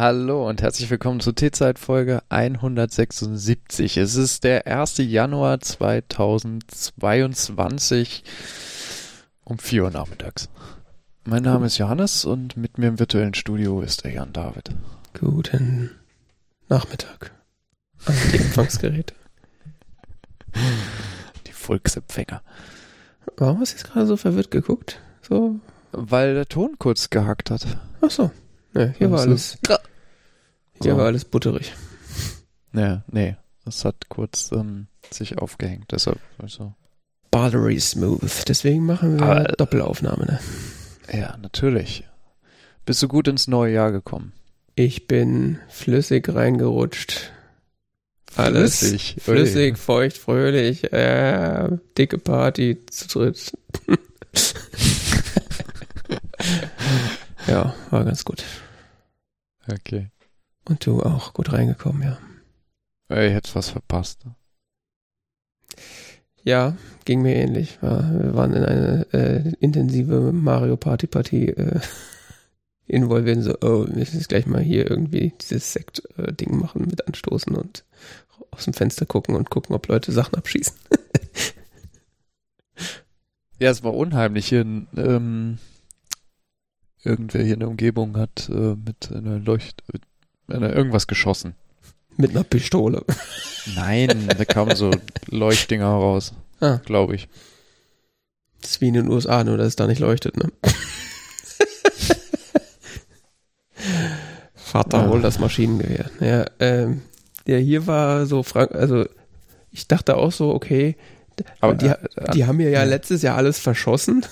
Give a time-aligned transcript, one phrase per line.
[0.00, 3.98] Hallo und herzlich willkommen zur T-Zeit Folge 176.
[3.98, 4.96] Es ist der 1.
[4.96, 8.24] Januar 2022
[9.44, 10.48] um 4 Uhr nachmittags.
[11.26, 14.70] Mein Name ist Johannes und mit mir im virtuellen Studio ist der Jan David.
[15.20, 15.90] Guten
[16.70, 17.32] Nachmittag
[18.06, 19.12] an die Empfangsgeräte.
[21.46, 22.40] Die Volksempfänger.
[23.36, 24.98] Warum hast du jetzt gerade so verwirrt geguckt?
[25.20, 25.56] So,
[25.92, 27.66] Weil der Ton kurz gehackt hat.
[28.00, 28.30] ach so.
[28.72, 29.58] Ne, hier war alles,
[30.82, 30.98] hier So.
[30.98, 31.72] war alles butterig.
[32.72, 35.90] Ja, nee, das hat kurz ähm, sich aufgehängt.
[35.92, 36.74] Deshalb, also,
[37.30, 38.44] Buttery smooth.
[38.48, 40.40] Deswegen machen wir Aber- Doppelaufnahme, ne?
[41.12, 42.04] ja, natürlich.
[42.86, 44.32] Bist du gut ins neue Jahr gekommen?
[44.74, 47.32] Ich bin flüssig reingerutscht.
[48.36, 49.16] Alles Flüssig.
[49.20, 53.52] flüssig, feucht, fröhlich, äh, dicke Party zu dritt.
[57.48, 58.44] ja, war ganz gut.
[59.70, 60.10] Okay.
[60.70, 62.18] Und du auch gut reingekommen, ja.
[63.08, 64.20] Ey, Ich hätte was verpasst.
[66.44, 67.80] Ja, ging mir ähnlich.
[67.82, 71.80] Ja, wir waren in eine äh, intensive Mario Party Partie äh,
[72.86, 73.42] involviert.
[73.42, 77.84] So, oh, wir müssen jetzt gleich mal hier irgendwie dieses Sekt-Ding machen mit anstoßen und
[78.52, 80.76] aus dem Fenster gucken und gucken, ob Leute Sachen abschießen.
[83.62, 84.48] Ja, es war unheimlich.
[84.48, 85.58] Hier, ähm,
[87.04, 89.84] irgendwer hier in der Umgebung hat äh, mit einer Leucht,
[90.50, 91.54] irgendwas geschossen.
[92.16, 93.04] mit einer Pistole.
[93.76, 94.90] Nein, da kamen so
[95.28, 96.80] Leuchtdinger raus, Ah.
[96.84, 97.28] glaube ich.
[98.60, 100.50] Das ist wie in den USA, nur dass es da nicht leuchtet, ne?
[104.54, 105.08] Vater, Ah.
[105.08, 106.10] hol das Maschinengewehr.
[106.20, 107.02] Ja, ähm,
[107.46, 109.06] ja, hier war so Frank, also
[109.70, 110.96] ich dachte auch so, okay,
[111.60, 111.96] Aber die, äh,
[112.34, 112.84] die haben mir ja, ja.
[112.84, 114.26] letztes Jahr alles verschossen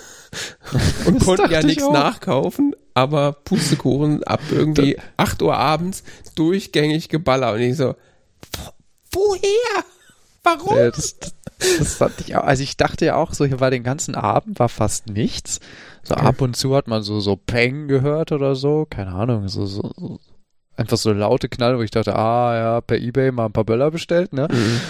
[1.07, 6.03] und konnten ja nichts nachkaufen, aber Pustekuchen ab irgendwie 8 Uhr abends
[6.35, 7.95] durchgängig geballert und ich so,
[8.57, 8.73] wo-
[9.13, 9.85] woher?
[10.45, 10.77] Warum?
[10.79, 11.17] äh, das,
[11.79, 12.45] das fand ich auch.
[12.45, 15.61] Also ich dachte ja auch so, hier war den ganzen Abend war fast nichts.
[16.03, 16.25] So Okay.
[16.27, 19.93] ab und zu hat man so so Peng gehört oder so, keine Ahnung, so so,
[19.97, 20.21] so
[20.77, 23.91] einfach so laute Knall, wo ich dachte, ah ja, per eBay mal ein paar Böller
[23.91, 24.49] bestellt, ne?
[24.51, 24.81] Mhm.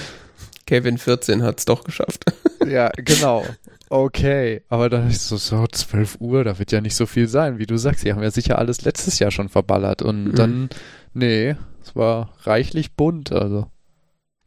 [0.66, 2.24] Kevin 14 hat's doch geschafft.
[2.68, 3.46] Ja, genau.
[3.90, 7.58] Okay, aber dann ist so, so 12 Uhr, da wird ja nicht so viel sein,
[7.58, 8.04] wie du sagst.
[8.04, 10.34] Die haben ja sicher alles letztes Jahr schon verballert und Mhm.
[10.34, 10.68] dann,
[11.14, 13.32] nee, es war reichlich bunt.
[13.32, 13.66] Also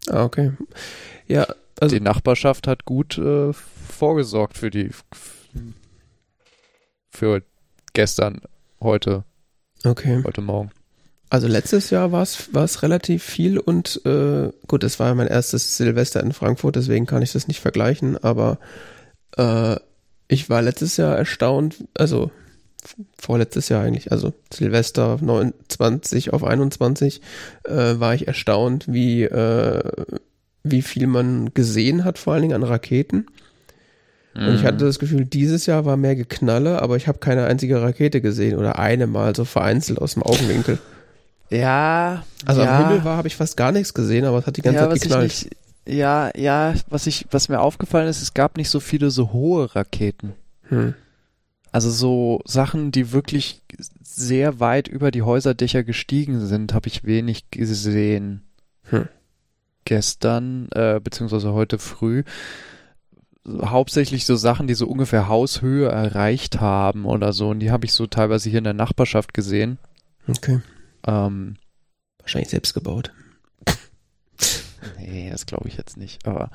[0.09, 0.51] Ah, okay.
[1.27, 1.45] Ja,
[1.79, 4.89] also die Nachbarschaft hat gut äh, vorgesorgt für die,
[7.09, 7.43] für
[7.93, 8.41] gestern,
[8.79, 9.23] heute,
[9.85, 10.23] okay.
[10.25, 10.71] heute Morgen.
[11.31, 15.77] Also letztes Jahr war es relativ viel und äh, gut, es war ja mein erstes
[15.77, 18.59] Silvester in Frankfurt, deswegen kann ich das nicht vergleichen, aber
[19.37, 19.77] äh,
[20.27, 22.31] ich war letztes Jahr erstaunt, also
[23.17, 27.21] vorletztes Jahr eigentlich, also Silvester 29 auf 21,
[27.63, 29.83] äh, war ich erstaunt, wie, äh,
[30.63, 33.27] wie viel man gesehen hat, vor allen Dingen an Raketen.
[34.33, 37.81] Und ich hatte das Gefühl, dieses Jahr war mehr Geknalle, aber ich habe keine einzige
[37.81, 40.77] Rakete gesehen oder eine mal so vereinzelt aus dem Augenwinkel.
[41.51, 42.77] Ja, Also ja.
[42.77, 44.89] am Himmel war, habe ich fast gar nichts gesehen, aber es hat die ganze ja,
[44.89, 45.31] Zeit geknallt.
[45.31, 45.57] Ich nicht,
[45.87, 49.75] ja, ja, was ich, was mir aufgefallen ist, es gab nicht so viele so hohe
[49.75, 50.33] Raketen.
[50.69, 50.93] Hm.
[51.71, 53.61] Also so Sachen, die wirklich
[54.01, 58.43] sehr weit über die Häuserdächer gestiegen sind, habe ich wenig gesehen.
[58.83, 59.07] Hm.
[59.85, 62.23] Gestern, äh, beziehungsweise heute früh.
[63.47, 67.49] Hauptsächlich so Sachen, die so ungefähr Haushöhe erreicht haben oder so.
[67.49, 69.79] Und die habe ich so teilweise hier in der Nachbarschaft gesehen.
[70.27, 70.59] Okay.
[71.05, 71.55] Ähm,
[72.19, 73.11] Wahrscheinlich selbst gebaut.
[74.97, 76.25] Nee, das glaube ich jetzt nicht.
[76.27, 76.49] Aber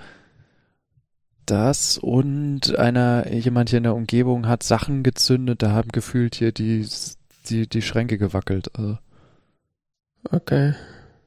[1.45, 6.51] das und einer, jemand hier in der Umgebung hat Sachen gezündet, da haben gefühlt hier
[6.53, 6.87] die,
[7.49, 8.77] die, die Schränke gewackelt.
[8.77, 8.99] Also
[10.31, 10.75] Okay.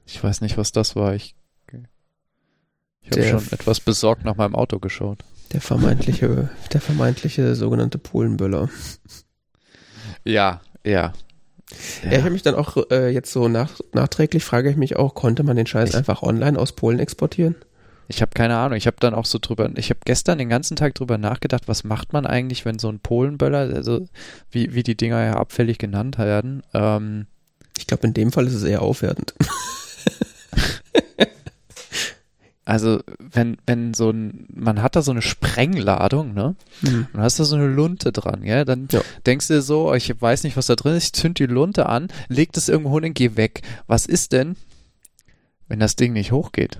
[0.06, 1.16] ich weiß nicht, was das war.
[1.16, 1.36] Ich,
[3.02, 5.24] ich habe schon etwas besorgt nach meinem Auto geschaut.
[5.54, 8.70] Der vermeintliche, der vermeintliche sogenannte Polenböller.
[10.26, 11.14] Ja, ja.
[12.04, 15.14] Ja, ich habe mich dann auch äh, jetzt so nach, nachträglich frage ich mich auch,
[15.14, 17.56] konnte man den Scheiß Ich- einfach online aus Polen exportieren?
[18.12, 18.76] Ich habe keine Ahnung.
[18.76, 21.84] Ich habe dann auch so drüber, ich habe gestern den ganzen Tag drüber nachgedacht, was
[21.84, 24.08] macht man eigentlich, wenn so ein Polenböller, also
[24.50, 27.28] wie, wie die Dinger ja abfällig genannt werden, ähm,
[27.78, 29.36] Ich glaube, in dem Fall ist es eher aufwertend.
[32.70, 36.56] Also, wenn, wenn so ein, man hat da so eine Sprengladung, ne?
[36.82, 37.08] Hm.
[37.12, 38.64] Und hast da so eine Lunte dran, gell?
[38.64, 39.02] Dann Ja.
[39.26, 41.88] denkst du dir so, ich weiß nicht, was da drin ist, ich zünd die Lunte
[41.88, 43.64] an, leg das irgendwo hin und geh weg.
[43.88, 44.56] Was ist denn,
[45.68, 46.80] wenn das Ding nicht hochgeht?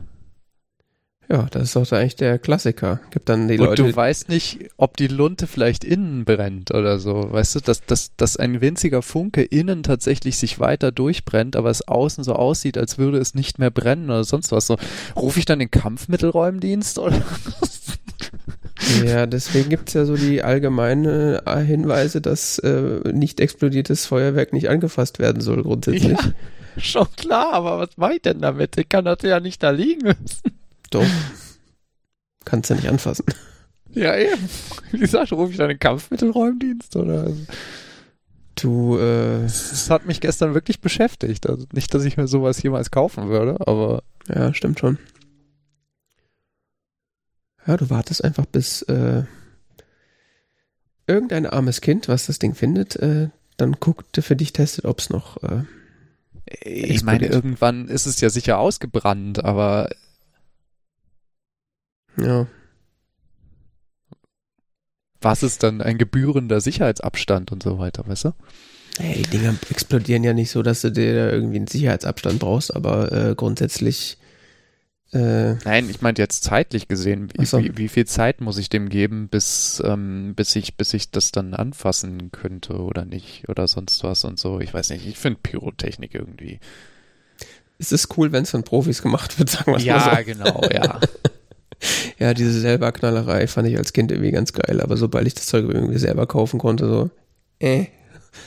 [1.32, 3.00] Ja, das ist doch eigentlich der Klassiker.
[3.12, 3.84] Gibt dann die Und Leute.
[3.84, 7.32] du weißt nicht, ob die Lunte vielleicht innen brennt oder so.
[7.32, 11.88] Weißt du, dass, dass, dass ein winziger Funke innen tatsächlich sich weiter durchbrennt, aber es
[11.88, 14.66] außen so aussieht, als würde es nicht mehr brennen oder sonst was.
[14.66, 14.78] So,
[15.16, 17.22] rufe ich dann den Kampfmittelräumdienst oder?
[19.06, 25.20] Ja, deswegen gibt's ja so die allgemeine Hinweise, dass äh, nicht explodiertes Feuerwerk nicht angefasst
[25.20, 26.18] werden soll, grundsätzlich.
[26.18, 26.34] Ja,
[26.78, 28.78] schon klar, aber was mache ich denn damit?
[28.78, 30.59] Ich kann das ja nicht da liegen lassen.
[30.90, 31.06] Doch.
[32.46, 33.26] Kannst ja nicht anfassen.
[33.92, 34.50] Ja, eben.
[34.92, 37.32] Wie gesagt, rufe ich dann den Kampfmittelräumdienst oder?
[38.56, 41.48] Du, äh, Das hat mich gestern wirklich beschäftigt.
[41.50, 44.98] Also nicht, dass ich mir sowas jemals kaufen würde, aber ja, stimmt schon.
[47.66, 49.24] Ja, du wartest einfach, bis äh,
[51.08, 55.10] irgendein armes Kind, was das Ding findet, äh, dann guckt, für dich testet, ob es
[55.10, 55.42] noch.
[55.44, 55.64] Äh,
[56.64, 59.90] ich meine, irgendwann ist es ja sicher ausgebrannt, aber
[62.24, 62.48] ja,
[65.22, 68.32] was ist dann ein gebührender Sicherheitsabstand und so weiter, weißt du?
[69.00, 72.76] Ey, die Dinger explodieren ja nicht so, dass du dir da irgendwie einen Sicherheitsabstand brauchst,
[72.76, 74.18] aber äh, grundsätzlich.
[75.12, 77.58] Äh, Nein, ich meinte jetzt zeitlich gesehen, wie, so.
[77.60, 81.32] wie, wie viel Zeit muss ich dem geben, bis, ähm, bis ich, bis ich das
[81.32, 84.60] dann anfassen könnte oder nicht oder sonst was und so.
[84.60, 86.60] Ich weiß nicht, ich finde Pyrotechnik irgendwie.
[87.78, 90.24] es ist cool, wenn es von Profis gemacht wird, sagen wir Ja, mal so.
[90.24, 91.00] genau, ja.
[92.20, 95.48] Ja, diese selber Knallerei fand ich als Kind irgendwie ganz geil, aber sobald ich das
[95.48, 97.10] Zeug irgendwie selber kaufen konnte, so,
[97.60, 97.86] äh,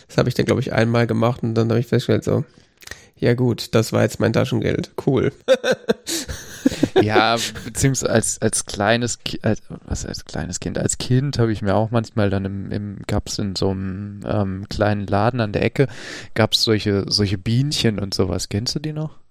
[0.06, 2.44] das habe ich dann, glaube ich, einmal gemacht und dann habe ich festgestellt, so,
[3.16, 5.32] ja gut, das war jetzt mein Taschengeld, cool.
[7.00, 11.62] Ja, beziehungsweise als, als kleines Ki als, was als kleines Kind, als Kind habe ich
[11.62, 15.62] mir auch manchmal dann im, im gab's in so einem ähm, kleinen Laden an der
[15.62, 15.88] Ecke,
[16.34, 18.48] gab's solche, solche Bienchen und sowas.
[18.48, 19.21] Kennst du die noch?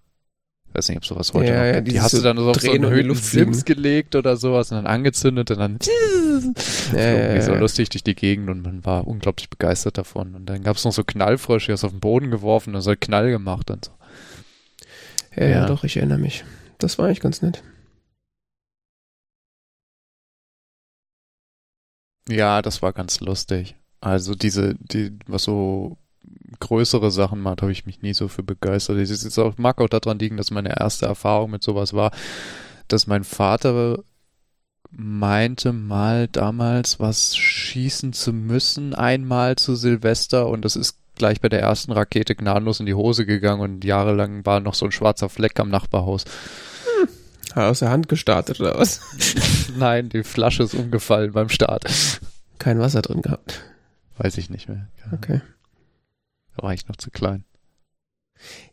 [0.72, 1.82] Ich weiß nicht, ob sowas heute Ja, noch ja.
[1.82, 5.58] Die hast du dann so auf so einen gelegt oder sowas und dann angezündet und
[5.60, 5.92] dann Ja,
[6.94, 10.34] irgendwie ja, so lustig durch die Gegend und man war unglaublich begeistert davon.
[10.34, 12.94] Und dann gab's noch so Knallfrösche, die hast du auf den Boden geworfen und so
[12.98, 13.92] Knall gemacht und so.
[15.36, 15.66] Ja, ja, Ja.
[15.66, 16.46] doch, ich erinnere mich.
[16.78, 17.62] Das war eigentlich ganz nett.
[22.30, 23.76] Ja, das war ganz lustig.
[24.00, 25.98] Also diese, die, was so
[26.60, 28.98] größere Sachen macht, habe ich mich nie so für begeistert.
[28.98, 32.12] Es ist jetzt auch, mag auch daran liegen, dass meine erste Erfahrung mit sowas war,
[32.88, 34.00] dass mein Vater
[34.92, 41.50] meinte mal damals was schießen zu müssen, einmal zu Silvester und das ist gleich bei
[41.50, 45.30] der ersten Rakete gnadenlos in die Hose gegangen und jahrelang war noch so ein schwarzer
[45.30, 46.26] Fleck am Nachbarhaus.
[47.54, 49.02] Hat aus der Hand gestartet oder was?
[49.78, 51.86] Nein, die Flasche ist umgefallen beim Start.
[52.60, 53.62] Kein Wasser drin gehabt.
[54.18, 54.88] Weiß ich nicht mehr.
[55.06, 55.42] Ja, Okay.
[56.58, 57.44] Da war ich noch zu klein.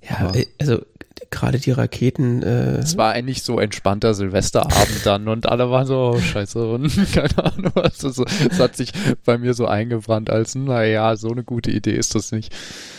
[0.08, 0.34] Ja, Ja.
[0.34, 0.84] äh, also
[1.30, 6.12] gerade die Raketen, äh, Es war eigentlich so entspannter Silvesterabend dann und alle waren so,
[6.14, 8.04] oh, scheiße, und keine Ahnung was.
[8.04, 8.92] Also, es hat sich
[9.24, 12.54] bei mir so eingebrannt als, naja, so eine gute Idee ist das nicht.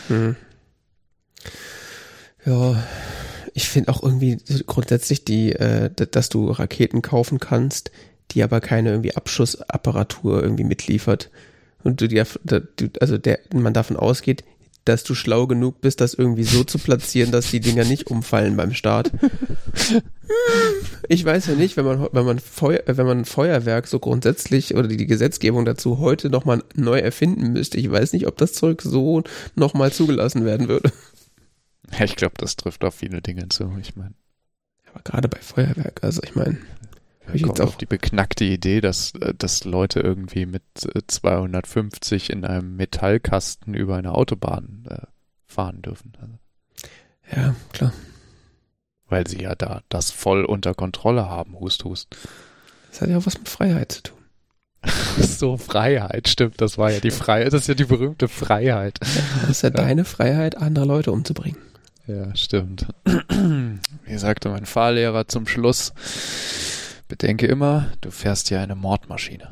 [0.08, 0.36] Hm.
[2.44, 2.82] Ja,
[3.54, 7.90] ich finde auch irgendwie grundsätzlich die, äh, dass du Raketen kaufen kannst,
[8.30, 11.30] die aber keine irgendwie Abschussapparatur irgendwie mitliefert.
[11.82, 14.44] Und du du, also der, man davon ausgeht,
[14.90, 18.56] dass du schlau genug bist, das irgendwie so zu platzieren, dass die Dinger nicht umfallen
[18.56, 19.10] beim Start.
[21.08, 24.74] Ich weiß ja nicht, wenn man, wenn man Feuer, äh, wenn man Feuerwerk so grundsätzlich
[24.74, 27.78] oder die, Gesetzgebung dazu heute nochmal neu erfinden müsste.
[27.78, 29.22] Ich weiß nicht, ob das Zeug so
[29.56, 30.92] nochmal zugelassen werden würde.
[31.98, 33.76] Ja, ich glaube, das trifft auf viele Dinge zu.
[33.80, 34.14] Ich meine,
[34.92, 36.58] Aber gerade bei Feuerwerk, also ich meine,
[37.34, 40.62] ich jetzt auf auch, die beknackte Idee, dass, äh, dass Leute irgendwie mit
[40.94, 45.06] äh, 250 in einem Metallkasten über eine Autobahn äh,
[45.46, 46.12] fahren dürfen.
[46.20, 46.34] Also,
[47.34, 47.92] ja, klar.
[49.08, 52.16] weil sie ja da das voll unter Kontrolle haben, Hust, Hust.
[52.90, 54.18] Das hat ja auch was mit Freiheit zu tun.
[55.20, 58.98] So, Freiheit, stimmt, das war ja die Freiheit, das ist ja die berühmte Freiheit.
[59.00, 61.58] Das ist ja, deine Freiheit, andere Leute umzubringen.
[62.06, 62.86] Ja, stimmt.
[63.04, 65.92] Wie sagte mein Fahrlehrer zum Schluss,
[67.10, 69.50] bedenke immer, du fährst hier eine Mordmaschine.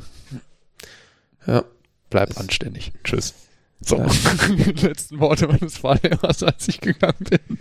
[1.46, 1.64] Ja,
[2.10, 2.92] Bleib Das- anständig.
[3.04, 3.34] Tschüss.
[3.80, 4.06] So, Ja.
[4.48, 7.58] die letzten Worte meines Fahrlehrers, als ich gegangen bin.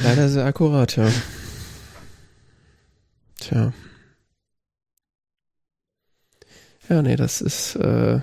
[0.00, 1.08] leider sehr akkurat, ja.
[3.40, 3.72] Tja.
[6.88, 8.20] Ja, nee, das ist, äh,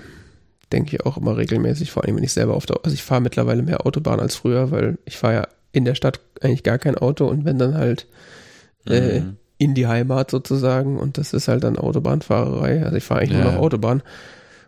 [0.72, 3.20] denke ich auch immer regelmäßig, vor allem wenn ich selber auf der, also ich fahre
[3.20, 6.96] mittlerweile mehr Autobahn als früher, weil ich fahre ja in der Stadt eigentlich gar kein
[6.96, 8.06] Auto und wenn dann halt
[8.86, 9.36] äh, Mhm.
[9.60, 12.82] In die Heimat sozusagen und das ist halt dann Autobahnfahrerei.
[12.82, 13.44] Also ich fahre eigentlich Ja.
[13.44, 14.02] nur noch Autobahn.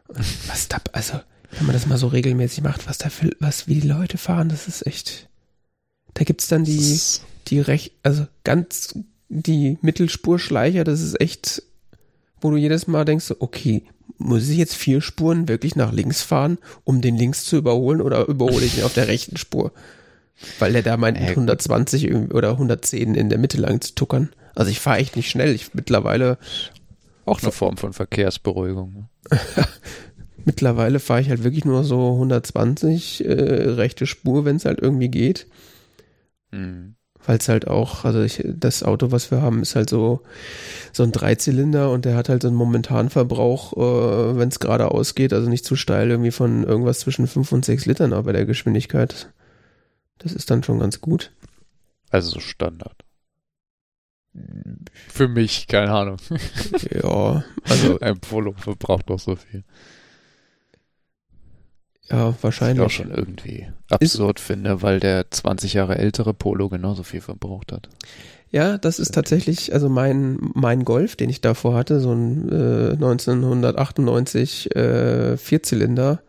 [0.09, 0.19] Und
[0.49, 1.15] was da, also
[1.53, 4.51] wenn man das mal so regelmäßig macht, was da für, was wie die Leute fahren,
[4.51, 5.29] das ist echt.
[6.13, 7.01] Da gibt's dann die,
[7.49, 8.95] die recht, also ganz
[9.31, 11.63] die Mittelspurschleicher, das ist echt,
[12.43, 13.85] wo du jedes Mal denkst, okay,
[14.19, 18.29] muss ich jetzt vier Spuren wirklich nach links fahren, um den links zu überholen oder
[18.29, 19.73] überhole ich ihn auf der rechten Spur?
[20.59, 24.29] Weil der da meint, Äh, 120 oder 110 in der Mitte lang zu tuckern.
[24.55, 25.55] Also ich fahre echt nicht schnell.
[25.55, 26.39] Ich mittlerweile,
[27.25, 28.93] Auch eine Form von Verkehrsberuhigung.
[28.93, 29.09] ne?
[30.45, 35.09] mittlerweile fahre ich halt wirklich nur so 120 äh, rechte Spur, wenn es halt irgendwie
[35.09, 35.47] geht.
[36.51, 36.97] Mhm.
[37.25, 40.21] weil es halt auch, also ich, das Auto, was wir haben, ist halt so
[40.93, 45.15] so ein Dreizylinder und der hat halt so einen momentanen Verbrauch, äh, wenn es geradeaus
[45.15, 48.33] geht, also nicht zu steil, irgendwie von irgendwas zwischen 5 und 6 Litern auch bei
[48.33, 49.33] der Geschwindigkeit.
[50.19, 51.33] Das ist dann schon ganz gut.
[52.11, 52.97] Also so Standard.
[55.09, 56.17] Für mich, keine Ahnung.
[56.91, 59.63] Ja, also Ein Polo verbraucht doch so viel.
[62.09, 62.95] ja, Was ich auch wahrscheinlich.
[62.95, 67.89] schon irgendwie absurd finde, weil der 20 Jahre ältere Polo genauso viel verbraucht hat.
[68.51, 72.93] Ja, das ist tatsächlich, also mein, mein Golf, den ich davor hatte, so ein äh,
[72.93, 76.23] 1998 äh, Vierzylinder,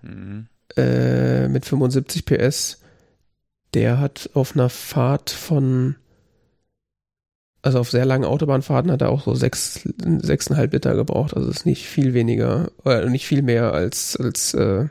[0.00, 0.46] Mhm.
[0.76, 2.80] äh, mit 75 PS,
[3.74, 5.96] der hat auf einer Fahrt von,
[7.62, 11.34] also auf sehr langen Autobahnfahrten hat er auch so sechs, sechseinhalb Liter gebraucht.
[11.34, 14.86] Also ist nicht viel weniger, oder nicht viel mehr als, als äh,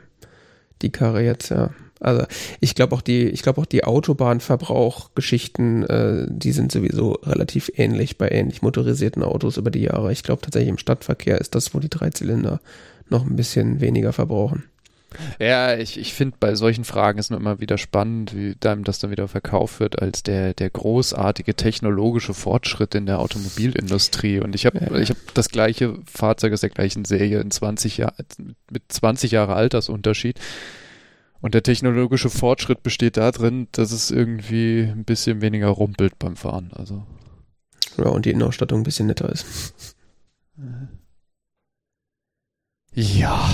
[0.82, 1.70] die Karre jetzt, ja.
[2.00, 2.24] Also
[2.60, 8.18] ich glaube auch die, ich glaube auch die Autobahnverbrauchgeschichten, äh, die sind sowieso relativ ähnlich
[8.18, 10.12] bei ähnlich motorisierten Autos über die Jahre.
[10.12, 12.60] Ich glaube tatsächlich im Stadtverkehr ist das, wo die Dreizylinder
[13.08, 14.62] noch ein bisschen weniger verbrauchen.
[15.38, 18.98] Ja, ich, ich finde bei solchen Fragen ist nur immer wieder spannend, wie einem das
[18.98, 24.40] dann wieder verkauft wird als der, der großartige technologische Fortschritt in der Automobilindustrie.
[24.40, 24.94] Und ich habe Ja.
[24.96, 28.14] ich hab das gleiche Fahrzeug aus der gleichen Serie in 20 Jahren,
[28.70, 30.38] mit 20 Jahre Altersunterschied.
[31.40, 36.70] Und der technologische Fortschritt besteht darin, dass es irgendwie ein bisschen weniger rumpelt beim Fahren.
[36.74, 37.06] Also.
[37.96, 39.46] Ja, und die Innenausstattung ein bisschen netter ist.
[42.92, 43.48] Ja.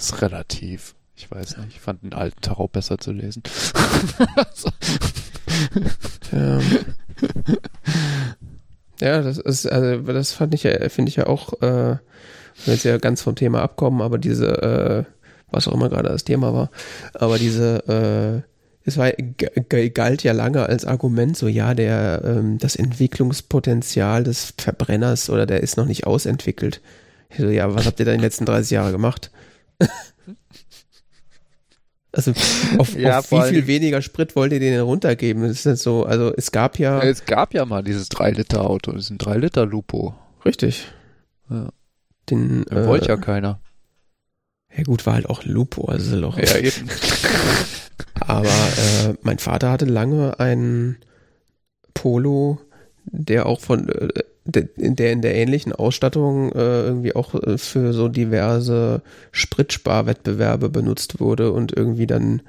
[0.00, 0.94] Ist relativ.
[1.14, 1.76] Ich weiß nicht.
[1.76, 3.42] Ich fand den alten Tarot besser zu lesen.
[6.32, 6.60] Ja.
[9.00, 11.96] ja, das ist, also das fand ich ja, finde ich ja auch, äh,
[12.66, 15.04] jetzt ja ganz vom Thema abkommen, aber diese, äh,
[15.50, 16.70] was auch immer gerade das Thema war,
[17.14, 18.48] aber diese, äh,
[18.84, 19.10] es war,
[19.92, 25.62] galt ja lange als Argument, so ja, der, ähm, das Entwicklungspotenzial des Verbrenners oder der
[25.62, 26.80] ist noch nicht ausentwickelt.
[27.36, 29.30] So, ja, was habt ihr da in den letzten 30 Jahren gemacht?
[32.12, 32.32] Also
[32.78, 35.42] auf, Ja, auf wie viel weniger Sprit wollt ihr denen runtergeben?
[35.44, 39.16] Das ist jetzt so, also es gab ja, Es gab ja mal dieses 3-Liter-Auto, diesen
[39.18, 40.14] 3-Liter-Lupo.
[40.44, 40.88] richtig,
[41.48, 41.68] Ja.
[42.28, 43.60] den, Den äh, wollte ja keiner.
[44.76, 46.88] ja gut, war halt auch Lupo, also ist auch, Ja, eben.
[48.20, 50.96] aber äh, mein Vater hatte lange einen
[51.94, 52.58] Polo,
[53.04, 54.08] der auch von, äh,
[54.44, 61.20] der, der in der ähnlichen Ausstattung äh, irgendwie auch äh, für so diverse Spritsparwettbewerbe benutzt
[61.20, 62.42] wurde und irgendwie dann,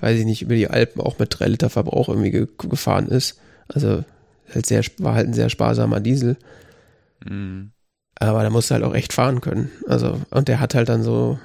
[0.00, 3.38] weiß ich nicht, über die Alpen auch mit 3 Liter Verbrauch irgendwie ge gefahren ist.
[3.68, 4.04] Also
[4.52, 6.36] halt sehr, war halt ein sehr sparsamer Diesel.
[7.24, 7.72] Mhm.
[8.18, 9.70] Aber da musst du halt auch echt fahren können.
[9.86, 11.38] Also, und der hat halt dann so,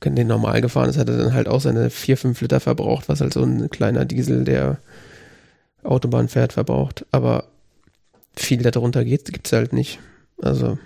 [0.00, 3.08] wenn den normal gefahren ist, hat er dann halt auch seine 4, 5 Liter verbraucht,
[3.08, 4.78] was halt so ein kleiner Diesel, der
[5.82, 7.04] Autobahn fährt, verbraucht.
[7.10, 7.44] Aber
[8.40, 9.98] viel darunter geht, gibt's halt nicht.
[10.40, 10.78] Also.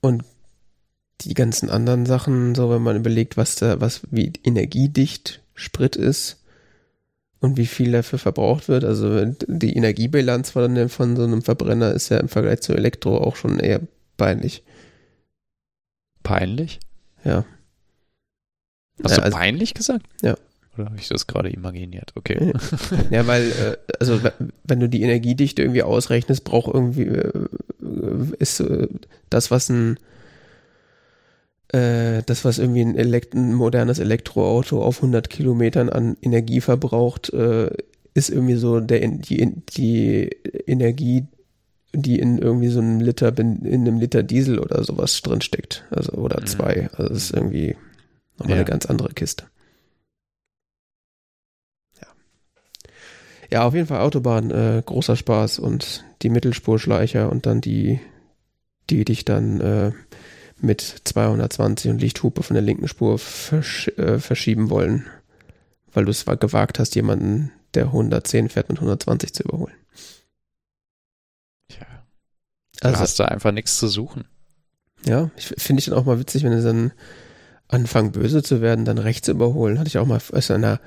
[0.00, 0.24] Und
[1.22, 6.42] die ganzen anderen Sachen, so wenn man überlegt, was da, was, wie energiedicht Sprit ist
[7.40, 8.84] und wie viel dafür verbraucht wird.
[8.84, 13.36] Also die Energiebilanz von, von so einem Verbrenner ist ja im Vergleich zu Elektro auch
[13.36, 13.80] schon eher
[14.16, 14.62] peinlich.
[16.22, 16.80] Peinlich?
[17.24, 17.44] Ja.
[19.02, 20.06] Hast Ja, du also- peinlich gesagt?
[20.22, 20.36] Ja.
[20.80, 22.12] Oder habe ich das gerade imaginiert?
[22.14, 22.52] Okay.
[23.10, 24.32] Ja, weil, äh, also we-
[24.64, 27.46] wenn du die Energiedichte irgendwie ausrechnest, braucht irgendwie, äh,
[28.38, 28.88] ist äh,
[29.30, 29.98] das, was ein,
[31.72, 38.28] das, was irgendwie ein, Elekt ein modernes Elektroauto auf 100 Kilometern an Energie verbraucht, ist
[38.28, 40.30] irgendwie so der, die, die
[40.66, 41.26] Energie,
[41.94, 45.84] die in irgendwie so einem Liter, in einem Liter Diesel oder sowas drinsteckt.
[45.90, 46.46] Also, oder Mhm.
[46.46, 46.88] zwei.
[46.94, 47.76] Also, das ist irgendwie
[48.38, 48.62] nochmal Ja.
[48.62, 49.44] eine ganz andere Kiste.
[53.52, 58.00] Ja, auf jeden Fall Autobahn, äh, großer Spaß und die Mittelspurschleicher und dann die,
[58.90, 59.92] die dich dann äh,
[60.60, 65.06] mit 220 und Lichthupe von der linken Spur versch äh, verschieben wollen,
[65.92, 69.74] weil du es wa- gewagt hast, jemanden, der 110 fährt, mit 120 zu überholen.
[71.68, 71.86] Tja.
[72.80, 74.24] Du Also, hast da einfach nichts zu suchen.
[75.04, 76.92] ja, ich finde ich dann auch mal witzig, wenn sie dann
[77.68, 79.78] anfangen böse zu werden, dann rechts überholen.
[79.78, 80.80] Hatte ich auch mal aus einer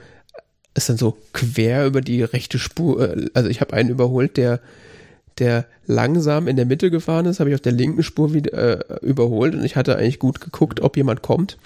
[0.74, 3.18] ist dann so quer über die rechte Spur.
[3.18, 4.60] äh, Also ich habe einen überholt, der
[5.40, 9.06] der langsam in der Mitte gefahren ist, habe ich auf der linken Spur wieder äh,
[9.06, 11.58] überholt und ich hatte eigentlich gut geguckt, ob jemand kommt.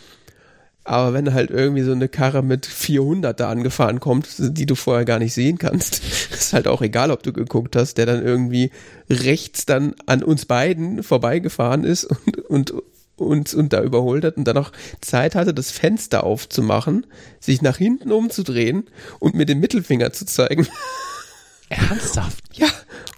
[0.86, 5.04] Aber wenn halt irgendwie so eine Karre mit 400 da angefahren kommt, die du vorher
[5.04, 8.72] gar nicht sehen kannst, ist halt auch egal, ob du geguckt hast, der dann irgendwie
[9.10, 12.74] rechts dann an uns beiden vorbeigefahren ist und, und
[13.18, 14.72] uns und da überholt hat und dann noch
[15.02, 17.06] Zeit hatte, das Fenster aufzumachen,
[17.40, 18.86] sich nach hinten umzudrehen
[19.20, 20.68] und mir den Mittelfinger zu zeigen.
[21.70, 22.44] Ernsthaft?
[22.54, 22.68] Ja.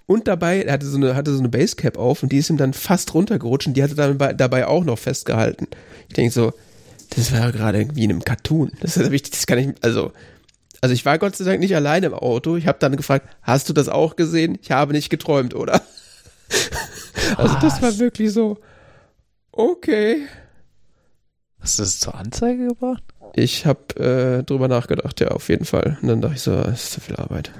[0.07, 2.57] Und dabei, er hatte so eine, hatte so eine Basecap auf und die ist ihm
[2.57, 5.67] dann fast runtergerutscht und die hatte dann bei, dabei auch noch festgehalten.
[6.07, 6.53] Ich denke so,
[7.11, 8.71] das war gerade wie in einem Cartoon.
[8.81, 10.11] Das, ist ich, das kann ich, also,
[10.81, 12.55] also ich war Gott sei Dank nicht alleine im Auto.
[12.55, 14.57] Ich habe dann gefragt, hast du das auch gesehen?
[14.61, 15.81] Ich habe nicht geträumt, oder?
[17.37, 18.57] Also das war wirklich so,
[19.59, 20.27] okay.
[21.59, 23.03] Hast du das zur Anzeige gebracht?
[23.35, 25.97] Ich habe äh, drüber nachgedacht, ja, auf jeden Fall.
[26.01, 27.51] Und dann dachte ich so, das ist zu viel Arbeit.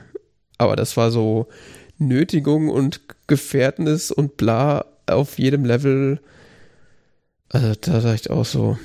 [0.57, 1.47] Aber das war so
[1.97, 6.19] Nötigung und Gefährtnis und bla auf jedem Level.
[7.49, 8.77] Also da dachte ich auch so.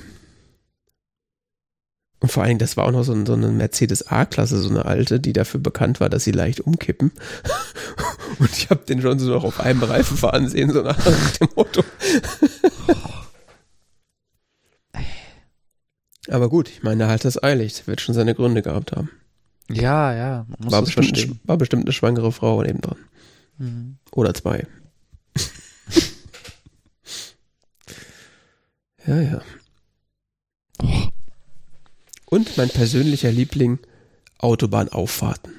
[2.19, 4.69] Und vor allen Dingen, das war auch noch so, ein, so eine Mercedes A-Klasse, so
[4.69, 7.11] eine alte, die dafür bekannt war, dass sie leicht umkippen.
[8.39, 10.97] Und ich habe den schon so noch auf einem Reifen fahren sehen, so nach
[11.39, 11.83] dem Motto.
[16.29, 17.81] Aber gut, ich meine, er hat das eilig.
[17.81, 19.09] Er wird schon seine Gründe gehabt haben.
[19.69, 20.45] Ja, ja.
[20.59, 21.39] War das bestimmt, verstehen.
[21.43, 22.97] war bestimmt eine schwangere Frau neben dran.
[23.57, 23.97] Mhm.
[24.11, 24.67] Oder zwei.
[29.07, 29.41] ja, ja.
[32.25, 33.79] Und mein persönlicher Liebling,
[34.39, 35.53] Autobahnauffahrten.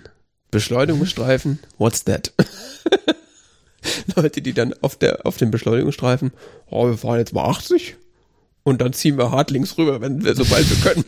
[0.51, 2.33] Beschleunigungsstreifen, what's that?
[4.17, 6.33] Leute, die dann auf, der, auf dem Beschleunigungsstreifen,
[6.71, 7.97] oh, wir fahren jetzt mal 80
[8.67, 11.05] und dann ziehen wir hart links rüber, wenn wir, sobald wir können.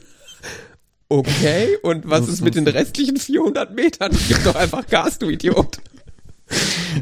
[1.08, 4.16] Okay, und was ist mit den restlichen 400 Metern?
[4.28, 5.78] Gib doch einfach Gas, du Idiot.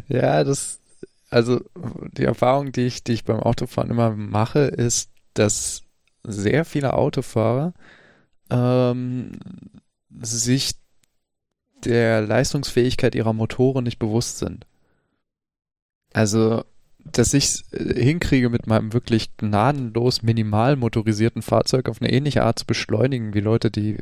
[0.08, 0.80] Ja, das,
[1.28, 1.60] also
[2.12, 5.82] die Erfahrung, die ich, die ich beim Autofahren immer mache, ist, dass
[6.22, 7.74] sehr viele Autofahrer
[8.48, 9.32] ähm,
[10.22, 10.76] sich
[11.84, 14.66] der Leistungsfähigkeit ihrer Motoren nicht bewusst sind.
[16.14, 16.64] Also,
[17.12, 22.66] dass ich hinkriege, mit meinem wirklich gnadenlos minimal motorisierten Fahrzeug auf eine ähnliche Art zu
[22.66, 23.98] beschleunigen, wie Leute, die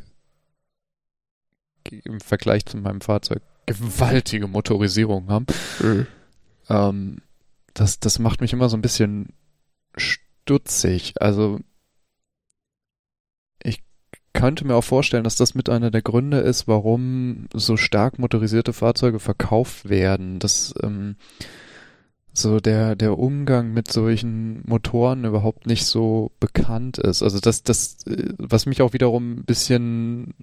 [2.04, 5.46] im Vergleich zu meinem Fahrzeug gewaltige Motorisierung haben.
[5.80, 6.06] Mhm.
[6.68, 7.16] Ähm,
[7.74, 9.28] das, das macht mich immer so ein bisschen
[9.96, 11.14] stutzig.
[11.20, 11.60] Also
[13.62, 13.82] ich
[14.32, 18.72] könnte mir auch vorstellen, dass das mit einer der Gründe ist, warum so stark motorisierte
[18.72, 20.38] Fahrzeuge verkauft werden.
[20.38, 21.16] Dass ähm,
[22.34, 27.22] so der, der Umgang mit solchen Motoren überhaupt nicht so bekannt ist.
[27.22, 30.34] Also das, das, äh, was mich auch wiederum ein bisschen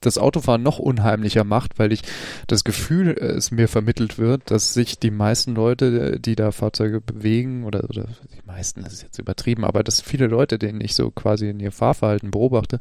[0.00, 2.02] das Autofahren noch unheimlicher macht, weil ich
[2.46, 7.00] das Gefühl äh, es mir vermittelt wird, dass sich die meisten Leute, die da Fahrzeuge
[7.00, 10.94] bewegen, oder, oder die meisten, das ist jetzt übertrieben, aber dass viele Leute, denen ich
[10.94, 12.78] so quasi in ihr Fahrverhalten beobachte,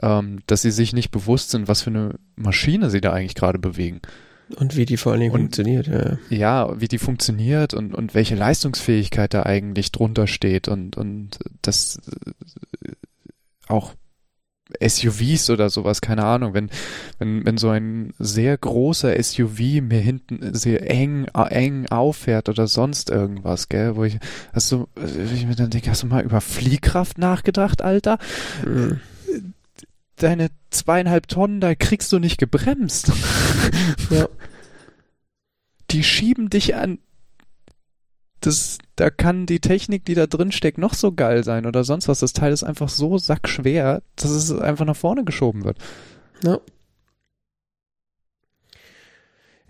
[0.00, 3.58] ähm, dass sie sich nicht bewusst sind, was für eine Maschine sie da eigentlich gerade
[3.58, 4.00] bewegen.
[4.56, 6.18] Und wie die vor allen Dingen Und- funktioniert, ja.
[6.30, 12.00] Ja, wie die funktioniert und, und welche Leistungsfähigkeit da eigentlich drunter steht und, und das
[12.86, 12.92] äh,
[13.68, 13.94] auch
[14.86, 16.68] SUVs oder sowas, keine Ahnung, wenn,
[17.18, 23.08] wenn, wenn so ein sehr großer SUV mir hinten sehr eng, eng auffährt oder sonst
[23.08, 24.18] irgendwas, gell, wo ich,
[24.52, 24.86] hast du,
[25.34, 28.18] ich mir dann denke, hast du mal über Fliehkraft nachgedacht, Alter?
[28.66, 29.00] Mhm.
[30.18, 33.12] Deine zweieinhalb Tonnen, da kriegst du nicht gebremst.
[34.10, 34.26] Ja.
[35.90, 36.98] Die schieben dich an.
[38.40, 42.08] Das, da kann die Technik, die da drin steckt, noch so geil sein oder sonst
[42.08, 42.20] was.
[42.20, 45.78] Das Teil ist einfach so sackschwer, dass es einfach nach vorne geschoben wird.
[46.42, 46.58] Ja.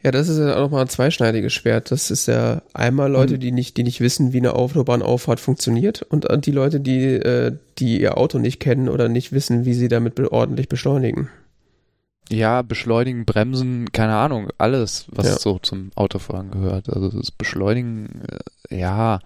[0.08, 1.90] Ja, das ist ja auch nochmal ein zweischneidiges Schwert.
[1.90, 3.40] Das ist ja einmal Leute, Mhm.
[3.40, 8.00] die nicht, die nicht wissen, wie eine Autobahnauffahrt funktioniert und die Leute, die, äh, die
[8.00, 11.28] ihr Auto nicht kennen oder nicht wissen, wie sie damit ordentlich beschleunigen.
[12.30, 15.38] Ja, beschleunigen, bremsen, keine Ahnung, alles, was Ja.
[15.38, 16.88] so zum Autofahren gehört.
[16.88, 18.22] Also das Beschleunigen,
[18.70, 19.20] äh, ja,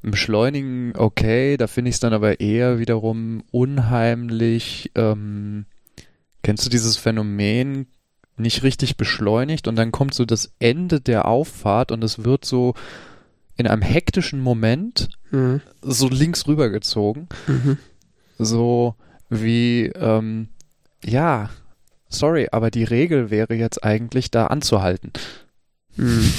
[0.00, 4.90] Beschleunigen, okay, da finde ich es dann aber eher wiederum unheimlich.
[4.94, 5.66] Ähm,
[6.42, 7.88] kennst du dieses Phänomen,
[8.40, 12.74] nicht richtig beschleunigt und dann kommt so das Ende der Auffahrt und es wird so
[13.56, 15.60] in einem hektischen Moment Mhm.
[15.82, 17.78] so links rübergezogen Mhm.
[18.38, 18.94] so
[19.28, 20.48] wie, ähm,
[21.04, 21.50] ja,
[22.08, 25.12] sorry, aber die Regel wäre jetzt eigentlich da anzuhalten.
[25.96, 26.32] Mhm.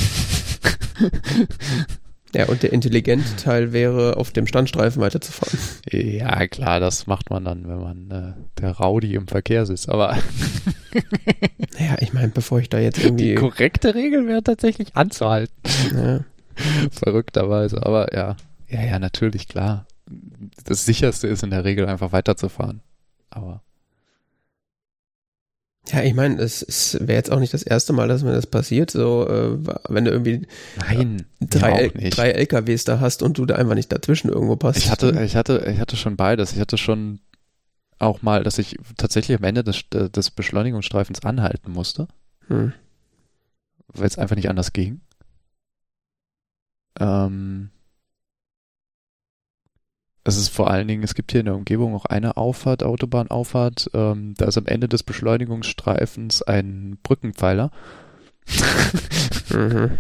[2.36, 5.58] Ja, und der intelligente Teil wäre, auf dem Standstreifen weiterzufahren.
[5.92, 9.90] Ja, klar, das macht man dann, wenn man äh, der Rowdy im Verkehr sitzt.
[9.90, 10.16] Aber
[11.80, 13.30] Naja, ich meine, bevor ich da jetzt irgendwie.
[13.30, 15.54] die korrekte Regel wäre tatsächlich anzuhalten.
[15.94, 16.26] Ja.
[16.92, 17.86] Verrückterweise.
[17.86, 18.36] Aber ja,
[18.68, 19.88] ja, ja, natürlich, klar.
[20.66, 22.82] Das sicherste ist in der Regel einfach weiterzufahren.
[23.30, 23.62] Aber
[25.92, 28.92] Ja, ich meine, es, wäre jetzt auch nicht das erste Mal, dass mir das passiert.
[28.92, 30.46] So, äh, wenn du irgendwie
[30.78, 32.16] nein, drei, auch nicht.
[32.18, 34.78] drei LKWs da hast und du da einfach nicht dazwischen irgendwo passt.
[34.78, 36.54] Ich hatte, ich hatte, ich hatte schon beides.
[36.54, 37.20] Ich hatte schon
[37.98, 42.08] auch mal, dass ich tatsächlich am Ende des, des Beschleunigungsstreifens anhalten musste,
[42.48, 42.74] Hm.
[43.88, 45.02] weil es einfach nicht anders ging.
[47.00, 47.70] Ähm,
[50.30, 53.90] es ist vor allen Dingen, es gibt hier in der Umgebung auch eine Auffahrt, Autobahnauffahrt,
[53.94, 57.72] ähm, da ist am Ende des Beschleunigungsstreifens ein Brückenpfeiler.
[59.54, 59.92] Mhm.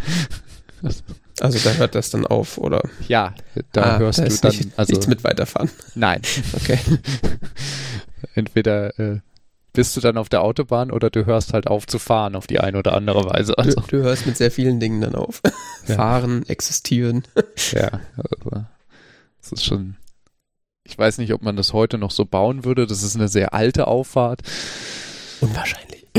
[1.41, 2.81] Also da hört das dann auf, oder?
[3.07, 3.33] Ja,
[3.71, 5.69] da Ah, hörst da du dann, nicht, also nichts mit weiterfahren.
[5.95, 6.21] nein.
[6.53, 6.79] Okay.
[8.35, 9.19] Entweder äh,
[9.73, 12.59] bist du dann auf der Autobahn oder du hörst halt auf zu fahren auf die
[12.59, 13.53] eine oder andere Weise.
[13.53, 15.41] Du, Also, du hörst mit sehr vielen Dingen dann auf.
[15.87, 15.95] Ja.
[15.95, 17.23] Fahren, existieren.
[17.71, 18.65] ja, also,
[19.41, 19.95] das ist schon.
[20.89, 22.87] Ich weiß nicht, ob man das heute noch so bauen würde.
[22.87, 24.41] Das ist eine sehr alte Auffahrt.
[25.39, 26.07] Unwahrscheinlich.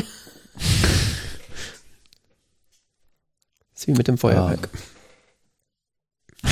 [3.75, 4.69] ist wie mit dem Feuerwerk.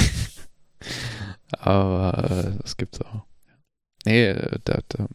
[1.58, 3.22] Aber äh, das gibt's auch.
[4.04, 5.06] Nee, äh, da, da,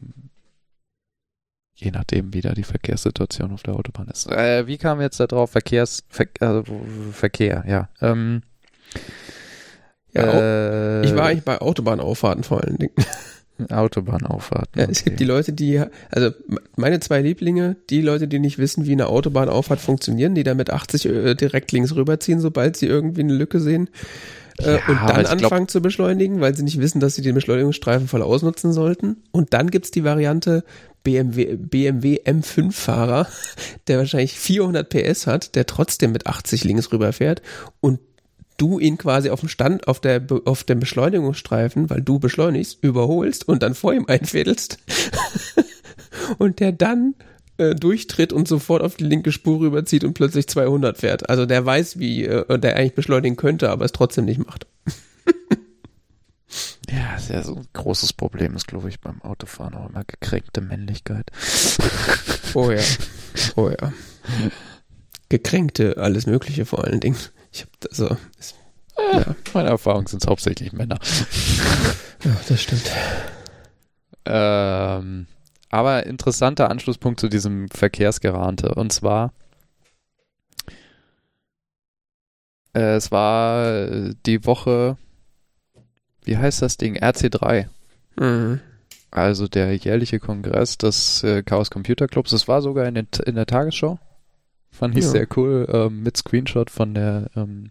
[1.75, 4.27] je nachdem, wie da die Verkehrssituation auf der Autobahn ist.
[4.27, 5.51] Äh, wie kam jetzt da drauf?
[5.51, 6.63] Verkehrs, Ver, also,
[7.11, 7.89] Verkehr, ja.
[8.01, 8.43] Ähm,
[10.13, 10.23] Ja,
[11.01, 12.93] äh, Ich war eigentlich bei Autobahnauffahrten vor allen Dingen.
[13.69, 14.79] Autobahnauffahrten.
[14.81, 16.31] Ja, es gibt die Leute, die, also
[16.75, 20.69] meine zwei Lieblinge, die Leute, die nicht wissen, wie eine Autobahnauffahrt funktionieren, die da mit
[20.71, 23.89] 80 äh, direkt links rüberziehen, sobald sie irgendwie eine Lücke sehen.
[24.59, 27.21] Äh, Ja, und dann ich glaub- anfangen zu beschleunigen, weil sie nicht wissen, dass sie
[27.21, 29.17] den Beschleunigungsstreifen voll ausnutzen sollten.
[29.31, 30.63] Und dann gibt's die Variante
[31.03, 33.27] BMW, BMW M5-Fahrer,
[33.87, 37.41] der wahrscheinlich 400 PS hat, der trotzdem mit 80 links rüberfährt
[37.81, 37.99] und
[38.57, 43.47] du ihn quasi auf dem Stand, auf der, auf dem Beschleunigungsstreifen, weil du beschleunigst, überholst
[43.47, 44.77] und dann vor ihm einfädelst
[46.37, 47.15] und der dann
[47.57, 51.29] äh, durchtritt und sofort auf die linke Spur rüberzieht und plötzlich 200 fährt.
[51.29, 54.67] Also der weiß, wie äh, der eigentlich beschleunigen könnte, aber es trotzdem nicht macht.
[56.91, 60.61] Ja, ist ja so ein großes Problem ist, glaube ich, beim Autofahren auch immer gekränkte
[60.61, 61.31] Männlichkeit.
[62.53, 62.81] Oh ja.
[63.55, 63.91] Oh ja.
[65.29, 67.17] Gekränkte, alles Mögliche vor allen Dingen.
[67.53, 68.55] Ich hab also, es,
[68.97, 70.99] ja, Meine Erfahrung sind es hauptsächlich Männer.
[72.23, 72.91] ja, das stimmt.
[74.25, 75.27] Ähm,
[75.69, 78.73] aber interessanter Anschlusspunkt zu diesem Verkehrsgerante.
[78.75, 79.33] Und zwar,
[82.73, 84.97] äh, es war äh, die Woche,
[86.23, 86.97] wie heißt das Ding?
[86.97, 87.67] RC3.
[88.15, 88.61] Mhm.
[89.11, 92.31] Also der jährliche Kongress des äh, Chaos Computer Clubs.
[92.31, 93.99] Das war sogar in, den, in der Tagesschau.
[94.73, 95.09] Fand ich Ja.
[95.11, 95.67] sehr cool.
[95.71, 97.69] Ähm, mit Screenshot von der ähm,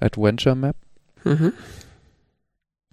[0.00, 0.74] Adventure Map.
[1.22, 1.52] Mhm.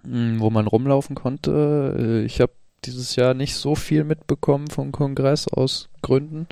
[0.04, 1.96] Mm, wo man rumlaufen konnte.
[1.98, 2.52] Äh, Ich habe
[2.84, 6.46] dieses Jahr nicht so viel mitbekommen vom Kongress aus Gründen.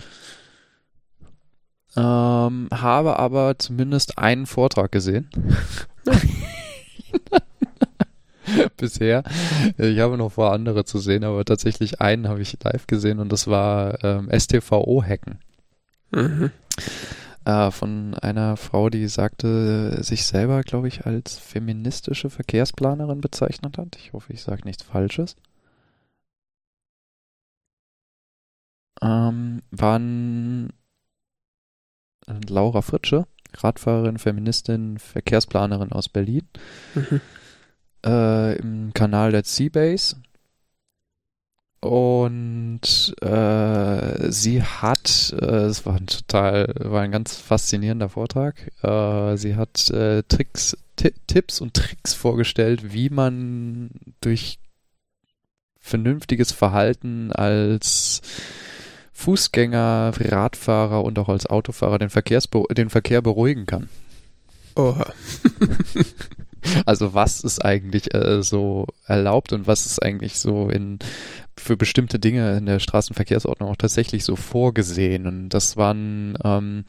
[1.96, 5.28] Ähm, habe aber zumindest einen Vortrag gesehen.
[8.78, 9.22] Bisher.
[9.76, 13.30] Ich habe noch vor, andere zu sehen, aber tatsächlich einen habe ich live gesehen und
[13.30, 15.38] das war ähm, STVO-Hacken
[16.10, 16.50] Mhm.
[17.44, 23.96] äh, von einer Frau, die sagte, sich selber, glaube ich, als feministische Verkehrsplanerin bezeichnet hat.
[23.96, 25.36] Ich hoffe, ich sage nichts Falsches.
[29.00, 30.70] Ähm, waren
[32.26, 36.48] äh, Laura Fritsche, Radfahrerin, Feministin, Verkehrsplanerin aus Berlin,
[36.94, 37.20] Mhm.
[38.04, 40.16] äh, im Kanal der Seabase.
[41.80, 42.80] Und
[43.20, 48.56] äh, sie hat, äh, es war ein total, war ein ganz faszinierender Vortrag.
[48.82, 54.58] Äh, sie hat äh, Tricks, Ti- Tipps und Tricks vorgestellt, wie man durch
[55.78, 58.22] vernünftiges Verhalten als
[59.12, 63.88] Fußgänger, Radfahrer und auch als Autofahrer den, Verkehrsbe den Verkehr beruhigen kann.
[64.74, 65.12] Oha.
[66.84, 70.98] Also was ist eigentlich äh, so erlaubt und was ist eigentlich so in
[71.58, 75.26] für bestimmte Dinge in der Straßenverkehrsordnung auch tatsächlich so vorgesehen.
[75.26, 76.84] Und das waren ähm,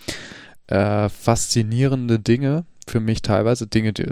[0.67, 4.05] äh, faszinierende Dinge für mich teilweise, Dinge, die,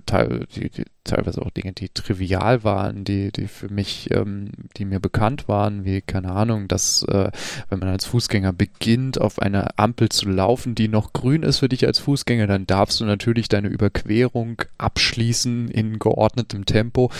[0.56, 5.00] die, die teilweise auch Dinge, die trivial waren, die, die für mich, ähm, die mir
[5.00, 7.32] bekannt waren, wie, keine Ahnung, dass, äh,
[7.70, 11.70] wenn man als Fußgänger beginnt, auf eine Ampel zu laufen, die noch grün ist für
[11.70, 17.12] dich als Fußgänger, dann darfst du natürlich deine Überquerung abschließen in geordnetem Tempo.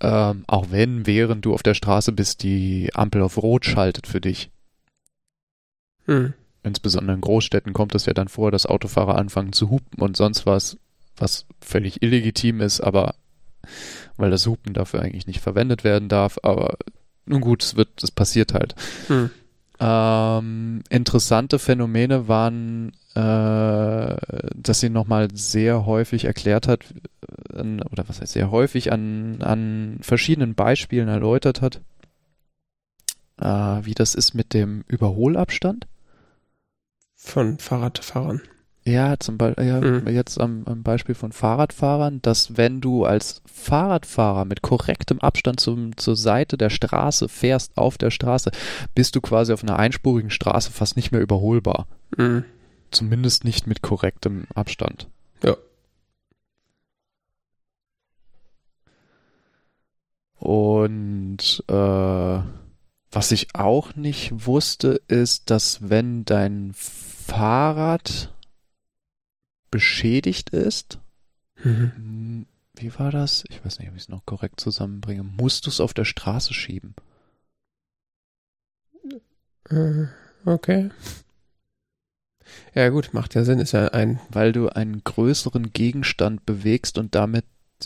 [0.00, 4.20] Ähm, auch wenn, während du auf der Straße bist, die Ampel auf Rot schaltet für
[4.20, 4.50] dich.
[6.06, 6.34] Hm.
[6.62, 10.46] Insbesondere in Großstädten kommt es ja dann vor, dass Autofahrer anfangen zu hupen und sonst
[10.46, 10.76] was,
[11.16, 13.14] was völlig illegitim ist, aber
[14.16, 16.76] weil das Hupen dafür eigentlich nicht verwendet werden darf, aber
[17.26, 18.74] nun gut, es wird, es passiert halt.
[19.08, 19.30] Hm.
[19.80, 24.16] Ähm, interessante Phänomene waren, äh,
[24.56, 26.84] dass sie nochmal sehr häufig erklärt hat,
[27.54, 31.80] äh, oder was heißt sehr häufig an, an verschiedenen Beispielen erläutert hat,
[33.40, 35.86] äh, wie das ist mit dem Überholabstand.
[37.14, 38.42] Von Fahrradfahrern.
[38.88, 40.08] Ja, zum Beispiel, ja, mhm.
[40.08, 45.94] jetzt am, am, Beispiel von Fahrradfahrern, dass wenn du als Fahrradfahrer mit korrektem Abstand zum,
[45.98, 48.50] zur Seite der Straße fährst, auf der Straße,
[48.94, 51.86] bist du quasi auf einer einspurigen Straße fast nicht mehr überholbar.
[52.16, 52.44] Mhm.
[52.90, 55.06] Zumindest nicht mit korrektem Abstand.
[55.42, 55.58] Ja.
[60.38, 62.40] Und äh,
[63.12, 68.32] was ich auch nicht wusste, ist, dass wenn dein Fahrrad
[69.70, 70.98] beschädigt ist,
[71.62, 72.46] mhm.
[72.74, 73.44] wie war das?
[73.48, 75.22] Ich weiß nicht, ob ich es noch korrekt zusammenbringe.
[75.22, 76.94] Musst du es auf der Straße schieben?
[79.70, 80.06] Äh,
[80.44, 80.90] okay.
[82.74, 84.20] Ja gut, macht ja Sinn, ist ja ein.
[84.30, 87.44] Weil du einen größeren Gegenstand bewegst und damit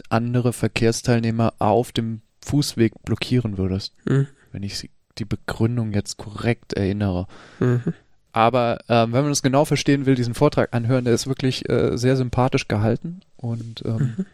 [0.08, 3.94] andere Verkehrsteilnehmer auf dem Fußweg blockieren würdest.
[4.04, 4.28] Mhm.
[4.52, 7.26] Wenn ich die Begründung jetzt korrekt erinnere.
[7.60, 7.94] Mhm.
[8.32, 11.96] Aber ähm, wenn man es genau verstehen will, diesen Vortrag anhören, der ist wirklich äh,
[11.98, 14.26] sehr sympathisch gehalten und ähm, mhm.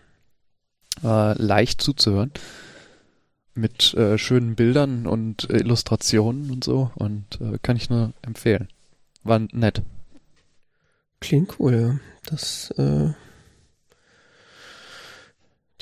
[1.08, 2.30] äh, leicht zuzuhören.
[3.54, 6.92] Mit äh, schönen Bildern und Illustrationen und so.
[6.94, 8.68] Und äh, kann ich nur empfehlen.
[9.24, 9.82] War nett.
[11.20, 11.98] Klingt cool, ja.
[12.24, 13.12] Das, äh,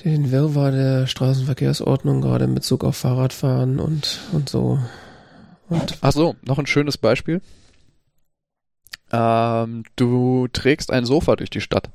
[0.05, 4.79] den Wirrwarr der Straßenverkehrsordnung, gerade in Bezug auf Fahrradfahren und, und so.
[5.69, 7.43] Und Ach so, noch ein schönes Beispiel.
[9.13, 11.91] Ähm, du trägst ein Sofa durch die Stadt.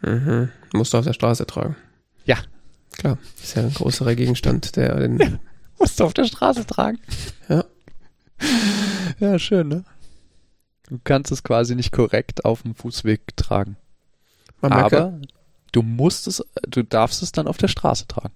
[0.00, 0.50] Mhm.
[0.72, 1.76] Musst du auf der Straße tragen.
[2.24, 2.38] Ja.
[2.92, 5.40] Klar, ist ja ein größerer Gegenstand, der den.
[5.78, 7.00] musst du auf der Straße tragen.
[7.48, 7.64] Ja.
[9.20, 9.84] Ja, schön, ne?
[10.88, 13.76] Du kannst es quasi nicht korrekt auf dem Fußweg tragen.
[14.60, 15.20] Man Aber
[15.72, 18.34] du musst es, du darfst es dann auf der Straße tragen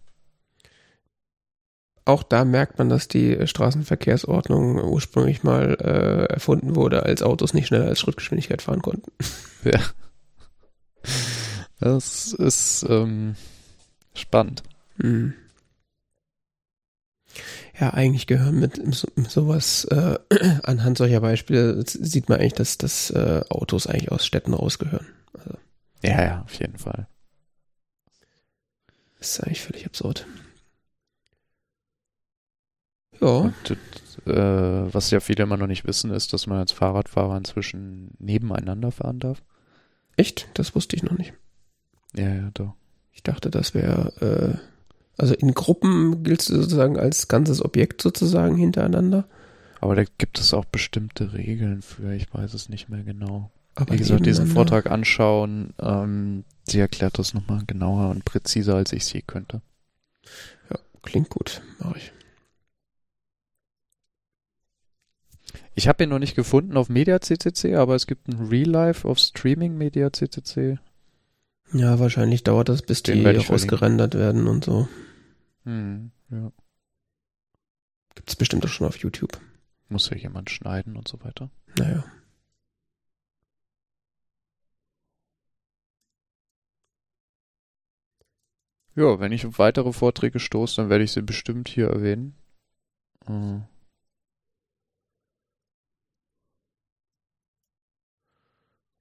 [2.08, 7.66] auch da merkt man, dass die Straßenverkehrsordnung ursprünglich mal äh, erfunden wurde, als Autos nicht
[7.66, 9.12] schneller als Schrittgeschwindigkeit fahren konnten.
[9.64, 9.80] Ja.
[11.80, 13.34] Das ist ähm,
[14.14, 14.62] spannend.
[14.98, 15.34] Mhm.
[17.78, 18.80] Ja, eigentlich gehören mit,
[19.28, 20.18] sowas, äh,
[20.62, 25.06] anhand solcher Beispiele sieht man eigentlich, dass, dass äh, Autos eigentlich aus Städten rausgehören.
[25.34, 25.58] Also,
[26.04, 27.08] ja, ja, auf jeden Fall.
[29.18, 30.24] Das ist eigentlich völlig absurd.
[33.20, 33.26] Ja.
[33.26, 33.76] Und,
[34.26, 38.90] äh, was ja viele immer noch nicht wissen, ist, dass man als Fahrradfahrer inzwischen nebeneinander
[38.90, 39.42] fahren darf.
[40.16, 40.48] Echt?
[40.54, 41.32] Das wusste ich noch nicht.
[42.14, 42.74] Ja, ja, doch.
[43.12, 44.58] Ich dachte, das wäre, äh,
[45.16, 49.28] also in Gruppen gilt du sozusagen als ganzes Objekt sozusagen hintereinander.
[49.80, 53.50] Aber da gibt es auch bestimmte Regeln für, ich weiß es nicht mehr genau.
[53.76, 58.92] Aber Wie gesagt, diesen Vortrag anschauen, ähm, sie erklärt das nochmal genauer und präziser, als
[58.92, 59.62] ich es je könnte.
[60.68, 62.12] Ja, klingt gut, mache ich.
[65.78, 69.20] Ich habe ihn noch nicht gefunden auf MediaCCC, aber es gibt ein Real Life auf
[69.20, 70.80] Streaming MediaCCC.
[71.72, 74.88] Ja, wahrscheinlich dauert das, bis Den die rausgerendert werden und so.
[75.62, 76.50] Hm, ja.
[78.16, 79.38] Gibt es bestimmt auch schon auf YouTube.
[79.88, 81.48] Muss ja jemand schneiden und so weiter.
[81.78, 82.04] Naja.
[88.96, 92.34] Ja, wenn ich auf weitere Vorträge stoße, dann werde ich sie bestimmt hier erwähnen.
[93.28, 93.60] Äh.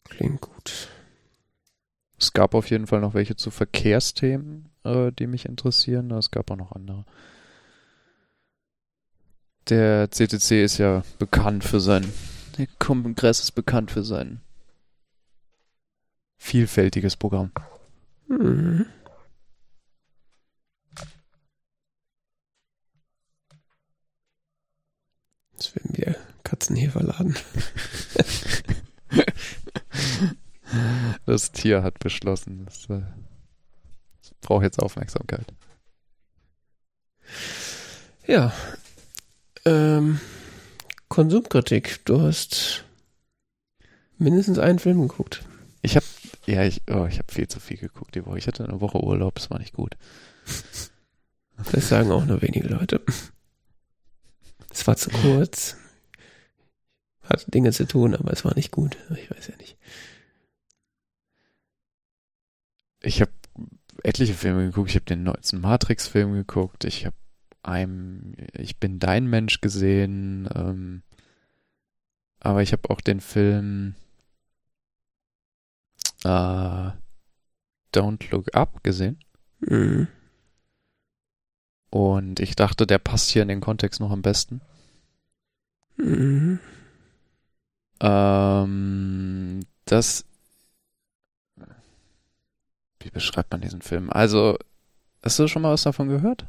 [0.10, 0.90] Klingt gut.
[2.20, 6.12] Es gab auf jeden Fall noch welche zu Verkehrsthemen, äh, die mich interessieren.
[6.12, 7.06] Es gab auch noch andere.
[9.70, 12.12] Der CTC ist ja bekannt für sein,
[12.58, 14.42] der Kongress ist bekannt für sein
[16.38, 17.52] vielfältiges Programm.
[18.28, 18.86] Mhm.
[25.58, 27.36] Das werden wir Katzenhefer laden.
[31.26, 32.66] Das Tier hat beschlossen.
[32.66, 33.04] Das, äh,
[34.42, 35.46] brauche jetzt Aufmerksamkeit.
[38.26, 38.54] Ja.
[39.66, 40.20] Ähm,
[41.08, 42.06] Konsumkritik.
[42.06, 42.86] Du hast
[44.18, 45.44] mindestens einen Film geguckt.
[45.82, 46.06] Ich habe
[46.48, 48.38] ja, ich, oh, ich habe viel zu viel geguckt die Woche.
[48.38, 49.96] Ich hatte eine Woche Urlaub, das war nicht gut.
[51.72, 53.02] Das sagen auch nur wenige Leute.
[54.72, 55.76] Es war zu kurz.
[57.30, 58.98] Hatte Dinge zu tun, aber es war nicht gut.
[59.16, 59.78] Ich weiß ja nicht.
[63.02, 63.32] Ich habe
[64.04, 64.90] etliche Filme geguckt.
[64.90, 66.86] Ich habe den neuesten Matrix-Film geguckt.
[66.86, 67.16] Ich habe
[67.64, 70.50] einem Ich bin dein Mensch gesehen.
[70.56, 71.04] Ähm,
[72.40, 73.96] aber ich habe auch den Film
[76.24, 76.92] äh,
[77.94, 79.20] Don't Look Up gesehen.
[79.60, 80.08] Mhm.
[81.90, 84.62] Und ich dachte, der passt hier in den Kontext noch am besten.
[85.98, 86.60] Mhm.
[88.00, 90.26] Ähm, das.
[93.00, 94.10] Wie beschreibt man diesen Film?
[94.10, 94.58] Also,
[95.24, 96.46] hast du schon mal was davon gehört?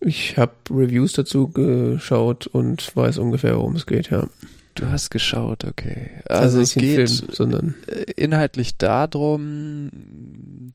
[0.00, 4.28] Ich habe Reviews dazu geschaut und weiß ungefähr, worum es geht, ja.
[4.74, 6.10] Du hast geschaut, okay.
[6.28, 9.90] Also, Also, es geht Film, sondern äh, inhaltlich darum,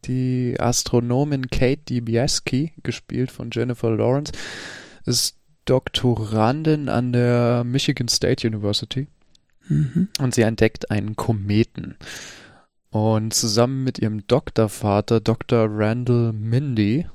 [0.06, 4.32] die Astronomin Kate Dibiaski, gespielt von Jennifer Lawrence,
[5.06, 9.08] ist Doktorandin an der Michigan State University
[9.70, 10.10] mhm.
[10.20, 11.96] und sie entdeckt einen Kometen.
[12.90, 15.68] Und zusammen mit ihrem Doktorvater, Dr.
[15.70, 17.08] Randall Mindy,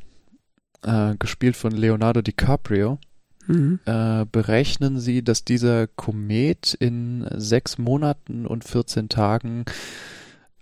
[0.83, 2.99] äh, gespielt von Leonardo DiCaprio,
[3.47, 3.81] Mhm.
[3.85, 9.65] äh, berechnen sie, dass dieser Komet in sechs Monaten und 14 Tagen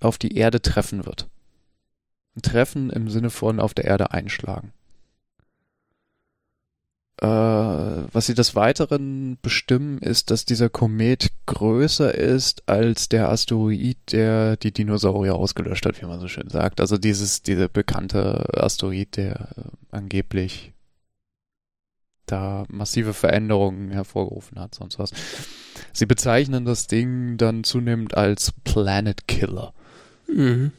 [0.01, 1.29] auf die Erde treffen wird.
[2.43, 4.73] Treffen im Sinne von auf der Erde einschlagen.
[7.23, 7.25] Äh,
[8.13, 14.57] was sie des Weiteren bestimmen, ist, dass dieser Komet größer ist als der Asteroid, der
[14.57, 16.81] die Dinosaurier ausgelöscht hat, wie man so schön sagt.
[16.81, 20.73] Also dieses, dieser bekannte Asteroid, der äh, angeblich
[22.27, 25.13] da massive Veränderungen hervorgerufen hat, sonst was.
[25.93, 29.73] Sie bezeichnen das Ding dann zunehmend als Planet Killer.
[30.27, 30.73] Mhm.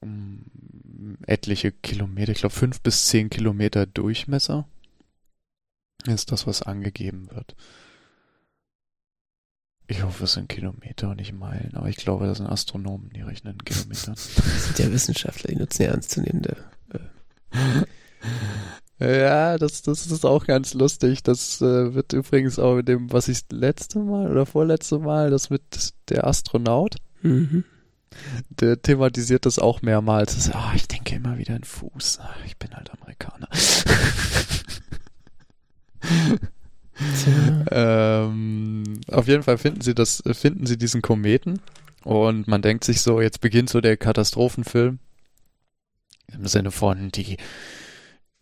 [0.00, 0.46] Um
[1.26, 4.66] etliche Kilometer, ich glaube fünf bis zehn Kilometer Durchmesser
[6.06, 7.54] ist das, was angegeben wird.
[9.86, 13.22] Ich hoffe, es sind Kilometer und nicht Meilen, aber ich glaube, das sind Astronomen, die
[13.22, 14.14] rechnen in Kilometern.
[14.36, 16.56] Das sind ja Wissenschaftler, die nutzen ja ernstzunehmende.
[19.02, 21.22] Ja, das, das ist auch ganz lustig.
[21.22, 25.48] Das äh, wird übrigens auch mit dem, was ich letzte Mal oder vorletzte Mal, das
[25.48, 27.64] mit der Astronaut, Mhm.
[28.50, 30.34] der thematisiert das auch mehrmals.
[30.34, 32.18] Das, ah, ich denke immer wieder in Fuß.
[32.20, 33.48] Ah, Ich bin halt Amerikaner.
[37.70, 41.60] Ähm, auf jeden Fall finden sie das, finden sie diesen Kometen
[42.04, 44.98] und man denkt sich so, jetzt beginnt so der Katastrophenfilm.
[46.32, 47.38] Im Sinne von, die,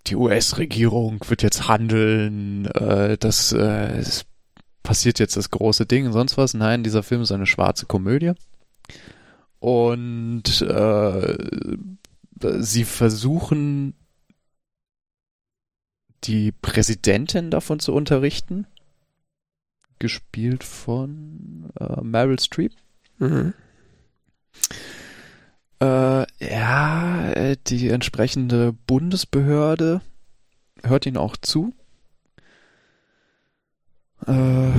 [0.06, 4.26] die US-Regierung wird jetzt handeln, äh, das, äh, es
[4.82, 6.54] passiert jetzt das große Ding und sonst was.
[6.54, 8.32] Nein, dieser Film ist eine schwarze Komödie.
[9.58, 11.36] Und äh,
[12.60, 13.94] sie versuchen
[16.24, 18.66] die Präsidentin davon zu unterrichten,
[19.98, 22.72] gespielt von äh, Meryl Streep.
[23.18, 23.54] Mhm.
[25.80, 30.00] Äh, ja, äh, die entsprechende Bundesbehörde
[30.82, 31.72] hört ihn auch zu.
[34.26, 34.70] Äh,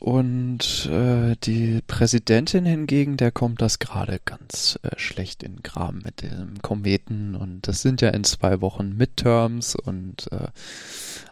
[0.00, 6.00] und äh, die Präsidentin hingegen, der kommt das gerade ganz äh, schlecht in den Graben
[6.04, 7.34] mit dem Kometen.
[7.34, 10.48] Und das sind ja in zwei Wochen Midterms und äh,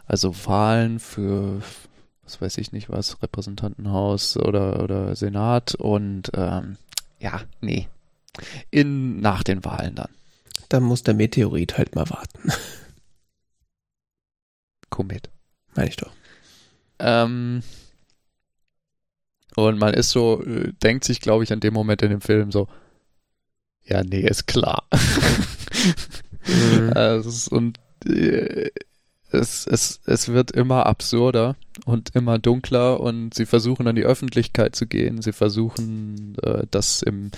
[0.05, 1.61] also Wahlen für,
[2.23, 5.75] was weiß ich nicht was, Repräsentantenhaus oder, oder Senat.
[5.75, 6.77] Und ähm,
[7.19, 7.87] ja, nee,
[8.71, 10.09] in, nach den Wahlen dann.
[10.69, 12.51] Dann muss der Meteorit halt mal warten.
[14.89, 15.29] Komet.
[15.75, 16.11] Meine ich doch.
[16.99, 17.61] Ähm,
[19.57, 22.51] und man ist so, äh, denkt sich, glaube ich, an dem Moment in dem Film
[22.51, 22.67] so,
[23.83, 24.87] ja, nee, ist klar.
[26.45, 26.91] Mhm.
[26.95, 28.69] Also, und äh,
[29.31, 34.75] es, es, es wird immer absurder und immer dunkler und sie versuchen an die Öffentlichkeit
[34.75, 35.21] zu gehen.
[35.21, 37.31] Sie versuchen, äh, das im,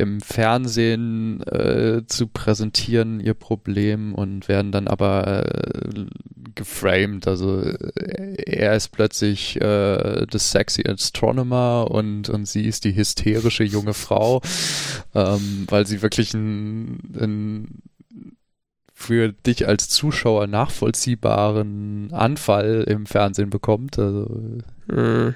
[0.00, 6.06] im Fernsehen äh, zu präsentieren, ihr Problem, und werden dann aber äh,
[6.54, 7.28] geframed.
[7.28, 13.64] Also äh, er ist plötzlich äh, das sexy Astronomer und, und sie ist die hysterische
[13.64, 14.42] junge Frau,
[15.14, 17.82] ähm, weil sie wirklich ein, ein
[18.92, 23.98] für dich als Zuschauer nachvollziehbaren Anfall im Fernsehen bekommt.
[23.98, 24.26] Also,
[24.88, 25.34] Mhm.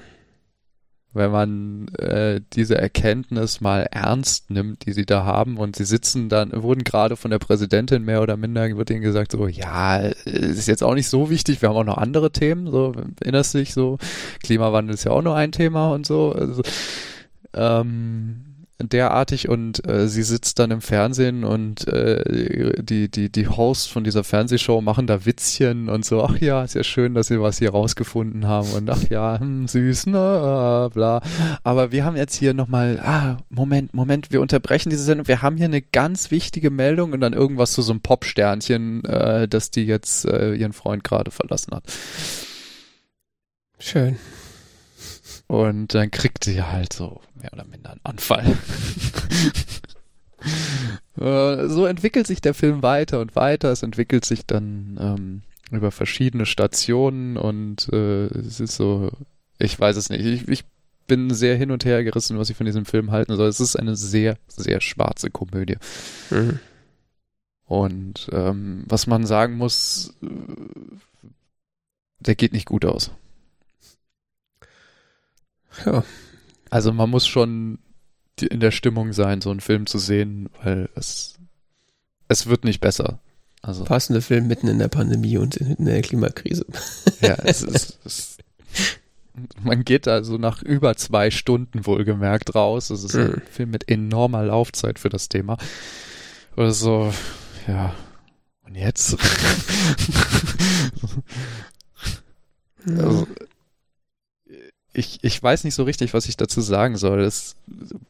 [1.14, 6.28] Wenn man äh, diese Erkenntnis mal ernst nimmt, die sie da haben und sie sitzen
[6.28, 10.68] dann, wurden gerade von der Präsidentin mehr oder minder, wird ihnen gesagt so, ja, ist
[10.68, 13.98] jetzt auch nicht so wichtig, wir haben auch noch andere Themen, so, erinnerst dich so,
[14.42, 16.62] Klimawandel ist ja auch nur ein Thema und so, also,
[17.54, 18.43] ähm,
[18.88, 24.04] derartig und äh, sie sitzt dann im Fernsehen und äh, die, die, die Hosts von
[24.04, 27.58] dieser Fernsehshow machen da Witzchen und so, ach ja, ist ja schön, dass sie was
[27.58, 31.22] hier rausgefunden haben und ach ja, hm, süß, ne, bla.
[31.62, 35.56] Aber wir haben jetzt hier nochmal, ah, Moment, Moment, wir unterbrechen diese Sendung, wir haben
[35.56, 39.84] hier eine ganz wichtige Meldung und dann irgendwas zu so einem Popsternchen, äh, dass die
[39.84, 41.84] jetzt äh, ihren Freund gerade verlassen hat.
[43.78, 44.16] Schön.
[45.46, 48.56] Und dann kriegt sie halt so mehr oder minder einen Anfall.
[51.16, 53.70] Äh, so entwickelt sich der Film weiter und weiter.
[53.70, 59.10] Es entwickelt sich dann ähm, über verschiedene Stationen und äh, es ist so,
[59.58, 60.24] ich weiß es nicht.
[60.24, 60.64] Ich, ich
[61.06, 63.48] bin sehr hin und her gerissen, was ich von diesem Film halten soll.
[63.48, 65.76] Es ist eine sehr, sehr schwarze Komödie.
[66.30, 66.58] Mhm.
[67.66, 70.26] Und ähm, was man sagen muss, äh,
[72.20, 73.10] der geht nicht gut aus.
[75.84, 76.04] Ja.
[76.70, 77.78] Also man muss schon
[78.40, 81.38] in der Stimmung sein, so einen Film zu sehen, weil es,
[82.28, 83.20] es wird nicht besser.
[83.62, 83.84] Also.
[83.84, 86.66] Passender Film mitten in der Pandemie und in der Klimakrise.
[87.20, 88.36] Ja, es ist, es,
[89.62, 92.90] man geht da so nach über zwei Stunden wohlgemerkt raus.
[92.90, 93.34] Es ist mhm.
[93.36, 95.56] ein Film mit enormer Laufzeit für das Thema.
[96.56, 97.12] Oder so,
[97.66, 97.94] ja.
[98.66, 99.16] Und jetzt?
[102.86, 103.26] also,
[104.94, 107.20] ich, ich weiß nicht so richtig, was ich dazu sagen soll.
[107.20, 107.56] Es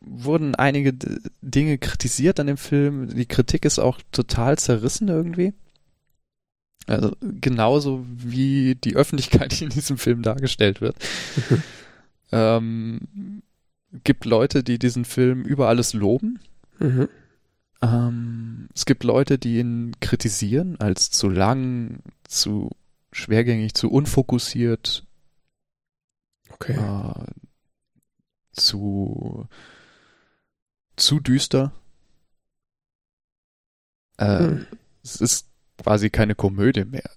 [0.01, 0.93] wurden einige
[1.41, 3.14] Dinge kritisiert an dem Film.
[3.14, 5.55] Die Kritik ist auch total zerrissen irgendwie.
[6.87, 10.97] Also genauso wie die Öffentlichkeit, die in diesem Film dargestellt wird.
[12.32, 13.43] ähm,
[14.05, 16.41] gibt Leute, die diesen Film über alles loben.
[16.78, 17.09] Mhm.
[17.80, 22.70] Ähm, es gibt Leute, die ihn kritisieren als zu lang, zu
[23.12, 25.05] schwergängig, zu unfokussiert,
[26.64, 26.72] Okay.
[26.72, 27.24] Äh,
[28.52, 29.46] zu,
[30.96, 31.72] zu düster.
[34.16, 34.66] Äh, hm.
[35.02, 35.48] Es ist
[35.78, 37.10] quasi keine Komödie mehr.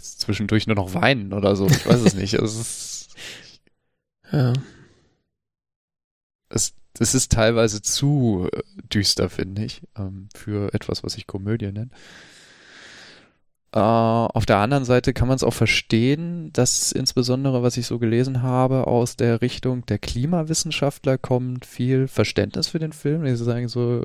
[0.00, 1.66] Zwischendurch nur noch weinen oder so.
[1.66, 2.34] Ich weiß es nicht.
[2.34, 3.08] Es ist,
[4.32, 4.52] ja.
[6.48, 8.62] Es, es ist teilweise zu äh,
[8.92, 11.90] düster, finde ich, ähm, für etwas, was ich Komödie nenne.
[13.76, 17.98] Äh, auf der anderen Seite kann man es auch verstehen, dass insbesondere, was ich so
[17.98, 23.24] gelesen habe, aus der Richtung der Klimawissenschaftler kommt viel Verständnis für den Film.
[23.24, 24.02] Die sagen so,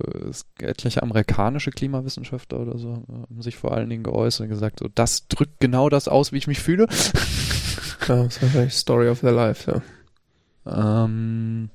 [0.59, 5.29] etliche amerikanische Klimawissenschaftler oder so haben sich vor allen Dingen geäußert und gesagt, so, das
[5.29, 6.87] drückt genau das aus, wie ich mich fühle.
[8.07, 9.71] Ja, das ist wahrscheinlich Story of their life,
[10.65, 11.05] ja.
[11.05, 11.69] Ähm,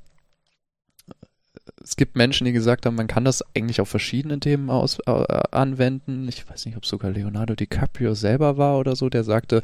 [1.86, 5.12] es gibt Menschen, die gesagt haben, man kann das eigentlich auf verschiedene Themen aus, äh,
[5.52, 6.26] anwenden.
[6.28, 9.62] Ich weiß nicht, ob sogar Leonardo DiCaprio selber war oder so, der sagte,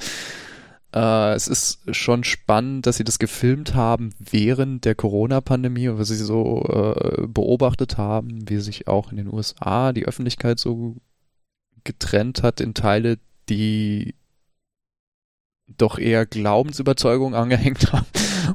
[0.94, 6.08] äh, es ist schon spannend, dass sie das gefilmt haben während der Corona-Pandemie und was
[6.08, 10.94] sie so äh, beobachtet haben, wie sich auch in den USA die Öffentlichkeit so
[11.82, 13.18] getrennt hat in Teile,
[13.48, 14.14] die
[15.66, 18.06] doch eher Glaubensüberzeugung angehängt haben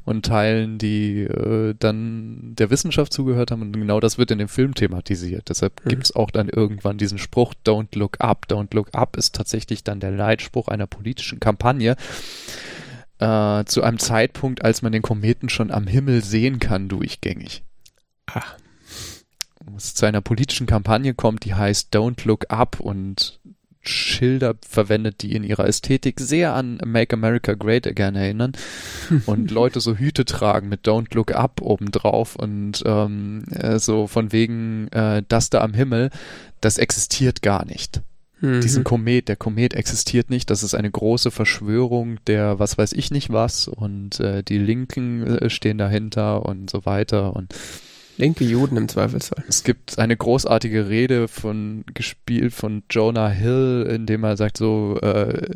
[0.06, 3.62] und Teilen, die äh, dann der Wissenschaft zugehört haben.
[3.62, 5.50] Und genau das wird in dem Film thematisiert.
[5.50, 5.90] Deshalb mhm.
[5.90, 8.46] gibt es auch dann irgendwann diesen Spruch, Don't look up.
[8.50, 11.96] Don't look up ist tatsächlich dann der Leitspruch einer politischen Kampagne.
[13.20, 17.64] Äh, zu einem Zeitpunkt, als man den Kometen schon am Himmel sehen kann, durchgängig.
[18.28, 18.44] Ah.
[19.76, 23.40] Es zu einer politischen Kampagne kommt, die heißt Don't Look Up und
[23.90, 28.54] Schilder verwendet, die in ihrer Ästhetik sehr an Make America Great Again erinnern
[29.26, 34.32] und Leute so Hüte tragen mit Don't Look Up obendrauf und ähm, äh, so von
[34.32, 36.10] wegen äh, das da am Himmel,
[36.62, 38.02] das existiert gar nicht.
[38.40, 38.62] Mhm.
[38.62, 43.12] Diesen Komet, der Komet existiert nicht, das ist eine große Verschwörung der was weiß ich
[43.12, 47.54] nicht was und äh, die Linken äh, stehen dahinter und so weiter und
[48.18, 49.44] Linke Juden im Zweifelsfall.
[49.48, 55.00] Es gibt eine großartige Rede von gespielt von Jonah Hill, in dem er sagt so,
[55.02, 55.50] äh,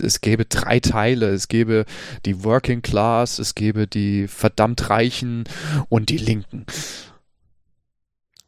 [0.00, 1.30] es gäbe drei Teile.
[1.30, 1.86] Es gäbe
[2.24, 5.44] die Working Class, es gäbe die verdammt Reichen
[5.88, 6.66] und die Linken.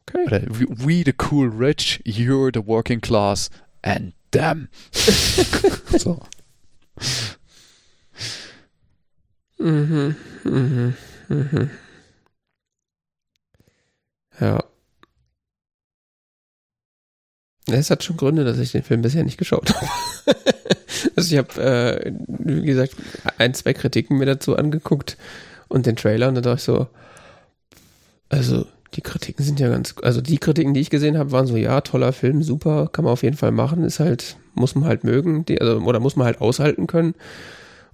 [0.07, 0.25] Okay.
[0.25, 3.49] Oder, we the cool rich, you're the working class
[3.81, 4.69] and them.
[5.97, 6.21] so.
[9.59, 10.93] Mhm, mhm.
[11.29, 11.69] Mhm.
[14.39, 14.59] Ja.
[17.69, 19.87] Es hat schon Gründe, dass ich den Film bisher nicht geschaut habe.
[21.15, 22.95] Also ich habe, äh, wie gesagt,
[23.37, 25.15] ein, zwei Kritiken mir dazu angeguckt
[25.67, 26.87] und den Trailer und dann dachte ich so,
[28.29, 31.55] also die Kritiken sind ja ganz, also die Kritiken, die ich gesehen habe, waren so,
[31.57, 35.03] ja, toller Film, super, kann man auf jeden Fall machen, ist halt, muss man halt
[35.03, 37.13] mögen, die, also, oder muss man halt aushalten können.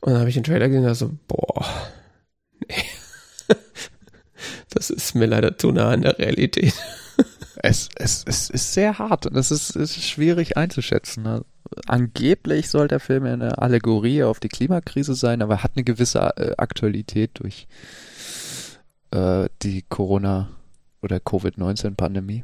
[0.01, 1.65] Und dann habe ich den Trailer gesehen und dachte so, boah.
[4.89, 6.73] Das ist mir leider zu nah an der Realität.
[7.65, 11.23] Es, es, es ist sehr hart und es ist, es ist schwierig einzuschätzen.
[11.23, 11.45] Ne?
[11.87, 16.19] Angeblich soll der Film eine Allegorie auf die Klimakrise sein, aber er hat eine gewisse
[16.35, 17.67] äh, Aktualität durch
[19.11, 20.49] äh, die Corona-
[21.01, 22.43] oder Covid-19-Pandemie.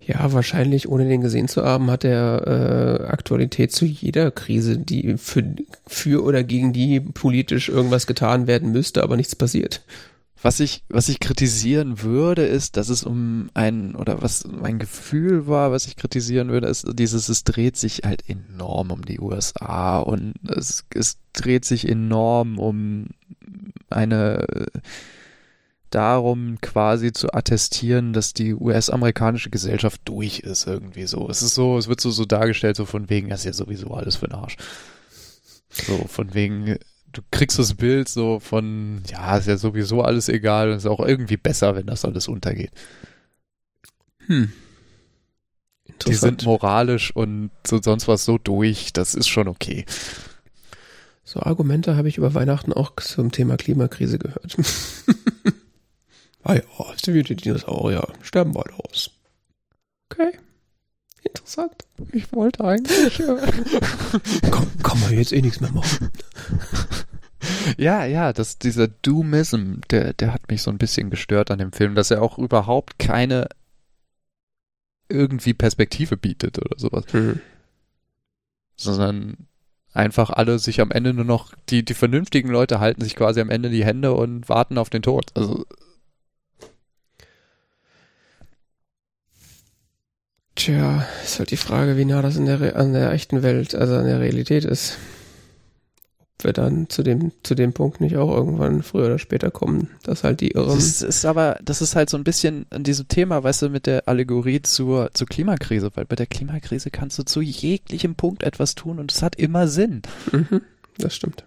[0.00, 5.18] Ja, wahrscheinlich, ohne den gesehen zu haben, hat er äh, Aktualität zu jeder Krise, die
[5.18, 5.44] für,
[5.86, 9.82] für oder gegen die politisch irgendwas getan werden müsste, aber nichts passiert.
[10.42, 15.46] Was ich, was ich kritisieren würde, ist, dass es um ein, oder was mein Gefühl
[15.46, 19.98] war, was ich kritisieren würde, ist dieses, es dreht sich halt enorm um die USA
[19.98, 23.08] und es, es dreht sich enorm um
[23.90, 24.46] eine,
[25.90, 31.28] darum quasi zu attestieren, dass die US-amerikanische Gesellschaft durch ist irgendwie so.
[31.28, 33.92] Es ist so, es wird so, so dargestellt, so von wegen, das ist ja sowieso
[33.92, 34.56] alles für den Arsch.
[35.68, 36.78] So, von wegen,
[37.12, 41.00] du kriegst das Bild so von, ja, ist ja sowieso alles egal und ist auch
[41.00, 42.72] irgendwie besser, wenn das alles untergeht.
[44.26, 44.52] Hm.
[46.06, 49.84] Die sind moralisch und so sonst was so durch, das ist schon okay.
[51.24, 54.56] So Argumente habe ich über Weihnachten auch zum Thema Klimakrise gehört.
[56.42, 56.62] ah ja,
[57.06, 59.10] die Dinosaurier sterben bald aus.
[60.10, 60.32] Okay.
[61.22, 61.72] Interessant.
[62.12, 63.20] Ich wollte eigentlich.
[63.20, 63.24] Äh,
[64.50, 66.10] kann, kann man jetzt eh nichts mehr machen.
[67.76, 71.72] Ja, ja, das, dieser Doomism, der, der hat mich so ein bisschen gestört an dem
[71.72, 73.48] Film, dass er auch überhaupt keine
[75.08, 77.04] irgendwie Perspektive bietet oder sowas.
[77.12, 77.40] Mhm.
[78.76, 79.36] Sondern
[79.92, 83.50] einfach alle sich am Ende nur noch, die, die vernünftigen Leute halten sich quasi am
[83.50, 85.26] Ende die Hände und warten auf den Tod.
[85.34, 85.66] Also.
[90.60, 93.94] Tja, ist halt die Frage, wie nah das in der, an der echten Welt, also
[93.94, 94.98] an der Realität ist
[96.44, 100.22] wir dann zu dem, zu dem Punkt nicht auch irgendwann früher oder später kommen, dass
[100.24, 100.74] halt die Irren.
[100.74, 103.86] Das ist aber, das ist halt so ein bisschen an diesem Thema, weißt du, mit
[103.86, 108.74] der Allegorie zur, zur Klimakrise, weil bei der Klimakrise kannst du zu jeglichem Punkt etwas
[108.74, 110.02] tun und es hat immer Sinn.
[110.32, 110.60] Mhm,
[110.98, 111.44] das stimmt.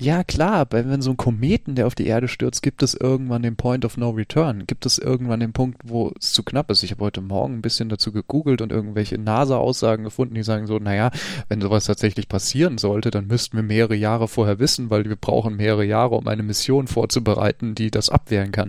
[0.00, 3.56] Ja, klar, wenn so ein Kometen, der auf die Erde stürzt, gibt es irgendwann den
[3.56, 4.64] Point of No Return.
[4.64, 6.84] Gibt es irgendwann den Punkt, wo es zu knapp ist.
[6.84, 10.78] Ich habe heute Morgen ein bisschen dazu gegoogelt und irgendwelche NASA-Aussagen gefunden, die sagen so,
[10.78, 11.10] naja,
[11.48, 15.56] wenn sowas tatsächlich passieren sollte, dann müssten wir mehrere Jahre vorher wissen, weil wir brauchen
[15.56, 18.68] mehrere Jahre, um eine Mission vorzubereiten, die das abwehren kann.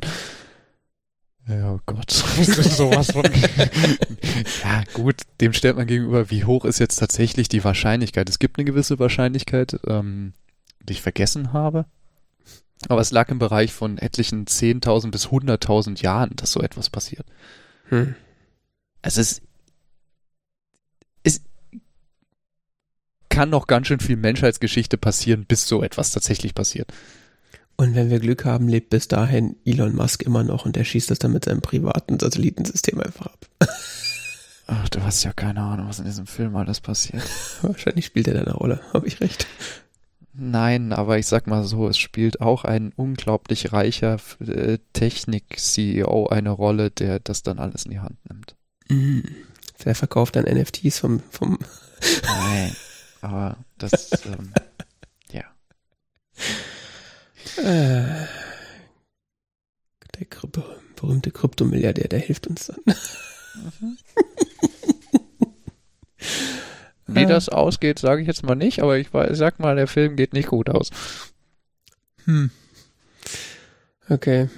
[1.47, 2.09] Ja, oh Gott.
[2.11, 3.23] sowas von.
[4.63, 8.27] ja, gut, dem stellt man gegenüber, wie hoch ist jetzt tatsächlich die Wahrscheinlichkeit?
[8.29, 10.33] Es gibt eine gewisse Wahrscheinlichkeit, ähm,
[10.89, 11.85] die ich vergessen habe.
[12.87, 17.25] Aber es lag im Bereich von etlichen 10.000 bis 100.000 Jahren, dass so etwas passiert.
[17.89, 18.15] Hm.
[19.01, 19.41] Es ist,
[21.23, 21.41] es
[23.29, 26.91] kann noch ganz schön viel Menschheitsgeschichte passieren, bis so etwas tatsächlich passiert.
[27.75, 31.09] Und wenn wir Glück haben, lebt bis dahin Elon Musk immer noch und er schießt
[31.11, 33.45] das dann mit seinem privaten Satellitensystem einfach ab.
[34.67, 37.23] Ach, du hast ja keine Ahnung, was in diesem Film alles passiert.
[37.61, 39.47] Wahrscheinlich spielt er da eine Rolle, habe ich recht.
[40.41, 46.51] Nein, aber ich sag mal so, es spielt auch ein unglaublich reicher äh, Technik-CEO eine
[46.51, 48.55] Rolle, der das dann alles in die Hand nimmt.
[48.87, 49.19] Mm.
[49.83, 51.59] Wer verkauft dann NFTs vom, vom
[52.23, 52.73] Nein,
[53.19, 54.53] aber das, ähm,
[55.33, 55.43] ja.
[57.57, 58.25] Äh,
[60.17, 60.25] der
[60.95, 62.95] berühmte Kryptomilliardär, der hilft uns dann.
[63.81, 63.97] Mhm.
[67.15, 70.33] Wie das ausgeht, sage ich jetzt mal nicht, aber ich sag mal, der Film geht
[70.33, 70.89] nicht gut aus.
[72.25, 72.51] Hm.
[74.09, 74.49] Okay.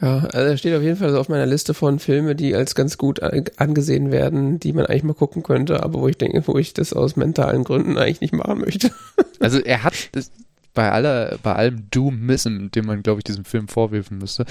[0.00, 2.98] Ja, also er steht auf jeden Fall auf meiner Liste von Filmen, die als ganz
[2.98, 6.72] gut angesehen werden, die man eigentlich mal gucken könnte, aber wo ich denke, wo ich
[6.72, 8.90] das aus mentalen Gründen eigentlich nicht machen möchte.
[9.40, 10.32] Also er hat das,
[10.74, 14.46] bei aller, bei allem Doom-Missen, dem man, glaube ich, diesem Film vorwerfen müsste,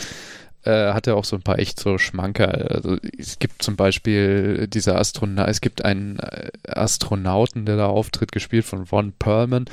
[0.68, 2.72] äh, hat er auch so ein paar echt so Schmanker.
[2.72, 8.32] Also es gibt zum Beispiel dieser Astronaut, es gibt einen äh, Astronauten, der da auftritt,
[8.32, 9.66] gespielt von Ron Perlman.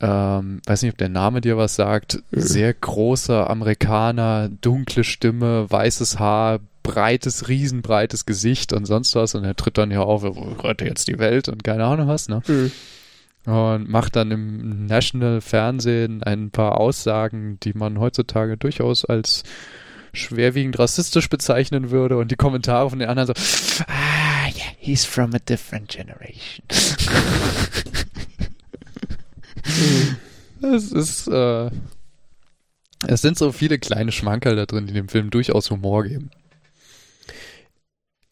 [0.00, 2.22] Ähm, weiß nicht, ob der Name dir was sagt.
[2.32, 9.34] Sehr großer Amerikaner, dunkle Stimme, weißes Haar, breites, riesenbreites Gesicht und sonst was.
[9.34, 10.24] Und er tritt dann ja auf,
[10.62, 12.42] rette jetzt die Welt und keine Ahnung was, ne?
[12.46, 12.72] Mhm
[13.46, 19.42] und macht dann im National Fernsehen ein paar Aussagen, die man heutzutage durchaus als
[20.12, 25.34] schwerwiegend rassistisch bezeichnen würde und die Kommentare von den anderen so, ah, yeah, he's from
[25.34, 26.64] a different generation.
[30.62, 31.70] es ist, äh,
[33.06, 36.30] es sind so viele kleine Schmankerl da drin, die dem Film durchaus Humor geben.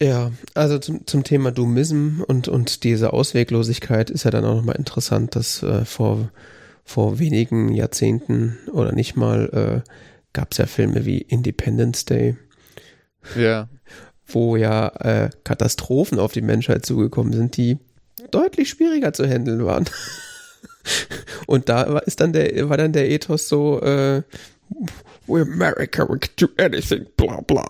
[0.01, 4.77] Ja, also zum, zum Thema Doomism und, und diese Ausweglosigkeit ist ja dann auch nochmal
[4.77, 6.31] interessant, dass äh, vor,
[6.83, 9.89] vor wenigen Jahrzehnten oder nicht mal äh,
[10.33, 12.35] gab es ja Filme wie Independence Day.
[13.35, 13.69] Ja.
[14.25, 17.77] Wo ja äh, Katastrophen auf die Menschheit zugekommen sind, die
[18.31, 19.85] deutlich schwieriger zu handeln waren.
[21.45, 24.23] Und da ist dann der, war dann der Ethos so, äh,
[25.27, 27.67] We America, we can do anything, bla bla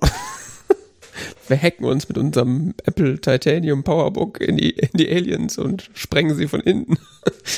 [1.47, 6.35] wir hacken uns mit unserem Apple Titanium Powerbook in die, in die Aliens und sprengen
[6.35, 6.97] sie von innen.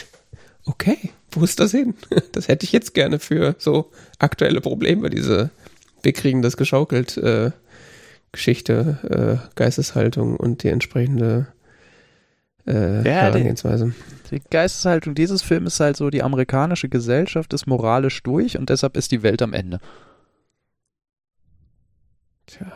[0.66, 0.98] okay,
[1.32, 1.94] wo ist das hin?
[2.32, 5.52] Das hätte ich jetzt gerne für so aktuelle Probleme, diese
[6.04, 7.52] wir kriegen das geschaukelt äh,
[8.32, 11.48] Geschichte, äh, Geisteshaltung und die entsprechende
[12.68, 13.94] äh, ja, Herangehensweise.
[14.30, 18.70] Die, die Geisteshaltung dieses Films ist halt so, die amerikanische Gesellschaft ist moralisch durch und
[18.70, 19.80] deshalb ist die Welt am Ende.
[22.48, 22.72] Tja.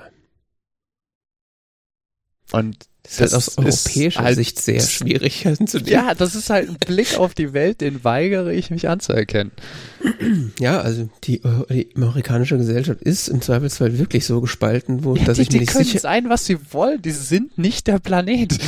[2.52, 5.89] Und das, das ist aus europäischer halt, Sicht sehr schwierig anzunehmen.
[5.89, 9.52] Ja, das ist halt ein Blick auf die Welt, den weigere ich mich anzuerkennen.
[10.60, 15.38] Ja, also die, die amerikanische Gesellschaft ist im Zweifelsfall wirklich so gespalten, wo ja, dass
[15.38, 15.84] die, ich mir nicht sicher...
[15.84, 18.58] Die können sein, was sie wollen, die sind nicht der Planet.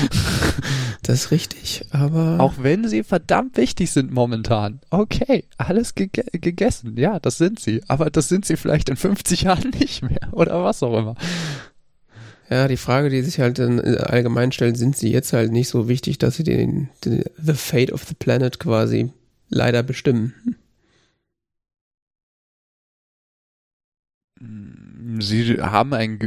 [1.01, 2.39] Das ist richtig, aber...
[2.39, 4.79] Auch wenn sie verdammt wichtig sind momentan.
[4.91, 7.81] Okay, alles geg gegessen, ja, das sind sie.
[7.87, 11.15] Aber das sind sie vielleicht in 50 Jahren nicht mehr oder was auch immer.
[12.49, 15.87] Ja, die Frage, die sich halt dann allgemein stellt, sind sie jetzt halt nicht so
[15.87, 19.11] wichtig, dass sie den, den the fate of the planet quasi
[19.49, 20.33] leider bestimmen.
[25.19, 26.19] Sie haben einen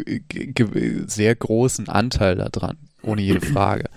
[1.08, 3.88] sehr großen Anteil daran, ohne jede Frage.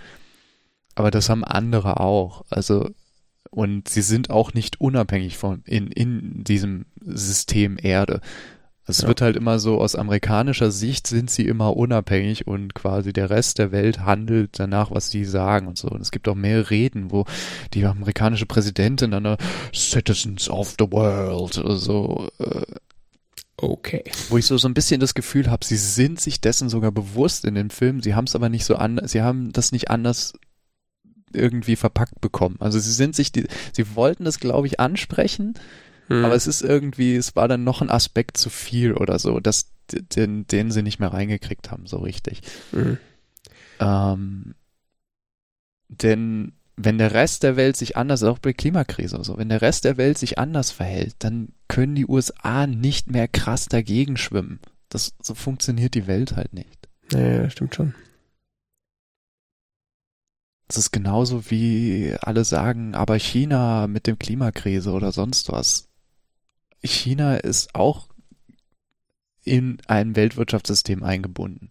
[0.95, 2.45] Aber das haben andere auch.
[2.49, 2.89] Also,
[3.51, 8.21] und sie sind auch nicht unabhängig von in, in diesem System Erde.
[8.87, 9.07] Es ja.
[9.07, 13.57] wird halt immer so, aus amerikanischer Sicht sind sie immer unabhängig und quasi der Rest
[13.57, 15.87] der Welt handelt danach, was sie sagen und so.
[15.87, 17.25] Und es gibt auch mehrere Reden, wo
[17.73, 19.37] die amerikanische Präsidentin dann
[19.73, 22.29] Citizens of the World oder so.
[22.39, 22.61] Äh,
[23.57, 24.03] okay.
[24.29, 27.45] Wo ich so, so ein bisschen das Gefühl habe, sie sind sich dessen sogar bewusst
[27.45, 30.33] in dem Film, sie haben es aber nicht so anders, sie haben das nicht anders
[31.33, 32.57] irgendwie verpackt bekommen.
[32.59, 35.55] Also sie sind sich, die, sie wollten das, glaube ich, ansprechen,
[36.07, 36.25] hm.
[36.25, 39.71] Aber es ist irgendwie, es war dann noch ein Aspekt zu viel oder so, dass
[39.91, 42.41] den, den sie nicht mehr reingekriegt haben, so richtig.
[42.71, 42.97] Hm.
[43.79, 44.55] Ähm,
[45.89, 49.85] denn wenn der Rest der Welt sich anders, auch bei Klimakrise so, wenn der Rest
[49.85, 54.59] der Welt sich anders verhält, dann können die USA nicht mehr krass dagegen schwimmen.
[54.89, 56.89] Das, so funktioniert die Welt halt nicht.
[57.11, 57.93] Ja, stimmt schon.
[60.67, 65.87] Das ist genauso wie alle sagen, aber China mit dem Klimakrise oder sonst was.
[66.85, 68.07] China ist auch
[69.43, 71.69] in ein Weltwirtschaftssystem eingebunden.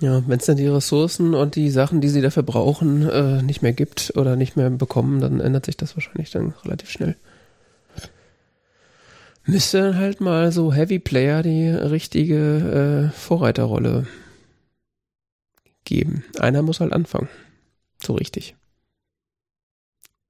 [0.00, 3.62] Ja, wenn es dann die Ressourcen und die Sachen, die sie dafür brauchen, äh, nicht
[3.62, 7.16] mehr gibt oder nicht mehr bekommen, dann ändert sich das wahrscheinlich dann relativ schnell.
[9.44, 14.06] Müsste halt mal so Heavy Player die richtige äh, Vorreiterrolle
[15.84, 16.22] geben.
[16.38, 17.28] Einer muss halt anfangen.
[18.00, 18.54] So richtig.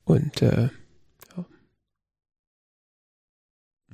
[0.05, 0.69] Und äh,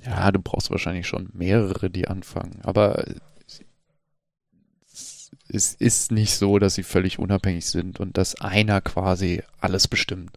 [0.04, 2.60] Ja, du brauchst wahrscheinlich schon mehrere, die anfangen.
[2.62, 3.04] Aber
[5.48, 10.30] es ist nicht so, dass sie völlig unabhängig sind und dass einer quasi alles bestimmt.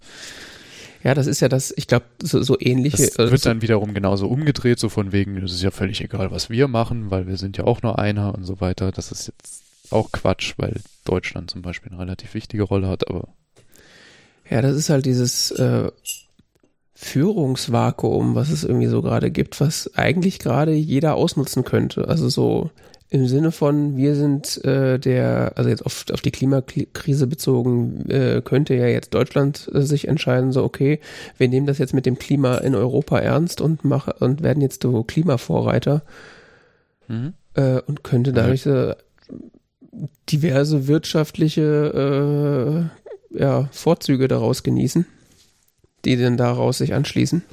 [1.04, 3.10] Ja, das ist ja das, ich glaube, so, so ähnliche.
[3.16, 6.50] Das wird dann wiederum genauso umgedreht, so von wegen, es ist ja völlig egal, was
[6.50, 8.92] wir machen, weil wir sind ja auch nur einer und so weiter.
[8.92, 13.30] Das ist jetzt auch Quatsch, weil Deutschland zum Beispiel eine relativ wichtige Rolle hat, aber.
[14.50, 15.92] Ja, das ist halt dieses, äh,
[17.00, 22.08] Führungsvakuum, was es irgendwie so gerade gibt, was eigentlich gerade jeder ausnutzen könnte.
[22.08, 22.72] Also so
[23.10, 28.42] im Sinne von, wir sind äh, der, also jetzt auf, auf die Klimakrise bezogen, äh,
[28.44, 31.00] könnte ja jetzt Deutschland äh, sich entscheiden, so okay,
[31.38, 34.82] wir nehmen das jetzt mit dem Klima in Europa ernst und machen und werden jetzt
[34.82, 36.02] so Klimavorreiter
[37.08, 37.34] mhm.
[37.54, 38.96] äh, und könnte dadurch äh,
[40.32, 42.90] diverse wirtschaftliche
[43.32, 45.06] äh, ja, Vorzüge daraus genießen
[46.06, 47.44] die denn daraus sich anschließen?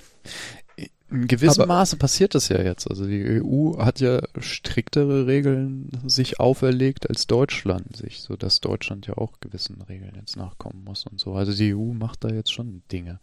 [1.15, 2.91] In gewissem Aber- Maße passiert das ja jetzt.
[2.91, 9.07] Also die EU hat ja striktere Regeln sich auferlegt als Deutschland sich, so dass Deutschland
[9.07, 11.35] ja auch gewissen Regeln jetzt nachkommen muss und so.
[11.35, 13.21] Also die EU macht da jetzt schon Dinge.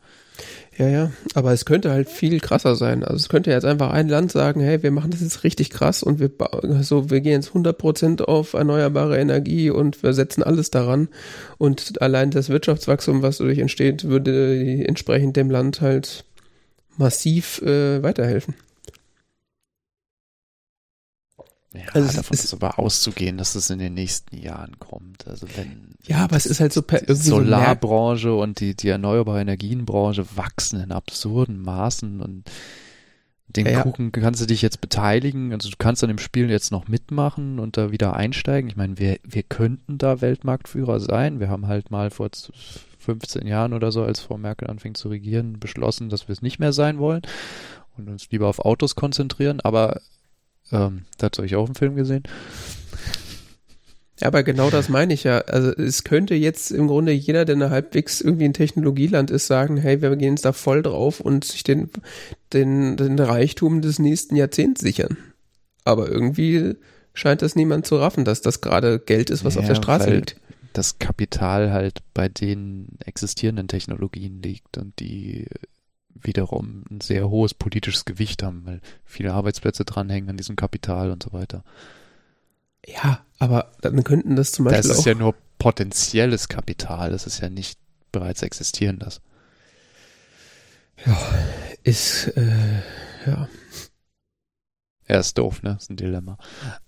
[0.78, 3.04] Ja, ja, aber es könnte halt viel krasser sein.
[3.04, 6.02] Also es könnte jetzt einfach ein Land sagen, hey, wir machen das jetzt richtig krass
[6.02, 6.32] und wir
[6.82, 11.10] so, wir gehen jetzt 100% auf erneuerbare Energie und wir setzen alles daran
[11.58, 16.24] und allein das Wirtschaftswachstum, was dadurch entsteht, würde entsprechend dem Land halt
[17.02, 18.56] massiv äh, weiterhelfen.
[21.74, 25.26] Ja, Also es davon ist- ist aber auszugehen, dass es in den nächsten Jahren kommt.
[25.28, 28.76] Also wenn Ja, aber es ist halt so per, die irgendwie so Solarbranche und die,
[28.76, 32.52] die erneuerbare Energienbranche wachsen in absurden Maßen und
[33.48, 33.84] den Ja.
[33.84, 37.60] Kuchen kannst du dich jetzt beteiligen, also du kannst an dem Spiel jetzt noch mitmachen
[37.60, 38.70] und da wieder einsteigen.
[38.70, 41.40] Ich meine, wir, wir könnten da Weltmarktführer sein.
[41.40, 42.30] Wir haben halt mal vor
[43.02, 46.60] 15 Jahren oder so, als Frau Merkel anfing zu regieren, beschlossen, dass wir es nicht
[46.60, 47.22] mehr sein wollen
[47.98, 49.60] und uns lieber auf Autos konzentrieren.
[49.62, 50.02] Aber
[50.72, 52.24] ähm, dazu habe ich auch einen Film gesehen.
[54.20, 55.40] Ja, aber genau das meine ich ja.
[55.40, 60.02] Also es könnte jetzt im Grunde jeder, der halbwegs irgendwie ein Technologieland ist, sagen, hey,
[60.02, 61.90] wir gehen jetzt da voll drauf und sich den,
[62.54, 65.18] den, den Reichtum des nächsten Jahrzehnts sichern.
[65.84, 66.76] Aber irgendwie
[67.14, 70.12] scheint das niemand zu raffen, dass das gerade Geld ist, was auf Ja, der Straße
[70.12, 70.36] liegt.
[70.74, 75.48] Das Kapital halt bei den existierenden Technologien liegt und die
[76.14, 81.24] wiederum ein sehr hohes politisches Gewicht haben, weil viele Arbeitsplätze dranhängen an diesem Kapital und
[81.24, 81.64] so weiter.
[82.86, 85.06] Ja, aber dann könnten das zum Das Beispiel ist auch.
[85.06, 87.80] ja nur potenzielles Kapital, das ist ja nicht
[88.12, 89.22] bereits existierendes.
[91.84, 92.82] ist, äh,
[93.26, 93.48] ja.
[95.12, 95.76] Er ist doof, ne?
[95.78, 96.38] Ist ein Dilemma.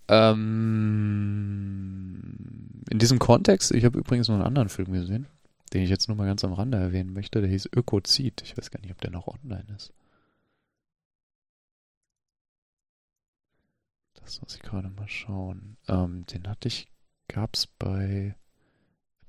[0.07, 0.79] Ähm,
[2.89, 5.27] in diesem Kontext, ich habe übrigens noch einen anderen Film gesehen,
[5.73, 8.41] den ich jetzt nur mal ganz am Rande erwähnen möchte, der hieß Ökozid.
[8.45, 9.91] Ich weiß gar nicht, ob der noch online ist.
[14.13, 15.75] Das muss ich gerade mal schauen.
[15.89, 16.87] Ähm, den hatte ich,
[17.27, 18.37] gab's bei,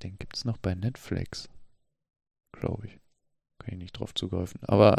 [0.03, 1.49] den gibt's noch bei Netflix,
[2.53, 2.97] glaube ich.
[3.59, 4.61] Kann ich nicht drauf zugreifen.
[4.63, 4.95] Aber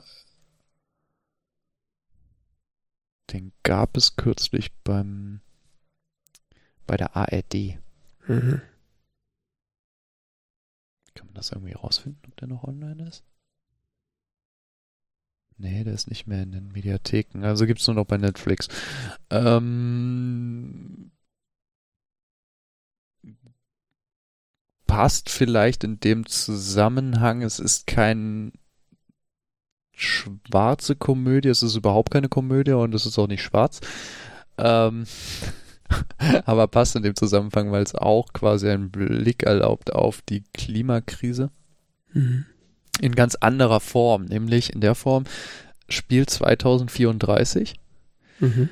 [3.33, 5.41] den gab es kürzlich beim
[6.87, 7.79] bei der ARD.
[8.29, 8.61] Mhm.
[11.15, 13.25] Kann man das irgendwie rausfinden, ob der noch online ist?
[15.59, 17.45] Nee, der ist nicht mehr in den Mediatheken.
[17.45, 18.69] Also gibt's nur noch bei Netflix.
[19.31, 21.11] Ähm,
[24.87, 27.43] passt vielleicht in dem Zusammenhang.
[27.43, 28.53] Es ist kein
[29.97, 31.49] schwarze Komödie.
[31.49, 33.81] Es ist überhaupt keine Komödie und es ist auch nicht schwarz.
[34.59, 35.07] Ähm,
[36.45, 41.51] aber passt in dem Zusammenhang, weil es auch quasi einen Blick erlaubt auf die Klimakrise
[42.13, 42.45] Mhm.
[43.01, 45.25] in ganz anderer Form, nämlich in der Form
[45.89, 47.75] Spiel 2034
[48.41, 48.69] Mhm.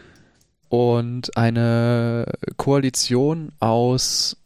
[0.69, 4.37] und eine Koalition aus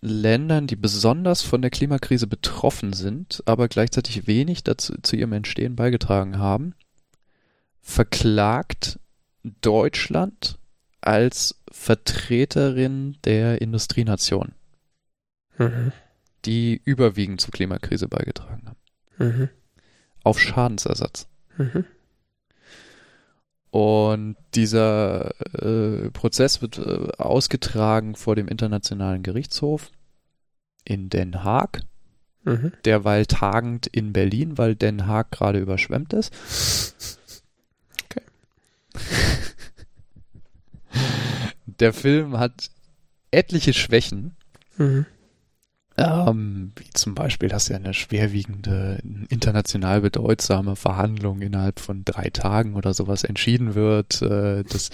[0.00, 5.74] Ländern, die besonders von der Klimakrise betroffen sind, aber gleichzeitig wenig dazu zu ihrem Entstehen
[5.76, 6.74] beigetragen haben,
[7.80, 8.98] verklagt
[9.60, 10.58] Deutschland
[11.00, 14.52] als Vertreterin der Industrienation,
[15.58, 15.92] Mhm.
[16.44, 18.78] die überwiegend zur Klimakrise beigetragen haben,
[19.18, 19.48] Mhm.
[20.22, 21.26] auf Schadensersatz.
[21.56, 21.84] Mhm.
[23.70, 25.30] Und dieser
[25.62, 29.90] äh, Prozess wird äh, ausgetragen vor dem Internationalen Gerichtshof
[30.84, 31.82] in Den Haag,
[32.44, 32.72] Mhm.
[32.86, 36.94] derweil tagend in Berlin, weil Den Haag gerade überschwemmt ist.
[38.04, 38.22] Okay.
[41.66, 42.70] Der Film hat
[43.30, 44.34] etliche Schwächen,
[44.78, 45.04] Mhm.
[45.98, 52.74] Ähm, wie zum Beispiel, dass ja eine schwerwiegende, international bedeutsame Verhandlung innerhalb von drei Tagen
[52.74, 54.22] oder sowas entschieden wird.
[54.22, 54.90] Äh, das,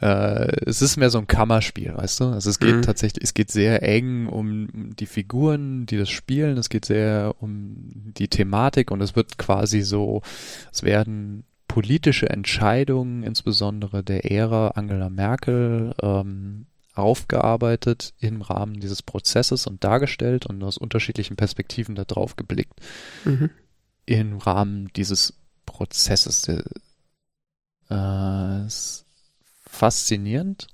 [0.00, 2.24] äh, es ist mehr so ein Kammerspiel, weißt du?
[2.26, 2.82] Also es geht Mhm.
[2.82, 4.68] tatsächlich, es geht sehr eng um
[4.98, 6.56] die Figuren, die das spielen.
[6.58, 7.76] Es geht sehr um
[8.16, 10.22] die Thematik und es wird quasi so,
[10.72, 16.66] es werden politische Entscheidungen, insbesondere der Ära Angela Merkel, ähm,
[17.00, 22.80] aufgearbeitet im Rahmen dieses Prozesses und dargestellt und aus unterschiedlichen Perspektiven da drauf geblickt
[23.24, 23.50] Mhm.
[24.06, 25.34] im Rahmen dieses
[25.66, 26.48] Prozesses.
[26.48, 26.62] Äh,
[28.66, 29.04] ist
[29.64, 30.68] faszinierend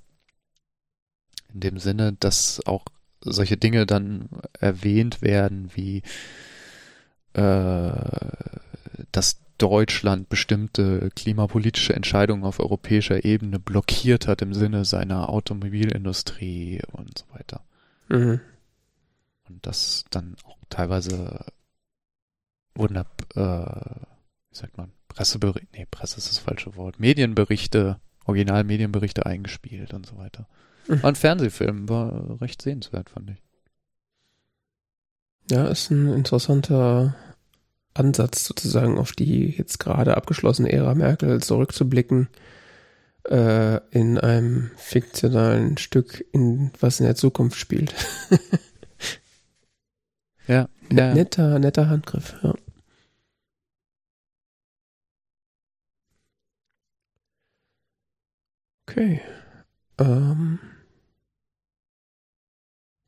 [1.53, 2.85] in dem Sinne, dass auch
[3.21, 6.03] solche Dinge dann erwähnt werden, wie
[7.33, 7.93] äh,
[9.13, 17.19] dass Deutschland bestimmte klimapolitische Entscheidungen auf europäischer Ebene blockiert hat im Sinne seiner Automobilindustrie und
[17.19, 17.65] so weiter.
[18.09, 18.41] Mhm.
[19.49, 21.45] Und das dann auch teilweise
[22.75, 24.01] wurden da, äh,
[24.51, 30.19] wie sagt man, Presseberichte, nee, Presse ist das falsche Wort, Medienberichte, Originalmedienberichte eingespielt und so
[30.19, 30.47] weiter.
[30.89, 31.03] Mhm.
[31.03, 33.43] War ein Fernsehfilm, war recht sehenswert, fand ich.
[35.51, 37.15] Ja, ist ein interessanter
[37.99, 42.29] Ansatz sozusagen auf die jetzt gerade abgeschlossene Ära Merkel zurückzublicken
[43.29, 47.95] äh, in einem fiktionalen Stück, in was in der Zukunft spielt.
[50.47, 51.15] ja, ja.
[51.15, 52.55] Netter, netter Handgriff, ja.
[58.89, 59.21] Okay.
[59.99, 60.61] Ähm,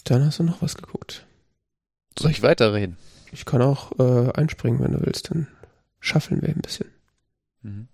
[0.04, 1.26] dann hast du noch was geguckt.
[2.18, 2.96] Soll ich weiterreden?
[3.32, 5.30] Ich kann auch äh, einspringen, wenn du willst.
[5.30, 5.48] Dann
[6.00, 6.88] schaffeln wir ein bisschen.
[7.62, 7.88] Mhm.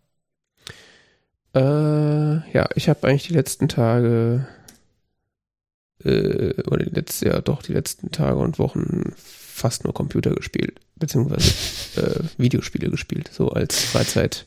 [1.55, 4.47] Äh, ja, ich habe eigentlich die letzten Tage
[6.03, 10.81] äh, oder die letzte, ja doch, die letzten Tage und Wochen fast nur Computer gespielt,
[10.97, 11.53] beziehungsweise
[12.01, 14.47] äh, Videospiele gespielt, so als Freizeit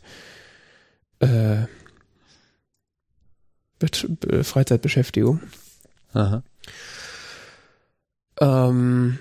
[1.19, 1.65] äh,
[4.43, 5.41] Freizeitbeschäftigung.
[6.13, 6.43] Aha.
[8.39, 9.19] Ähm,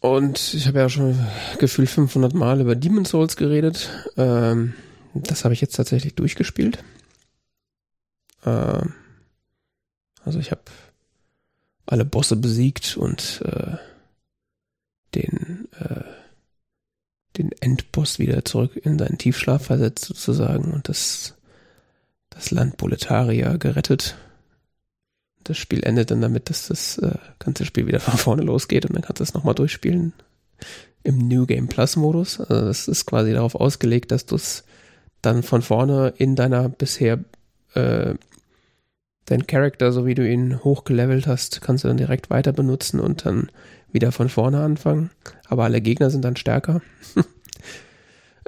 [0.00, 1.18] und ich habe ja schon
[1.58, 3.90] gefühlt 500 Mal über Demon's Souls geredet.
[4.16, 4.74] Ähm,
[5.14, 6.84] das habe ich jetzt tatsächlich durchgespielt.
[8.44, 8.94] Ähm,
[10.24, 10.62] also ich habe
[11.86, 13.76] alle Bosse besiegt und äh,
[15.14, 16.04] den äh,
[17.36, 21.34] den Endboss wieder zurück in seinen Tiefschlaf versetzt sozusagen und das
[22.30, 24.16] das Land Boletaria gerettet
[25.48, 28.94] das Spiel endet dann damit, dass das äh, ganze Spiel wieder von vorne losgeht und
[28.94, 30.12] dann kannst du es nochmal durchspielen
[31.02, 32.40] im New Game Plus Modus.
[32.40, 34.64] Also das ist quasi darauf ausgelegt, dass du es
[35.22, 37.18] dann von vorne in deiner bisher
[37.74, 38.14] äh,
[39.24, 43.26] dein Charakter, so wie du ihn hochgelevelt hast, kannst du dann direkt weiter benutzen und
[43.26, 43.50] dann
[43.90, 45.10] wieder von vorne anfangen.
[45.48, 46.80] Aber alle Gegner sind dann stärker.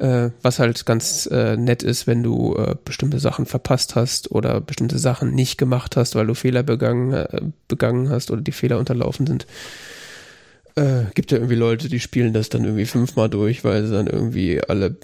[0.00, 4.58] Äh, was halt ganz äh, nett ist, wenn du äh, bestimmte Sachen verpasst hast oder
[4.62, 8.78] bestimmte Sachen nicht gemacht hast, weil du Fehler begangen, äh, begangen hast oder die Fehler
[8.78, 9.46] unterlaufen sind.
[10.74, 14.06] Äh, gibt ja irgendwie Leute, die spielen das dann irgendwie fünfmal durch, weil sie dann
[14.06, 14.96] irgendwie alle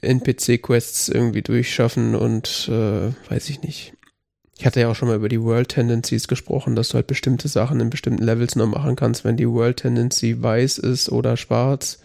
[0.00, 3.94] NPC-Quests irgendwie durchschaffen und äh, weiß ich nicht.
[4.56, 7.48] Ich hatte ja auch schon mal über die World Tendencies gesprochen, dass du halt bestimmte
[7.48, 11.98] Sachen in bestimmten Levels nur machen kannst, wenn die World Tendency weiß ist oder schwarz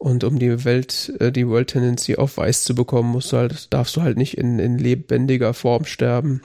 [0.00, 3.70] und um die Welt, äh, die World Tendency auf weiß zu bekommen, musst du halt,
[3.70, 6.40] darfst du halt nicht in, in lebendiger Form sterben.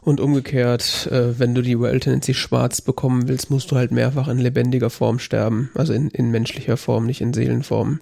[0.00, 4.26] Und umgekehrt, äh, wenn du die World Tendency schwarz bekommen willst, musst du halt mehrfach
[4.26, 5.70] in lebendiger Form sterben.
[5.74, 8.00] Also in, in menschlicher Form, nicht in Seelenform.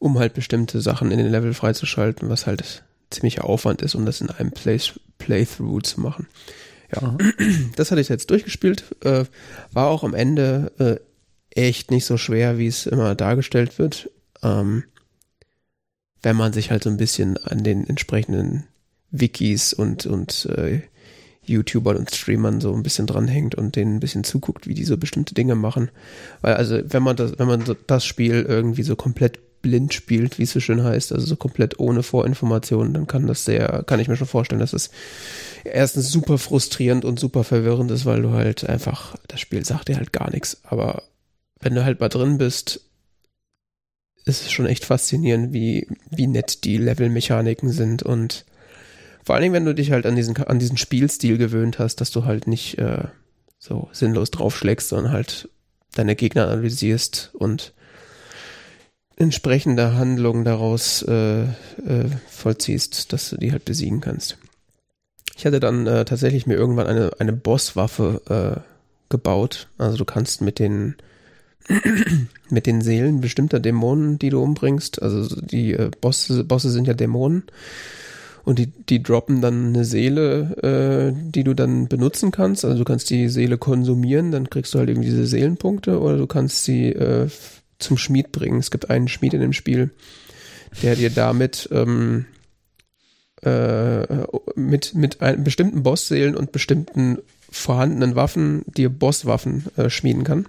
[0.00, 4.22] Um halt bestimmte Sachen in den Level freizuschalten, was halt ziemlicher Aufwand ist, um das
[4.22, 4.80] in einem Play
[5.18, 6.26] Playthrough zu machen.
[6.92, 7.16] Ja,
[7.76, 8.84] das hatte ich jetzt durchgespielt.
[9.04, 9.26] Äh,
[9.72, 11.13] war auch am Ende äh,
[11.54, 14.10] echt nicht so schwer, wie es immer dargestellt wird.
[14.42, 14.84] Ähm,
[16.22, 18.64] wenn man sich halt so ein bisschen an den entsprechenden
[19.10, 20.80] Wikis und, und äh,
[21.46, 24.96] YouTubern und Streamern so ein bisschen dranhängt und denen ein bisschen zuguckt, wie die so
[24.96, 25.90] bestimmte Dinge machen.
[26.40, 30.42] Weil also, wenn man das, wenn man das Spiel irgendwie so komplett blind spielt, wie
[30.42, 34.08] es so schön heißt, also so komplett ohne Vorinformationen, dann kann das sehr, kann ich
[34.08, 34.90] mir schon vorstellen, dass es
[35.64, 39.96] erstens super frustrierend und super verwirrend ist, weil du halt einfach, das Spiel sagt dir
[39.96, 41.02] halt gar nichts, aber
[41.64, 42.80] wenn du halt mal drin bist,
[44.26, 48.44] ist es schon echt faszinierend, wie, wie nett die Levelmechaniken sind und
[49.24, 52.10] vor allen Dingen, wenn du dich halt an diesen, an diesen Spielstil gewöhnt hast, dass
[52.10, 53.04] du halt nicht äh,
[53.58, 55.48] so sinnlos draufschlägst, sondern halt
[55.94, 57.72] deine Gegner analysierst und
[59.16, 61.46] entsprechende Handlungen daraus äh, äh,
[62.28, 64.36] vollziehst, dass du die halt besiegen kannst.
[65.36, 68.60] Ich hatte dann äh, tatsächlich mir irgendwann eine, eine Bosswaffe äh,
[69.08, 69.68] gebaut.
[69.78, 70.96] Also du kannst mit den
[72.50, 75.02] mit den Seelen bestimmter Dämonen, die du umbringst.
[75.02, 77.44] Also die äh, Bosse, Bosse sind ja Dämonen.
[78.44, 82.64] Und die, die droppen dann eine Seele, äh, die du dann benutzen kannst.
[82.64, 86.26] Also du kannst die Seele konsumieren, dann kriegst du halt eben diese Seelenpunkte oder du
[86.26, 87.28] kannst sie äh,
[87.78, 88.58] zum Schmied bringen.
[88.58, 89.90] Es gibt einen Schmied in dem Spiel,
[90.82, 92.26] der dir damit ähm,
[93.42, 94.06] äh,
[94.56, 97.18] mit, mit einem bestimmten Bossseelen und bestimmten
[97.50, 100.46] vorhandenen Waffen dir Bosswaffen äh, schmieden kann.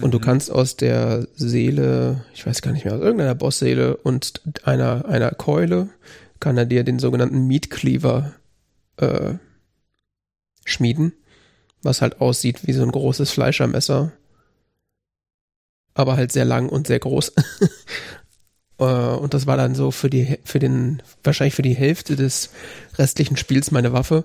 [0.00, 0.22] Und du mhm.
[0.22, 5.30] kannst aus der Seele, ich weiß gar nicht mehr, aus irgendeiner Bossseele und einer, einer
[5.32, 5.88] Keule,
[6.40, 8.32] kann er dir den sogenannten Meat Cleaver
[8.96, 9.34] äh,
[10.64, 11.12] schmieden,
[11.82, 14.12] was halt aussieht wie so ein großes Fleischermesser,
[15.94, 17.32] aber halt sehr lang und sehr groß.
[18.78, 22.50] äh, und das war dann so für die, für den, wahrscheinlich für die Hälfte des
[22.96, 24.24] restlichen Spiels meine Waffe.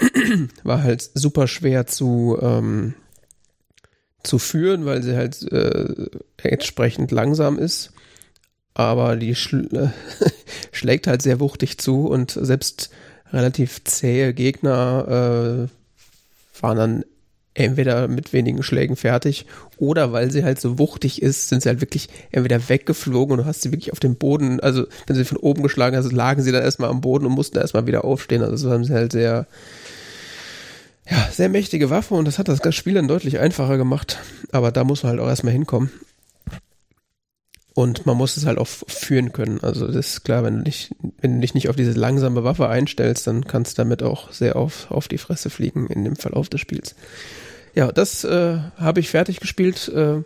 [0.64, 2.94] war halt super schwer zu, ähm,
[4.22, 6.10] zu führen, weil sie halt äh,
[6.42, 7.92] entsprechend langsam ist.
[8.74, 9.92] aber die schl
[10.72, 12.90] schlägt halt sehr wuchtig zu und selbst
[13.32, 17.04] relativ zähe Gegner äh, waren dann
[17.54, 19.46] entweder mit wenigen Schlägen fertig
[19.76, 23.44] oder weil sie halt so wuchtig ist, sind sie halt wirklich entweder weggeflogen und du
[23.44, 26.52] hast sie wirklich auf dem Boden, also wenn sie von oben geschlagen hast, lagen sie
[26.52, 28.42] dann erstmal am Boden und mussten erstmal wieder aufstehen.
[28.42, 29.46] Also so haben sie halt sehr,
[31.12, 34.18] ja, sehr mächtige Waffe und das hat das Spiel dann deutlich einfacher gemacht.
[34.50, 35.90] Aber da muss man halt auch erstmal hinkommen.
[37.74, 39.60] Und man muss es halt auch führen können.
[39.60, 40.90] Also das ist klar, wenn du dich,
[41.20, 44.56] wenn du dich nicht auf diese langsame Waffe einstellst, dann kannst du damit auch sehr
[44.56, 46.94] auf, auf die Fresse fliegen in dem Verlauf des Spiels.
[47.74, 49.88] Ja, das äh, habe ich fertig gespielt.
[49.88, 50.22] Äh,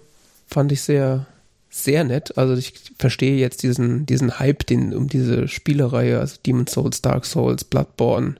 [0.46, 1.26] fand ich sehr,
[1.68, 2.38] sehr nett.
[2.38, 7.26] Also ich verstehe jetzt diesen, diesen Hype, den um diese Spielereihe, also Demon Souls, Dark
[7.26, 8.36] Souls, Bloodborne,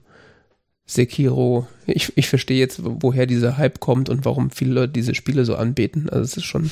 [0.87, 1.67] Sekiro.
[1.85, 5.55] Ich, ich verstehe jetzt, woher dieser Hype kommt und warum viele Leute diese Spiele so
[5.55, 6.09] anbeten.
[6.09, 6.71] Also es ist schon,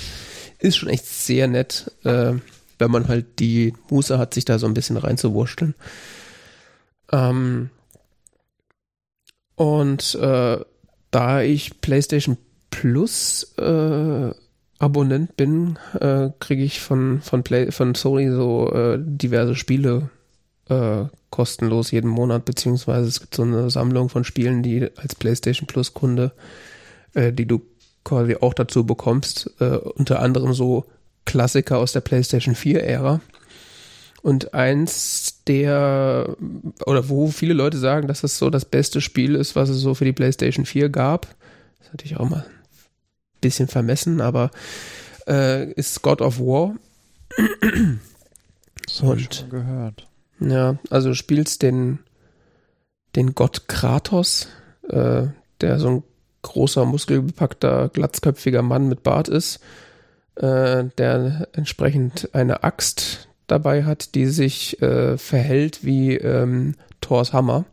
[0.60, 2.34] ist schon echt sehr nett, äh,
[2.80, 5.76] wenn man halt die Muße hat, sich da so ein bisschen reinzuwurschteln.
[7.12, 7.70] Ähm,
[9.56, 10.60] und äh,
[11.12, 12.38] da ich PlayStation
[12.72, 14.32] Plus äh,
[14.80, 20.10] Abonnent bin, äh, kriege ich von, von, Play, von Sony so äh, diverse Spiele
[20.70, 21.06] äh,
[21.36, 25.94] kostenlos jeden Monat, beziehungsweise es gibt so eine Sammlung von Spielen, die als PlayStation Plus
[25.94, 26.32] Kunde,
[27.14, 27.62] äh, die du
[28.06, 30.86] quasi auch dazu bekommst, äh, unter anderem so
[31.26, 33.20] Klassiker aus der PlayStation 4 Ära.
[34.22, 36.38] Und eins der,
[36.86, 39.94] oder wo viele Leute sagen, dass das so das beste Spiel ist, was es so
[39.94, 41.28] für die PlayStation 4 gab.
[41.80, 44.52] Das ist natürlich auch mal ein bisschen vermessen, aber
[45.28, 46.76] äh, ist God of War.
[48.88, 50.08] Ich schon gehört.
[50.40, 52.00] Ja, also du spielst den,
[53.16, 54.48] den Gott Kratos,
[54.90, 55.28] äh,
[55.62, 56.04] der so ein
[56.42, 59.60] großer, muskelbepackter, glatzköpfiger Mann mit Bart ist,
[60.36, 67.66] äh, der entsprechend eine Axt dabei hat, die sich äh, verhält wie ähm, Thors Hammer.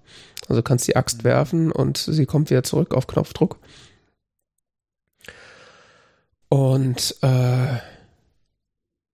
[0.48, 1.24] Also kannst die Axt mhm.
[1.24, 3.58] werfen und sie kommt wieder zurück auf Knopfdruck.
[6.48, 7.76] Und äh,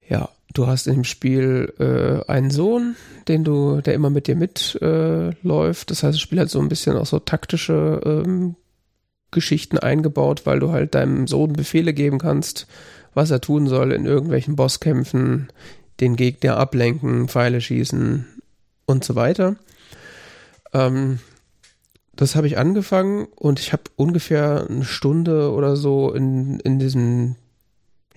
[0.08, 2.96] ja, du hast im Spiel äh, einen Sohn,
[3.28, 4.82] den du, der immer mit dir mitläuft.
[4.82, 8.56] Äh, das heißt, das Spiel hat so ein bisschen auch so taktische ähm,
[9.30, 12.66] Geschichten eingebaut, weil du halt deinem Sohn Befehle geben kannst,
[13.14, 15.48] was er tun soll in irgendwelchen Bosskämpfen,
[16.00, 18.26] den Gegner ablenken, Pfeile schießen
[18.86, 19.56] und so weiter.
[20.72, 21.18] Ähm,
[22.14, 27.36] das habe ich angefangen und ich habe ungefähr eine Stunde oder so in, in diesem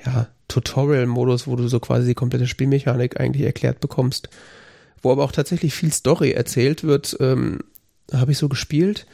[0.04, 4.30] ja, Tutorial-Modus, wo du so quasi die komplette Spielmechanik eigentlich erklärt bekommst,
[5.02, 7.60] wo aber auch tatsächlich viel Story erzählt wird, ähm,
[8.14, 9.06] habe ich so gespielt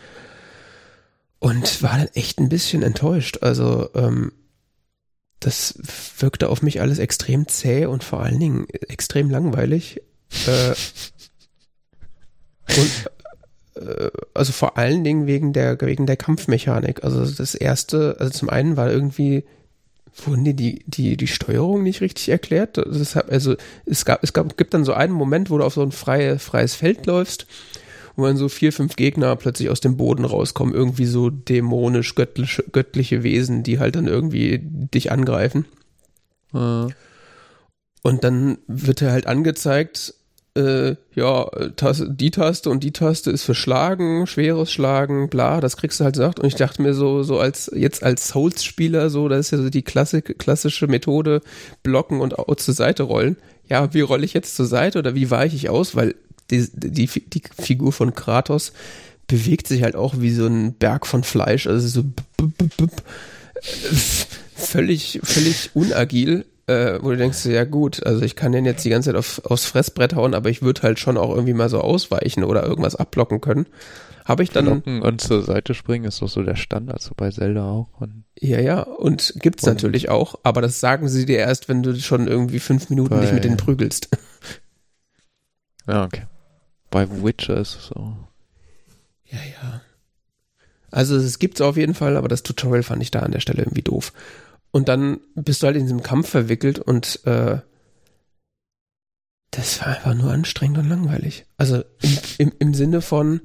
[1.39, 3.39] und war dann echt ein bisschen enttäuscht.
[3.41, 4.31] Also ähm,
[5.39, 5.75] das
[6.17, 10.01] wirkte auf mich alles extrem zäh und vor allen Dingen extrem langweilig.
[10.47, 10.73] Äh,
[12.77, 13.11] und
[13.75, 17.03] äh, also vor allen Dingen wegen der wegen der Kampfmechanik.
[17.03, 19.45] Also das erste, also zum einen war irgendwie
[20.25, 22.77] wurden dir die, die, die Steuerung nicht richtig erklärt.
[22.77, 23.55] Das, also
[23.85, 26.39] es gab, es gab, gibt dann so einen Moment, wo du auf so ein freie,
[26.39, 27.45] freies Feld läufst
[28.17, 32.63] wo dann so vier, fünf Gegner plötzlich aus dem Boden rauskommen, irgendwie so dämonisch göttliche,
[32.71, 35.65] göttliche Wesen, die halt dann irgendwie dich angreifen.
[36.51, 36.89] Mhm.
[38.01, 40.15] Und dann wird er halt angezeigt,
[40.57, 41.45] äh, ja,
[41.75, 46.03] Taste, die Taste und die Taste ist für Schlagen, schweres Schlagen, bla, das kriegst du
[46.03, 46.39] halt gesagt.
[46.39, 49.69] Und ich dachte mir so, so als, jetzt als Souls-Spieler, so, das ist ja so
[49.69, 51.41] die Klassik, klassische Methode,
[51.83, 53.37] blocken und zur Seite rollen.
[53.69, 55.95] Ja, wie rolle ich jetzt zur Seite oder wie weiche ich aus?
[55.95, 56.15] Weil
[56.49, 58.73] die, die, die Figur von Kratos
[59.27, 62.03] bewegt sich halt auch wie so ein Berg von Fleisch, also so
[64.55, 68.89] völlig, völlig unagil, äh, wo du denkst, ja gut, also ich kann den jetzt die
[68.89, 71.81] ganze Zeit auf, aufs Fressbrett hauen, aber ich würde halt schon auch irgendwie mal so
[71.81, 73.67] ausweichen oder irgendwas abblocken können.
[74.25, 74.65] Habe ich dann.
[74.65, 77.87] Blocken und zur Seite springen ist doch so der Standard, so bei Zelda auch.
[77.99, 81.81] Und ja, ja, und gibt's und natürlich auch, aber das sagen sie dir erst, wenn
[81.81, 84.09] du schon irgendwie fünf Minuten dich mit denen prügelst.
[85.89, 86.23] Ja, okay.
[86.91, 88.17] Bei Witcher ist es so.
[89.23, 89.81] Ja, ja.
[90.91, 93.61] Also es gibt's auf jeden Fall, aber das Tutorial fand ich da an der Stelle
[93.61, 94.11] irgendwie doof.
[94.71, 97.59] Und dann bist du halt in diesem Kampf verwickelt und äh,
[99.51, 101.45] das war einfach nur anstrengend und langweilig.
[101.57, 103.41] Also im, im, im Sinne von,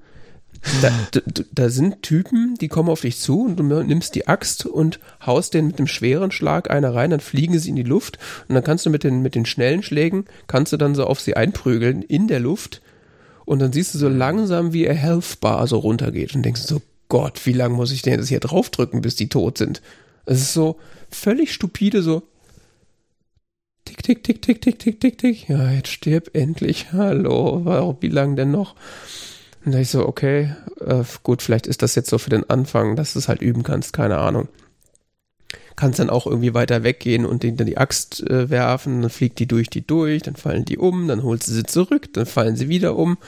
[0.81, 1.21] da, da,
[1.53, 5.55] da, sind Typen, die kommen auf dich zu und du nimmst die Axt und haust
[5.55, 8.19] den mit dem schweren Schlag einer rein, dann fliegen sie in die Luft
[8.49, 11.21] und dann kannst du mit den, mit den schnellen Schlägen, kannst du dann so auf
[11.21, 12.81] sie einprügeln in der Luft
[13.45, 16.81] und dann siehst du so langsam, wie ihr Health Bar so runtergeht und denkst so,
[17.09, 19.83] Gott, wie lange muss ich denn jetzt hier draufdrücken, bis die tot sind?
[20.25, 20.79] Es ist so
[21.11, 22.23] völlig stupide, so
[23.85, 25.49] tick, tick, tick, tick, tick, tick, tick, tick.
[25.49, 26.89] Ja, jetzt stirb endlich.
[26.93, 28.75] Hallo, warum, wie lange denn noch?
[29.65, 32.97] Und da ich so, okay, äh, gut, vielleicht ist das jetzt so für den Anfang,
[32.97, 34.49] dass du es halt üben kannst, keine Ahnung.
[35.77, 39.39] Kannst dann auch irgendwie weiter weggehen und denen dann die Axt äh, werfen, dann fliegt
[39.39, 42.57] die durch die durch, dann fallen die um, dann holst du sie zurück, dann fallen
[42.57, 43.19] sie wieder um,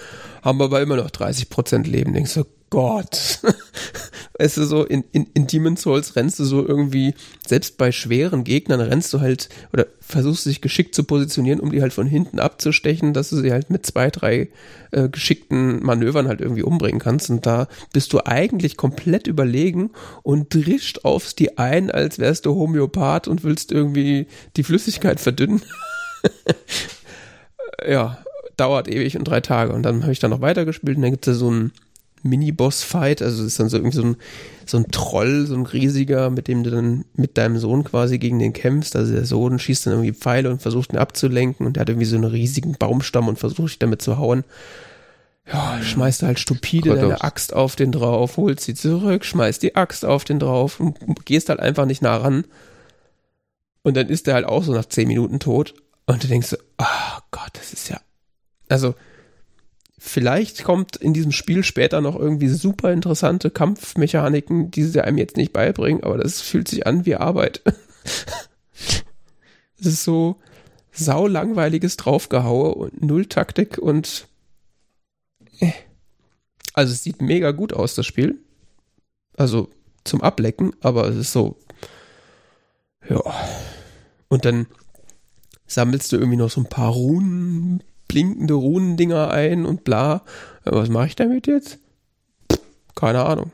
[0.42, 2.12] haben aber immer noch 30% Leben.
[2.12, 2.44] Denkst du,
[2.74, 3.38] Gott.
[4.40, 7.14] weißt du, so in, in, in Demon's Souls rennst du so irgendwie,
[7.46, 11.82] selbst bei schweren Gegnern rennst du halt oder versuchst dich geschickt zu positionieren, um die
[11.82, 14.48] halt von hinten abzustechen, dass du sie halt mit zwei, drei
[14.90, 17.30] äh, geschickten Manövern halt irgendwie umbringen kannst.
[17.30, 19.92] Und da bist du eigentlich komplett überlegen
[20.24, 25.62] und drischt aufs die ein, als wärst du Homöopath und willst irgendwie die Flüssigkeit verdünnen.
[27.88, 28.18] ja,
[28.56, 29.72] dauert ewig und drei Tage.
[29.72, 31.70] Und dann habe ich dann noch weitergespielt und dann gibt es so ein
[32.24, 33.22] Mini-Boss-Fight.
[33.22, 34.16] Also es ist dann so irgendwie so ein,
[34.66, 38.38] so ein Troll, so ein riesiger, mit dem du dann mit deinem Sohn quasi gegen
[38.38, 38.96] den kämpfst.
[38.96, 42.06] Also der Sohn schießt dann irgendwie Pfeile und versucht ihn abzulenken und der hat irgendwie
[42.06, 44.44] so einen riesigen Baumstamm und versucht dich damit zu hauen.
[45.46, 49.76] Ja, schmeißt halt stupide Gott deine Axt auf den drauf, holt sie zurück, schmeißt die
[49.76, 52.44] Axt auf den drauf und gehst halt einfach nicht nah ran.
[53.82, 55.74] Und dann ist der halt auch so nach zehn Minuten tot.
[56.06, 58.00] Und du denkst so, oh Gott, das ist ja,
[58.68, 58.94] also,
[60.06, 65.38] Vielleicht kommt in diesem Spiel später noch irgendwie super interessante Kampfmechaniken, die sie einem jetzt
[65.38, 67.62] nicht beibringen, aber das fühlt sich an wie Arbeit.
[69.80, 70.40] Es ist so
[70.92, 74.28] saulangweiliges Draufgehaue und null Taktik und
[75.60, 75.72] äh.
[76.74, 78.38] also es sieht mega gut aus, das Spiel.
[79.36, 79.68] Also
[80.04, 81.58] zum Ablecken, aber es ist so
[83.08, 83.20] ja.
[84.28, 84.66] Und dann
[85.66, 90.22] sammelst du irgendwie noch so ein paar Runen, blinkende Runendinger ein und bla.
[90.64, 91.78] Was mache ich damit jetzt?
[92.94, 93.52] Keine Ahnung.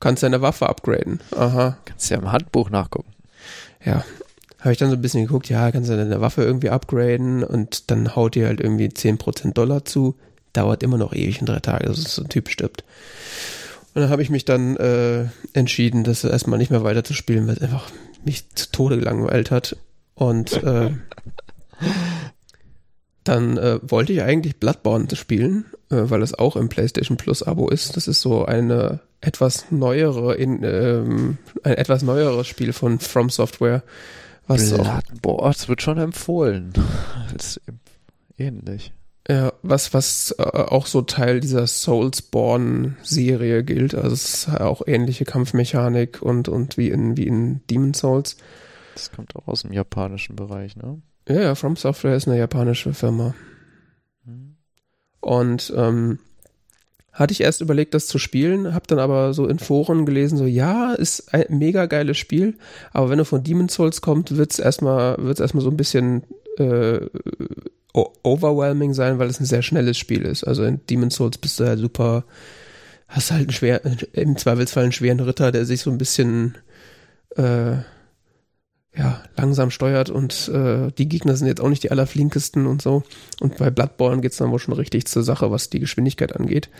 [0.00, 1.20] Kannst deine Waffe upgraden.
[1.36, 1.78] Aha.
[1.84, 3.12] Kannst ja im Handbuch nachgucken.
[3.84, 4.04] Ja.
[4.60, 7.90] Habe ich dann so ein bisschen geguckt, ja, kannst du deine Waffe irgendwie upgraden und
[7.90, 10.14] dann haut dir halt irgendwie 10% Dollar zu.
[10.54, 12.84] Dauert immer noch ewig in drei Tage, dass so ein Typ stirbt.
[13.94, 17.46] Und dann habe ich mich dann äh, entschieden, das erstmal nicht mehr weiter zu spielen,
[17.46, 17.90] weil es einfach
[18.24, 19.76] mich zu Tode gelangweilt hat.
[20.14, 20.90] Und äh,
[23.24, 27.68] dann äh, wollte ich eigentlich Bloodborne spielen, äh, weil es auch im PlayStation Plus Abo
[27.68, 27.96] ist.
[27.96, 33.82] Das ist so eine etwas neuere, in, ähm, ein etwas neueres Spiel von From Software.
[34.46, 36.72] Was Bloodborne, es wird schon empfohlen.
[37.32, 37.62] Das ist
[38.38, 38.92] ähnlich.
[39.28, 43.94] Ja, was, was äh, auch so Teil dieser Soulsborne-Serie gilt.
[43.94, 48.36] Also es ist auch ähnliche Kampfmechanik und, und wie in, wie in Demon Souls.
[48.94, 51.00] Das kommt auch aus dem japanischen Bereich, ne?
[51.28, 53.34] Ja, ja, From Software ist eine japanische Firma.
[55.20, 56.18] Und ähm,
[57.14, 60.44] hatte ich erst überlegt, das zu spielen, habe dann aber so in Foren gelesen, so
[60.44, 62.58] ja, ist ein mega geiles Spiel,
[62.92, 66.24] aber wenn du von Demon's Souls kommt, wird's erstmal wird's erstmal so ein bisschen
[66.58, 67.00] äh,
[67.94, 70.42] overwhelming sein, weil es ein sehr schnelles Spiel ist.
[70.44, 72.24] Also in Demon's Souls bist du ja super,
[73.06, 73.80] hast halt einen schwer,
[74.12, 76.56] im Zweifelsfall einen schweren Ritter, der sich so ein bisschen
[77.36, 77.76] äh,
[78.96, 83.02] ja, langsam steuert und äh, die Gegner sind jetzt auch nicht die allerflinkesten und so.
[83.40, 86.70] Und bei Bloodborne geht's dann wohl schon richtig zur Sache, was die Geschwindigkeit angeht.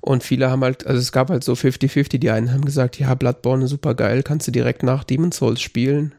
[0.00, 3.12] Und viele haben halt, also es gab halt so 50-50, die einen haben gesagt, ja,
[3.14, 6.14] Bloodborne super geil, kannst du direkt nach Demon's Souls spielen.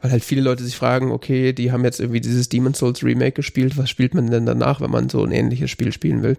[0.00, 3.32] Weil halt viele Leute sich fragen, okay, die haben jetzt irgendwie dieses Demon's Souls Remake
[3.32, 6.36] gespielt, was spielt man denn danach, wenn man so ein ähnliches Spiel spielen will?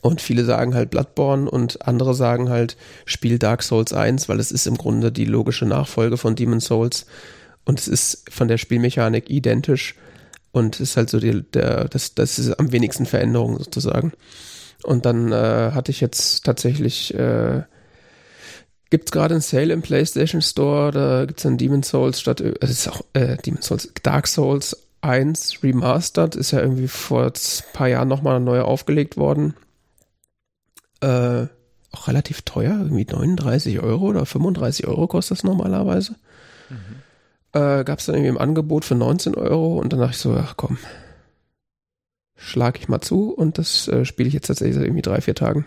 [0.00, 4.52] Und viele sagen halt Bloodborne und andere sagen halt, spiel Dark Souls 1, weil es
[4.52, 7.06] ist im Grunde die logische Nachfolge von Demon Souls.
[7.64, 9.96] Und es ist von der Spielmechanik identisch
[10.52, 14.12] und ist halt so die, der, das, das ist am wenigsten Veränderung sozusagen.
[14.84, 17.62] Und dann äh, hatte ich jetzt tatsächlich, äh,
[18.90, 22.40] gibt es gerade ein Sale im PlayStation Store, da gibt es dann Demon Souls statt,
[22.40, 27.32] äh, ist auch äh, Demon Souls, Dark Souls 1 Remastered, ist ja irgendwie vor ein
[27.72, 29.54] paar Jahren nochmal neu aufgelegt worden
[31.00, 31.46] äh,
[31.90, 36.16] auch relativ teuer, irgendwie 39 Euro oder 35 Euro kostet das normalerweise.
[36.68, 36.76] Mhm.
[37.52, 40.34] Äh, Gab es dann irgendwie im Angebot für 19 Euro und dann dachte ich so,
[40.34, 40.78] ach komm,
[42.36, 45.34] schlag ich mal zu und das äh, spiele ich jetzt tatsächlich seit irgendwie drei, vier
[45.34, 45.66] Tagen.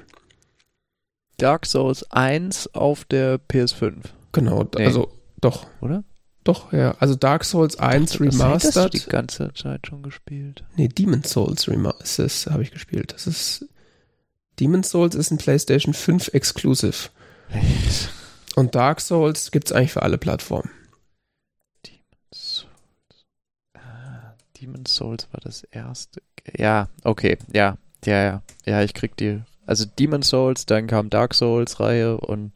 [1.38, 3.94] Dark Souls 1 auf der PS5.
[4.32, 4.86] Genau, nee.
[4.86, 5.66] also doch.
[5.82, 6.04] Oder?
[6.44, 6.96] Doch, ja.
[7.00, 8.64] Also Dark Souls 1 dachte, Remastered.
[8.64, 10.64] Das hast du die ganze Zeit schon gespielt.
[10.76, 13.14] Nee, Demon Souls Remastered habe ich gespielt.
[13.14, 13.68] Das ist
[14.62, 17.10] Demon's Souls ist ein PlayStation 5 Exclusive.
[18.56, 20.70] Und Dark Souls gibt es eigentlich für alle Plattformen.
[21.86, 23.26] Demon's Souls.
[23.74, 26.22] Ah, Demon's Souls war das erste.
[26.56, 28.42] Ja, okay, ja, ja, ja.
[28.66, 29.42] Ja, ich krieg die.
[29.66, 32.52] Also Demon's Souls, dann kam Dark Souls Reihe und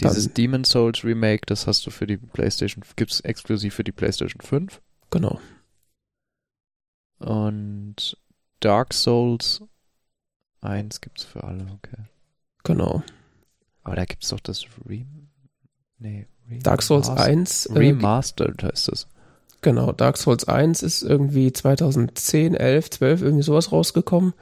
[0.00, 3.92] Dieses Dann- Demon Souls Remake, das hast du für die PlayStation, gibt's exklusiv für die
[3.92, 4.80] PlayStation 5.
[5.10, 5.38] Genau.
[7.18, 8.16] Und
[8.60, 9.60] Dark Souls
[10.60, 12.04] 1 gibt's für alle, okay.
[12.64, 13.02] Genau.
[13.82, 15.28] Aber da gibt's doch das Rem
[15.98, 16.26] nee,
[16.62, 17.66] Dark Souls Remastered- 1.
[17.66, 19.06] Äh, Remastered heißt das.
[19.62, 24.32] Genau, Dark Souls 1 ist irgendwie 2010, 11, 12, irgendwie sowas rausgekommen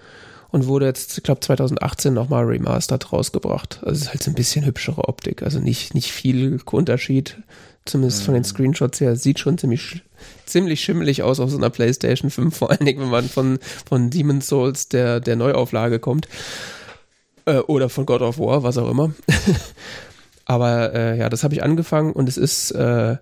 [0.51, 3.81] und wurde jetzt, ich glaube, 2018 nochmal remastered rausgebracht.
[3.83, 7.37] Also es ist halt so ein bisschen hübschere Optik, also nicht, nicht viel Unterschied,
[7.85, 8.47] zumindest von den Mhm.
[8.47, 9.17] Screenshots her.
[9.17, 10.03] Sieht schon ziemlich,
[10.47, 14.11] ziemlich schimmelig aus auf so einer PlayStation 5, vor allen Dingen, wenn man von, von
[14.11, 16.29] Demon's Souls der, der Neuauflage kommt.
[17.45, 19.13] Äh, oder von God of War, was auch immer.
[20.45, 23.17] Aber äh, ja, das habe ich angefangen und es ist, äh,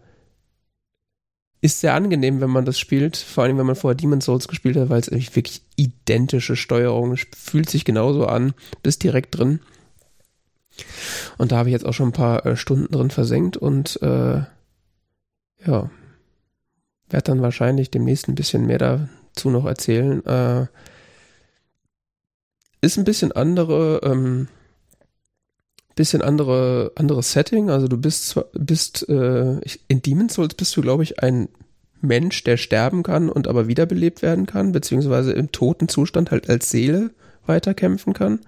[1.60, 4.76] ist sehr angenehm, wenn man das spielt, vor allem wenn man vorher Demon's Souls gespielt
[4.76, 9.60] hat, weil es eigentlich wirklich identische Steuerung fühlt sich genauso an, bist direkt drin.
[11.38, 14.42] Und da habe ich jetzt auch schon ein paar äh, Stunden drin versenkt und äh,
[15.64, 15.90] ja,
[17.08, 20.24] werde dann wahrscheinlich demnächst ein bisschen mehr dazu noch erzählen.
[20.26, 20.66] Äh,
[22.82, 24.48] ist ein bisschen andere, ähm,
[25.96, 27.70] bisschen andere, anderes Setting.
[27.70, 31.48] Also du bist bist, äh, in Demon's Souls bist du, glaube ich, ein
[32.00, 36.70] Mensch, der sterben kann und aber wiederbelebt werden kann, beziehungsweise im toten Zustand halt als
[36.70, 37.10] Seele
[37.46, 38.40] weiterkämpfen kann.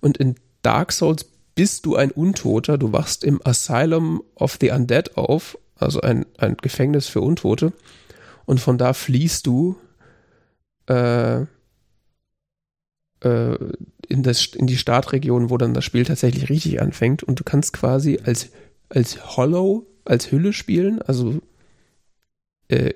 [0.00, 1.24] Und in Dark Souls
[1.54, 2.76] bist du ein Untoter.
[2.76, 7.72] Du wachst im Asylum of the Undead auf, also ein, ein Gefängnis für Untote.
[8.44, 9.76] Und von da fliehst du
[10.88, 11.42] äh,
[13.20, 13.56] äh,
[14.10, 17.22] in, das, in die Startregion, wo dann das Spiel tatsächlich richtig anfängt.
[17.22, 18.50] Und du kannst quasi als,
[18.88, 21.00] als Hollow, als Hülle spielen.
[21.00, 21.40] Also
[22.68, 22.92] äh,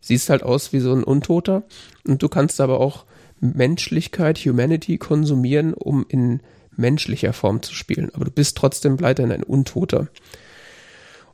[0.00, 1.64] siehst halt aus wie so ein Untoter.
[2.06, 3.04] Und du kannst aber auch
[3.40, 6.40] Menschlichkeit, Humanity konsumieren, um in
[6.74, 8.10] menschlicher Form zu spielen.
[8.14, 10.08] Aber du bist trotzdem weiterhin ein Untoter.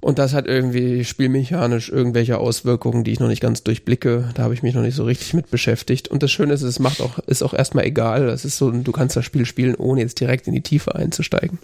[0.01, 4.31] Und das hat irgendwie spielmechanisch irgendwelche Auswirkungen, die ich noch nicht ganz durchblicke.
[4.35, 6.09] Da habe ich mich noch nicht so richtig mit beschäftigt.
[6.09, 8.29] Und das Schöne ist, es macht auch, ist auch erstmal egal.
[8.29, 11.59] Es ist so, du kannst das Spiel spielen, ohne jetzt direkt in die Tiefe einzusteigen.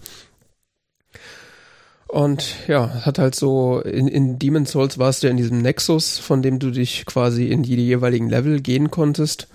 [2.09, 6.19] Und ja, hat halt so, in, in Demon's Souls warst du ja in diesem Nexus,
[6.19, 9.49] von dem du dich quasi in die jeweiligen Level gehen konntest.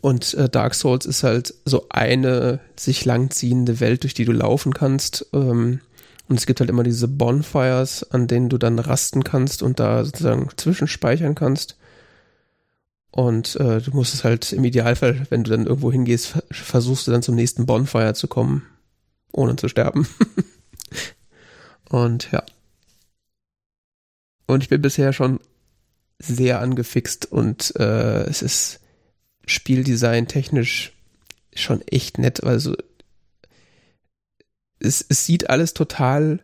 [0.00, 4.74] Und äh, Dark Souls ist halt so eine sich langziehende Welt, durch die du laufen
[4.74, 5.26] kannst.
[5.32, 5.80] Ähm,
[6.30, 10.04] und es gibt halt immer diese Bonfires, an denen du dann rasten kannst und da
[10.04, 11.76] sozusagen zwischenspeichern kannst.
[13.10, 17.08] Und äh, du musst es halt im Idealfall, wenn du dann irgendwo hingehst, ver versuchst
[17.08, 18.64] du dann zum nächsten Bonfire zu kommen,
[19.32, 20.06] ohne zu sterben.
[21.88, 22.44] und ja.
[24.46, 25.40] Und ich bin bisher schon
[26.20, 28.78] sehr angefixt und äh, es ist
[29.46, 30.92] Spieldesign technisch
[31.56, 32.44] schon echt nett.
[32.44, 32.76] Also
[34.80, 36.40] es, es sieht alles total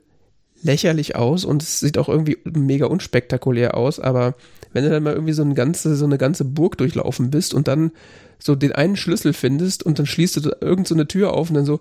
[0.63, 4.35] lächerlich aus und es sieht auch irgendwie mega unspektakulär aus, aber
[4.73, 7.69] wenn du dann mal irgendwie so eine ganze, so eine ganze Burg durchlaufen bist und
[7.69, 7.93] dann
[8.39, 11.55] so den einen Schlüssel findest und dann schließt du irgend so eine Tür auf und
[11.55, 11.81] dann so,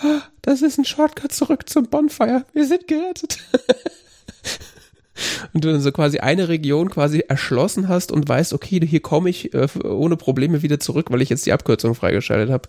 [0.00, 3.38] ah, das ist ein Shortcut zurück zum Bonfire, wir sind gerettet.
[5.52, 9.30] und du dann so quasi eine Region quasi erschlossen hast und weißt, okay, hier komme
[9.30, 12.68] ich äh, ohne Probleme wieder zurück, weil ich jetzt die Abkürzung freigeschaltet habe.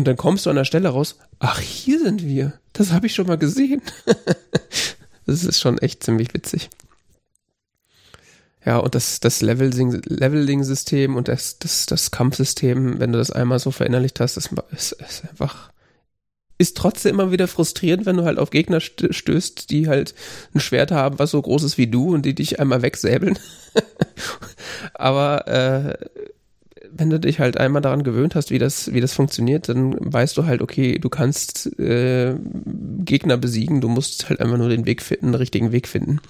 [0.00, 2.54] Und dann kommst du an der Stelle raus, ach, hier sind wir.
[2.72, 3.82] Das habe ich schon mal gesehen.
[5.26, 6.70] das ist schon echt ziemlich witzig.
[8.64, 13.58] Ja, und das, das Leveling- Leveling-System und das, das, das Kampfsystem, wenn du das einmal
[13.58, 15.70] so verinnerlicht hast, das ist, ist einfach,
[16.56, 20.14] ist trotzdem immer wieder frustrierend, wenn du halt auf Gegner st- stößt, die halt
[20.54, 23.38] ein Schwert haben, was so groß ist wie du und die dich einmal wegsäbeln.
[24.94, 26.06] Aber äh,
[26.92, 30.36] wenn du dich halt einmal daran gewöhnt hast, wie das, wie das funktioniert, dann weißt
[30.36, 32.36] du halt, okay, du kannst äh,
[33.04, 36.20] Gegner besiegen, du musst halt einfach nur den Weg finden, den richtigen Weg finden.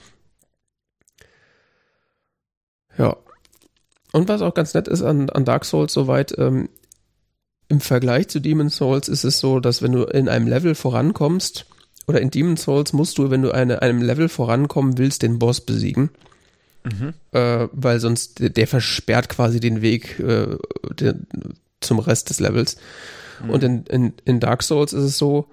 [2.98, 3.16] Ja.
[4.12, 6.68] Und was auch ganz nett ist an, an Dark Souls soweit, ähm,
[7.68, 11.66] im Vergleich zu Demon's Souls ist es so, dass wenn du in einem Level vorankommst,
[12.08, 15.60] oder in Demon's Souls musst du, wenn du eine, einem Level vorankommen willst, den Boss
[15.60, 16.10] besiegen
[16.84, 17.14] Mhm.
[17.32, 20.56] äh, weil sonst der, der versperrt quasi den Weg äh,
[20.98, 21.16] der,
[21.80, 22.76] zum Rest des Levels.
[23.42, 23.50] Mhm.
[23.50, 25.48] Und in, in, in Dark Souls ist es so,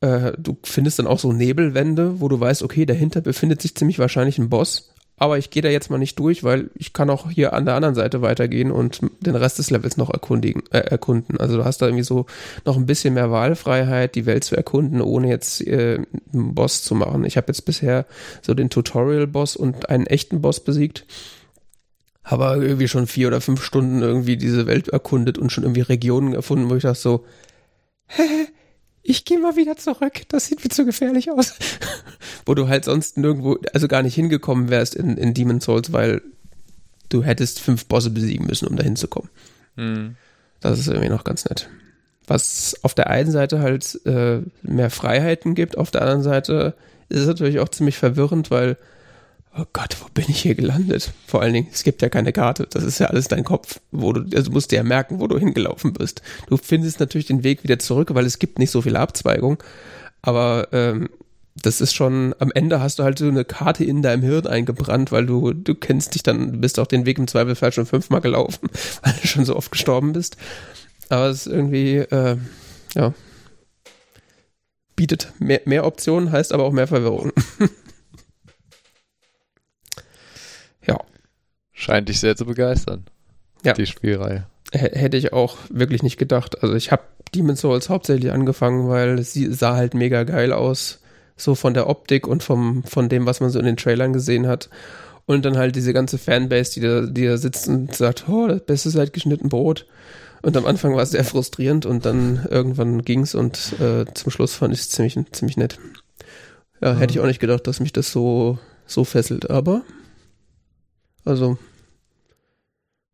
[0.00, 3.98] äh, du findest dann auch so Nebelwände, wo du weißt, okay, dahinter befindet sich ziemlich
[3.98, 4.91] wahrscheinlich ein Boss,
[5.22, 7.76] aber ich gehe da jetzt mal nicht durch, weil ich kann auch hier an der
[7.76, 11.38] anderen Seite weitergehen und den Rest des Levels noch erkundigen, äh, erkunden.
[11.38, 12.26] Also du hast da irgendwie so
[12.64, 16.00] noch ein bisschen mehr Wahlfreiheit, die Welt zu erkunden, ohne jetzt äh,
[16.32, 17.22] einen Boss zu machen.
[17.22, 18.04] Ich habe jetzt bisher
[18.40, 21.06] so den Tutorial-Boss und einen echten Boss besiegt.
[22.24, 26.34] Aber irgendwie schon vier oder fünf Stunden irgendwie diese Welt erkundet und schon irgendwie Regionen
[26.34, 27.24] erfunden, wo ich dachte so,
[28.08, 28.48] hä,
[29.02, 31.54] ich gehe mal wieder zurück, das sieht mir zu gefährlich aus.
[32.46, 36.22] Wo du halt sonst nirgendwo, also gar nicht hingekommen wärst in, in Demon's Souls, weil
[37.08, 39.30] du hättest fünf Bosse besiegen müssen, um da hinzukommen.
[39.76, 40.16] Hm.
[40.60, 41.68] Das ist irgendwie noch ganz nett.
[42.26, 46.74] Was auf der einen Seite halt äh, mehr Freiheiten gibt, auf der anderen Seite
[47.08, 48.76] ist es natürlich auch ziemlich verwirrend, weil,
[49.56, 51.12] oh Gott, wo bin ich hier gelandet?
[51.26, 54.12] Vor allen Dingen, es gibt ja keine Karte, das ist ja alles dein Kopf, wo
[54.12, 56.22] du, also musst du ja merken, wo du hingelaufen bist.
[56.48, 59.58] Du findest natürlich den Weg wieder zurück, weil es gibt nicht so viele Abzweigungen,
[60.22, 61.08] aber ähm,
[61.54, 65.12] das ist schon, am Ende hast du halt so eine Karte in deinem Hirn eingebrannt,
[65.12, 68.68] weil du, du kennst dich dann, bist auch den Weg im Zweifelsfall schon fünfmal gelaufen,
[69.02, 70.36] weil du schon so oft gestorben bist.
[71.10, 72.38] Aber es ist irgendwie, äh,
[72.94, 73.12] ja,
[74.96, 77.32] bietet mehr, mehr Optionen, heißt aber auch mehr Verwirrung.
[80.86, 80.98] ja.
[81.72, 83.04] Scheint dich sehr zu begeistern.
[83.64, 83.72] Ja.
[83.72, 84.46] Die Spielreihe.
[84.74, 86.62] H hätte ich auch wirklich nicht gedacht.
[86.62, 87.02] Also ich habe
[87.34, 91.00] Demon's Souls hauptsächlich angefangen, weil sie sah halt mega geil aus.
[91.36, 94.46] So von der Optik und vom, von dem, was man so in den Trailern gesehen
[94.46, 94.68] hat.
[95.24, 98.64] Und dann halt diese ganze Fanbase, die da, die da sitzt und sagt, oh, das
[98.64, 99.86] Beste seit geschnitten Brot.
[100.42, 104.54] Und am Anfang war es sehr frustrierend und dann irgendwann ging's und äh, zum Schluss
[104.54, 105.78] fand ich es ziemlich, ziemlich nett.
[106.80, 109.82] Ja, hätte ich auch nicht gedacht, dass mich das so, so fesselt, aber
[111.24, 111.58] also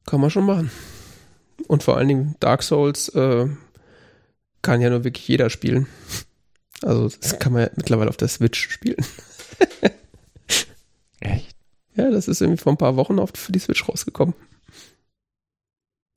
[0.06, 0.70] kann man schon machen.
[1.66, 3.46] Und vor allen Dingen Dark Souls äh,
[4.62, 5.86] kann ja nur wirklich jeder spielen.
[6.82, 9.04] Also das kann man ja mittlerweile auf der Switch spielen.
[11.20, 11.56] Echt?
[11.96, 14.34] Ja, das ist irgendwie vor ein paar Wochen oft für die Switch rausgekommen.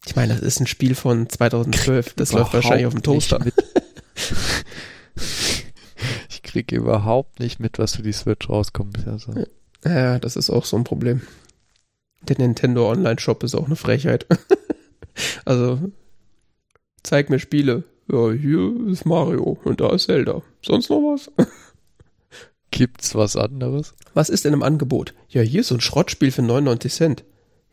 [0.06, 2.14] Ich meine, das ist ein Spiel von 2012.
[2.16, 3.40] Das läuft wahrscheinlich auf dem Toaster.
[3.44, 3.54] Mit.
[6.30, 9.08] ich kriege überhaupt nicht mit, was für die Switch rauskommt.
[9.08, 9.34] Also.
[9.84, 11.22] Ja, das ist auch so ein Problem.
[12.28, 14.28] Der Nintendo Online Shop ist auch eine Frechheit.
[15.46, 15.80] also,
[17.04, 17.84] zeig mir Spiele.
[18.12, 20.42] Ja, hier ist Mario und da ist Zelda.
[20.64, 21.32] Sonst noch was?
[22.72, 23.96] Gibt's was anderes?
[24.14, 25.14] Was ist denn im Angebot?
[25.30, 27.24] Ja, hier ist so ein Schrottspiel für 99 Cent.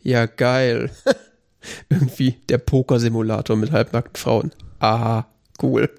[0.01, 0.91] Ja, geil.
[1.89, 4.53] Irgendwie der Poker-Simulator mit halbnackten Frauen.
[4.79, 5.27] Aha,
[5.63, 5.91] cool.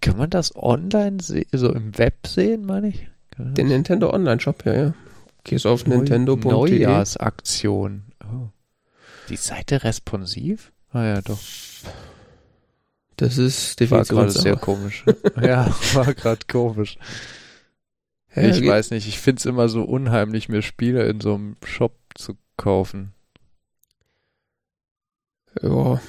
[0.00, 3.09] Kann man das online sehen, so im Web sehen, meine ich?
[3.40, 4.94] Den Nintendo Online-Shop, ja, ja.
[5.44, 6.50] Gehst auf Neu nintendo.de.
[6.50, 8.04] Neujahrsaktion.
[8.24, 8.48] Oh.
[9.28, 10.72] Die Seite responsiv?
[10.92, 11.38] Ah ja, doch.
[13.16, 15.04] Das ist War gerade sehr komisch.
[15.42, 16.98] ja, war gerade komisch.
[18.34, 21.96] Ja, ich weiß nicht, ich find's immer so unheimlich, mir Spiele in so einem Shop
[22.14, 23.12] zu kaufen.
[25.60, 26.00] Ja.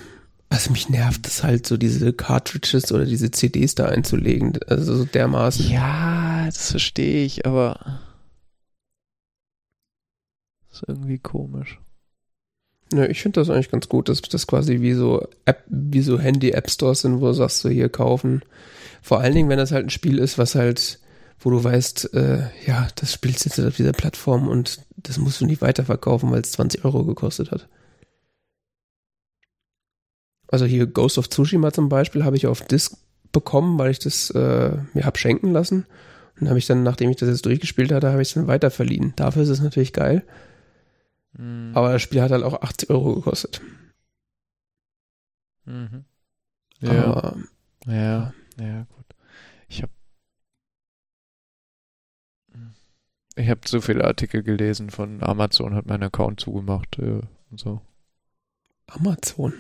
[0.52, 4.60] Also mich nervt es halt so, diese Cartridges oder diese CDs da einzulegen.
[4.68, 5.69] Also so dermaßen.
[5.69, 8.02] Ja, das verstehe ich, aber
[10.69, 11.80] ist irgendwie komisch.
[12.91, 16.19] Ja, ich finde das eigentlich ganz gut, dass das quasi wie so App, wie so
[16.19, 18.41] Handy-App-Stores sind, wo du sagst, so hier kaufen.
[19.02, 20.99] Vor allen Dingen, wenn das halt ein Spiel ist, was halt,
[21.40, 25.45] wo du weißt, äh, ja, das spielst jetzt auf dieser Plattform und das musst du
[25.45, 27.69] nicht weiterverkaufen, weil es 20 Euro gekostet hat.
[30.52, 32.98] Also hier Ghost of Tsushima zum Beispiel habe ich auf Disc
[33.32, 35.86] bekommen, weil ich das äh, mir hab schenken lassen.
[36.40, 38.69] Und habe ich dann, nachdem ich das jetzt durchgespielt hatte, habe ich es dann weiter
[38.69, 39.14] verliehen.
[39.15, 40.23] Dafür ist es natürlich geil.
[41.38, 41.72] Mhm.
[41.73, 43.61] Aber das Spiel hat halt auch 80 Euro gekostet.
[45.65, 46.03] Mhm.
[46.82, 47.38] Ja, Aber
[47.86, 49.06] ja, ja, gut.
[49.69, 49.91] Ich habe
[53.36, 57.82] ich habe zu viele Artikel gelesen von Amazon hat meinen Account zugemacht äh, und so.
[58.88, 59.53] Amazon.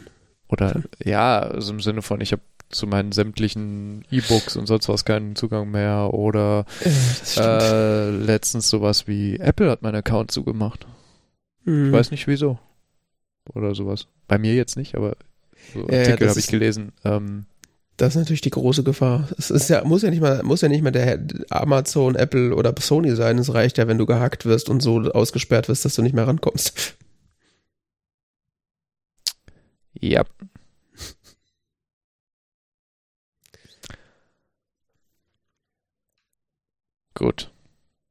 [0.51, 5.03] Oder ja, also im Sinne von, ich habe zu meinen sämtlichen E-Books und sonst was
[5.05, 6.13] keinen Zugang mehr.
[6.13, 6.65] Oder
[7.37, 10.85] Äh, letztens sowas wie Apple hat meinen Account zugemacht.
[11.65, 11.87] Mhm.
[11.87, 12.59] Ich weiß nicht wieso.
[13.53, 14.07] Oder sowas.
[14.27, 15.15] Bei mir jetzt nicht, aber
[15.73, 16.91] so Ja, ja, Artikel das habe ich gelesen.
[17.03, 17.45] Ähm,
[17.97, 19.27] Das ist natürlich die große Gefahr.
[19.37, 21.19] Es ist ja, muss ja nicht mal, muss ja nicht mal der
[21.49, 23.37] Amazon, Apple oder Sony sein.
[23.37, 26.27] Es reicht ja, wenn du gehackt wirst und so ausgesperrt wirst, dass du nicht mehr
[26.27, 26.95] rankommst.
[30.01, 30.25] Ja.
[37.13, 37.51] Gut.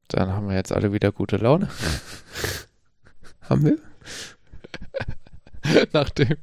[0.09, 1.69] Dann haben wir jetzt alle wieder gute Laune.
[3.43, 3.79] Haben wir?
[5.93, 6.37] nach dem,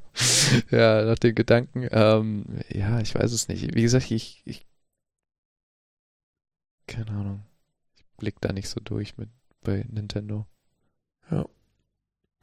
[0.71, 1.87] ja, nach den Gedanken.
[1.91, 3.75] Ähm, ja, ich weiß es nicht.
[3.75, 4.65] Wie gesagt, ich, ich
[6.87, 7.45] keine Ahnung.
[7.95, 9.29] Ich blick da nicht so durch mit
[9.61, 10.47] bei Nintendo.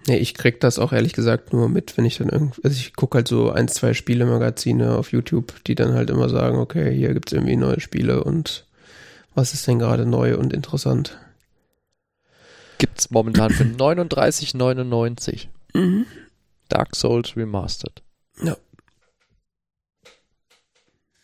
[0.07, 2.95] Nee, ich krieg das auch ehrlich gesagt nur mit, wenn ich dann irgendwie, also ich
[2.95, 7.15] gucke halt so ein, zwei Spielemagazine auf YouTube, die dann halt immer sagen, okay, hier
[7.15, 8.67] gibt's irgendwie neue Spiele und
[9.35, 11.19] was ist denn gerade neu und interessant.
[12.79, 16.07] Gibt's momentan für 39,99 Mhm.
[16.69, 18.03] Dark Souls Remastered.
[18.43, 18.57] Ja.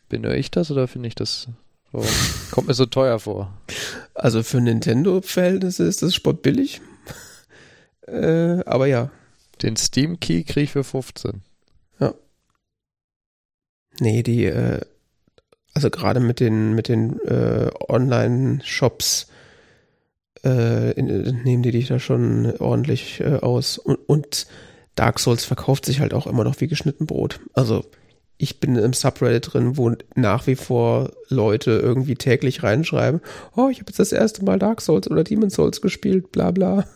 [0.08, 1.46] Bin nur ich das oder finde ich das
[1.92, 2.04] so,
[2.50, 3.52] kommt mir so teuer vor?
[4.14, 6.80] Also für Nintendo-Verhältnisse ist das sportbillig.
[8.10, 9.10] Äh, aber ja.
[9.62, 11.42] Den Steam Key kriege ich für 15.
[11.98, 12.14] Ja.
[13.98, 14.80] Nee, die, äh,
[15.74, 19.28] also gerade mit den, mit den äh, Online-Shops
[20.42, 23.78] äh, nehmen die dich da schon ordentlich äh, aus.
[23.78, 24.46] Und, und
[24.94, 27.40] Dark Souls verkauft sich halt auch immer noch wie geschnitten Brot.
[27.52, 27.84] Also
[28.38, 33.20] ich bin im Subreddit drin, wo nach wie vor Leute irgendwie täglich reinschreiben,
[33.54, 36.86] oh, ich habe jetzt das erste Mal Dark Souls oder Demon Souls gespielt, bla bla.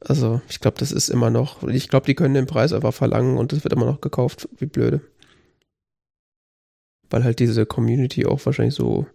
[0.00, 3.36] Also ich glaube, das ist immer noch, ich glaube, die können den Preis einfach verlangen
[3.36, 5.00] und das wird immer noch gekauft, wie blöde.
[7.10, 9.06] Weil halt diese Community auch wahrscheinlich so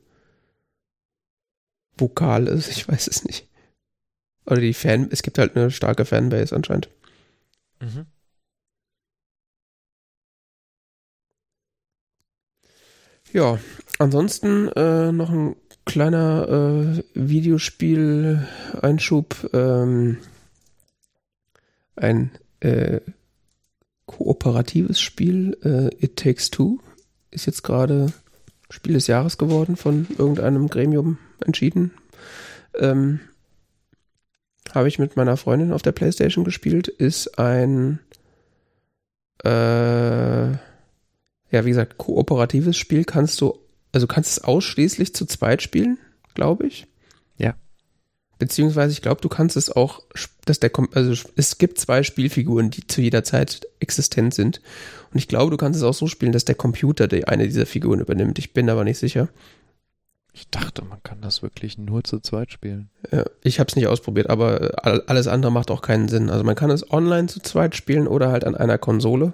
[1.98, 3.48] vokal ist, ich weiß es nicht.
[4.46, 6.90] Oder die Fan, es gibt halt eine starke Fanbase anscheinend.
[7.80, 8.08] Mhm.
[13.32, 13.58] Ja,
[14.00, 15.56] ansonsten äh, noch ein
[15.86, 19.50] kleiner äh, Videospiel-Einschub.
[19.54, 20.18] Ähm,
[21.96, 23.00] ein äh,
[24.06, 26.80] kooperatives Spiel, äh, It Takes Two,
[27.32, 28.14] ist jetzt gerade
[28.70, 31.92] Spiel des Jahres geworden, von irgendeinem Gremium entschieden.
[32.80, 33.20] Ähm,
[34.74, 38.00] Habe ich mit meiner Freundin auf der Playstation gespielt, ist ein
[39.44, 40.52] äh,
[41.54, 43.60] ja, wie gesagt, kooperatives Spiel kannst du,
[43.92, 46.00] also kannst es ausschließlich zu zweit spielen,
[46.34, 46.88] glaube ich.
[48.40, 50.02] Beziehungsweise ich glaube, du kannst es auch,
[50.46, 54.62] dass der, also es gibt zwei Spielfiguren, die zu jeder Zeit existent sind.
[55.12, 57.66] Und ich glaube, du kannst es auch so spielen, dass der Computer die eine dieser
[57.66, 58.40] Figuren übernimmt.
[58.40, 59.30] Ich bin aber nicht sicher.
[60.36, 62.90] Ich dachte, man kann das wirklich nur zu zweit spielen.
[63.12, 64.72] Ja, ich habe es nicht ausprobiert, aber
[65.08, 66.32] alles andere macht auch keinen Sinn.
[66.32, 69.34] Also man kann es online zu zweit spielen oder halt an einer Konsole.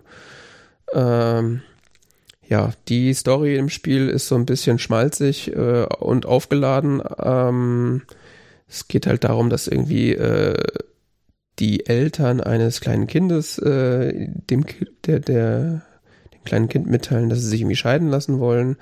[0.94, 1.62] Ähm,
[2.46, 7.02] ja, die Story im Spiel ist so ein bisschen schmalzig äh, und aufgeladen.
[7.18, 8.02] Ähm,
[8.70, 10.64] es geht halt darum, dass irgendwie äh,
[11.60, 14.66] die Eltern eines kleinen Kindes äh, dem
[15.06, 15.82] der der
[16.34, 18.78] dem kleinen Kind mitteilen, dass sie sich irgendwie scheiden lassen wollen.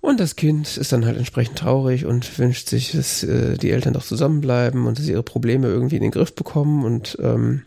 [0.00, 3.92] Und das Kind ist dann halt entsprechend traurig und wünscht sich, dass äh, die Eltern
[3.92, 7.62] doch zusammenbleiben und dass sie ihre Probleme irgendwie in den Griff bekommen und ähm,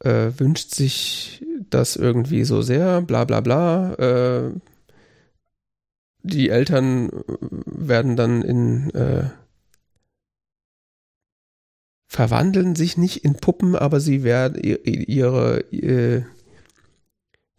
[0.00, 3.94] äh, wünscht sich das irgendwie so sehr, bla bla bla.
[3.94, 4.50] Äh,
[6.22, 7.10] die Eltern
[7.66, 9.30] werden dann in äh,
[12.08, 16.26] verwandeln sich nicht in Puppen, aber sie werden ihre, ihre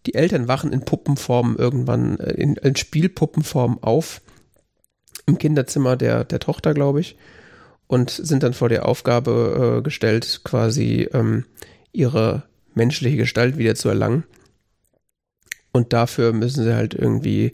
[0.05, 4.21] die Eltern wachen in Puppenform irgendwann äh, in, in Spielpuppenform auf
[5.27, 7.15] im Kinderzimmer der der Tochter, glaube ich,
[7.87, 11.45] und sind dann vor der Aufgabe äh, gestellt, quasi ähm,
[11.91, 12.43] ihre
[12.73, 14.23] menschliche Gestalt wieder zu erlangen.
[15.71, 17.53] Und dafür müssen sie halt irgendwie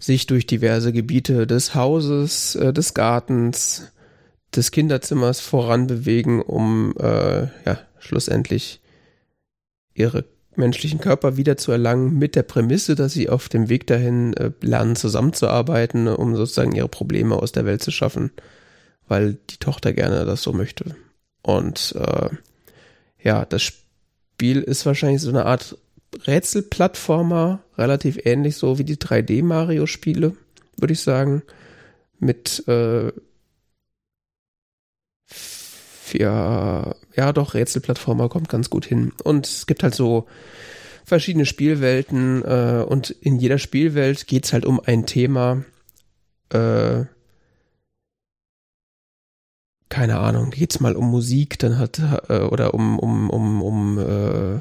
[0.00, 3.92] sich durch diverse Gebiete des Hauses, äh, des Gartens,
[4.56, 8.80] des Kinderzimmers voranbewegen, um äh, ja schlussendlich
[9.94, 10.24] ihre
[10.56, 14.52] menschlichen Körper wieder zu erlangen, mit der Prämisse, dass sie auf dem Weg dahin äh,
[14.60, 18.30] lernen zusammenzuarbeiten, um sozusagen ihre Probleme aus der Welt zu schaffen,
[19.08, 20.96] weil die Tochter gerne das so möchte.
[21.42, 22.30] Und äh,
[23.22, 25.76] ja, das Spiel ist wahrscheinlich so eine Art
[26.26, 30.36] Rätselplattformer, relativ ähnlich so wie die 3D-Mario-Spiele,
[30.76, 31.42] würde ich sagen.
[32.20, 33.12] Mit äh,
[36.12, 39.12] ja, ja doch, Rätselplattformer kommt ganz gut hin.
[39.22, 40.26] Und es gibt halt so
[41.04, 45.64] verschiedene Spielwelten äh, und in jeder Spielwelt geht es halt um ein Thema.
[46.50, 47.04] Äh,
[49.88, 54.60] keine Ahnung, geht's mal um Musik, dann hat äh, oder um um um um äh,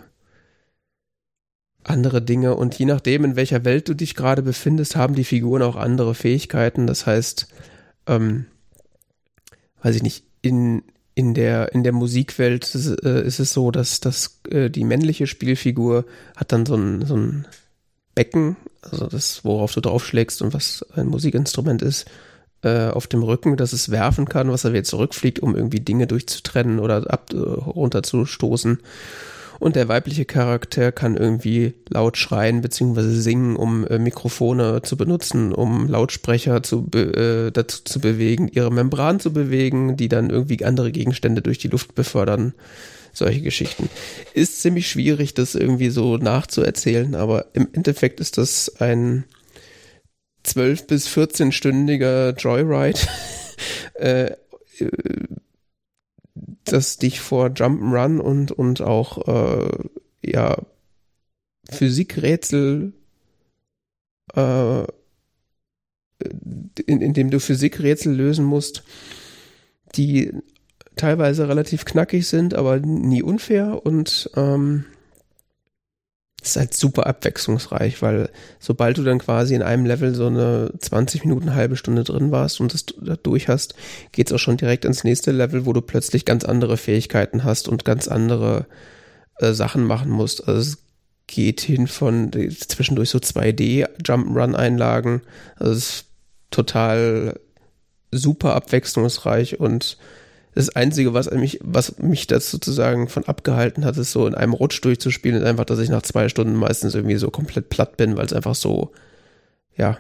[1.84, 5.62] andere Dinge und je nachdem in welcher Welt du dich gerade befindest, haben die Figuren
[5.64, 6.88] auch andere Fähigkeiten.
[6.88, 7.48] Das heißt,
[8.08, 8.46] ähm,
[9.82, 10.84] weiß ich nicht, in
[11.16, 15.28] in der in der Musikwelt ist, äh, ist es so, dass dass äh, die männliche
[15.28, 17.48] Spielfigur hat dann so ein so ein
[18.16, 22.06] Becken, also das worauf du draufschlägst und was ein Musikinstrument ist
[22.64, 26.08] äh, auf dem Rücken, dass es werfen kann, was er wieder zurückfliegt, um irgendwie Dinge
[26.08, 28.80] durchzutrennen oder ab, äh, runterzustoßen.
[29.64, 33.02] Und der weibliche Charakter kann irgendwie laut schreien bzw.
[33.22, 39.22] singen, um äh, Mikrofone zu benutzen, um Lautsprecher zu äh, dazu zu bewegen, ihre Membran
[39.22, 42.54] zu bewegen, die dann irgendwie andere Gegenstände durch die Luft befördern.
[43.14, 43.90] Solche Geschichten.
[44.34, 49.24] Ist ziemlich schwierig, das irgendwie so nachzuerzählen, aber im Endeffekt ist das ein
[50.44, 53.00] 12 bis 14-stündiger Joyride,
[53.94, 54.36] äh, äh,
[56.66, 59.70] das dich vor Jump'n'Run und, und auch äh,
[60.22, 60.58] ja,
[61.70, 62.94] Physikrätsel
[64.34, 64.84] äh,
[66.86, 68.84] in, in dem du Physikrätsel lösen musst,
[69.96, 70.32] die
[70.96, 74.86] teilweise relativ knackig sind, aber nie unfair und ähm,
[76.44, 78.30] ist halt super abwechslungsreich, weil
[78.60, 82.60] sobald du dann quasi in einem Level so eine 20 Minuten, halbe Stunde drin warst
[82.60, 82.86] und das
[83.24, 83.76] durch hast,
[84.12, 87.86] geht's auch schon direkt ins nächste Level, wo du plötzlich ganz andere Fähigkeiten hast und
[87.86, 88.66] ganz andere
[89.40, 90.48] äh, Sachen machen musst.
[90.48, 90.78] Also es
[91.28, 95.22] geht hin von zwischendurch so 2D Jump'n'Run-Einlagen.
[95.56, 96.06] Also es ist
[96.52, 97.40] total
[98.12, 99.98] super abwechslungsreich und
[100.56, 104.54] das Einzige, was mich, was mich das sozusagen von abgehalten hat, ist so in einem
[104.54, 108.18] Rutsch durchzuspielen, ist einfach, dass ich nach zwei Stunden meistens irgendwie so komplett platt bin,
[108.18, 108.92] weil es einfach so,
[109.76, 109.98] ja,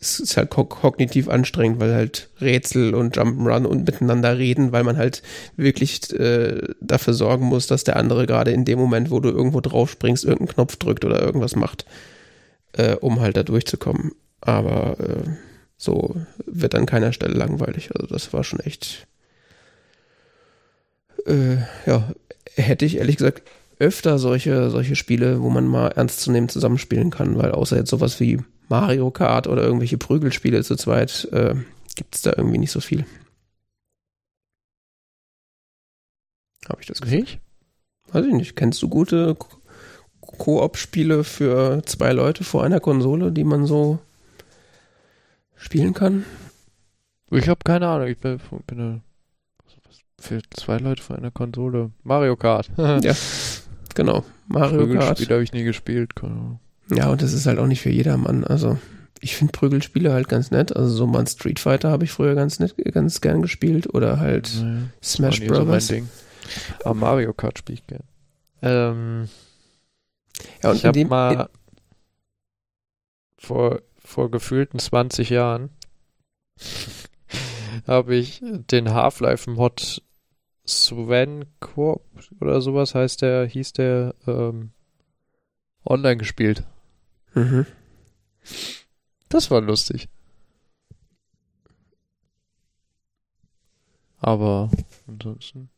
[0.00, 4.96] es ist halt kognitiv anstrengend, weil halt Rätsel und Jump'n'Run und miteinander reden, weil man
[4.96, 5.22] halt
[5.56, 9.60] wirklich äh, dafür sorgen muss, dass der andere gerade in dem Moment, wo du irgendwo
[9.60, 11.86] drauf springst, irgendeinen Knopf drückt oder irgendwas macht,
[12.72, 14.12] äh, um halt da durchzukommen.
[14.40, 15.30] Aber äh,
[15.76, 17.90] so wird an keiner Stelle langweilig.
[17.94, 19.06] Also das war schon echt
[21.26, 22.12] äh, ja,
[22.54, 23.42] hätte ich ehrlich gesagt
[23.78, 28.40] öfter solche, solche Spiele, wo man mal ernstzunehmend zusammenspielen kann, weil außer jetzt sowas wie
[28.68, 31.54] Mario Kart oder irgendwelche Prügelspiele zu zweit äh,
[31.96, 33.04] gibt es da irgendwie nicht so viel.
[36.68, 37.24] Habe ich das Gefühl?
[37.24, 37.40] Ich?
[38.12, 38.56] Weiß ich nicht.
[38.56, 39.36] Kennst du gute
[40.20, 43.98] Koop-Spiele für zwei Leute vor einer Konsole, die man so
[45.56, 46.24] spielen kann?
[47.30, 48.08] Ich habe keine Ahnung.
[48.08, 49.02] Ich bin, bin
[50.22, 51.90] für zwei Leute vor einer Konsole.
[52.04, 52.70] Mario Kart.
[52.76, 53.14] ja,
[53.94, 54.24] genau.
[54.46, 55.18] Mario Kart.
[55.18, 56.14] Spiel habe ich nie gespielt.
[56.16, 56.60] Genau.
[56.90, 58.44] Ja, und das ist halt auch nicht für jedermann.
[58.44, 58.78] Also
[59.20, 60.74] ich finde Prügelspiele halt ganz nett.
[60.74, 64.18] Also so mal ein Street Fighter habe ich früher ganz nett, ganz gern gespielt oder
[64.18, 65.86] halt naja, Smash Bros.
[65.86, 65.96] So
[66.84, 68.02] Aber Mario Kart spiele ich gern.
[68.62, 69.28] Ähm,
[70.62, 71.48] ja, und ich habe mal
[73.38, 75.70] vor, vor gefühlten 20 Jahren
[77.86, 80.02] habe ich den Half-Life-Mod
[80.64, 82.02] Sven Corp
[82.40, 84.70] oder sowas heißt der, hieß der, ähm,
[85.84, 86.64] online gespielt.
[87.34, 87.66] Mhm.
[89.28, 90.08] Das war lustig.
[94.18, 94.70] Aber
[95.08, 95.68] ansonsten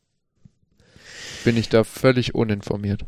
[1.44, 3.06] bin ich da völlig uninformiert.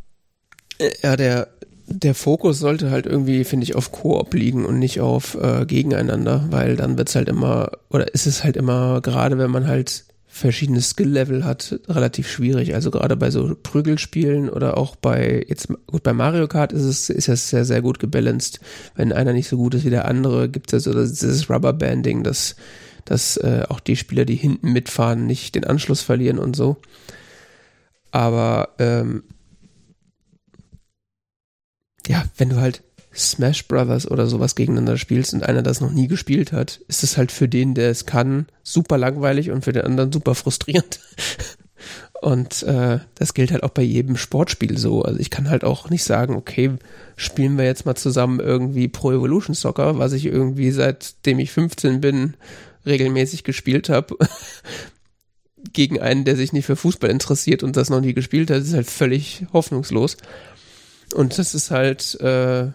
[1.03, 1.49] Ja, der,
[1.87, 6.47] der Fokus sollte halt irgendwie, finde ich, auf Koop liegen und nicht auf äh, gegeneinander,
[6.51, 10.06] weil dann wird's halt immer, oder ist es halt immer, gerade wenn man halt
[10.37, 12.75] verschiedene Skill-Level hat, relativ schwierig.
[12.75, 17.09] Also gerade bei so Prügelspielen oder auch bei, jetzt gut, bei Mario Kart ist es,
[17.09, 18.61] ist es sehr, sehr gut gebalanced.
[18.95, 22.23] Wenn einer nicht so gut ist wie der andere, gibt es ja so dieses Rubberbanding,
[22.23, 22.55] dass,
[23.07, 26.77] dass äh, auch die Spieler, die hinten mitfahren, nicht den Anschluss verlieren und so.
[28.11, 29.25] Aber ähm,
[32.07, 32.83] ja, wenn du halt
[33.17, 37.17] Smash Brothers oder sowas gegeneinander spielst und einer das noch nie gespielt hat, ist es
[37.17, 41.01] halt für den, der es kann, super langweilig und für den anderen super frustrierend.
[42.23, 45.03] Und äh, das gilt halt auch bei jedem Sportspiel so.
[45.03, 46.73] Also ich kann halt auch nicht sagen, okay,
[47.15, 52.01] spielen wir jetzt mal zusammen irgendwie Pro Evolution Soccer, was ich irgendwie seitdem ich 15
[52.01, 52.35] bin
[52.87, 54.17] regelmäßig gespielt habe,
[55.73, 58.75] gegen einen, der sich nicht für Fußball interessiert und das noch nie gespielt hat, ist
[58.75, 60.17] halt völlig hoffnungslos.
[61.15, 62.69] Und das ist halt äh,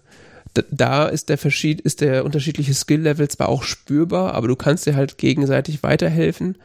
[0.53, 4.95] da ist der Verschied, ist der unterschiedliche Skill-Level zwar auch spürbar, aber du kannst dir
[4.95, 6.57] halt gegenseitig weiterhelfen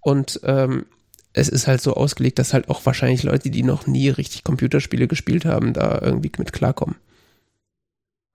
[0.00, 0.86] und ähm,
[1.32, 5.08] es ist halt so ausgelegt, dass halt auch wahrscheinlich Leute, die noch nie richtig Computerspiele
[5.08, 6.96] gespielt haben, da irgendwie mit klarkommen.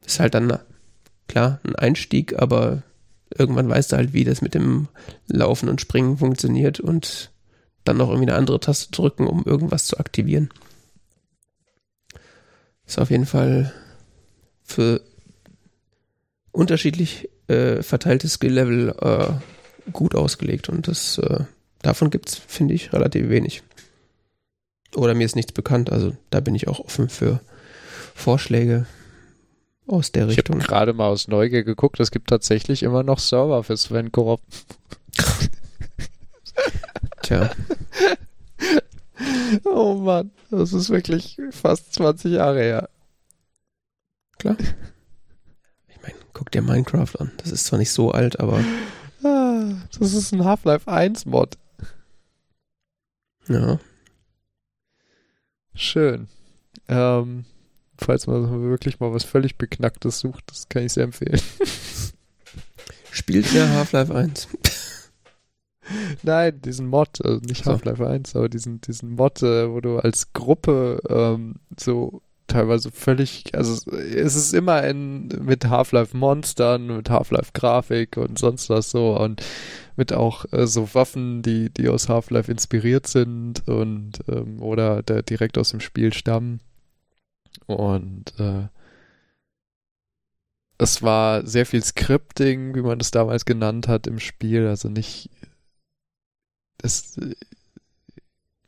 [0.05, 0.59] Ist halt dann,
[1.27, 2.81] klar, ein Einstieg, aber
[3.35, 4.88] irgendwann weißt du halt, wie das mit dem
[5.27, 7.31] Laufen und Springen funktioniert und
[7.84, 10.49] dann noch irgendwie eine andere Taste drücken, um irgendwas zu aktivieren.
[12.85, 13.73] Ist auf jeden Fall
[14.68, 15.02] für
[16.52, 21.45] unterschiedlich äh, verteiltes Skill-Level äh, gut ausgelegt und das äh,
[21.81, 23.64] davon gibt's finde ich relativ wenig.
[24.95, 27.39] Oder mir ist nichts bekannt, also da bin ich auch offen für
[28.14, 28.85] Vorschläge
[29.88, 30.57] aus der Richtung.
[30.57, 34.11] Ich habe gerade mal aus Neugier geguckt, es gibt tatsächlich immer noch Server für Sven
[34.11, 34.41] Korop.
[37.22, 37.52] Tja.
[39.64, 42.89] Oh Mann, das ist wirklich fast 20 Jahre her.
[44.39, 44.57] Klar.
[45.88, 47.31] Ich meine, guck dir Minecraft an.
[47.38, 48.64] Das ist zwar nicht so alt, aber.
[49.23, 51.57] Ah, das ist ein Half-Life 1 Mod.
[53.47, 53.80] Ja.
[55.73, 56.27] Schön.
[56.88, 57.45] Ähm,
[57.97, 61.41] falls man wirklich mal was völlig Beknacktes sucht, das kann ich sehr empfehlen.
[63.11, 64.47] Spielt ihr Half-Life 1?
[66.23, 70.34] Nein, diesen Mod, also nicht Half-Life 1, aber diesen, diesen Mod, äh, wo du als
[70.34, 77.52] Gruppe ähm, so teilweise völlig, also es ist immer in, mit Half-Life Monstern, mit Half-Life
[77.53, 79.44] Grafik und sonst was so und
[79.95, 85.24] mit auch äh, so Waffen, die, die aus Half-Life inspiriert sind und ähm, oder der
[85.24, 86.61] direkt aus dem Spiel stammen.
[87.65, 88.68] Und äh,
[90.78, 94.68] es war sehr viel Scripting, wie man es damals genannt hat, im Spiel.
[94.68, 95.30] Also nicht,
[96.82, 97.19] es,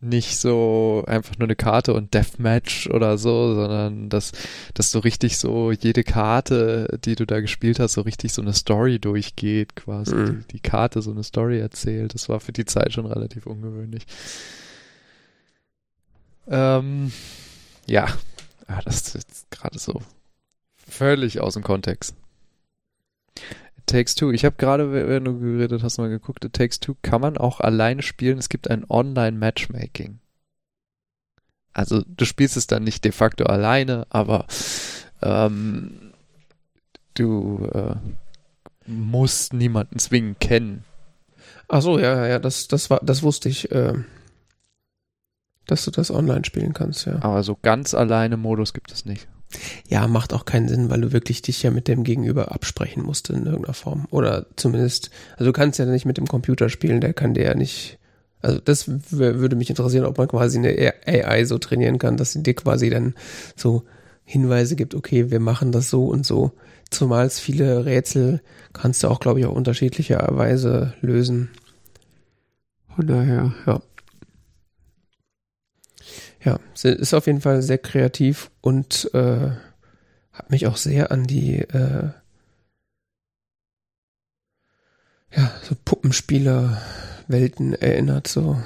[0.02, 4.32] nicht so einfach nur eine Karte und Deathmatch oder so, sondern dass,
[4.74, 8.54] dass so richtig so jede Karte, die du da gespielt hast, so richtig so eine
[8.54, 10.16] Story durchgeht, quasi.
[10.16, 10.46] Mhm.
[10.48, 12.14] Die, die, Karte so eine Story erzählt.
[12.14, 14.06] Das war für die Zeit schon relativ ungewöhnlich.
[16.48, 17.12] Ähm,
[17.86, 18.08] ja,
[18.68, 20.02] ah, das ist gerade so
[20.78, 22.16] völlig aus dem Kontext.
[23.90, 24.32] Takes Two.
[24.32, 26.46] Ich habe gerade, wenn du geredet hast, mal geguckt.
[26.46, 28.38] It Takes Two kann man auch alleine spielen.
[28.38, 30.20] Es gibt ein Online-Matchmaking.
[31.74, 34.46] Also du spielst es dann nicht de facto alleine, aber
[35.22, 36.14] ähm,
[37.14, 37.96] du äh,
[38.86, 40.84] musst niemanden zwingend kennen.
[41.68, 43.94] Ach so, ja, ja, das, das war, das wusste ich, äh,
[45.68, 47.22] dass du das online spielen kannst, ja.
[47.22, 49.28] Aber so ganz alleine Modus gibt es nicht.
[49.88, 53.30] Ja, macht auch keinen Sinn, weil du wirklich dich ja mit dem Gegenüber absprechen musst
[53.30, 54.06] in irgendeiner Form.
[54.12, 57.56] Oder zumindest, also du kannst ja nicht mit dem Computer spielen, der kann dir ja
[57.56, 57.98] nicht.
[58.42, 62.44] Also das würde mich interessieren, ob man quasi eine AI so trainieren kann, dass sie
[62.44, 63.16] dir quasi dann
[63.56, 63.84] so
[64.24, 66.52] Hinweise gibt, okay, wir machen das so und so.
[66.92, 68.42] Zumal es viele Rätsel
[68.74, 71.50] kannst du auch, glaube ich, auf unterschiedliche Weise lösen.
[72.96, 73.82] Von daher, ja.
[76.44, 79.52] Ja, ist auf jeden Fall sehr kreativ und äh,
[80.32, 82.10] hat mich auch sehr an die äh,
[85.36, 88.28] ja, so Puppenspieler-Welten erinnert.
[88.28, 88.62] So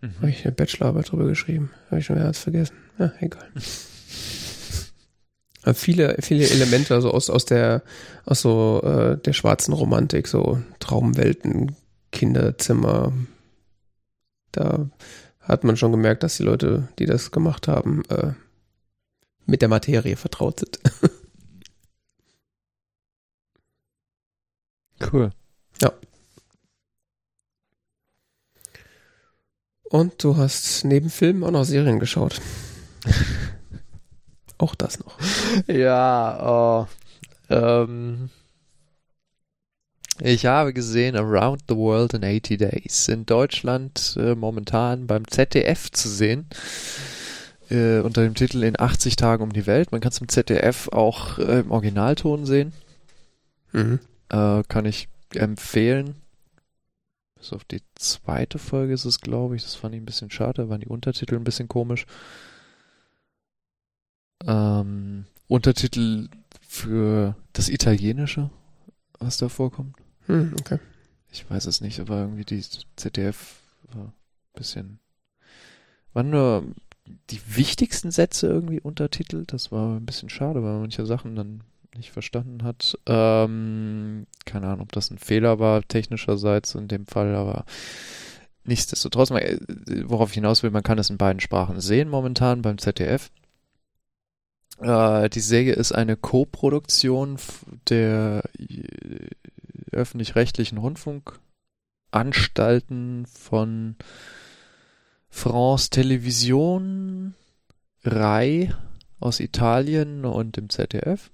[0.00, 0.14] mhm.
[0.18, 1.70] habe ich eine Bachelorarbeit drüber geschrieben.
[1.86, 2.76] Habe ich schon wieder vergessen.
[2.98, 3.48] Ja, egal.
[5.74, 7.82] viele, viele Elemente also aus, aus der,
[8.26, 11.76] aus so äh, der schwarzen Romantik, so Traumwelten,
[12.10, 13.12] Kinderzimmer.
[14.50, 14.90] Da
[15.42, 18.32] hat man schon gemerkt, dass die Leute, die das gemacht haben, äh,
[19.44, 20.78] mit der Materie vertraut sind.
[25.12, 25.30] cool.
[25.80, 25.92] Ja.
[29.84, 32.40] Und du hast neben Filmen auch noch Serien geschaut.
[34.58, 35.18] auch das noch.
[35.66, 36.86] Ja, oh,
[37.50, 38.30] ähm,
[40.20, 43.08] ich habe gesehen Around the World in 80 Days.
[43.08, 46.46] In Deutschland äh, momentan beim ZDF zu sehen.
[47.70, 49.92] Äh, unter dem Titel In 80 Tagen um die Welt.
[49.92, 52.72] Man kann es im ZDF auch äh, im Originalton sehen.
[53.72, 54.00] Mhm.
[54.28, 56.16] Äh, kann ich empfehlen.
[57.38, 59.62] Bis auf die zweite Folge ist es, glaube ich.
[59.62, 60.62] Das fand ich ein bisschen schade.
[60.62, 62.06] Da waren die Untertitel ein bisschen komisch.
[64.46, 66.28] Ähm, Untertitel
[66.60, 68.50] für das Italienische,
[69.18, 69.96] was da vorkommt.
[70.26, 70.78] Hm, okay.
[71.30, 72.62] Ich weiß es nicht, aber irgendwie die
[72.96, 73.60] ZDF
[73.92, 74.12] war ein
[74.54, 74.98] bisschen.
[76.12, 76.64] Waren nur
[77.30, 79.52] die wichtigsten Sätze irgendwie untertitelt.
[79.52, 81.62] Das war ein bisschen schade, weil man manche Sachen dann
[81.96, 82.98] nicht verstanden hat.
[83.06, 87.64] Ähm, keine Ahnung, ob das ein Fehler war, technischerseits in dem Fall, aber
[88.64, 93.30] nichtsdestotrotz, worauf ich hinaus will, man kann es in beiden Sprachen sehen momentan beim ZDF.
[94.78, 97.36] Äh, die Serie ist eine Co-Produktion
[97.88, 98.42] der
[99.92, 103.96] öffentlich-rechtlichen Rundfunkanstalten von
[105.28, 107.34] France Television,
[108.04, 108.74] RAI
[109.20, 111.30] aus Italien und dem ZDF.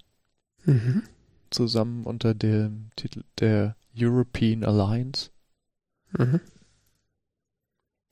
[0.64, 1.02] Mhm.
[1.50, 5.30] Zusammen unter dem Titel der European Alliance.
[6.16, 6.40] Mhm.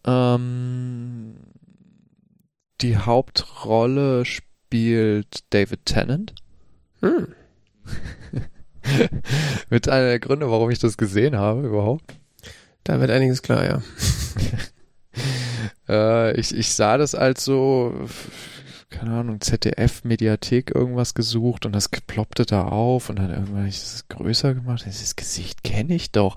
[0.05, 1.37] Ähm,
[2.81, 6.35] die Hauptrolle spielt David Tennant.
[7.01, 7.35] Mhm.
[9.71, 12.15] Mit einer der Gründe, warum ich das gesehen habe überhaupt.
[12.85, 13.83] Da wird einiges klar, ja.
[15.89, 17.93] äh, ich, ich sah das als so,
[18.91, 24.07] keine Ahnung, ZDF-Mediathek irgendwas gesucht und das ploppte da auf und dann irgendwann ich das
[24.09, 24.85] größer gemacht.
[24.87, 26.37] Das Gesicht kenne ich doch.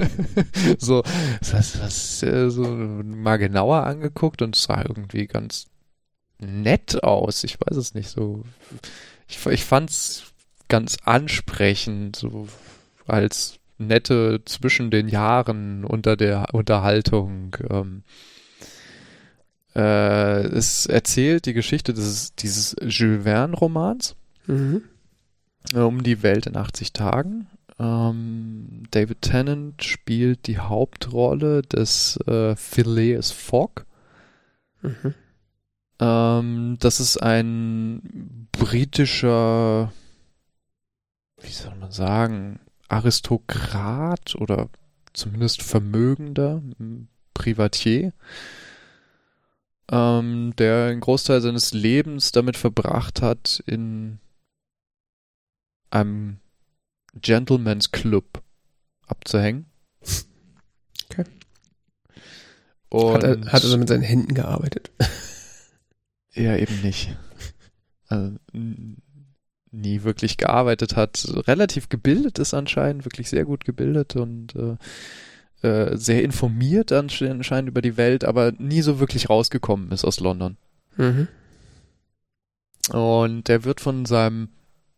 [0.78, 1.02] so,
[1.40, 5.66] das, das äh, so mal genauer angeguckt und es sah irgendwie ganz
[6.40, 7.44] nett aus.
[7.44, 8.42] Ich weiß es nicht so.
[9.28, 10.29] Ich, ich fand's
[10.70, 12.48] ganz ansprechend, so
[13.06, 17.56] als nette zwischen den Jahren unter der Unterhaltung.
[17.68, 18.02] Ähm,
[19.74, 24.16] äh, es erzählt die Geschichte des, dieses Jules Verne-Romans
[24.46, 24.82] mhm.
[25.74, 27.46] um die Welt in 80 Tagen.
[27.78, 33.86] Ähm, David Tennant spielt die Hauptrolle des äh, Phileas Fogg.
[34.82, 35.14] Mhm.
[36.00, 39.92] Ähm, das ist ein britischer,
[41.40, 44.68] wie soll man sagen, Aristokrat oder
[45.12, 46.62] zumindest vermögender
[47.34, 48.12] Privatier,
[49.90, 54.18] ähm, der einen Großteil seines Lebens damit verbracht hat, in
[55.90, 56.38] einem
[57.14, 58.42] Gentleman's Club
[59.06, 59.66] abzuhängen.
[61.10, 61.24] Okay.
[62.88, 64.90] Und hat, er, hat er mit seinen Händen gearbeitet?
[66.32, 67.16] Ja, eben nicht.
[68.06, 68.36] Also,
[69.72, 74.76] nie wirklich gearbeitet hat, relativ gebildet ist anscheinend, wirklich sehr gut gebildet und äh,
[75.66, 80.56] äh, sehr informiert anscheinend über die Welt, aber nie so wirklich rausgekommen ist aus London.
[80.96, 81.28] Mhm.
[82.92, 84.48] Und der wird von seinem,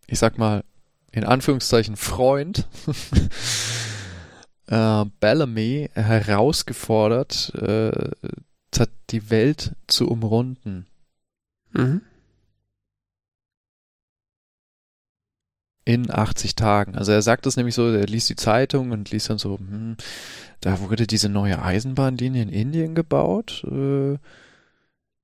[0.06, 0.64] ich sag mal,
[1.10, 2.66] in Anführungszeichen Freund
[4.68, 8.10] äh, Bellamy herausgefordert, äh,
[9.12, 10.86] die Welt zu umrunden.
[11.72, 12.00] Mhm.
[15.84, 16.94] In 80 Tagen.
[16.96, 19.96] Also er sagt das nämlich so, er liest die Zeitung und liest dann so, hm,
[20.60, 23.64] da wurde diese neue Eisenbahnlinie in Indien gebaut.
[23.64, 24.18] Äh,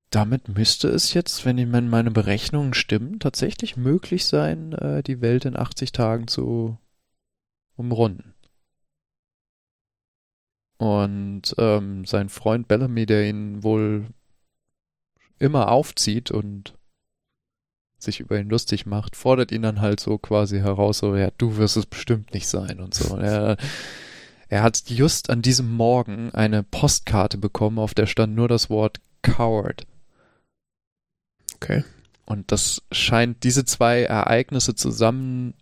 [0.09, 5.55] damit müsste es jetzt, wenn meine Berechnungen stimmen, tatsächlich möglich sein, äh, die Welt in
[5.55, 6.77] 80 Tagen zu
[7.75, 8.33] umrunden.
[10.77, 14.07] Und ähm, sein Freund Bellamy, der ihn wohl
[15.37, 16.73] immer aufzieht und
[17.99, 21.57] sich über ihn lustig macht, fordert ihn dann halt so quasi heraus, so, ja, du
[21.57, 23.13] wirst es bestimmt nicht sein und so.
[23.13, 23.57] Und er,
[24.47, 28.99] er hat just an diesem Morgen eine Postkarte bekommen, auf der stand nur das Wort
[29.21, 29.85] Coward.
[31.55, 31.83] Okay.
[32.25, 35.53] Und das scheint, diese zwei Ereignisse zusammen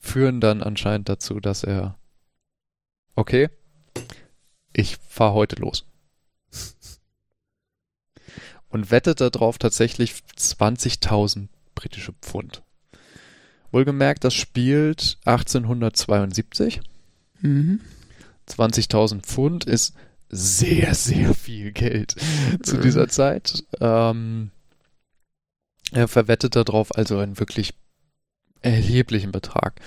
[0.00, 1.96] führen dann anscheinend dazu, dass er,
[3.14, 3.48] okay,
[4.72, 5.86] ich fahre heute los
[8.74, 11.46] und wettet darauf tatsächlich 20.000
[11.76, 12.64] britische Pfund.
[13.70, 16.80] Wohlgemerkt, das spielt 1872.
[17.40, 17.80] Mhm.
[18.48, 19.94] 20.000 Pfund ist
[20.28, 22.16] sehr, sehr viel Geld
[22.64, 23.62] zu dieser Zeit.
[23.80, 24.50] Ähm,
[25.92, 27.74] er verwettet darauf also einen wirklich
[28.60, 29.80] erheblichen Betrag.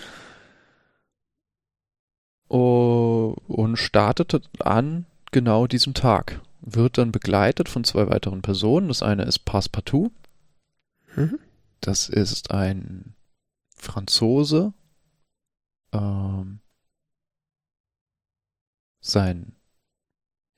[2.48, 8.88] Oh, und startete an genau diesem Tag wird dann begleitet von zwei weiteren Personen.
[8.88, 10.12] Das eine ist Passepartout.
[11.16, 11.40] Mhm.
[11.82, 13.16] Das ist ein
[13.76, 14.74] Franzose.
[15.94, 16.60] Ähm,
[19.00, 19.56] sein,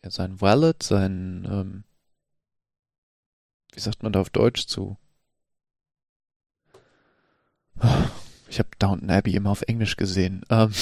[0.03, 1.83] ja, sein Wallet, sein, ähm,
[3.73, 4.97] wie sagt man da auf Deutsch zu?
[8.49, 10.43] Ich habe Downton Abbey immer auf Englisch gesehen.
[10.49, 10.73] Ähm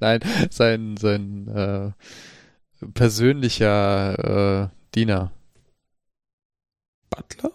[0.00, 0.20] Nein,
[0.50, 1.90] sein, sein, äh,
[2.94, 5.32] persönlicher äh, Diener.
[7.10, 7.52] Butler?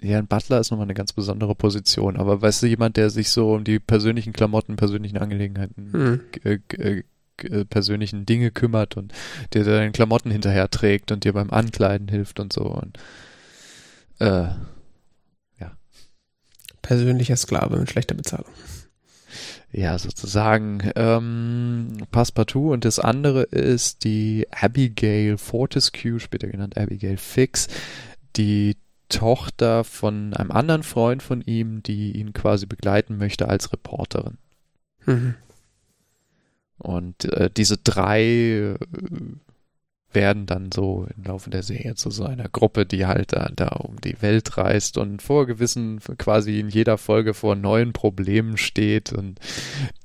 [0.00, 3.30] Ja, ein Butler ist nochmal eine ganz besondere Position, aber weißt du, jemand, der sich
[3.30, 6.20] so um die persönlichen Klamotten, persönlichen Angelegenheiten, hm.
[6.42, 6.58] äh,
[7.42, 9.12] äh, persönlichen Dinge kümmert und
[9.54, 12.62] dir deine Klamotten hinterher trägt und dir beim Ankleiden hilft und so.
[12.64, 12.98] Und,
[14.20, 14.48] äh,
[15.58, 15.72] ja.
[16.82, 18.52] Persönlicher Sklave mit schlechter Bezahlung
[19.74, 27.66] ja, sozusagen ähm, Passepartout und das andere ist die Abigail Fortescue, später genannt Abigail Fix,
[28.36, 28.76] die
[29.08, 34.38] Tochter von einem anderen Freund von ihm, die ihn quasi begleiten möchte als Reporterin.
[35.06, 35.34] Mhm.
[36.78, 38.78] Und äh, diese drei äh,
[40.14, 43.68] werden dann so im Laufe der Serie zu so einer Gruppe, die halt da, da
[43.68, 49.12] um die Welt reist und vor gewissen, quasi in jeder Folge vor neuen Problemen steht
[49.12, 49.40] und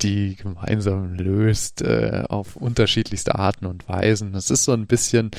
[0.02, 4.34] die gemeinsam löst äh, auf unterschiedlichste Arten und Weisen.
[4.34, 5.32] Das ist so ein bisschen,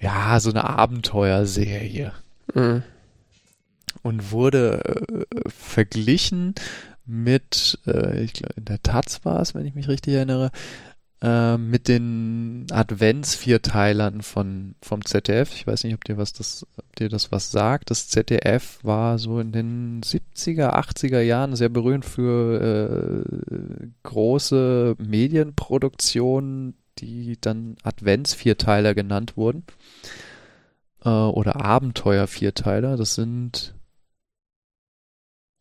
[0.00, 2.12] ja, so eine Abenteuerserie.
[2.54, 2.82] Mhm.
[4.02, 6.54] Und wurde äh, verglichen
[7.06, 10.50] mit, äh, ich glaube, in der Taz war es, wenn ich mich richtig erinnere,
[11.22, 15.52] äh, mit den Advents-Vierteilern von, vom ZDF.
[15.54, 17.90] Ich weiß nicht, ob dir was das, ob dir das was sagt.
[17.90, 26.74] Das ZDF war so in den 70er, 80er Jahren sehr berühmt für äh, große Medienproduktionen,
[26.98, 29.64] die dann Advents-Vierteiler genannt wurden.
[31.04, 32.96] Äh, oder Abenteuer-Vierteiler.
[32.96, 33.75] Das sind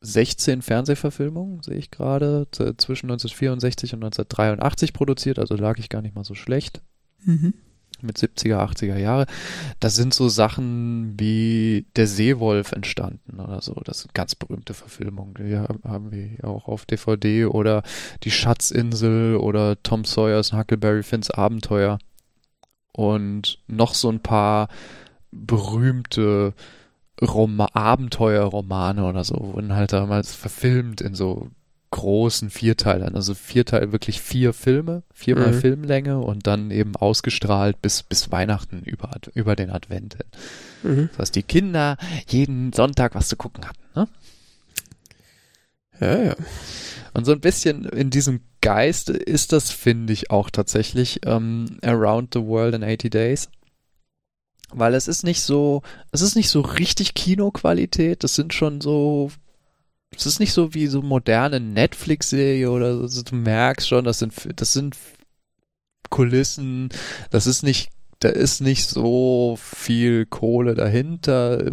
[0.06, 6.16] 16 Fernsehverfilmungen, sehe ich gerade, zwischen 1964 und 1983 produziert, also lag ich gar nicht
[6.16, 6.82] mal so schlecht.
[7.24, 7.54] Mhm.
[8.02, 9.26] Mit 70er, 80er Jahre.
[9.80, 13.74] Das sind so Sachen wie Der Seewolf entstanden oder so.
[13.86, 15.34] Das sind ganz berühmte Verfilmungen.
[15.36, 17.84] Die haben wir auch auf DVD oder
[18.24, 21.98] Die Schatzinsel oder Tom Sawyers Huckleberry Finns Abenteuer.
[22.92, 24.70] und noch so ein paar
[25.32, 26.54] berühmte
[27.22, 31.50] Roma Abenteuerromane oder so wurden halt damals verfilmt in so
[31.92, 33.16] großen Vierteilern.
[33.16, 35.60] Also Vierteil, wirklich vier Filme, viermal mhm.
[35.62, 40.18] Filmlänge und dann eben ausgestrahlt bis, bis Weihnachten über, über den Advent.
[40.84, 41.10] Mhm.
[41.18, 41.98] Dass die Kinder
[42.28, 43.80] jeden Sonntag was zu gucken hatten.
[43.96, 44.08] Ne?
[46.02, 46.36] Ja, ja.
[47.14, 52.34] Und so ein bisschen in diesem Geist ist das, finde ich, auch tatsächlich ähm, Around
[52.34, 53.50] the World in 80 Days.
[54.72, 59.32] Weil es ist nicht so, es ist nicht so richtig Kinoqualität, das sind schon so
[60.18, 63.22] es ist nicht so wie so moderne Netflix-Serie oder so.
[63.22, 64.96] Du merkst schon, das sind, das sind
[66.10, 66.90] Kulissen.
[67.32, 67.90] Das ist nicht,
[68.20, 71.72] da ist nicht so viel Kohle dahinter.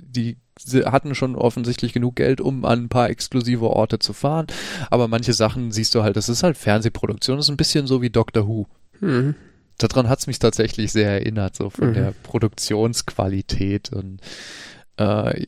[0.00, 0.36] Die
[0.84, 4.46] hatten schon offensichtlich genug Geld, um an ein paar exklusive Orte zu fahren.
[4.90, 7.36] Aber manche Sachen siehst du halt, das ist halt Fernsehproduktion.
[7.36, 8.66] Das ist ein bisschen so wie Doctor Who.
[9.00, 9.34] Mhm.
[9.78, 11.94] Daran hat es mich tatsächlich sehr erinnert, so von mhm.
[11.94, 14.20] der Produktionsqualität und
[14.98, 15.46] äh,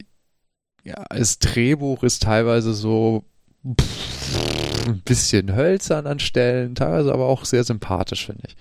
[0.82, 3.24] ja, das Drehbuch ist teilweise so
[3.69, 8.57] pff, ein bisschen hölzern an Stellen, teilweise aber auch sehr sympathisch, finde ich.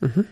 [0.00, 0.26] Mhm.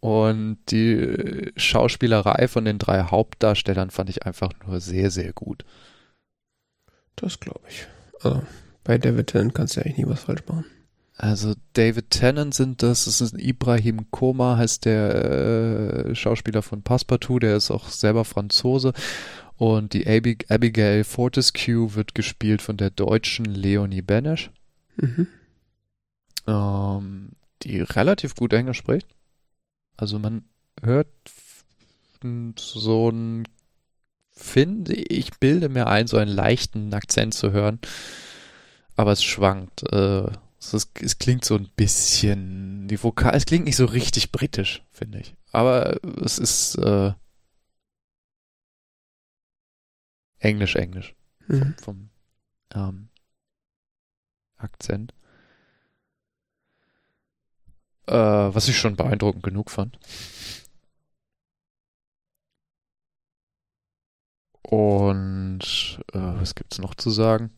[0.00, 5.64] Und die Schauspielerei von den drei Hauptdarstellern fand ich einfach nur sehr, sehr gut.
[7.16, 7.86] Das glaube ich.
[8.22, 8.42] Also,
[8.84, 10.64] bei David Tennant kannst du ja eigentlich nie was falsch machen.
[11.18, 15.14] Also David Tennant sind das, das ist Ibrahim Koma, heißt der
[16.10, 18.92] äh, Schauspieler von Passepartout, der ist auch selber Franzose
[19.56, 24.50] und die Abig Abigail Fortescue wird gespielt von der deutschen Leonie Benesch,
[24.96, 25.26] mhm.
[26.46, 27.30] ähm,
[27.62, 29.08] die relativ gut Englisch spricht.
[29.96, 30.44] Also man
[30.82, 31.08] hört
[32.58, 33.48] so ein,
[34.32, 37.78] finde ich, bilde mir ein, so einen leichten Akzent zu hören.
[38.96, 39.82] Aber es schwankt.
[39.92, 44.32] Äh, es, ist, es, klingt so ein bisschen, die Vokal, es klingt nicht so richtig
[44.32, 45.34] britisch, finde ich.
[45.52, 47.12] Aber es ist, äh,
[50.38, 51.14] Englisch, Englisch.
[51.48, 51.74] Mhm.
[51.82, 52.10] Vom,
[52.72, 53.08] vom ähm,
[54.56, 55.12] Akzent.
[58.06, 59.98] Äh, was ich schon beeindruckend genug fand.
[64.62, 65.60] Und
[66.12, 67.55] äh, was gibt's noch zu sagen?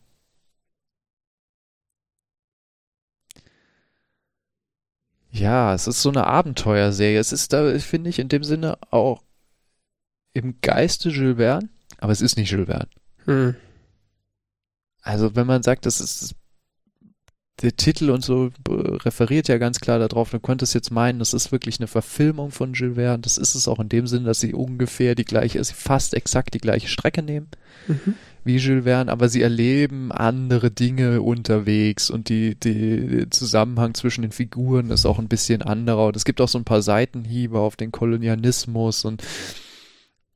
[5.31, 7.19] Ja, es ist so eine Abenteuerserie.
[7.19, 9.21] Es ist da, finde ich, in dem Sinne auch
[10.33, 11.69] im Geiste Jules Verne
[11.99, 12.87] aber es ist nicht Jules Verne.
[13.25, 13.55] Hm.
[15.01, 16.35] Also wenn man sagt, das ist
[17.61, 21.51] der Titel und so referiert ja ganz klar darauf, du könntest jetzt meinen, das ist
[21.51, 23.19] wirklich eine Verfilmung von Jules Verne.
[23.19, 26.53] Das ist es auch in dem Sinn, dass sie ungefähr die gleiche, ist fast exakt
[26.53, 27.47] die gleiche Strecke nehmen
[27.87, 28.15] mhm.
[28.43, 34.21] wie Jules Verne, aber sie erleben andere Dinge unterwegs und die, die, der Zusammenhang zwischen
[34.21, 36.07] den Figuren ist auch ein bisschen anderer.
[36.07, 39.23] Und es gibt auch so ein paar Seitenhiebe auf den Kolonialismus und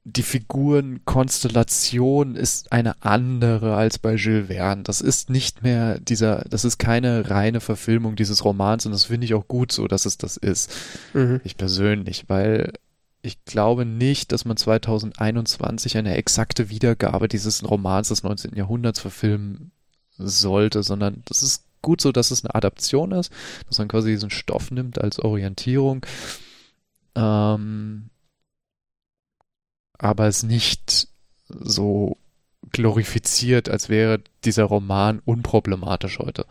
[0.05, 4.84] die Figurenkonstellation ist eine andere als bei Jules Verne.
[4.84, 9.23] Das ist nicht mehr dieser, das ist keine reine Verfilmung dieses Romans und das finde
[9.25, 10.75] ich auch gut so, dass es das ist.
[11.13, 11.39] Mhm.
[11.45, 12.73] Ich persönlich, weil
[13.21, 18.57] ich glaube nicht, dass man 2021 eine exakte Wiedergabe dieses Romans des 19.
[18.57, 19.71] Jahrhunderts verfilmen
[20.17, 23.31] sollte, sondern das ist gut so, dass es eine Adaption ist,
[23.67, 26.05] dass man quasi diesen Stoff nimmt als Orientierung.
[27.15, 28.09] Ähm,
[30.03, 31.07] aber es nicht
[31.47, 32.17] so
[32.71, 36.45] glorifiziert, als wäre dieser Roman unproblematisch heute.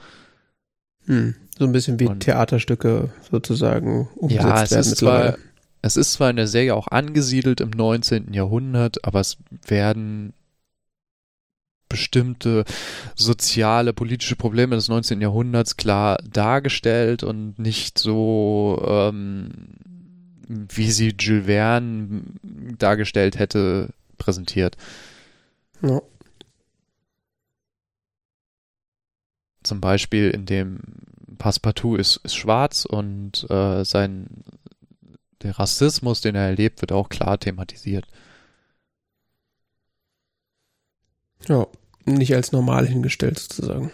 [1.04, 1.34] Hm.
[1.58, 5.38] So ein bisschen wie Und, Theaterstücke sozusagen umgesetzt ja, es werden ist zwar,
[5.82, 8.32] es ist zwar in der Serie auch angesiedelt im 19.
[8.32, 10.32] Jahrhundert, aber es werden
[11.88, 12.64] bestimmte
[13.14, 15.20] soziale, politische Probleme des 19.
[15.20, 19.50] Jahrhunderts klar dargestellt und nicht so ähm,
[20.68, 22.22] wie sie Jules Verne
[22.78, 24.76] dargestellt hätte, präsentiert.
[25.82, 26.00] Ja.
[29.62, 30.80] Zum Beispiel in dem
[31.38, 34.26] Passepartout ist, ist schwarz und äh, sein
[35.42, 38.06] der Rassismus, den er erlebt, wird auch klar thematisiert.
[41.48, 41.66] Ja,
[42.04, 43.90] nicht als normal hingestellt sozusagen.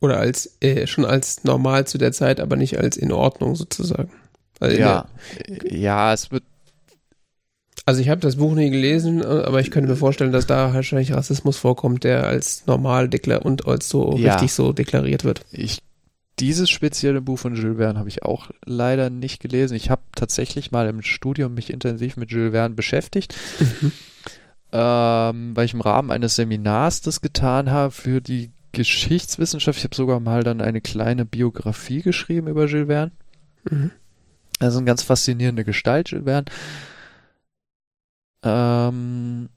[0.00, 4.10] Oder als äh, schon als normal zu der Zeit, aber nicht als in Ordnung sozusagen.
[4.58, 5.06] Also ja,
[5.64, 6.44] ja, es wird.
[7.86, 11.12] Also ich habe das Buch nie gelesen, aber ich könnte mir vorstellen, dass da wahrscheinlich
[11.12, 14.34] Rassismus vorkommt, der als normal deklar und als so ja.
[14.34, 15.44] richtig so deklariert wird.
[15.50, 15.80] Ich
[16.40, 19.74] dieses spezielle Buch von Jules Verne habe ich auch leider nicht gelesen.
[19.74, 23.34] Ich habe tatsächlich mal im Studium mich intensiv mit Jules Verne beschäftigt.
[23.58, 23.92] Mhm.
[24.72, 29.78] Ähm, weil ich im Rahmen eines Seminars das getan habe für die Geschichtswissenschaft.
[29.78, 33.12] Ich habe sogar mal dann eine kleine Biografie geschrieben über Jules Verne.
[33.68, 33.90] Mhm.
[34.58, 36.46] Also eine ganz faszinierende Gestalt, Jules Verne.
[38.42, 39.48] Ähm,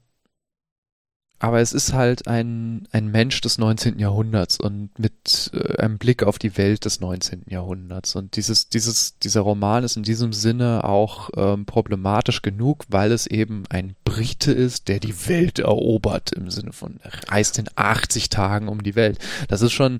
[1.40, 3.98] aber es ist halt ein, ein Mensch des 19.
[3.98, 7.44] Jahrhunderts und mit äh, einem Blick auf die Welt des 19.
[7.48, 8.14] Jahrhunderts.
[8.14, 13.26] Und dieses, dieses, dieser Roman ist in diesem Sinne auch ähm, problematisch genug, weil es
[13.26, 18.68] eben ein Brite ist, der die Welt erobert, im Sinne von reist in 80 Tagen
[18.68, 19.18] um die Welt.
[19.48, 19.98] Das ist schon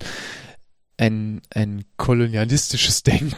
[0.97, 3.37] ein, ein kolonialistisches Denken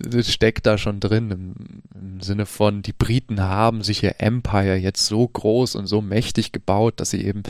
[0.00, 1.54] das steckt da schon drin im,
[1.94, 6.52] im, Sinne von, die Briten haben sich ihr Empire jetzt so groß und so mächtig
[6.52, 7.42] gebaut, dass sie eben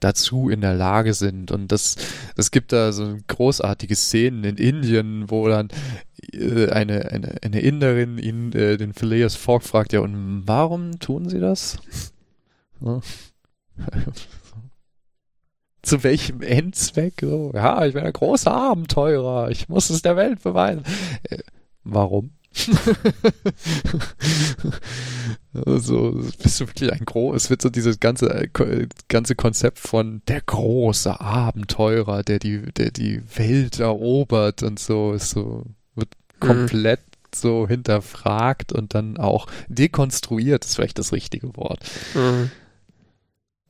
[0.00, 1.50] dazu in der Lage sind.
[1.50, 1.96] Und das,
[2.36, 5.68] es gibt da so großartige Szenen in Indien, wo dann
[6.32, 11.28] äh, eine, eine, eine Inderin ihn, äh, den Phileas Fogg fragt, ja, und warum tun
[11.28, 11.78] sie das?
[15.82, 17.20] Zu welchem Endzweck?
[17.20, 20.84] So, ja, ich bin ein großer Abenteurer, ich muss es der Welt beweisen.
[21.24, 21.38] Äh,
[21.84, 22.32] warum?
[25.64, 30.20] also bist du wirklich ein groß, es wird so dieses ganze äh, ganze Konzept von
[30.26, 36.08] der große Abenteurer, der die der die Welt erobert und so ist so wird
[36.42, 36.46] mhm.
[36.46, 37.04] komplett mhm.
[37.36, 41.84] so hinterfragt und dann auch dekonstruiert ist vielleicht das richtige Wort.
[42.14, 42.50] Mhm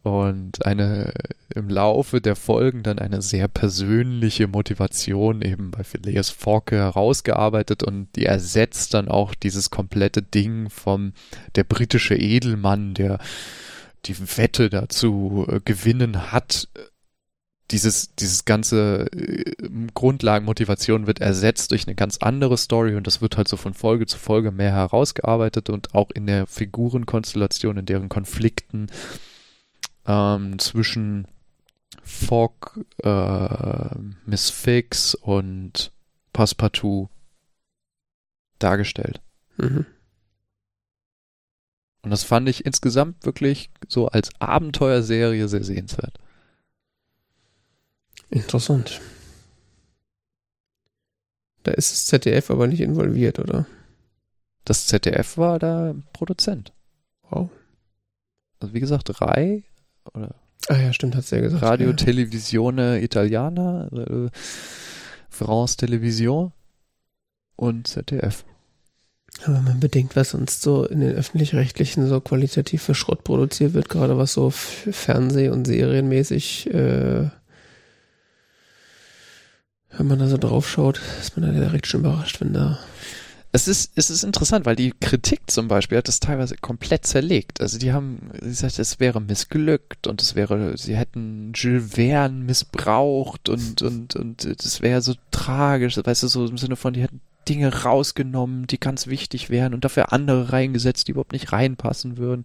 [0.02, 1.12] und eine
[1.55, 8.09] im Laufe der Folgen dann eine sehr persönliche Motivation eben bei Phileas Fogg herausgearbeitet und
[8.16, 11.12] die ersetzt dann auch dieses komplette Ding vom
[11.55, 13.18] der britische Edelmann, der
[14.06, 16.68] die Wette dazu äh, gewinnen hat.
[17.70, 19.52] Dieses, dieses ganze äh,
[19.93, 24.06] Grundlagenmotivation wird ersetzt durch eine ganz andere Story und das wird halt so von Folge
[24.06, 28.86] zu Folge mehr herausgearbeitet und auch in der Figurenkonstellation, in deren Konflikten
[30.06, 31.27] ähm, zwischen
[32.02, 33.94] Fogg, äh,
[34.27, 35.93] Miss Fix und
[36.32, 37.09] Passepartout
[38.59, 39.20] dargestellt.
[39.56, 39.86] Mhm.
[42.02, 46.18] Und das fand ich insgesamt wirklich so als Abenteuerserie sehr sehenswert.
[48.31, 49.01] Interessant.
[51.62, 53.66] Da ist das ZDF aber nicht involviert, oder?
[54.64, 56.72] Das ZDF war da Produzent.
[57.28, 57.51] Wow.
[58.60, 59.64] Also wie gesagt, drei
[60.14, 60.34] oder
[60.68, 61.62] Ah ja, stimmt, hat sie ja gesagt.
[61.62, 61.96] Radio ja.
[61.96, 64.28] Televisione Italiana, äh,
[65.28, 66.52] France Television
[67.56, 68.44] und ZDF.
[69.46, 73.88] wenn man bedenkt, was uns so in den öffentlich-rechtlichen so qualitativ für Schrott produziert wird,
[73.88, 77.30] gerade was so Fernseh- und Serienmäßig, äh,
[79.96, 82.78] wenn man da so drauf schaut, ist man da direkt schon überrascht, wenn da
[83.52, 87.60] es ist, es ist interessant, weil die Kritik zum Beispiel hat das teilweise komplett zerlegt.
[87.60, 93.48] Also die haben gesagt, es wäre missglückt und es wäre, sie hätten Jules Verne missbraucht
[93.48, 97.20] und, und, und das wäre so tragisch, weißt du, so im Sinne von, die hätten
[97.48, 102.44] Dinge rausgenommen, die ganz wichtig wären und dafür andere reingesetzt, die überhaupt nicht reinpassen würden.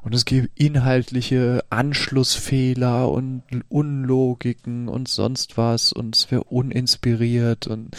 [0.00, 7.96] Und es gäbe inhaltliche Anschlussfehler und Unlogiken und sonst was und es wäre uninspiriert und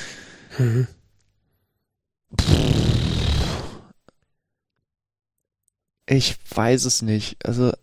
[0.58, 0.88] mhm.
[6.06, 7.46] Ich weiß es nicht.
[7.46, 7.74] Also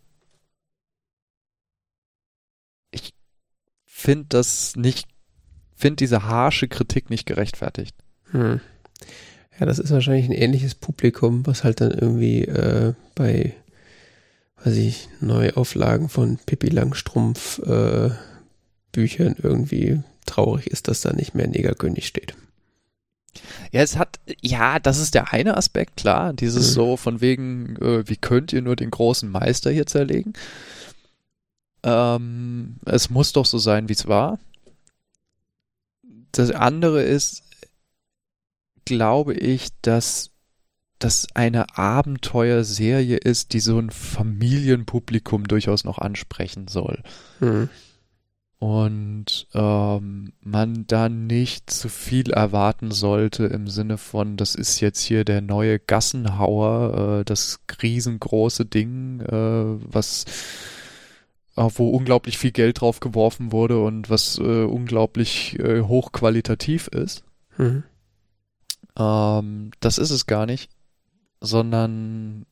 [2.90, 3.14] ich
[3.84, 5.08] finde das nicht,
[5.74, 7.96] finde diese harsche Kritik nicht gerechtfertigt.
[8.30, 8.60] Hm.
[9.58, 13.54] Ja, das ist wahrscheinlich ein ähnliches Publikum, was halt dann irgendwie äh, bei,
[14.64, 18.10] weiß ich, Neuauflagen von Pippi Langstrumpf äh,
[18.92, 22.34] Büchern irgendwie traurig ist, dass da nicht mehr Negerkönig steht.
[23.72, 26.32] Ja, es hat, ja, das ist der eine Aspekt, klar.
[26.32, 26.74] Dieses mhm.
[26.74, 30.32] so von wegen, äh, wie könnt ihr nur den großen Meister hier zerlegen?
[31.82, 34.38] Ähm, es muss doch so sein, wie es war.
[36.32, 37.42] Das andere ist,
[38.84, 40.30] glaube ich, dass
[40.98, 47.02] das eine Abenteuerserie ist, die so ein Familienpublikum durchaus noch ansprechen soll.
[47.40, 47.70] Mhm
[48.60, 55.00] und ähm, man da nicht zu viel erwarten sollte im Sinne von, das ist jetzt
[55.00, 59.32] hier der neue Gassenhauer, äh, das riesengroße Ding, äh,
[59.90, 60.26] was
[61.56, 67.24] äh, wo unglaublich viel Geld drauf geworfen wurde und was äh, unglaublich äh, hochqualitativ ist.
[67.56, 67.84] Mhm.
[68.98, 70.70] Ähm, das ist es gar nicht,
[71.40, 72.44] sondern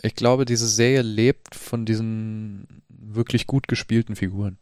[0.00, 4.56] ich glaube, diese Serie lebt von diesen wirklich gut gespielten Figuren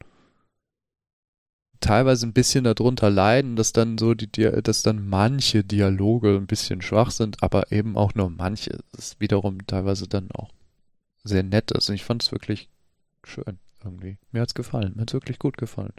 [1.80, 4.26] teilweise ein bisschen darunter leiden, dass dann so die,
[4.62, 8.78] dass dann manche Dialoge ein bisschen schwach sind, aber eben auch nur manche.
[8.92, 10.50] Das ist wiederum teilweise dann auch
[11.24, 11.74] sehr nett.
[11.74, 12.68] Also ich fand es wirklich
[13.24, 14.18] schön irgendwie.
[14.32, 14.92] Mir hat's gefallen.
[14.94, 15.92] Mir hat's wirklich gut gefallen.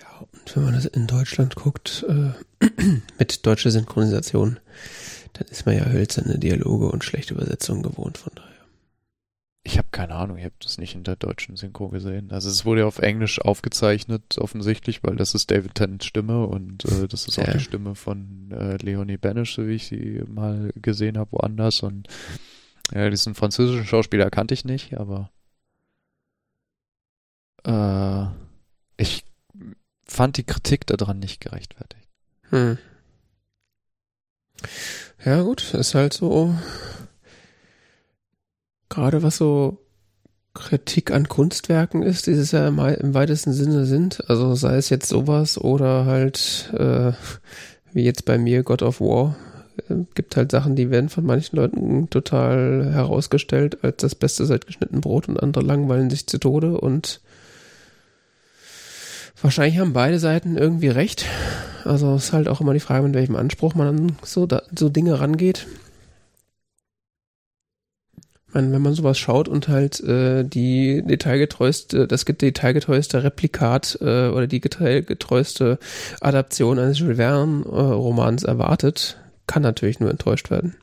[0.00, 2.32] Ja, und wenn man das in Deutschland guckt, äh,
[3.18, 4.60] mit deutscher Synchronisation,
[5.34, 8.55] dann ist man ja hölzerne Dialoge und schlechte Übersetzungen gewohnt, von daher.
[9.66, 12.30] Ich habe keine Ahnung, ich habe das nicht in der deutschen Synchro gesehen.
[12.30, 16.84] Also es wurde ja auf Englisch aufgezeichnet, offensichtlich, weil das ist David Tennants Stimme und
[16.84, 17.54] äh, das ist auch Ja.
[17.54, 21.80] die Stimme von äh, Leonie Banish, so wie ich sie mal gesehen habe, woanders.
[21.80, 22.06] Und
[22.94, 25.32] ja, diesen französischen Schauspieler kannte ich nicht, aber
[27.64, 28.26] äh,
[29.02, 29.24] ich
[30.04, 32.08] fand die Kritik daran nicht gerechtfertigt.
[32.50, 32.78] Hm.
[35.24, 36.54] Ja, gut, ist halt so.
[38.88, 39.78] Gerade was so
[40.56, 44.28] Kritik an Kunstwerken ist, die es ja im, weitesten Sinne sind.
[44.28, 47.12] Also sei es jetzt sowas oder halt, äh,
[47.92, 49.36] wie jetzt bei mir God of War.
[49.88, 54.66] Äh, gibt halt Sachen, die werden von manchen Leuten total herausgestellt als das Beste seit
[54.66, 57.20] geschnitten Brot und andere langweilen sich zu Tode und
[59.40, 61.26] wahrscheinlich haben beide Seiten irgendwie recht.
[61.84, 64.88] Also ist halt auch immer die Frage, mit welchem Anspruch man an so, da, so
[64.88, 65.66] Dinge rangeht.
[68.56, 74.46] Meine, wenn man sowas schaut und halt äh, die detailgetreueste, das detailgetreueste Replikat äh, oder
[74.46, 75.78] die detailgetreueste
[76.22, 80.74] Adaption eines Jules Verne-Romans erwartet, kann natürlich nur enttäuscht werden.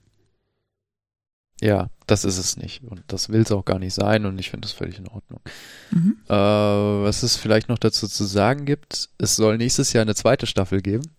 [1.62, 2.84] Ja, das ist es nicht.
[2.84, 5.42] Und das will es auch gar nicht sein und ich finde das völlig in Ordnung.
[5.90, 6.18] Mhm.
[6.28, 10.46] Äh, was es vielleicht noch dazu zu sagen gibt, es soll nächstes Jahr eine zweite
[10.46, 11.10] Staffel geben.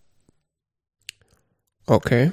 [1.85, 2.31] Okay.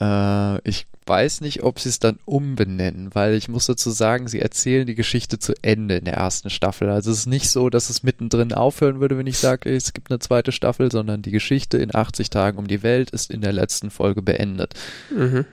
[0.00, 4.40] Äh, ich weiß nicht, ob sie es dann umbenennen, weil ich muss dazu sagen, sie
[4.40, 6.90] erzählen die Geschichte zu Ende in der ersten Staffel.
[6.90, 10.10] Also es ist nicht so, dass es mittendrin aufhören würde, wenn ich sage, es gibt
[10.10, 13.52] eine zweite Staffel, sondern die Geschichte in 80 Tagen um die Welt ist in der
[13.52, 14.74] letzten Folge beendet.
[15.14, 15.44] Mhm.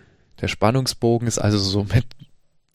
[0.42, 2.06] Der Spannungsbogen ist also somit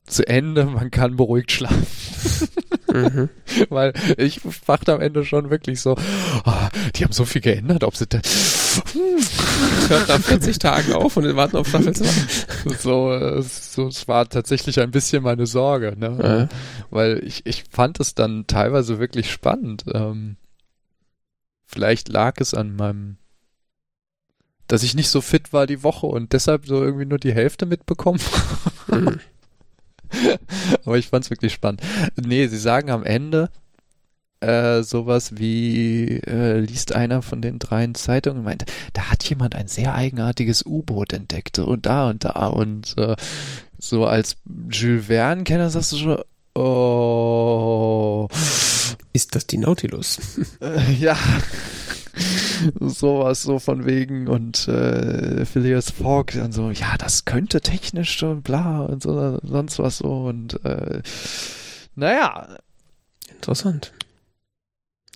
[0.07, 1.87] zu Ende, man kann beruhigt schlafen.
[2.93, 3.29] Mhm.
[3.69, 5.97] Weil ich wachte am Ende schon wirklich so,
[6.45, 8.21] ah, die haben so viel geändert, ob sie da,
[9.89, 12.75] Hört nach 40 Tagen auf und warten auf Staffel 2.
[12.79, 16.19] so, äh, so, es war tatsächlich ein bisschen meine Sorge, ne?
[16.23, 16.49] Ja.
[16.91, 19.85] Weil ich, ich fand es dann teilweise wirklich spannend.
[19.93, 20.37] Ähm,
[21.65, 23.17] vielleicht lag es an meinem,
[24.67, 27.67] dass ich nicht so fit war die Woche und deshalb so irgendwie nur die Hälfte
[27.67, 28.21] mitbekommen.
[30.85, 31.83] Aber ich fand's wirklich spannend.
[32.17, 33.51] Nee, sie sagen am Ende
[34.41, 39.55] äh, sowas wie, äh, liest einer von den dreien Zeitungen und meint, da hat jemand
[39.57, 43.17] ein sehr eigenartiges U-Boot entdeckt und da und da und äh,
[43.79, 44.37] so als
[44.71, 46.19] Jules Verne-Kenner sagst du schon,
[46.55, 48.29] oh,
[49.13, 50.19] Ist das die Nautilus?
[51.01, 51.17] ja,
[52.81, 58.43] sowas so von wegen und äh, Phileas Fogg dann so, ja, das könnte technisch schon
[58.43, 61.03] bla und so, sonst was so und äh,
[61.95, 62.57] naja,
[63.35, 63.93] Interessant.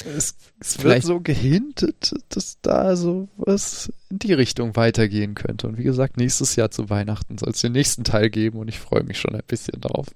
[0.05, 5.67] es, es wird Vielleicht- so gehintet, dass da so was in die Richtung weitergehen könnte.
[5.67, 8.79] Und wie gesagt, nächstes Jahr zu Weihnachten soll es den nächsten Teil geben und ich
[8.79, 10.07] freue mich schon ein bisschen drauf.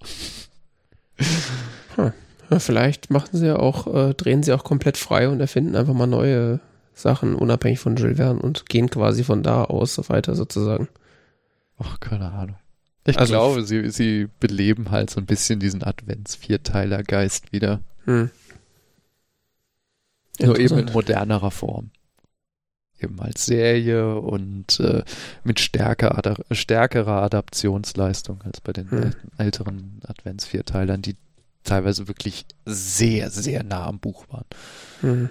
[1.96, 5.94] Ja, vielleicht machen sie ja auch, äh, drehen sie auch komplett frei und erfinden einfach
[5.94, 6.60] mal neue
[6.98, 10.89] Sachen, unabhängig von Jules Verne und gehen quasi von da aus weiter sozusagen.
[11.78, 12.56] Ach, keine Ahnung.
[13.05, 17.81] Ich Also- glaube, sie, sie beleben halt so ein bisschen diesen Advents-Vierteiler-Geist wieder.
[18.06, 18.31] Hm.
[20.40, 21.90] Nur eben in modernerer Form.
[22.98, 25.02] Eben als Serie und äh,
[25.44, 28.98] mit stärker, ada stärkerer Adaptionsleistung als bei den Hm.
[29.02, 31.16] äl- älteren Advents-Vierteilern, die
[31.62, 34.47] teilweise wirklich sehr, sehr nah am Buch waren.
[35.02, 35.31] Hm.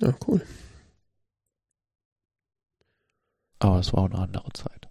[0.00, 0.40] Ja, cool.
[3.58, 4.88] Aber es war auch eine andere Zeit.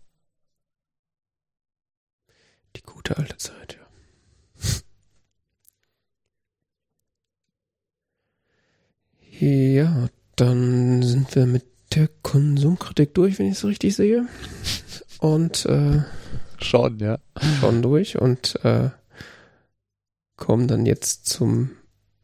[2.76, 4.82] Die gute alte Zeit, ja.
[9.42, 11.66] Ja, dann sind wir mit
[11.96, 14.28] der Konsumkritik durch, wenn ich es richtig sehe.
[15.20, 16.02] Und äh,
[16.62, 17.20] Schon, ja.
[17.60, 18.90] schon durch und äh,
[20.36, 21.72] kommen dann jetzt zum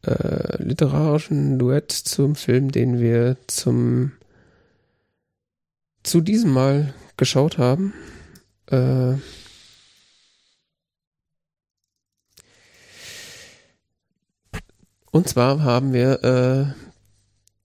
[0.06, 4.12] äh, literarischen Duett zum Film, den wir zum
[6.02, 7.92] zu diesem Mal geschaut haben.
[8.70, 9.14] Äh,
[15.10, 16.86] und zwar haben wir äh,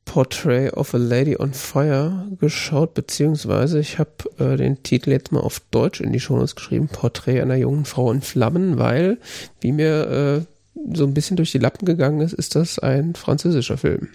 [0.05, 5.39] Portrait of a Lady on Fire geschaut, beziehungsweise ich habe äh, den Titel jetzt mal
[5.39, 9.19] auf Deutsch in die Shownotes geschrieben, Porträt einer jungen Frau in Flammen, weil,
[9.61, 10.50] wie mir äh,
[10.93, 14.09] so ein bisschen durch die Lappen gegangen ist, ist das ein französischer Film.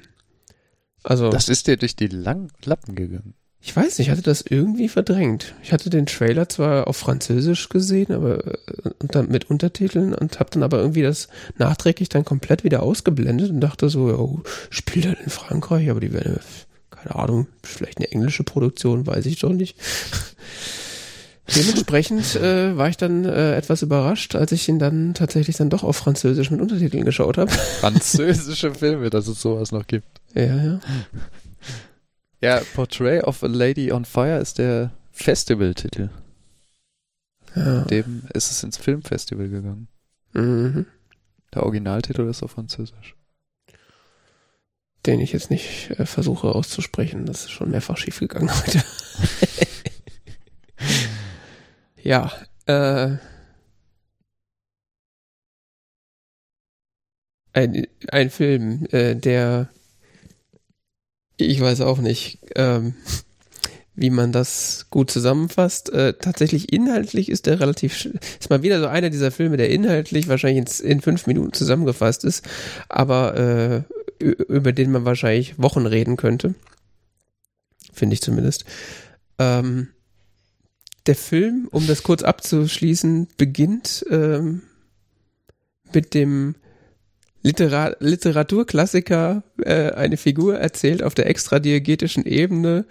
[1.03, 3.35] Also, Das ist dir durch die Lang Lappen gegangen.
[3.61, 5.55] Ich weiß nicht, ich hatte das irgendwie verdrängt.
[5.63, 10.39] Ich hatte den Trailer zwar auf Französisch gesehen, aber äh, und dann mit Untertiteln und
[10.39, 11.29] habe dann aber irgendwie das
[11.59, 16.13] nachträglich dann komplett wieder ausgeblendet und dachte so, oh, spielt er in Frankreich, aber die
[16.13, 16.39] werden,
[16.91, 19.77] keine Ahnung, vielleicht eine englische Produktion, weiß ich doch nicht.
[21.55, 25.85] Dementsprechend äh, war ich dann äh, etwas überrascht, als ich ihn dann tatsächlich dann doch
[25.85, 27.51] auf Französisch mit Untertiteln geschaut habe.
[27.81, 30.09] Französische Filme, dass es sowas noch gibt.
[30.35, 30.81] Ja, ja.
[32.41, 36.11] Ja, Portrait of a Lady on Fire ist der Festivaltitel.
[37.55, 37.83] ja.
[37.85, 39.89] Dem ist es ins Filmfestival gegangen.
[40.33, 40.87] Mhm.
[41.55, 43.15] Der Originaltitel ist auf Französisch.
[45.07, 47.25] Den ich jetzt nicht äh, versuche auszusprechen.
[47.27, 48.83] Das ist schon mehrfach schiefgegangen heute.
[52.07, 52.33] ja,
[52.67, 53.17] äh.
[57.53, 59.71] Ein, ein Film, äh, der
[61.37, 62.95] ich weiß auch nicht, ähm,
[63.95, 65.91] wie man das gut zusammenfasst.
[65.93, 70.29] Äh, tatsächlich inhaltlich ist der relativ, ist mal wieder so einer dieser Filme, der inhaltlich
[70.29, 72.47] wahrscheinlich in, in fünf Minuten zusammengefasst ist,
[72.89, 73.83] aber äh,
[74.19, 76.55] über den man wahrscheinlich Wochen reden könnte.
[77.93, 78.65] Finde ich zumindest.
[79.39, 79.89] Ähm,
[81.07, 84.63] der Film, um das kurz abzuschließen, beginnt ähm,
[85.93, 86.55] mit dem
[87.43, 92.87] Litera Literaturklassiker äh, eine Figur erzählt auf der extradiegetischen Ebene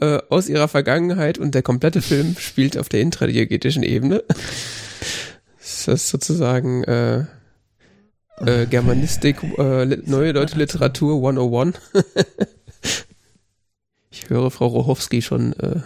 [0.00, 4.22] äh, aus ihrer Vergangenheit und der komplette Film spielt auf der intradiegetischen Ebene.
[5.58, 7.24] Das ist sozusagen äh,
[8.38, 11.80] äh, Germanistik, äh, neue deutsche Literatur 101.
[14.10, 15.52] ich höre Frau Rochowski schon.
[15.54, 15.80] Äh,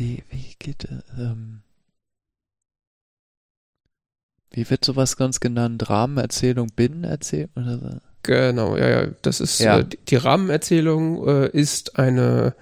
[0.00, 1.60] Wie, wie geht, äh, ähm,
[4.50, 5.90] wie wird sowas ganz genannt?
[5.90, 8.00] Rahmenerzählung, Binnenerzählung oder so?
[8.22, 9.06] Genau, ja, ja.
[9.20, 9.80] Das ist Ja.
[9.80, 12.54] Äh, die- Rahmenerzählung äh, ist eine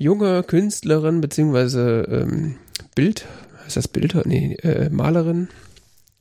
[0.00, 2.56] junge Künstlerin beziehungsweise ähm,
[2.96, 3.24] Bild,
[3.64, 4.22] heißt das Bilder?
[4.26, 5.48] Nee, äh, Malerin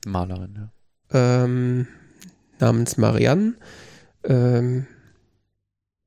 [0.06, 0.70] Malerin,
[1.12, 1.44] ja.
[1.46, 1.88] ähm,
[2.60, 3.56] namens Marianne,
[4.24, 4.86] ähm,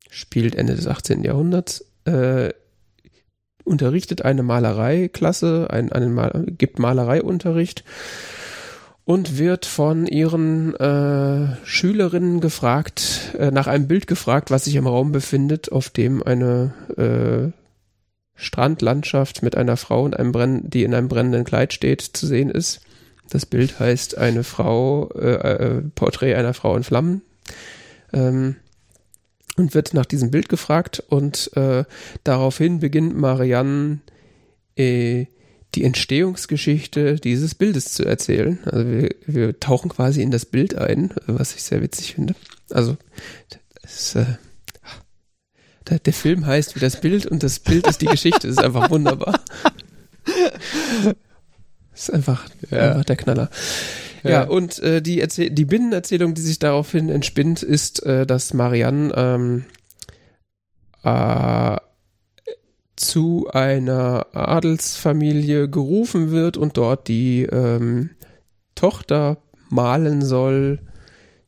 [0.08, 1.24] spielt Ende des 18.
[1.24, 2.50] Jahrhunderts, äh,
[3.70, 7.84] unterrichtet eine Malereiklasse, ein, einen Mal, gibt Malereiunterricht
[9.04, 14.86] und wird von ihren äh, Schülerinnen gefragt, äh, nach einem Bild gefragt, was sich im
[14.86, 17.52] Raum befindet, auf dem eine äh,
[18.34, 22.50] Strandlandschaft mit einer Frau, in einem Brenn die in einem brennenden Kleid steht, zu sehen
[22.50, 22.80] ist.
[23.30, 27.22] Das Bild heißt eine Frau, äh, äh, Porträt einer Frau in Flammen.
[28.12, 28.56] Ähm,
[29.56, 31.84] und wird nach diesem Bild gefragt und äh,
[32.24, 34.00] daraufhin beginnt Marianne
[34.76, 35.26] äh,
[35.74, 38.58] die Entstehungsgeschichte dieses Bildes zu erzählen.
[38.64, 42.34] Also wir, wir tauchen quasi in das Bild ein, was ich sehr witzig finde.
[42.70, 42.96] Also
[43.82, 44.24] das, äh,
[45.88, 48.48] der, der Film heißt wie das Bild und das Bild ist die Geschichte.
[48.48, 49.40] Das ist einfach wunderbar.
[51.92, 52.92] Das ist einfach, Ja.
[52.92, 53.50] einfach der Knaller.
[54.22, 54.42] Ja, Ja.
[54.44, 59.64] und äh, die, Erzähl die Binnenerzählung, die sich daraufhin entspinnt, ist, äh, dass Marianne ähm,
[61.04, 61.76] äh,
[62.96, 68.10] zu einer Adelsfamilie gerufen wird und dort die ähm,
[68.74, 69.38] Tochter
[69.70, 70.80] malen soll,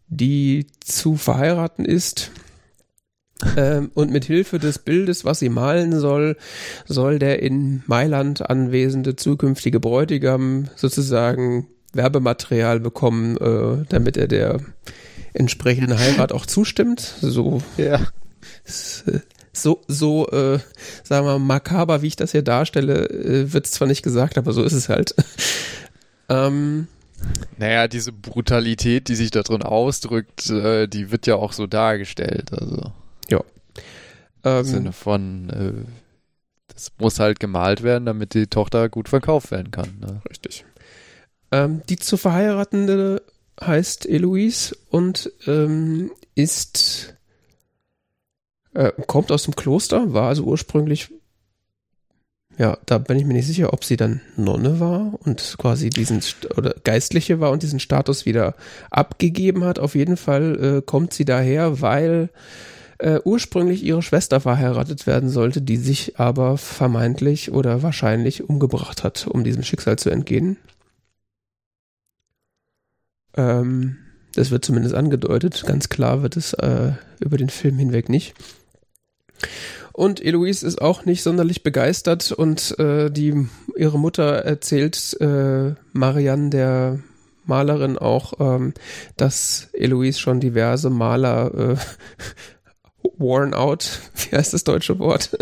[0.08, 2.30] die zu verheiraten ist.
[3.56, 6.36] Ähm, und mit Hilfe des Bildes, was sie malen soll,
[6.86, 14.60] soll der in Mailand anwesende zukünftige Bräutigam sozusagen Werbematerial bekommen, äh, damit er der
[15.34, 17.00] entsprechenden Heirat auch zustimmt.
[17.00, 18.00] So Ja.
[19.52, 20.58] so, so äh,
[21.02, 24.38] sagen wir mal, makaber, wie ich das hier darstelle, äh, wird es zwar nicht gesagt,
[24.38, 25.14] aber so ist es halt.
[26.28, 26.88] ähm,
[27.58, 32.52] Naja, diese Brutalität, die sich da drin ausdrückt, äh, die wird ja auch so dargestellt.
[32.52, 32.92] Also
[34.44, 35.72] im ähm, Sinne von, äh,
[36.72, 39.98] das muss halt gemalt werden, damit die Tochter gut verkauft werden kann.
[40.00, 40.20] Ne?
[40.28, 40.64] Richtig.
[41.52, 43.22] Ähm, die zu verheiratende
[43.60, 47.14] heißt Eloise und ähm, ist
[48.74, 51.10] äh, kommt aus dem Kloster, war also ursprünglich
[52.58, 56.20] ja, da bin ich mir nicht sicher, ob sie dann Nonne war und quasi diesen
[56.56, 58.54] oder Geistliche war und diesen Status wieder
[58.90, 59.78] abgegeben hat.
[59.78, 62.28] Auf jeden Fall äh, kommt sie daher, weil
[62.98, 69.26] äh, ursprünglich ihre Schwester verheiratet werden sollte, die sich aber vermeintlich oder wahrscheinlich umgebracht hat,
[69.26, 70.58] um diesem Schicksal zu entgehen.
[73.36, 73.96] Ähm,
[74.34, 75.64] das wird zumindest angedeutet.
[75.66, 78.34] Ganz klar wird es äh, über den Film hinweg nicht.
[79.92, 83.46] Und Eloise ist auch nicht sonderlich begeistert und äh, die
[83.76, 87.00] ihre Mutter erzählt äh, Marianne der
[87.44, 88.72] Malerin auch, ähm,
[89.16, 91.76] dass Eloise schon diverse Maler äh,
[93.18, 94.00] worn out,
[94.30, 95.36] wie heißt das deutsche Wort,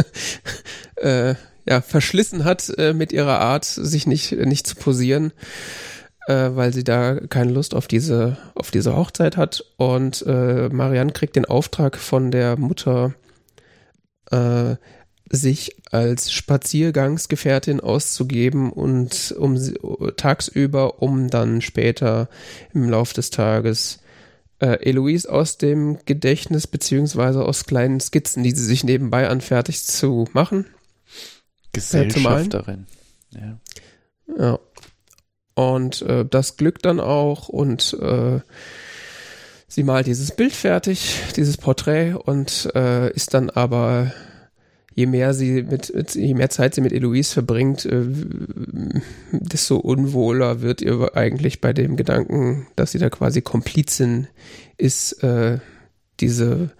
[0.96, 1.34] äh,
[1.66, 5.32] ja, verschlissen hat äh, mit ihrer Art, sich nicht, nicht zu posieren,
[6.30, 9.64] äh, weil sie da keine Lust auf diese, auf diese Hochzeit hat.
[9.76, 13.14] Und äh, Marianne kriegt den Auftrag von der Mutter,
[14.30, 14.76] äh,
[15.28, 19.58] sich als Spaziergangsgefährtin auszugeben und um
[20.16, 22.28] tagsüber, um dann später
[22.72, 24.00] im Lauf des Tages
[24.60, 30.26] äh, Eloise aus dem Gedächtnis beziehungsweise aus kleinen Skizzen, die sie sich nebenbei anfertigt, zu
[30.32, 30.66] machen.
[31.72, 32.86] Gesellschafterin.
[33.32, 33.60] Ja.
[34.36, 34.58] ja.
[35.60, 37.48] Und äh, das glückt dann auch.
[37.48, 38.40] Und äh,
[39.68, 42.14] sie malt dieses Bild fertig, dieses Porträt.
[42.14, 44.12] Und äh, ist dann aber
[44.94, 48.06] je mehr sie mit, mit, je mehr Zeit sie mit Eloise verbringt, äh,
[49.32, 54.28] desto unwohler wird ihr eigentlich bei dem Gedanken, dass sie da quasi Komplizin
[54.78, 55.58] ist, äh,
[56.20, 56.70] diese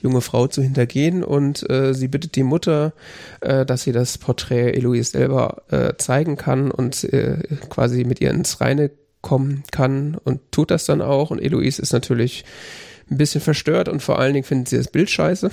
[0.00, 2.92] junge Frau zu hintergehen und äh, sie bittet die Mutter,
[3.40, 7.38] äh, dass sie das Porträt Eloise selber äh, zeigen kann und äh,
[7.68, 11.92] quasi mit ihr ins Reine kommen kann und tut das dann auch und Eloise ist
[11.92, 12.44] natürlich
[13.10, 15.50] ein bisschen verstört und vor allen Dingen findet sie das Bild scheiße.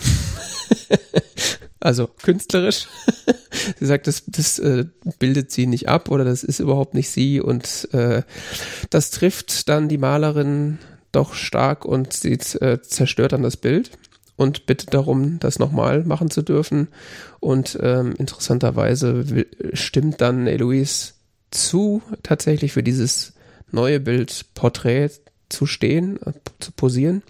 [1.79, 2.87] also künstlerisch.
[3.79, 4.85] sie sagt, das, das äh,
[5.19, 8.23] bildet sie nicht ab oder das ist überhaupt nicht sie und äh,
[8.89, 10.79] das trifft dann die Malerin
[11.11, 13.91] doch stark und sie äh, zerstört dann das Bild
[14.35, 16.89] und bittet darum, das nochmal machen zu dürfen.
[17.39, 21.13] Und ähm, interessanterweise will, stimmt dann Eloise
[21.51, 23.33] zu, tatsächlich für dieses
[23.71, 25.11] neue Bild Porträt
[25.49, 27.21] zu stehen, äh, zu posieren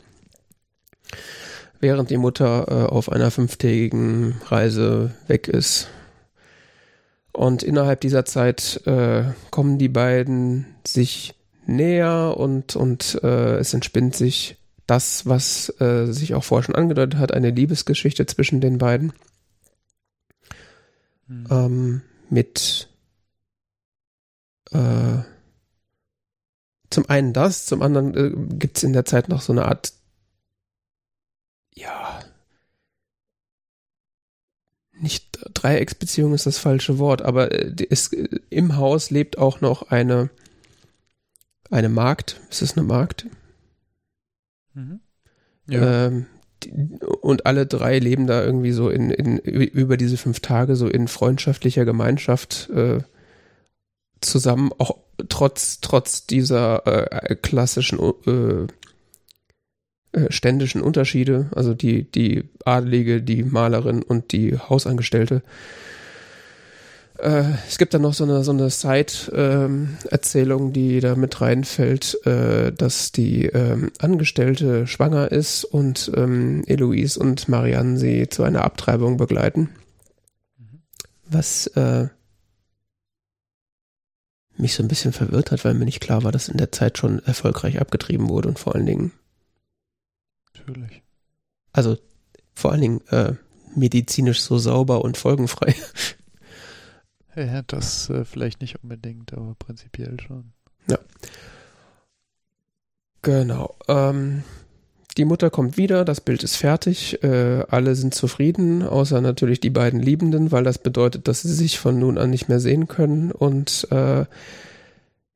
[1.80, 5.88] während die Mutter äh, auf einer fünftägigen Reise weg ist.
[7.32, 11.36] Und innerhalb dieser Zeit äh, kommen die beiden sich
[11.68, 14.57] näher und, und äh, es entspinnt sich
[14.88, 19.14] das, was äh, sich auch vorher schon angedeutet hat, eine Liebesgeschichte zwischen den beiden.
[21.28, 21.48] Mhm.
[21.49, 22.88] Ähm, mit
[24.72, 25.20] äh,
[26.90, 29.94] zum einen das, zum anderen äh, gibt es in der Zeit noch so eine Art
[31.78, 32.22] ja,
[34.94, 37.49] nicht Dreiecksbeziehung ist das falsche Wort, aber
[37.91, 40.30] es, äh, im Haus lebt auch noch eine,
[41.70, 42.40] eine Magd.
[42.49, 43.28] Ist es eine Magd?
[44.76, 44.99] Mhm.
[45.68, 46.07] Ja.
[46.07, 46.27] Ähm,
[46.64, 46.72] die,
[47.22, 51.07] und alle drei leben da irgendwie so in, in, über diese fünf Tage so in
[51.07, 52.99] freundschaftlicher Gemeinschaft äh,
[54.22, 54.97] zusammen, auch
[55.30, 58.68] trotz, trotz dieser äh, klassischen äh,
[60.15, 65.41] äh, ständischen Unterschiede, also die, die Adelige, die Malerin und die Hausangestellte.
[67.17, 72.25] Äh, es gibt dann noch so eine, so eine Side-Erzählung, ähm, die da mit reinfällt,
[72.25, 78.63] äh, dass die ähm, Angestellte schwanger ist und ähm, Eloise und Marianne sie zu einer
[78.63, 79.69] Abtreibung begleiten.
[80.57, 80.81] Mhm.
[81.25, 82.09] Was äh,
[84.57, 86.97] mich so ein bisschen verwirrt hat, weil mir nicht klar war, dass in der Zeit
[86.97, 89.11] schon erfolgreich abgetrieben wurde und vor allen Dingen
[90.67, 91.03] Natürlich.
[91.71, 91.97] Also
[92.53, 93.33] vor allen Dingen äh,
[93.75, 95.75] medizinisch so sauber und folgenfrei.
[97.36, 100.53] Ja, das äh, vielleicht nicht unbedingt, aber prinzipiell schon.
[100.88, 100.99] Ja.
[103.22, 103.76] Genau.
[103.88, 104.44] Ähm,
[105.18, 109.70] die Mutter kommt wieder, das Bild ist fertig, äh, alle sind zufrieden, außer natürlich die
[109.70, 113.32] beiden Liebenden, weil das bedeutet, dass sie sich von nun an nicht mehr sehen können.
[113.32, 114.26] Und äh,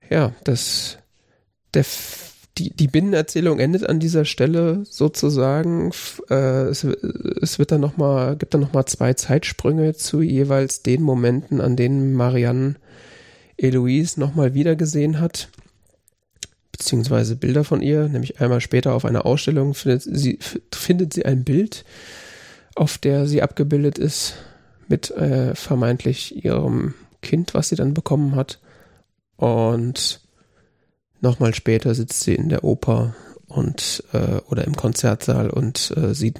[0.10, 0.98] ja, das
[1.74, 1.86] der
[2.60, 5.92] die, die Binnenerzählung endet an dieser Stelle sozusagen.
[6.30, 11.02] Äh, es, es wird dann noch mal, gibt dann nochmal zwei Zeitsprünge zu jeweils den
[11.02, 12.76] Momenten, an denen Marianne
[13.58, 15.50] Eloise nochmal wiedergesehen hat.
[16.72, 20.40] Beziehungsweise Bilder von ihr, nämlich einmal später auf einer Ausstellung findet sie,
[20.72, 21.86] findet sie ein Bild,
[22.76, 24.36] auf der sie abgebildet ist
[24.88, 28.60] mit äh, vermeintlich ihrem Kind, was sie dann bekommen hat.
[29.36, 30.22] Und
[31.22, 33.16] Nochmal später sitzt sie in der Oper
[33.48, 36.40] und äh, oder im Konzertsaal und äh, sieht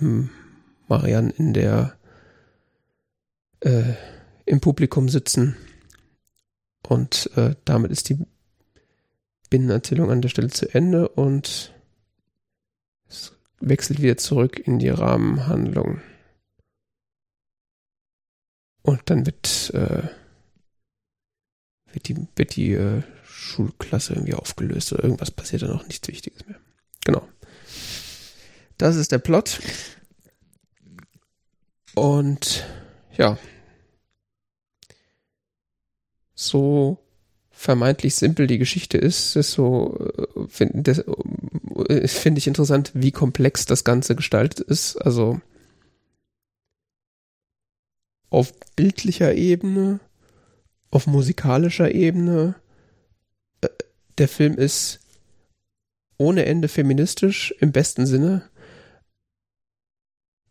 [0.88, 1.98] Marianne in der
[3.62, 3.94] äh,
[4.46, 5.58] im Publikum sitzen
[6.88, 8.18] und äh, damit ist die
[9.50, 11.74] Binnenerzählung an der Stelle zu Ende und
[13.08, 16.02] es wechselt wieder zurück in die Rahmenhandlung.
[18.82, 20.08] Und dann wird, äh,
[21.92, 23.04] wird die, wird die äh,
[23.50, 26.60] Schulklasse irgendwie aufgelöst oder irgendwas passiert da noch nichts Wichtiges mehr.
[27.06, 27.28] Genau.
[28.78, 29.60] Das ist der Plot.
[31.96, 32.66] Und
[33.18, 33.38] ja.
[36.34, 36.98] So
[37.52, 40.92] vermeintlich simpel die Geschichte ist, ist so, äh, finde
[41.90, 44.96] äh, find ich interessant, wie komplex das Ganze gestaltet ist.
[44.96, 45.42] Also,
[48.30, 50.00] auf bildlicher Ebene,
[50.90, 52.56] auf musikalischer Ebene.
[54.20, 55.00] Der Film ist
[56.18, 58.44] ohne Ende feministisch im besten Sinne.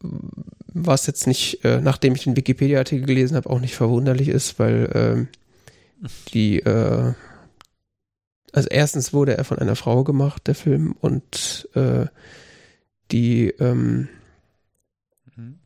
[0.01, 4.91] Was jetzt nicht, äh, nachdem ich den Wikipedia-Artikel gelesen habe, auch nicht verwunderlich ist, weil
[4.95, 5.29] ähm,
[6.33, 7.13] die, äh,
[8.53, 12.07] also erstens wurde er von einer Frau gemacht, der Film, und äh,
[13.11, 14.09] die, ähm,
[15.37, 15.59] mhm.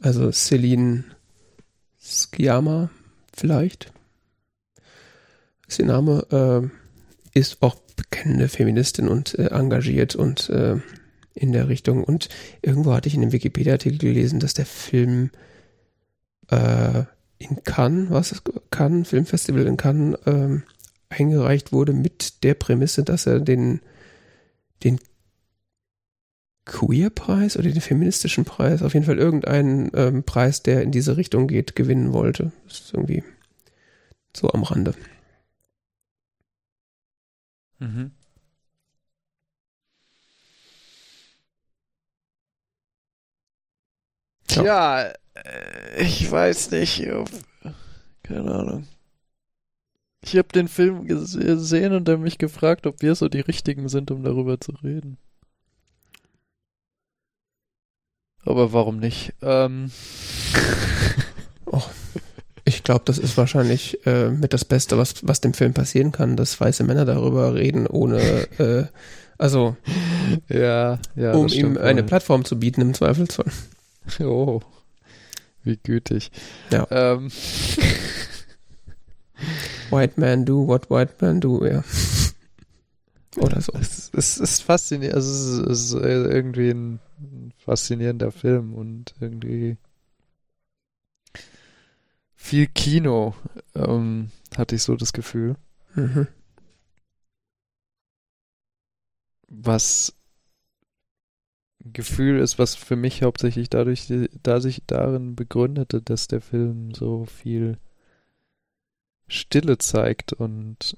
[0.00, 1.04] also Celine
[2.00, 2.90] Sciamma
[3.34, 3.92] vielleicht,
[5.66, 6.87] ist ihr Name, äh,
[7.34, 10.76] ist auch bekennende Feministin und äh, engagiert und äh,
[11.34, 12.04] in der Richtung.
[12.04, 12.28] Und
[12.62, 15.30] irgendwo hatte ich in dem Wikipedia-Artikel gelesen, dass der Film
[16.50, 17.04] äh,
[17.38, 20.64] in Cannes, was ist Cannes, Filmfestival in Cannes, ähm,
[21.08, 23.80] eingereicht wurde mit der Prämisse, dass er den,
[24.84, 24.98] den
[26.66, 31.48] Queer-Preis oder den feministischen Preis, auf jeden Fall irgendeinen ähm, Preis, der in diese Richtung
[31.48, 32.52] geht, gewinnen wollte.
[32.66, 33.22] Das ist irgendwie
[34.36, 34.94] so am Rande.
[37.80, 38.12] Mhm.
[44.46, 47.06] Tja, äh, ich weiß nicht.
[48.22, 48.86] Keine Ahnung.
[50.20, 54.10] Ich habe den Film gesehen und dann mich gefragt, ob wir so die Richtigen sind,
[54.10, 55.16] um darüber zu reden.
[58.44, 59.34] Aber warum nicht?
[59.42, 59.90] Ähm.
[62.68, 66.36] ich glaube, das ist wahrscheinlich äh, mit das Beste, was, was dem Film passieren kann,
[66.36, 68.20] dass weiße Männer darüber reden, ohne,
[68.58, 68.84] äh,
[69.38, 69.76] also,
[70.48, 73.50] ja, ja, um ihm eine Plattform zu bieten im Zweifelsfall.
[74.20, 74.60] Oh,
[75.64, 76.30] wie gütig.
[76.70, 76.86] Ja.
[76.90, 77.30] Ähm.
[79.90, 81.82] White man do what white man do, ja.
[83.36, 83.72] Oder so.
[83.80, 87.00] Es, es ist faszinierend, also es ist, es ist irgendwie ein
[87.58, 89.76] faszinierender Film und irgendwie
[92.48, 93.34] viel Kino,
[93.74, 95.56] ähm, hatte ich so das Gefühl.
[95.94, 96.26] Mhm.
[99.48, 100.14] Was
[101.84, 104.12] Gefühl ist, was für mich hauptsächlich dadurch,
[104.42, 107.78] da sich darin begründete, dass der Film so viel
[109.26, 110.96] Stille zeigt und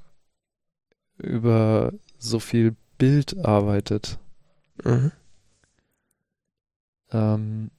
[1.18, 4.18] über so viel Bild arbeitet.
[4.84, 5.12] Mhm.
[7.12, 7.70] Ähm,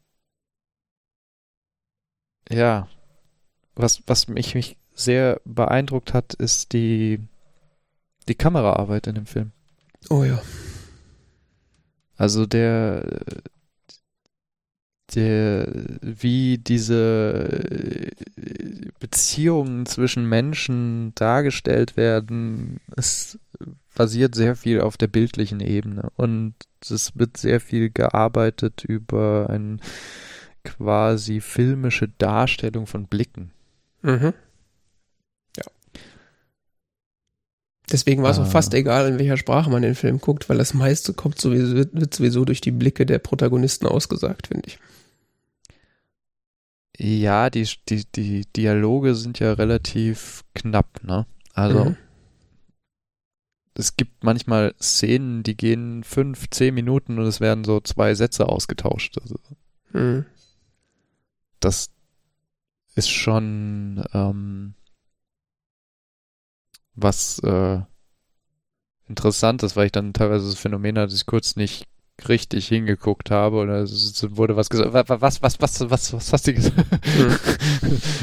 [2.49, 2.87] ja,
[3.75, 7.19] was, was mich, mich sehr beeindruckt hat, ist die,
[8.27, 9.51] die Kameraarbeit in dem Film.
[10.09, 10.41] Oh ja.
[12.17, 13.05] Also der,
[15.15, 15.67] der,
[16.01, 18.09] wie diese
[18.99, 23.39] Beziehungen zwischen Menschen dargestellt werden, es
[23.95, 29.77] basiert sehr viel auf der bildlichen Ebene und es wird sehr viel gearbeitet über eine
[30.63, 33.51] quasi filmische Darstellung von Blicken.
[34.01, 34.33] Mhm.
[37.91, 38.43] Deswegen war es ah.
[38.43, 41.75] auch fast egal, in welcher Sprache man den Film guckt, weil das meiste kommt sowieso,
[41.75, 44.79] wird sowieso durch die Blicke der Protagonisten ausgesagt, finde ich.
[46.97, 51.25] Ja, die, die, die Dialoge sind ja relativ knapp, ne?
[51.53, 51.97] Also, mhm.
[53.73, 58.47] es gibt manchmal Szenen, die gehen fünf, zehn Minuten und es werden so zwei Sätze
[58.47, 59.17] ausgetauscht.
[59.21, 59.35] Also,
[59.91, 60.25] mhm.
[61.59, 61.89] Das
[62.95, 64.73] ist schon, ähm,
[66.95, 67.79] was äh,
[69.07, 71.87] interessant ist, weil ich dann teilweise das Phänomen hatte, dass ich kurz nicht
[72.27, 74.93] richtig hingeguckt habe oder es wurde was gesagt.
[74.93, 76.77] Was, was, was, was, was, was hast du gesagt?
[76.77, 77.29] Hm.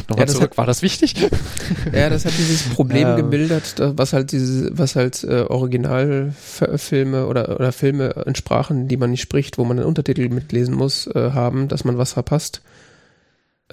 [0.09, 1.15] Nochmal ja, zurück, hat, war das wichtig?
[1.93, 3.17] ja, das hat dieses Problem ja.
[3.17, 9.11] gemildert, was halt diese, was halt äh, Originalfilme oder, oder Filme in Sprachen, die man
[9.11, 12.63] nicht spricht, wo man einen Untertitel mitlesen muss, äh, haben, dass man was verpasst.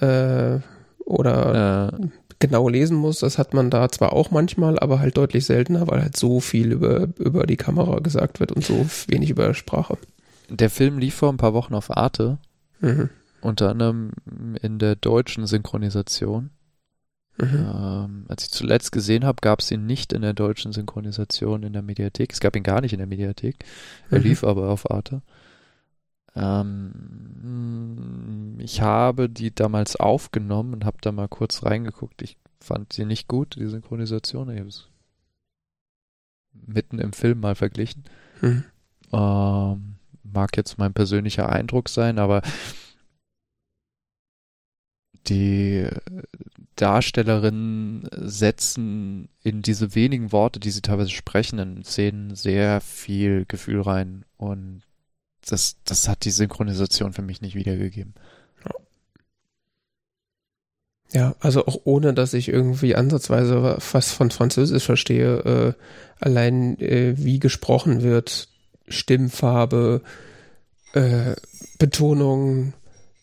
[0.01, 0.59] Äh,
[1.05, 2.09] oder ja
[2.39, 3.19] genau lesen muss.
[3.19, 6.71] Das hat man da zwar auch manchmal, aber halt deutlich seltener, weil halt so viel
[6.71, 9.97] über, über die Kamera gesagt wird und so wenig über Sprache.
[10.49, 12.37] Der Film lief vor ein paar Wochen auf Arte.
[12.81, 13.09] Mhm.
[13.41, 14.11] Unter anderem
[14.61, 16.51] in der deutschen Synchronisation.
[17.37, 17.67] Mhm.
[17.73, 21.73] Ähm, als ich zuletzt gesehen habe, gab es ihn nicht in der deutschen Synchronisation in
[21.73, 22.31] der Mediathek.
[22.31, 23.57] Es gab ihn gar nicht in der Mediathek.
[24.09, 24.23] Er mhm.
[24.23, 25.21] lief aber auf Arte.
[26.35, 28.25] Ähm,
[28.59, 32.21] ich habe die damals aufgenommen und habe da mal kurz reingeguckt.
[32.21, 34.49] Ich fand sie nicht gut, die Synchronisation.
[34.49, 34.89] Ich habe es
[36.53, 38.03] mitten im Film mal verglichen.
[38.41, 38.65] Mhm.
[39.13, 42.41] Ähm, mag jetzt mein persönlicher Eindruck sein, aber
[45.27, 45.87] die
[46.75, 53.81] Darstellerinnen setzen in diese wenigen Worte, die sie teilweise sprechen, in Szenen sehr viel Gefühl
[53.81, 54.81] rein und
[55.45, 58.13] das, das hat die Synchronisation für mich nicht wiedergegeben.
[61.11, 65.73] Ja, also auch ohne, dass ich irgendwie ansatzweise was von Französisch verstehe, äh,
[66.19, 68.49] allein äh, wie gesprochen wird,
[68.87, 70.01] Stimmfarbe,
[70.93, 71.35] äh,
[71.77, 72.73] Betonung,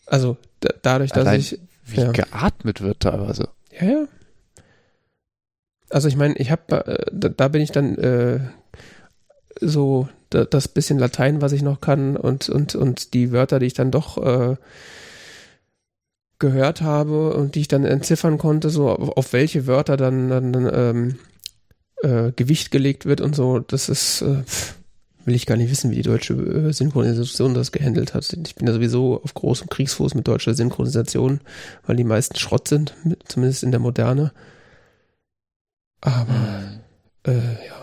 [0.07, 0.37] also
[0.81, 2.11] dadurch, dass allein ich wie ja.
[2.11, 3.49] geatmet wird teilweise.
[3.79, 4.07] Ja, ja.
[5.89, 8.39] Also ich meine, ich habe, äh, da, bin ich dann äh,
[9.59, 13.73] so das bisschen Latein, was ich noch kann und und und die Wörter, die ich
[13.73, 14.55] dann doch äh,
[16.39, 21.15] gehört habe und die ich dann entziffern konnte, so auf, welche Wörter dann, dann ähm,
[22.01, 23.59] äh, Gewicht gelegt wird und so.
[23.59, 24.43] Das ist äh,
[25.25, 28.31] will ich gar nicht wissen, wie die deutsche äh, Synchronisation das gehandelt hat.
[28.45, 31.39] Ich bin ja sowieso auf großem Kriegsfuß mit deutscher Synchronisation,
[31.85, 32.93] weil die meisten Schrott sind,
[33.25, 34.31] zumindest in der Moderne.
[36.01, 36.33] Aber
[37.25, 37.33] hm.
[37.33, 37.82] äh, ja.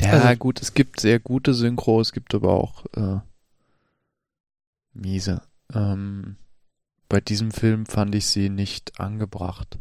[0.00, 3.20] Ja, also, gut, es gibt sehr gute Synchro, es gibt aber auch äh,
[4.92, 5.42] miese.
[5.72, 6.36] Ähm,
[7.08, 9.78] bei diesem Film fand ich sie nicht angebracht.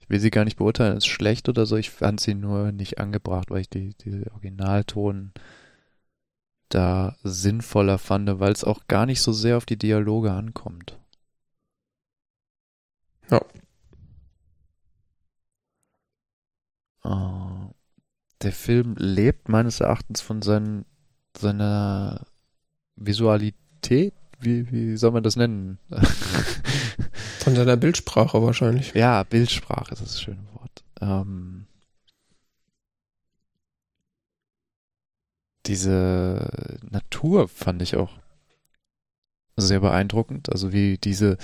[0.00, 1.76] Ich will sie gar nicht beurteilen, ist schlecht oder so.
[1.76, 5.32] Ich fand sie nur nicht angebracht, weil ich die, die Originalton
[6.70, 10.98] da sinnvoller fand, weil es auch gar nicht so sehr auf die Dialoge ankommt.
[13.30, 13.40] Ja.
[17.04, 17.57] Uh,
[18.42, 20.84] der Film lebt meines Erachtens von seinen,
[21.36, 22.26] seiner
[22.96, 24.14] Visualität.
[24.40, 25.78] Wie, wie soll man das nennen?
[27.40, 28.94] Von seiner Bildsprache wahrscheinlich.
[28.94, 30.84] Ja, Bildsprache ist das schöne Wort.
[31.00, 31.66] Ähm,
[35.66, 38.12] diese Natur fand ich auch
[39.56, 40.52] sehr beeindruckend.
[40.52, 41.36] Also wie diese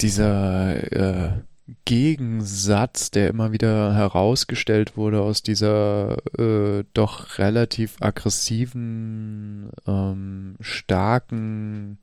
[0.00, 1.42] dieser äh,
[1.84, 11.98] Gegensatz, der immer wieder herausgestellt wurde aus dieser äh, doch relativ aggressiven, ähm, starken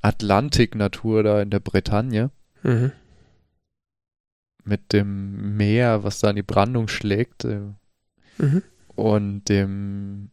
[0.00, 2.30] Atlantik-Natur da in der Bretagne.
[2.62, 2.92] Mhm.
[4.64, 7.44] Mit dem Meer, was da in die Brandung schlägt.
[7.44, 7.60] Äh,
[8.38, 8.62] mhm.
[8.94, 10.30] Und dem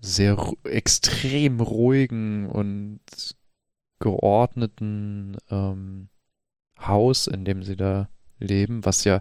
[0.00, 3.00] sehr extrem ruhigen und
[3.98, 6.08] geordneten ähm,
[6.78, 8.08] Haus, in dem sie da
[8.38, 9.20] leben, was ja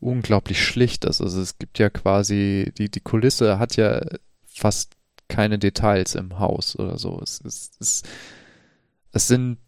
[0.00, 1.20] unglaublich schlicht ist.
[1.20, 4.00] Also es gibt ja quasi, die, die Kulisse hat ja
[4.46, 4.96] fast
[5.28, 7.20] keine Details im Haus oder so.
[7.22, 8.02] Es, es, es,
[9.12, 9.58] es sind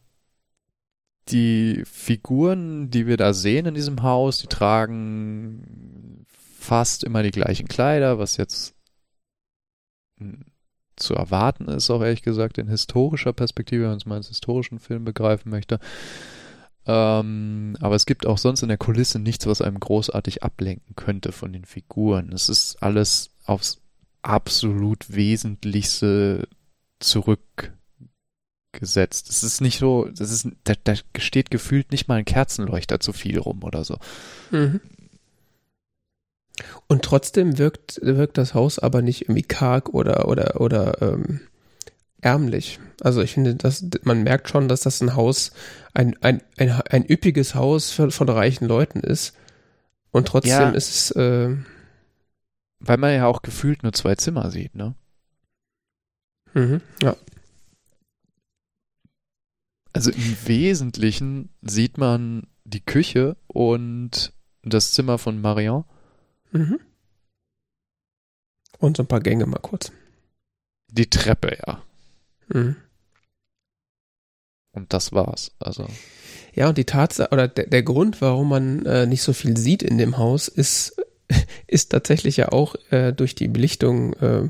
[1.29, 7.69] die Figuren, die wir da sehen in diesem Haus, die tragen fast immer die gleichen
[7.69, 8.75] Kleider, was jetzt
[10.97, 14.79] zu erwarten ist, auch ehrlich gesagt, in historischer Perspektive, wenn man es mal als historischen
[14.79, 15.81] Film begreifen möchte.
[16.85, 21.33] Ähm, aber es gibt auch sonst in der Kulisse nichts, was einem großartig ablenken könnte
[21.33, 22.33] von den Figuren.
[22.33, 23.81] Es ist alles aufs
[24.23, 26.49] absolut Wesentlichste
[27.01, 27.69] zurückgesetzt.
[29.29, 33.13] Es ist nicht so, das ist, da, da steht gefühlt nicht mal ein Kerzenleuchter zu
[33.13, 33.99] viel rum oder so.
[34.51, 34.81] Mhm.
[36.87, 41.41] Und trotzdem wirkt, wirkt das Haus aber nicht irgendwie karg oder, oder, oder ähm,
[42.21, 42.79] ärmlich.
[43.01, 45.53] Also ich finde, dass man merkt schon, dass das ein Haus,
[45.95, 49.35] ein, ein, ein, ein üppiges Haus für, von reichen Leuten ist.
[50.11, 51.11] Und trotzdem ja, ist es.
[51.13, 51.57] Äh,
[52.85, 54.95] weil man ja auch gefühlt nur zwei Zimmer sieht, ne?
[56.55, 57.17] Mhm, ja.
[59.93, 65.85] Also im Wesentlichen sieht man die Küche und das Zimmer von Marion
[66.53, 66.81] Mhm.
[68.79, 69.93] Und so ein paar Gänge mal kurz.
[70.89, 71.83] Die Treppe, ja.
[72.49, 72.77] Mhm.
[74.73, 75.53] Und das war's.
[75.59, 75.87] Also.
[76.55, 79.83] Ja, und die Tatsache, oder der, der Grund, warum man äh, nicht so viel sieht
[79.83, 80.97] in dem Haus, ist,
[81.67, 84.49] ist tatsächlich ja auch äh, durch die Belichtung äh,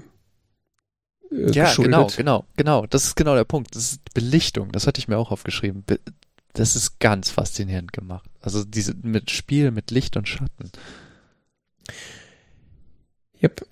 [1.31, 1.93] äh ja, geschuldet.
[1.93, 2.87] genau, genau, genau.
[2.87, 3.75] Das ist genau der Punkt.
[3.75, 4.73] Das ist Belichtung.
[4.73, 5.85] Das hatte ich mir auch aufgeschrieben.
[5.85, 5.99] Be
[6.55, 8.29] das ist ganz faszinierend gemacht.
[8.41, 10.71] Also diese mit Spiel mit Licht und Schatten.
[13.43, 13.67] Yep.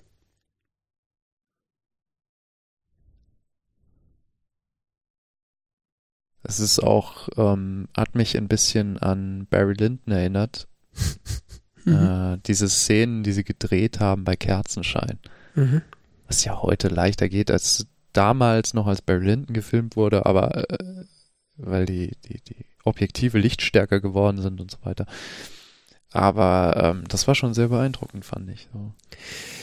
[6.43, 10.67] Es ist auch, ähm, hat mich ein bisschen an Barry Lyndon erinnert.
[11.85, 11.93] mhm.
[11.93, 15.19] äh, diese Szenen, die sie gedreht haben bei Kerzenschein.
[15.55, 15.81] Mhm.
[16.27, 21.05] Was ja heute leichter geht, als damals noch als Barry Lyndon gefilmt wurde, aber äh,
[21.55, 25.05] weil die, die, die Objektive lichtstärker geworden sind und so weiter.
[26.11, 28.67] Aber ähm, das war schon sehr beeindruckend, fand ich.
[28.73, 28.91] So.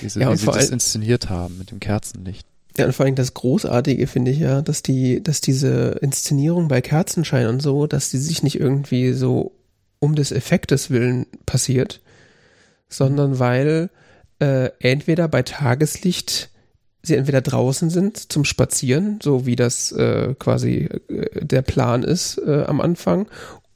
[0.01, 2.47] Diese, ja, wie sie das inszeniert haben mit dem Kerzenlicht.
[2.77, 6.81] Ja, und vor allem das Großartige finde ich ja, dass die, dass diese Inszenierung bei
[6.81, 9.53] Kerzenschein und so, dass die sich nicht irgendwie so
[9.99, 12.01] um des Effektes willen passiert,
[12.89, 13.91] sondern weil
[14.39, 16.51] äh, entweder bei Tageslicht
[17.03, 22.39] sie entweder draußen sind zum Spazieren, so wie das äh, quasi äh, der Plan ist
[22.39, 23.29] äh, am Anfang,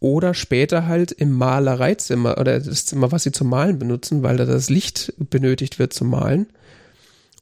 [0.02, 4.44] oder später halt im Malereizimmer oder das Zimmer, was sie zum Malen benutzen, weil da
[4.44, 6.46] das Licht benötigt wird zum Malen.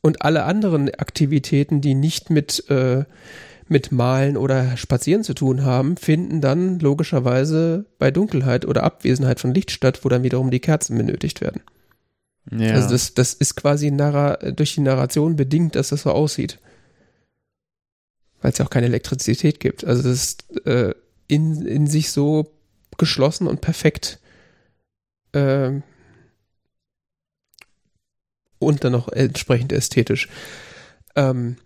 [0.02, 3.04] Und alle anderen Aktivitäten, die nicht mit, äh,
[3.68, 9.54] mit Malen oder Spazieren zu tun haben, finden dann logischerweise bei Dunkelheit oder Abwesenheit von
[9.54, 11.62] Licht statt, wo dann wiederum die Kerzen benötigt werden.
[12.50, 12.74] Ja.
[12.74, 16.58] Also das, das ist quasi durch die Narration bedingt, dass das so aussieht.
[18.42, 19.84] Weil es ja auch keine Elektrizität gibt.
[19.84, 20.94] Also das ist äh,
[21.30, 22.52] in, in sich so
[22.98, 24.20] geschlossen und perfekt.
[25.32, 25.80] Äh,
[28.58, 30.28] und dann noch entsprechend ästhetisch.
[31.16, 31.56] Ähm,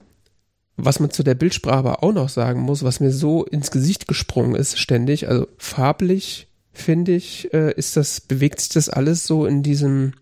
[0.76, 4.08] was man zu der Bildsprache aber auch noch sagen muss, was mir so ins Gesicht
[4.08, 9.46] gesprungen ist, ständig, also farblich, finde ich, äh, ist das, bewegt sich das alles so
[9.46, 10.14] in diesem,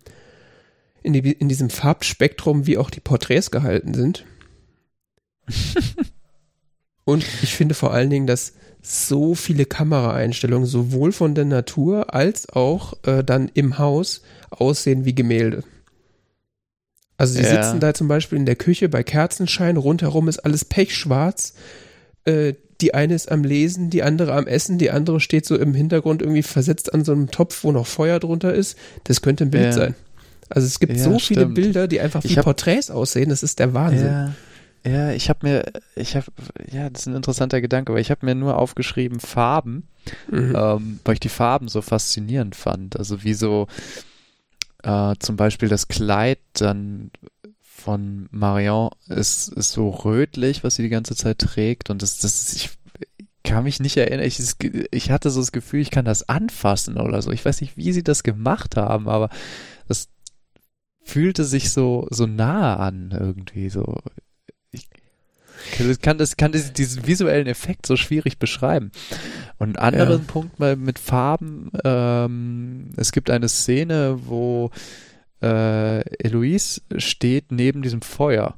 [1.02, 4.26] in, die, in diesem Farbspektrum, wie auch die Porträts gehalten sind.
[7.04, 8.52] Und ich finde vor allen Dingen, dass
[8.82, 15.14] so viele Kameraeinstellungen sowohl von der Natur als auch äh, dann im Haus aussehen wie
[15.14, 15.62] Gemälde.
[17.16, 17.62] Also sie ja.
[17.62, 21.54] sitzen da zum Beispiel in der Küche bei Kerzenschein, rundherum ist alles pechschwarz.
[22.24, 25.72] Äh, die eine ist am Lesen, die andere am Essen, die andere steht so im
[25.72, 28.76] Hintergrund irgendwie versetzt an so einem Topf, wo noch Feuer drunter ist.
[29.04, 29.72] Das könnte ein Bild ja.
[29.72, 29.94] sein.
[30.48, 31.54] Also es gibt ja, so viele stimmt.
[31.54, 34.34] Bilder, die einfach wie hab, Porträts aussehen, das ist der Wahnsinn.
[34.84, 35.12] Ja.
[35.12, 36.26] Ich habe mir, ich habe,
[36.70, 39.88] ja, das ist ein interessanter Gedanke, aber ich habe mir nur aufgeschrieben Farben,
[40.30, 40.54] mhm.
[40.56, 42.96] ähm, weil ich die Farben so faszinierend fand.
[42.96, 43.68] Also wie so
[44.82, 47.10] äh, zum Beispiel das Kleid dann
[47.60, 52.52] von Marion ist, ist so rötlich, was sie die ganze Zeit trägt und das, das
[52.52, 52.70] ich
[53.44, 54.24] kann mich nicht erinnern.
[54.24, 54.40] Ich,
[54.90, 57.32] ich hatte so das Gefühl, ich kann das anfassen oder so.
[57.32, 59.30] Ich weiß nicht, wie sie das gemacht haben, aber
[59.88, 60.08] das
[61.02, 63.98] fühlte sich so, so nahe an irgendwie so.
[64.72, 64.88] Ich
[66.00, 68.90] kann das, kann das, diesen visuellen Effekt so schwierig beschreiben.
[69.58, 70.32] Und einen anderen ja.
[70.32, 74.70] Punkt mal mit Farben, ähm, es gibt eine Szene, wo
[75.40, 78.56] äh, Eloise steht neben diesem Feuer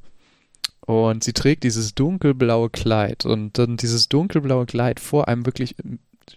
[0.85, 5.75] und sie trägt dieses dunkelblaue Kleid und dann dieses dunkelblaue Kleid vor einem wirklich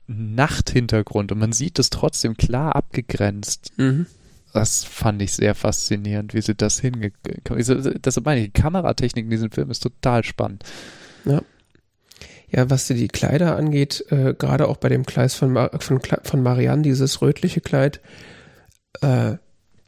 [0.07, 3.73] Nachthintergrund und man sieht es trotzdem klar abgegrenzt.
[3.77, 4.07] Mhm
[4.59, 9.31] das fand ich sehr faszinierend, wie sie das hingekommen Das meine ich, die Kameratechnik in
[9.31, 10.65] diesem Film ist total spannend.
[11.25, 11.43] Ja.
[12.51, 16.43] Ja, was die Kleider angeht, äh, gerade auch bei dem Kleid von, Mar von, von
[16.43, 18.01] Marianne, dieses rötliche Kleid,
[19.01, 19.37] äh,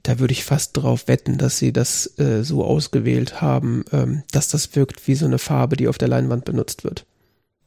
[0.03, 4.49] da würde ich fast drauf wetten, dass sie das äh, so ausgewählt haben, ähm, dass
[4.49, 7.07] das wirkt wie so eine Farbe, die auf der Leinwand benutzt wird.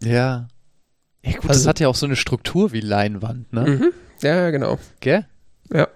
[0.01, 0.47] Ja.
[1.21, 3.65] Ja gut, also, das hat ja auch so eine Struktur wie Leinwand, ne?
[3.65, 3.91] Mhm.
[4.21, 4.77] Ja, genau.
[4.99, 5.25] Gell?
[5.73, 5.87] Ja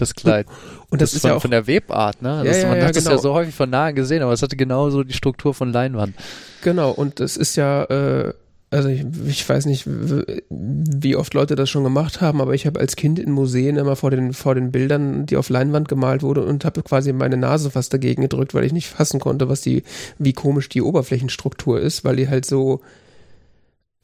[0.00, 0.46] das Kleid.
[0.90, 2.42] Und das, das ist von, ja auch von der Webart, ne?
[2.44, 3.10] Das, ja, ja, man ja, hat genau.
[3.10, 6.14] ja so häufig von nahe gesehen, aber es hatte genauso die Struktur von Leinwand.
[6.62, 8.32] Genau, und es ist ja, äh,
[8.70, 12.78] also ich, ich, weiß nicht, wie oft Leute das schon gemacht haben, aber ich habe
[12.78, 16.44] als Kind in Museen immer vor den, vor den Bildern, die auf Leinwand gemalt wurde,
[16.44, 19.82] und habe quasi meine Nase fast dagegen gedrückt, weil ich nicht fassen konnte, was die,
[20.18, 22.80] wie komisch die Oberflächenstruktur ist, weil die halt so,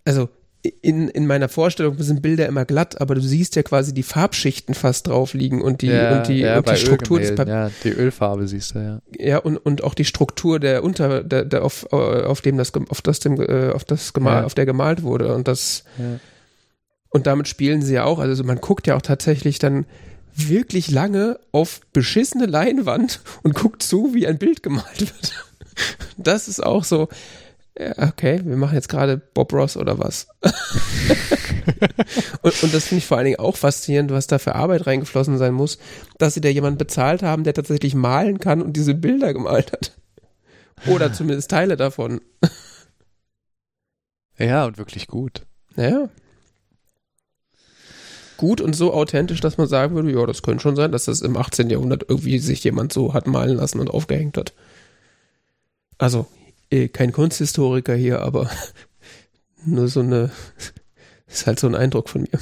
[0.05, 0.29] also
[0.69, 4.75] in, in meiner Vorstellung sind Bilder immer glatt, aber du siehst ja quasi die Farbschichten
[4.75, 7.73] fast drauf liegen und die, ja, und die, ja, und die Struktur des Papiers.
[7.73, 9.01] Ja, die Ölfarbe siehst du, ja.
[9.19, 13.03] Ja, und, und auch die Struktur der Unter, der, der auf, auf dem das, auf
[13.03, 14.45] das, dem, äh, auf das gemal, ja.
[14.45, 15.85] auf der gemalt wurde und das,
[17.11, 19.87] und damit spielen sie ja auch, also man guckt ja auch tatsächlich dann
[20.35, 25.33] wirklich lange auf beschissene Leinwand und guckt zu, wie ein Bild gemalt wird.
[26.19, 27.09] Das ist auch so,
[27.79, 30.29] okay, wir machen jetzt gerade Bob Ross oder was.
[32.43, 35.37] und, und, das finde ich vor allen Dingen auch faszinierend, was da für Arbeit reingeflossen
[35.37, 35.79] sein muss,
[36.19, 39.93] dass sie da jemanden bezahlt haben, der tatsächlich malen kann und diese Bilder gemalt hat.
[40.87, 42.21] Oder zumindest Teile davon.
[44.39, 45.47] Ja, und wirklich gut.
[45.77, 46.09] Ja.
[48.37, 51.23] Gut und so authentisch, dass man sagen würde, ja, das könnte schon sein, dass das
[51.23, 51.71] im 18.
[51.71, 54.53] Jahrhundert irgendwie sich jemand so hat malen lassen und aufgehängt hat.
[55.97, 56.27] Also
[56.71, 58.51] eh kein Kunsthistoriker hier, aber
[59.65, 60.31] nur so eine,
[61.27, 62.41] ist halt so ein Eindruck von mir.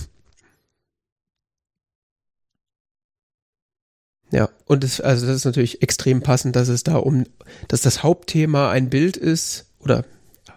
[4.30, 7.24] Ja, und das, also das ist natürlich extrem passend, dass es da um,
[7.68, 10.04] dass das Hauptthema ein Bild ist, oder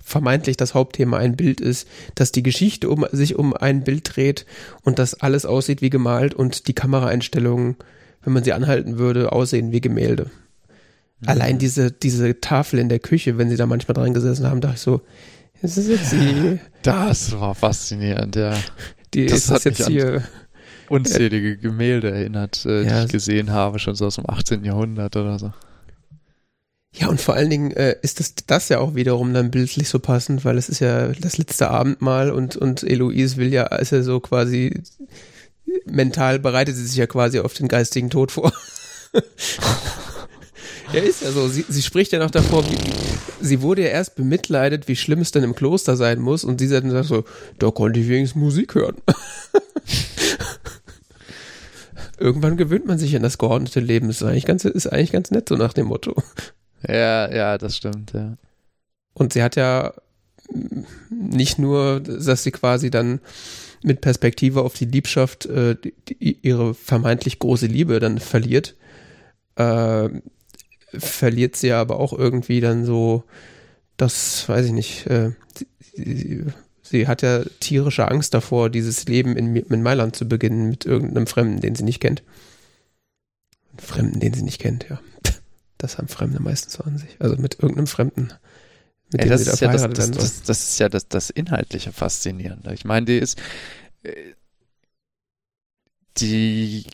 [0.01, 4.45] vermeintlich das Hauptthema ein Bild ist, dass die Geschichte um, sich um ein Bild dreht
[4.83, 7.75] und dass alles aussieht wie gemalt und die Kameraeinstellungen,
[8.23, 10.31] wenn man sie anhalten würde, aussehen wie Gemälde.
[11.19, 11.29] Mhm.
[11.29, 14.75] Allein diese, diese Tafel in der Küche, wenn sie da manchmal dran gesessen haben, dachte
[14.75, 15.01] ich so,
[15.61, 16.59] ist das jetzt die.
[16.83, 18.53] Das war faszinierend, ja.
[19.13, 20.23] Die, das ist das jetzt hier
[20.87, 24.63] unzählige Gemälde erinnert, äh, Ja, die ich gesehen habe, schon so aus dem 18.
[24.63, 25.51] Jahrhundert oder so.
[26.93, 29.99] Ja, und vor allen Dingen äh, ist das, das ja auch wiederum dann bildlich so
[29.99, 34.01] passend, weil es ist ja das letzte Abendmahl und, und Eloise will ja, ist ja
[34.01, 34.81] so quasi
[35.85, 38.53] mental bereitet sie sich ja quasi auf den geistigen Tod vor.
[40.93, 41.47] ja, ist ja so.
[41.47, 42.77] Sie, sie spricht ja noch davor, wie,
[43.41, 46.67] sie wurde ja erst bemitleidet, wie schlimm es denn im Kloster sein muss und sie
[46.67, 47.23] dann sagt so,
[47.59, 48.95] da konnte ich wenigstens Musik hören.
[52.19, 54.09] Irgendwann gewöhnt man sich an das geordnete Leben.
[54.09, 56.15] Ist eigentlich ganz, ist eigentlich ganz nett, so nach dem Motto.
[56.87, 58.37] Ja, ja, das stimmt, ja.
[59.13, 59.93] Und sie hat ja
[61.09, 63.19] nicht nur, dass sie quasi dann
[63.83, 68.75] mit Perspektive auf die Liebschaft äh, die, ihre vermeintlich große Liebe dann verliert,
[69.55, 70.09] äh,
[70.93, 73.23] verliert sie aber auch irgendwie dann so,
[73.97, 75.31] das weiß ich nicht, äh,
[75.93, 76.45] sie,
[76.81, 81.27] sie, hat ja tierische Angst davor, dieses Leben in, in Mailand zu beginnen mit irgendeinem
[81.27, 82.23] Fremden, den sie nicht kennt.
[83.77, 84.99] Fremden, den sie nicht kennt, ja.
[85.79, 87.17] Das haben Fremde meistens so an sich.
[87.19, 88.33] Also mit irgendeinem Fremden.
[89.11, 92.73] Mit Ey, das, ist ja das, das, das, das, ist ja das, das inhaltliche Faszinierende.
[92.73, 93.39] Ich meine, die ist,
[96.17, 96.85] die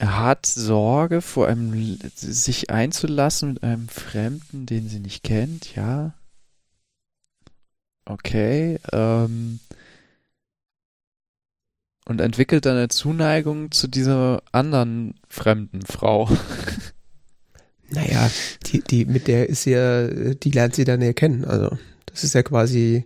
[0.00, 6.14] hat Sorge vor einem, sich einzulassen mit einem Fremden, den sie nicht kennt, ja.
[8.06, 9.60] Okay, ähm,
[12.06, 16.28] und entwickelt dann eine Zuneigung zu dieser anderen fremden Frau.
[17.92, 18.30] Naja,
[18.66, 21.44] die, die, mit der ist ja, die lernt sie dann ja kennen.
[21.44, 23.04] Also, das ist ja quasi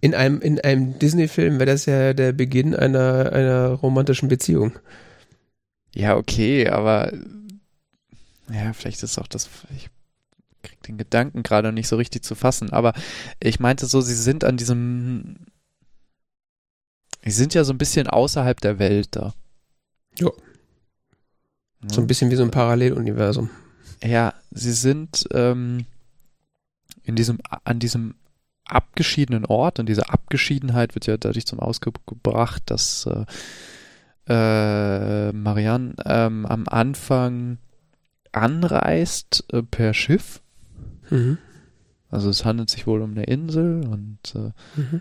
[0.00, 4.72] in einem, in einem Disney-Film wäre das ja der Beginn einer, einer romantischen Beziehung.
[5.94, 7.12] Ja, okay, aber
[8.50, 9.88] ja, vielleicht ist auch das, ich
[10.62, 12.94] krieg den Gedanken gerade nicht so richtig zu fassen, aber
[13.40, 15.36] ich meinte so, sie sind an diesem,
[17.24, 19.34] sie sind ja so ein bisschen außerhalb der Welt da.
[20.18, 20.30] Ja.
[21.88, 23.50] So ein bisschen wie so ein Paralleluniversum.
[24.04, 25.86] Ja, sie sind ähm,
[27.02, 28.14] in diesem, an diesem
[28.64, 33.24] abgeschiedenen Ort und diese Abgeschiedenheit wird ja dadurch zum Ausdruck gebracht, dass äh,
[34.28, 37.58] äh, Marianne ähm, am Anfang
[38.32, 40.42] anreist äh, per Schiff.
[41.10, 41.38] Mhm.
[42.10, 45.00] Also es handelt sich wohl um eine Insel und äh, mhm.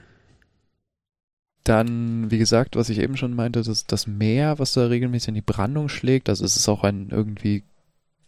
[1.64, 5.36] dann, wie gesagt, was ich eben schon meinte, das, das Meer, was da regelmäßig in
[5.36, 7.64] die Brandung schlägt, also es ist auch ein irgendwie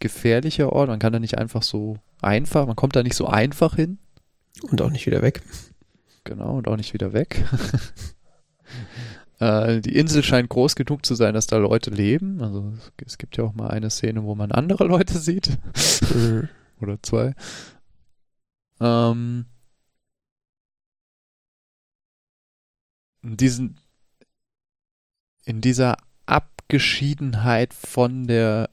[0.00, 0.88] gefährlicher Ort.
[0.88, 3.98] Man kann da nicht einfach so einfach, man kommt da nicht so einfach hin.
[4.70, 5.42] Und auch nicht wieder weg.
[6.24, 7.44] Genau, und auch nicht wieder weg.
[9.40, 12.42] äh, die Insel scheint groß genug zu sein, dass da Leute leben.
[12.42, 12.72] Also
[13.04, 15.58] es gibt ja auch mal eine Szene, wo man andere Leute sieht.
[16.80, 17.34] Oder zwei.
[18.80, 19.46] Ähm,
[23.22, 23.80] diesen,
[25.44, 25.96] in dieser
[26.26, 28.70] Abgeschiedenheit von der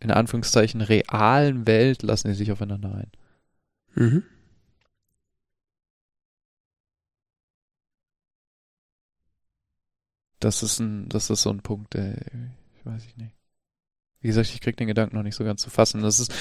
[0.00, 3.10] in Anführungszeichen realen Welt lassen die sich aufeinander ein.
[3.94, 4.22] Mhm.
[10.40, 12.16] Das ist ein, das ist so ein Punkt, der,
[12.76, 13.34] ich weiß ich nicht.
[14.20, 16.02] Wie gesagt, ich krieg den Gedanken noch nicht so ganz zu fassen.
[16.02, 16.32] Das ist,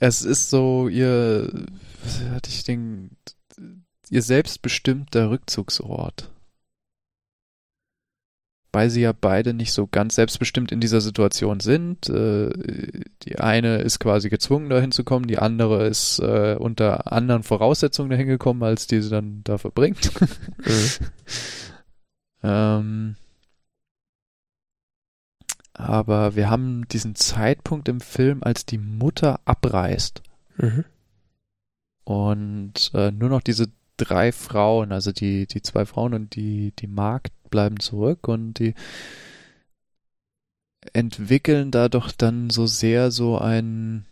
[0.00, 1.66] es ist so ihr,
[2.02, 3.16] was hatte ich den,
[4.10, 6.30] ihr selbstbestimmter Rückzugsort
[8.74, 12.08] weil sie ja beide nicht so ganz selbstbestimmt in dieser Situation sind.
[12.08, 12.50] Äh,
[13.22, 18.10] die eine ist quasi gezwungen, dahin zu kommen, die andere ist äh, unter anderen Voraussetzungen
[18.10, 20.10] dahin gekommen, als die sie dann da verbringt.
[20.58, 21.06] Mhm.
[22.44, 23.16] ähm,
[25.72, 30.22] aber wir haben diesen Zeitpunkt im Film, als die Mutter abreist.
[30.56, 30.84] Mhm.
[32.04, 36.86] Und äh, nur noch diese drei Frauen, also die, die zwei Frauen und die, die
[36.86, 38.74] Magd bleiben zurück und die
[40.92, 44.04] entwickeln da doch dann so sehr so ein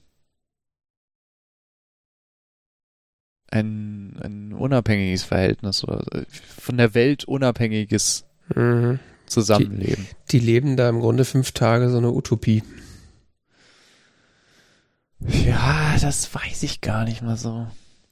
[3.52, 6.04] ein, ein unabhängiges Verhältnis oder
[6.58, 8.24] von der Welt unabhängiges
[8.54, 8.98] mhm.
[9.26, 10.06] Zusammenleben.
[10.30, 12.62] Die, die leben da im Grunde fünf Tage so eine Utopie.
[15.20, 17.66] Ja, das weiß ich gar nicht mal so,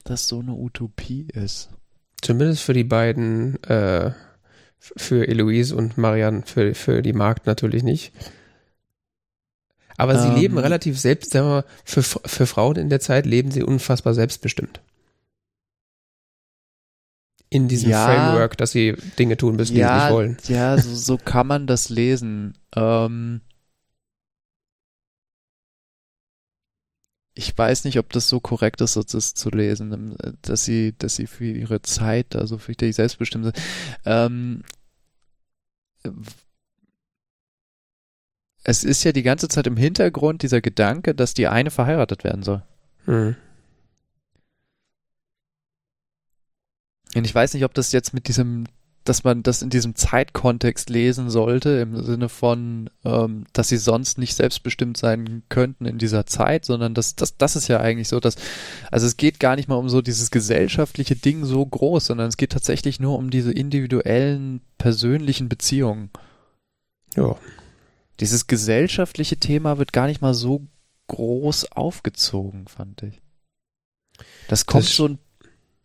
[0.05, 1.71] dass so eine Utopie ist.
[2.23, 4.13] Zumindest für die beiden äh,
[4.79, 8.13] für Eloise und Marianne, für, für die Magd natürlich nicht.
[9.97, 13.27] Aber sie ähm, leben relativ selbst, sagen wir mal, für, für Frauen in der Zeit
[13.27, 14.81] leben sie unfassbar selbstbestimmt.
[17.53, 20.37] In diesem ja, Framework, dass sie Dinge tun müssen, ja, die sie nicht wollen.
[20.47, 22.57] Ja, so, so kann man das lesen.
[22.77, 23.41] Ähm,
[27.35, 31.27] ich weiß nicht, ob das so korrekt ist, das zu lesen, dass sie, dass sie
[31.27, 33.61] für ihre Zeit, also für die selbstbestimmt sind.
[34.05, 34.63] Ähm,
[38.63, 42.43] es ist ja die ganze Zeit im Hintergrund dieser Gedanke, dass die eine verheiratet werden
[42.43, 42.63] soll.
[43.07, 43.37] Hm.
[47.15, 48.65] Und ich weiß nicht, ob das jetzt mit diesem,
[49.05, 54.19] dass man das in diesem Zeitkontext lesen sollte, im Sinne von, ähm, dass sie sonst
[54.19, 58.21] nicht selbstbestimmt sein könnten in dieser Zeit, sondern das, das, das ist ja eigentlich so,
[58.21, 58.37] dass,
[58.93, 62.37] also es geht gar nicht mal um so dieses gesellschaftliche Ding so groß, sondern es
[62.37, 66.11] geht tatsächlich nur um diese individuellen, persönlichen Beziehungen.
[67.17, 67.37] Ja.
[68.21, 70.67] Dieses gesellschaftliche Thema wird gar nicht mal so
[71.09, 73.21] groß aufgezogen, fand ich.
[74.47, 75.19] Das kommt Das- so ein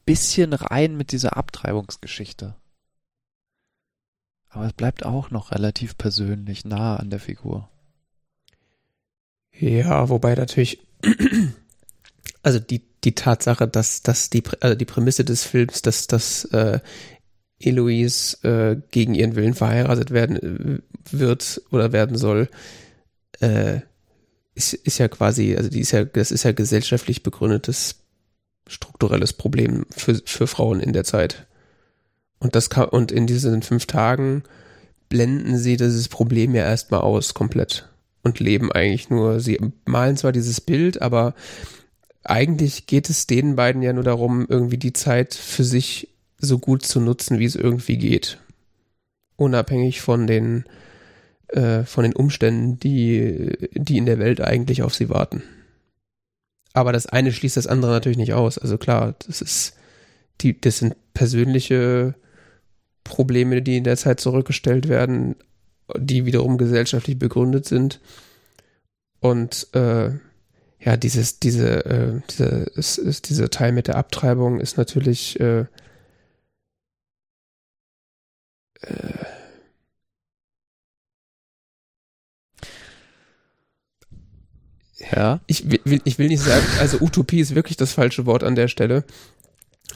[0.05, 2.55] bisschen rein mit dieser Abtreibungsgeschichte.
[4.49, 7.69] Aber es bleibt auch noch relativ persönlich nah an der Figur.
[9.51, 10.79] Ja, wobei natürlich,
[12.43, 16.79] also die, die Tatsache, dass, dass die, also die Prämisse des Films, dass, dass äh,
[17.59, 22.49] Eloise äh, gegen ihren Willen verheiratet werden äh, wird oder werden soll,
[23.39, 23.81] äh,
[24.53, 28.04] ist, ist ja quasi, also die ist ja, das ist ja gesellschaftlich begründetes
[28.67, 31.45] strukturelles Problem für, für Frauen in der Zeit.
[32.39, 34.43] Und das kann, und in diesen fünf Tagen
[35.09, 37.89] blenden sie dieses Problem ja erstmal aus, komplett.
[38.23, 41.35] Und leben eigentlich nur, sie malen zwar dieses Bild, aber
[42.23, 46.83] eigentlich geht es den beiden ja nur darum, irgendwie die Zeit für sich so gut
[46.83, 48.39] zu nutzen, wie es irgendwie geht.
[49.35, 50.65] Unabhängig von den,
[51.49, 55.43] äh, von den Umständen, die, die in der Welt eigentlich auf sie warten.
[56.75, 58.57] Aber das eine schließt das andere natürlich nicht aus.
[58.57, 59.77] Also klar, das ist,
[60.41, 62.15] die, das sind persönliche
[63.05, 65.37] Probleme, die in der Zeit zurückgestellt werden,
[65.95, 68.01] die wiederum gesellschaftlich begründet sind.
[69.21, 70.09] Und äh,
[70.81, 72.45] ja, dieses, diese, äh, diese,
[72.75, 75.67] ist, ist, dieser Teil mit der Abtreibung ist natürlich äh,
[85.15, 85.39] Ja.
[85.47, 88.67] ich will, ich will nicht sagen, also Utopie ist wirklich das falsche Wort an der
[88.67, 89.03] Stelle.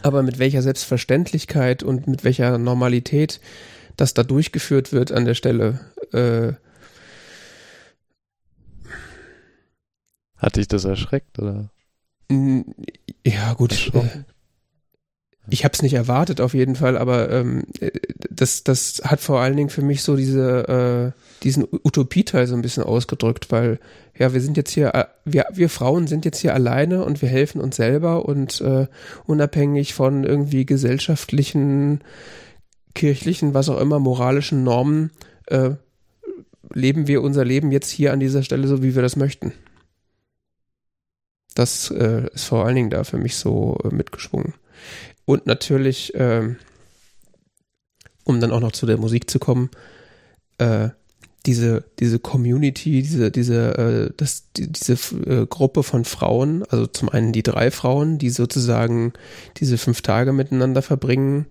[0.01, 3.41] Aber mit welcher Selbstverständlichkeit und mit welcher Normalität
[3.97, 5.81] das da durchgeführt wird an der Stelle,
[6.13, 6.53] äh,
[10.39, 11.69] Hat dich das erschreckt, oder?
[13.25, 13.91] Ja, gut.
[15.51, 17.89] Ich habe es nicht erwartet auf jeden Fall, aber ähm, äh,
[18.29, 22.61] das, das hat vor allen Dingen für mich so diese, äh, diesen Utopieteil so ein
[22.61, 23.79] bisschen ausgedrückt, weil
[24.19, 27.29] ja, wir sind jetzt hier, äh, wir, wir Frauen sind jetzt hier alleine und wir
[27.29, 28.87] helfen uns selber und äh,
[29.25, 32.01] unabhängig von irgendwie gesellschaftlichen,
[32.93, 35.11] kirchlichen, was auch immer, moralischen Normen,
[35.47, 35.71] äh,
[36.73, 39.53] leben wir unser Leben jetzt hier an dieser Stelle so, wie wir das möchten.
[41.55, 44.53] Das äh, ist vor allen Dingen da für mich so äh, mitgeschwungen.
[45.23, 46.57] Und natürlich, ähm,
[48.25, 49.69] um dann auch noch zu der Musik zu kommen,
[50.57, 50.89] äh,
[51.45, 54.93] diese, diese Community, diese, diese, äh, das, die, diese
[55.25, 59.13] äh, Gruppe von Frauen, also zum einen die drei Frauen, die sozusagen
[59.57, 61.47] diese fünf Tage miteinander verbringen,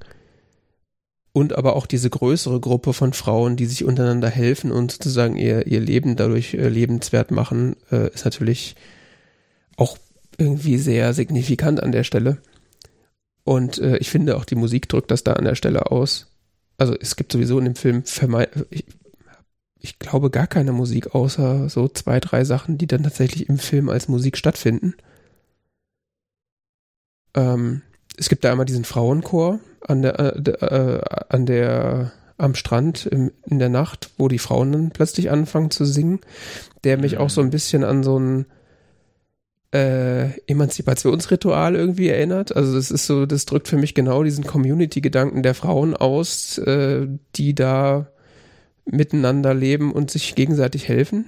[1.38, 5.66] und aber auch diese größere Gruppe von Frauen, die sich untereinander helfen und sozusagen ihr,
[5.68, 8.74] ihr Leben dadurch äh, lebenswert machen, äh, ist natürlich
[9.76, 9.96] auch
[10.36, 12.38] irgendwie sehr signifikant an der Stelle.
[13.44, 16.26] Und äh, ich finde auch die Musik drückt das da an der Stelle aus.
[16.76, 18.02] Also es gibt sowieso in dem Film
[18.70, 18.84] ich,
[19.80, 23.88] ich glaube gar keine Musik, außer so zwei, drei Sachen, die dann tatsächlich im Film
[23.88, 24.94] als Musik stattfinden.
[27.34, 27.82] Ähm,
[28.16, 33.32] es gibt da einmal diesen Frauenchor an der, äh, äh, an der am Strand im,
[33.46, 36.20] in der Nacht, wo die Frauen dann plötzlich anfangen zu singen,
[36.84, 38.46] der mich auch so ein bisschen an so ein
[39.74, 42.54] äh, Emanzipationsritual irgendwie erinnert.
[42.54, 47.08] Also das ist so, das drückt für mich genau diesen Community-Gedanken der Frauen aus, äh,
[47.34, 48.06] die da
[48.90, 51.26] miteinander leben und sich gegenseitig helfen.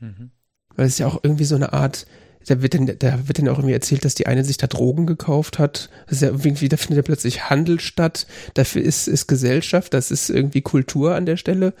[0.00, 0.30] Mhm.
[0.76, 2.06] Weil es ist ja auch irgendwie so eine Art,
[2.46, 5.06] da wird dann, da wird dann auch irgendwie erzählt, dass die eine sich da Drogen
[5.06, 5.90] gekauft hat.
[6.06, 8.26] Das ist ja irgendwie, da findet ja plötzlich Handel statt.
[8.54, 11.74] Dafür ist, ist Gesellschaft, das ist irgendwie Kultur an der Stelle.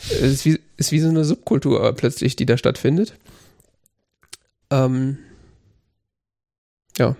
[0.00, 3.14] Es ist wie, ist wie so eine Subkultur plötzlich, die da stattfindet.
[4.70, 5.18] Ähm,
[6.96, 7.16] ja.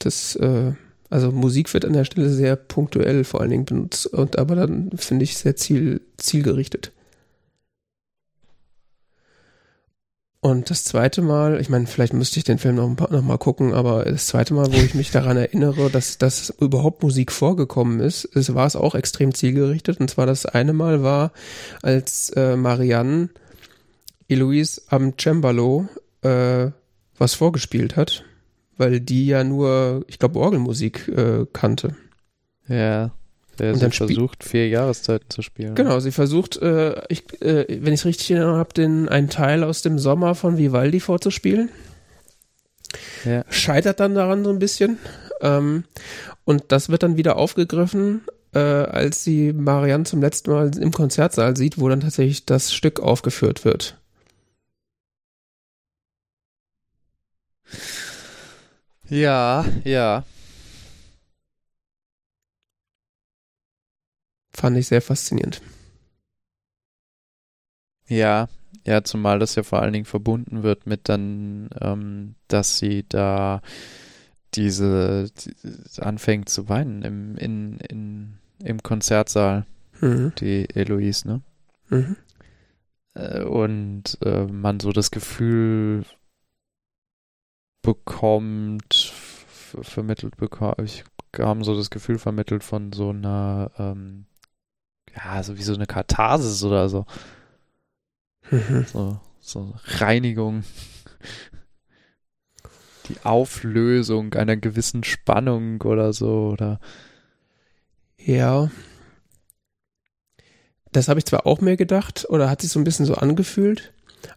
[0.00, 0.72] Das, äh,
[1.14, 4.90] also Musik wird an der Stelle sehr punktuell vor allen Dingen benutzt und aber dann
[4.96, 6.90] finde ich sehr ziel, zielgerichtet.
[10.40, 13.38] Und das zweite Mal, ich meine, vielleicht müsste ich den Film noch, paar, noch mal
[13.38, 18.00] gucken, aber das zweite Mal, wo ich mich daran erinnere, dass, dass überhaupt Musik vorgekommen
[18.00, 20.00] ist, es war es auch extrem zielgerichtet.
[20.00, 21.30] Und zwar das eine Mal war,
[21.80, 23.28] als äh, Marianne
[24.26, 25.88] Eloise am Cembalo
[26.22, 26.72] äh,
[27.16, 28.24] was vorgespielt hat,
[28.76, 31.96] weil die ja nur, ich glaube, Orgelmusik äh, kannte.
[32.68, 33.12] Ja.
[33.58, 35.74] Der Und sie dann versucht, vier Jahreszeiten zu spielen.
[35.74, 39.28] Genau, sie versucht, äh, ich, äh, wenn ich es richtig in Erinnerung habe, den einen
[39.28, 41.68] Teil aus dem Sommer von Vivaldi vorzuspielen.
[43.24, 43.44] Ja.
[43.50, 44.98] Scheitert dann daran so ein bisschen.
[45.40, 45.84] Ähm,
[46.44, 48.22] und das wird dann wieder aufgegriffen,
[48.54, 53.00] äh, als sie Marianne zum letzten Mal im Konzertsaal sieht, wo dann tatsächlich das Stück
[53.00, 53.98] aufgeführt wird.
[59.14, 60.24] Ja, ja.
[64.52, 65.62] Fand ich sehr faszinierend.
[68.08, 68.48] Ja,
[68.84, 73.62] ja, zumal das ja vor allen Dingen verbunden wird mit dann, ähm, dass sie da
[74.54, 79.64] diese, die, anfängt zu weinen im, in, in, im Konzertsaal,
[80.00, 80.32] Mhm.
[80.40, 81.40] die Eloise, ne?
[81.88, 82.16] Mhm.
[83.14, 86.04] Äh, und äh, man so das Gefühl
[87.84, 89.03] bekommt,
[89.82, 94.26] vermittelt bekommt, ich kam so das Gefühl vermittelt von so einer, ähm,
[95.14, 97.06] ja, so wie so eine Katharsis oder so.
[98.50, 98.86] Mhm.
[98.86, 100.64] So, so Reinigung.
[103.08, 106.50] Die Auflösung einer gewissen Spannung oder so.
[106.52, 106.80] Oder
[108.16, 108.70] Ja.
[110.92, 113.92] Das habe ich zwar auch mir gedacht, oder hat sich so ein bisschen so angefühlt.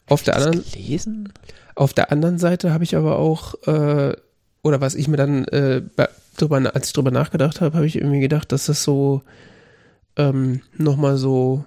[0.08, 1.32] Auf der anderen, gelesen?
[1.76, 4.18] Auf der anderen Seite habe ich aber auch, äh,
[4.68, 5.82] oder was ich mir dann, äh,
[6.38, 9.22] drüber, als ich drüber nachgedacht habe, habe ich irgendwie gedacht, dass das so
[10.16, 11.66] ähm, nochmal so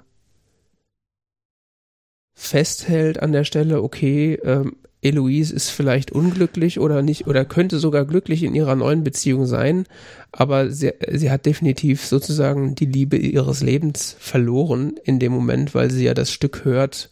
[2.35, 8.05] festhält an der Stelle, okay, ähm, Eloise ist vielleicht unglücklich oder nicht, oder könnte sogar
[8.05, 9.87] glücklich in ihrer neuen Beziehung sein,
[10.31, 15.91] aber sie, sie hat definitiv sozusagen die Liebe ihres Lebens verloren in dem Moment, weil
[15.91, 17.11] sie ja das Stück hört,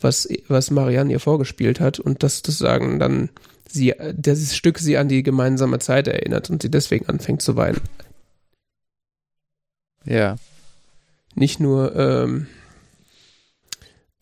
[0.00, 3.30] was, was Marianne ihr vorgespielt hat und das sozusagen dann
[3.74, 7.80] sie, dieses Stück sie an die gemeinsame Zeit erinnert und sie deswegen anfängt zu weinen.
[10.04, 10.36] Ja.
[11.34, 12.46] Nicht nur, ähm,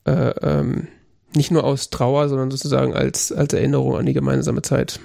[0.05, 0.89] äh, ähm,
[1.35, 5.01] nicht nur aus Trauer, sondern sozusagen als, als Erinnerung an die gemeinsame Zeit.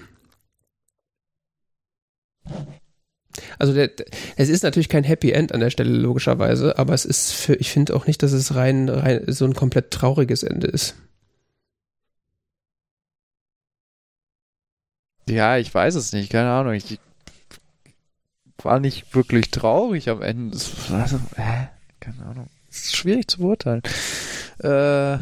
[3.59, 3.91] Also der-
[4.35, 7.71] es ist natürlich kein Happy End an der Stelle logischerweise, aber es ist für, ich
[7.71, 10.95] finde auch nicht, dass es rein, rein so ein komplett trauriges Ende ist.
[15.29, 16.73] Ja, ich weiß es nicht, keine Ahnung.
[16.73, 16.99] Ich
[18.63, 20.55] war nicht wirklich traurig am Ende.
[20.55, 21.69] Es war so, hä?
[21.99, 22.47] Keine Ahnung.
[22.69, 23.81] Es ist schwierig zu beurteilen.
[24.59, 25.17] Äh,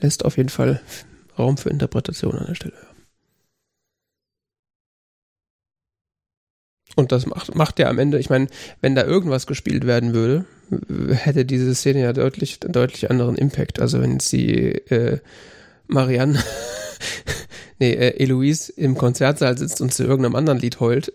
[0.00, 0.80] Lässt auf jeden Fall
[1.38, 2.76] Raum für Interpretation an der Stelle.
[6.96, 8.48] Und das macht, macht ja am Ende, ich meine,
[8.80, 10.46] wenn da irgendwas gespielt werden würde,
[11.12, 13.80] hätte diese Szene ja deutlich, deutlich anderen Impact.
[13.80, 15.20] Also wenn jetzt die äh,
[15.86, 16.42] Marianne,
[17.78, 21.12] nee, äh, Eloise im Konzertsaal sitzt und zu irgendeinem anderen Lied heult,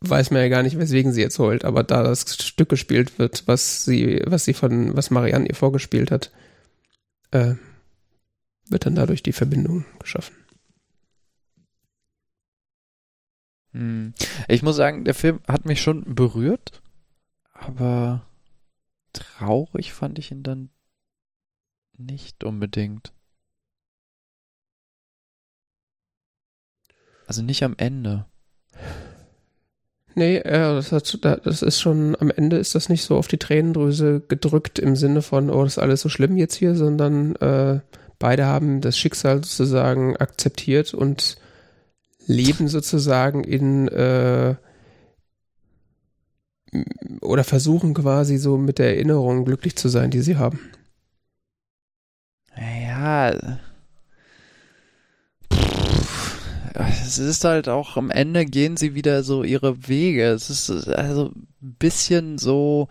[0.00, 1.64] weiß man ja gar nicht, weswegen sie jetzt heult.
[1.64, 6.10] Aber da das Stück gespielt wird, was sie, was sie von, was Marianne ihr vorgespielt
[6.10, 6.30] hat,
[7.30, 7.54] äh,
[8.68, 10.34] wird dann dadurch die Verbindung geschaffen.
[13.76, 14.14] hm.
[14.48, 16.80] ich muss sagen, der Film hat mich schon berührt,
[17.52, 18.26] aber
[19.12, 20.70] traurig fand ich ihn dann
[21.96, 23.12] nicht unbedingt.
[27.26, 28.26] Also nicht am Ende.
[30.14, 33.36] Nee, äh, das, hat, das ist schon, am Ende ist das nicht so auf die
[33.36, 37.80] Tränendrüse gedrückt im Sinne von, oh, das ist alles so schlimm jetzt hier, sondern äh,
[38.18, 41.36] beide haben das Schicksal sozusagen akzeptiert und
[42.26, 44.54] leben sozusagen in äh,
[47.20, 50.60] oder versuchen quasi so mit der Erinnerung glücklich zu sein, die sie haben.
[52.56, 53.58] Ja.
[56.78, 60.24] Es ist halt auch am Ende gehen sie wieder so ihre Wege.
[60.24, 62.88] Es ist also ein bisschen so.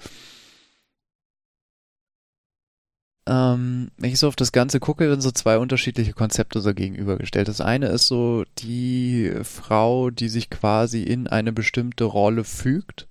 [3.28, 7.48] Ähm, wenn ich so auf das Ganze gucke, werden so zwei unterschiedliche Konzepte so gegenübergestellt.
[7.48, 13.08] Das eine ist so die Frau, die sich quasi in eine bestimmte Rolle fügt.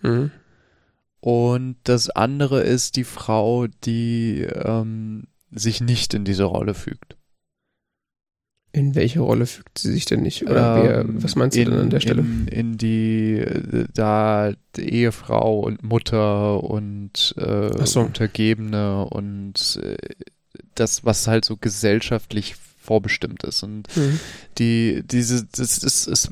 [0.00, 0.30] Mhm.
[1.20, 7.15] Und das andere ist die Frau, die ähm, sich nicht in diese Rolle fügt.
[8.76, 10.42] In welche Rolle fügt sie sich denn nicht?
[10.42, 12.20] Oder wer, Ähm, was meinst du in, denn an der Stelle?
[12.20, 18.00] In, in die, äh, da die Ehefrau und Mutter und äh, so.
[18.02, 19.96] Untergebene und äh,
[20.74, 23.62] das, was halt so gesellschaftlich vorbestimmt ist.
[23.62, 24.20] Und Mhm.
[24.58, 26.30] die, diese, das ist, es,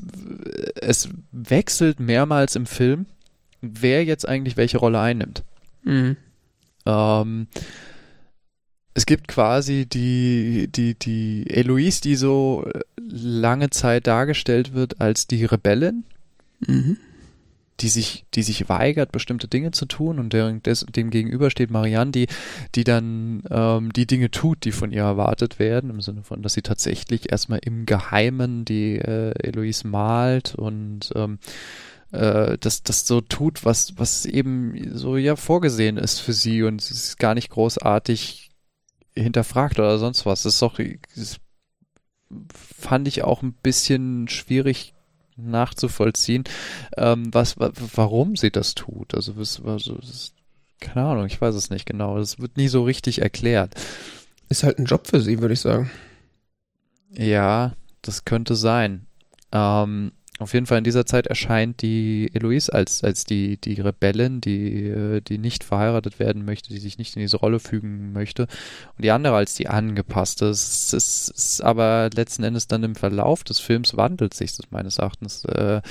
[0.79, 3.07] es wechselt mehrmals im Film,
[3.61, 5.43] wer jetzt eigentlich welche Rolle einnimmt.
[5.83, 6.15] Mhm.
[6.85, 7.47] Ähm,
[8.95, 12.65] es gibt quasi die, die, die Eloise, die so
[12.97, 16.05] lange Zeit dargestellt wird als die Rebellin.
[16.65, 16.97] Mhm.
[17.81, 22.11] die sich, die sich weigert, bestimmte Dinge zu tun und des, dem gegenüber steht Marianne,
[22.11, 22.27] die,
[22.73, 26.53] die dann ähm, die Dinge tut, die von ihr erwartet werden, im Sinne von, dass
[26.53, 31.39] sie tatsächlich erstmal im Geheimen die äh, Eloise malt und ähm,
[32.13, 36.81] äh, das, das so tut, was, was eben so ja vorgesehen ist für sie und
[36.81, 38.44] sie ist gar nicht großartig
[39.15, 40.43] hinterfragt oder sonst was.
[40.43, 40.79] Das ist doch,
[41.15, 41.39] das
[42.53, 44.93] fand ich auch ein bisschen schwierig
[45.37, 46.45] nachzuvollziehen,
[46.97, 49.13] ähm, was, warum sie das tut.
[49.13, 50.33] Also, was, also das,
[50.79, 52.17] keine Ahnung, ich weiß es nicht genau.
[52.17, 53.75] Das wird nie so richtig erklärt.
[54.49, 55.89] Ist halt ein Job für sie, würde ich sagen.
[57.11, 59.07] Ja, das könnte sein.
[59.51, 64.41] Ähm, auf jeden Fall in dieser Zeit erscheint die Eloise als, als die, die Rebellin,
[64.41, 68.43] die, äh, die nicht verheiratet werden möchte, die sich nicht in diese Rolle fügen möchte.
[68.97, 70.47] Und die andere als die angepasste.
[70.47, 74.97] Es ist, ist aber letzten Endes dann im Verlauf des Films wandelt sich das meines
[74.97, 75.45] Erachtens.
[75.45, 75.81] Äh,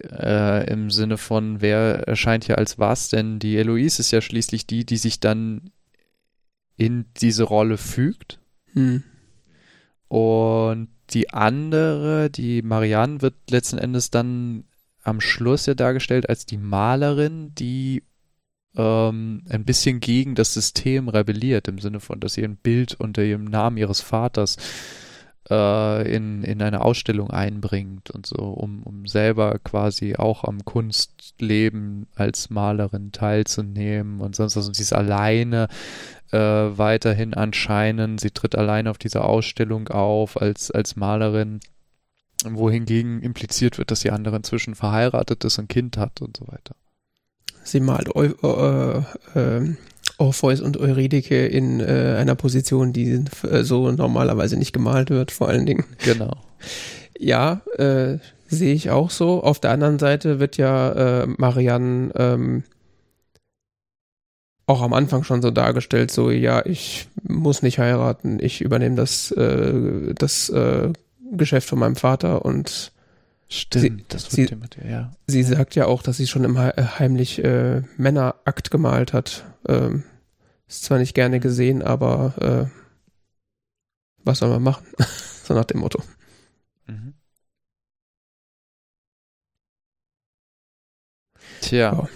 [0.00, 4.66] äh, im Sinne von, wer erscheint hier als was, denn die Eloise ist ja schließlich
[4.66, 5.70] die, die sich dann
[6.76, 8.38] in diese Rolle fügt.
[8.72, 9.02] Hm.
[10.06, 14.64] Und die andere, die Marianne, wird letzten Endes dann
[15.02, 18.02] am Schluss ja dargestellt als die Malerin, die
[18.76, 23.22] ähm, ein bisschen gegen das System rebelliert, im Sinne von, dass sie ein Bild unter
[23.24, 24.56] ihrem Namen ihres Vaters
[25.50, 32.06] äh, in, in eine Ausstellung einbringt und so, um, um selber quasi auch am Kunstleben
[32.14, 34.66] als Malerin teilzunehmen und sonst was.
[34.68, 35.68] Und sie ist alleine
[36.32, 38.20] äh, weiterhin anscheinend.
[38.20, 41.60] Sie tritt allein auf dieser Ausstellung auf als, als Malerin,
[42.44, 46.74] wohingegen impliziert wird, dass die andere inzwischen verheiratet ist, ein Kind hat und so weiter.
[47.64, 49.02] Sie malt äh,
[49.38, 49.74] äh,
[50.18, 55.48] Orpheus und Eurydike in äh, einer Position, die äh, so normalerweise nicht gemalt wird, vor
[55.48, 55.84] allen Dingen.
[56.04, 56.36] Genau.
[57.18, 59.42] Ja, äh, sehe ich auch so.
[59.42, 62.64] Auf der anderen Seite wird ja äh, Marianne ähm,
[64.66, 69.30] auch am Anfang schon so dargestellt, so ja, ich muss nicht heiraten, ich übernehme das,
[69.30, 70.92] äh, das äh,
[71.32, 72.92] Geschäft von meinem Vater und
[73.48, 75.12] Stimmt, sie, das wird sie, ja.
[75.26, 79.44] Sie sagt ja auch, dass sie schon im He äh, heimlich äh, Männerakt gemalt hat.
[79.66, 80.04] Ähm,
[80.66, 82.80] ist zwar nicht gerne gesehen, aber äh,
[84.24, 84.86] was soll man machen?
[85.44, 86.02] so nach dem Motto.
[86.86, 87.14] Mhm.
[91.62, 91.92] Tja.
[91.92, 92.08] Ja,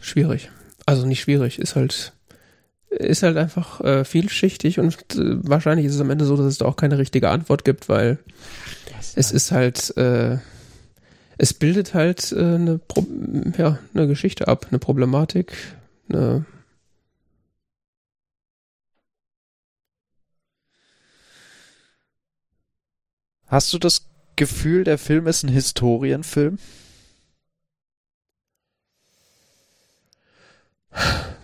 [0.00, 0.50] schwierig
[0.90, 2.12] also nicht schwierig, ist halt,
[2.90, 6.58] ist halt einfach äh, vielschichtig und äh, wahrscheinlich ist es am Ende so, dass es
[6.58, 8.18] da auch keine richtige Antwort gibt, weil
[8.96, 10.38] Was es ist halt, äh,
[11.40, 13.06] es bildet halt äh, eine, Pro
[13.56, 15.52] ja, eine Geschichte ab, eine Problematik,
[16.08, 16.44] eine
[23.46, 26.58] Hast du das Gefühl, der Film ist ein Historienfilm?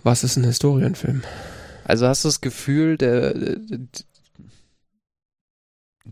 [0.03, 1.23] Was ist ein Historienfilm?
[1.83, 3.33] Also hast du das Gefühl, der,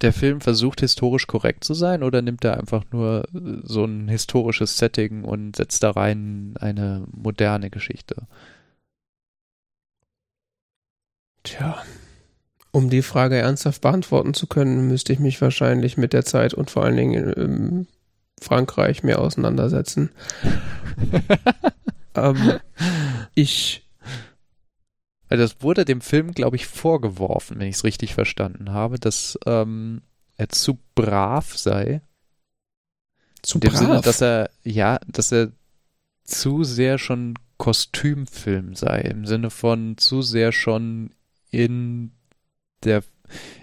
[0.02, 3.28] der Film versucht historisch korrekt zu sein oder nimmt er einfach nur
[3.64, 8.28] so ein historisches Setting und setzt da rein eine moderne Geschichte?
[11.44, 11.82] Tja,
[12.72, 16.70] um die Frage ernsthaft beantworten zu können, müsste ich mich wahrscheinlich mit der Zeit und
[16.70, 17.88] vor allen Dingen in
[18.42, 20.10] Frankreich mehr auseinandersetzen.
[22.16, 22.60] ähm,
[23.34, 23.85] ich.
[25.28, 29.40] Also das wurde dem Film, glaube ich, vorgeworfen, wenn ich es richtig verstanden habe, dass
[29.45, 30.02] ähm,
[30.38, 32.02] er zu brav sei.
[33.42, 33.80] Zu In dem brav?
[33.80, 35.52] Sinne, dass er, ja, dass er
[36.24, 41.12] zu sehr schon Kostümfilm sei, im Sinne von zu sehr schon
[41.50, 42.12] in
[42.84, 43.04] der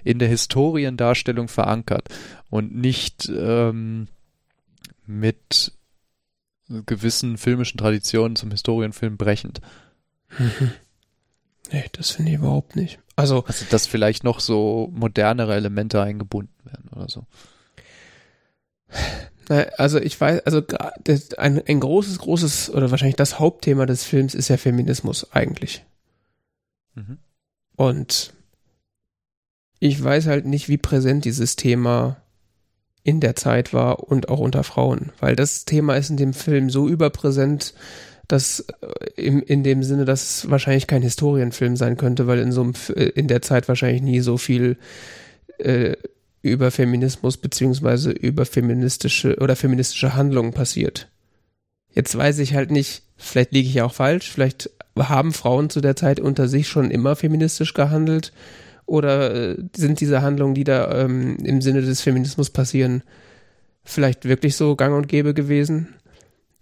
[0.03, 2.09] in der Historiendarstellung verankert
[2.51, 4.09] und nicht ähm,
[5.07, 5.73] mit
[6.87, 9.61] gewissen filmischen Traditionen zum Historienfilm brechend.
[11.73, 12.99] Nee, das finde ich überhaupt nicht.
[13.17, 17.27] Also, also, dass vielleicht noch so modernere Elemente eingebunden werden oder so.
[19.77, 20.63] Also ich weiß, also
[21.37, 25.85] ein, ein großes, großes oder wahrscheinlich das Hauptthema des Films ist ja Feminismus eigentlich.
[26.95, 27.19] Mhm.
[27.77, 28.33] Und
[29.79, 32.23] ich weiß halt nicht, wie präsent dieses Thema
[33.03, 36.71] in der Zeit war und auch unter Frauen, weil das Thema ist in dem Film
[36.71, 37.75] so überpräsent,
[38.33, 42.51] dass äh, im, in dem Sinne, dass es wahrscheinlich kein Historienfilm sein könnte, weil in
[42.51, 44.79] so einem, äh, in der Zeit wahrscheinlich nie so viel
[45.59, 45.97] äh,
[46.41, 51.11] über Feminismus beziehungsweise über feministische oder feministische Handlungen passiert.
[51.95, 55.95] Jetzt weiß ich halt nicht, vielleicht liege ich auch falsch, vielleicht haben Frauen zu der
[55.95, 58.33] Zeit unter sich schon immer feministisch gehandelt
[58.87, 63.03] oder äh, sind diese Handlungen, die da ähm, im Sinne des Feminismus passieren,
[63.85, 65.89] vielleicht wirklich so gang und gäbe gewesen?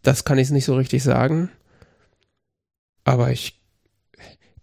[0.03, 1.51] das kann ich nicht so richtig sagen.
[3.05, 3.61] Aber ich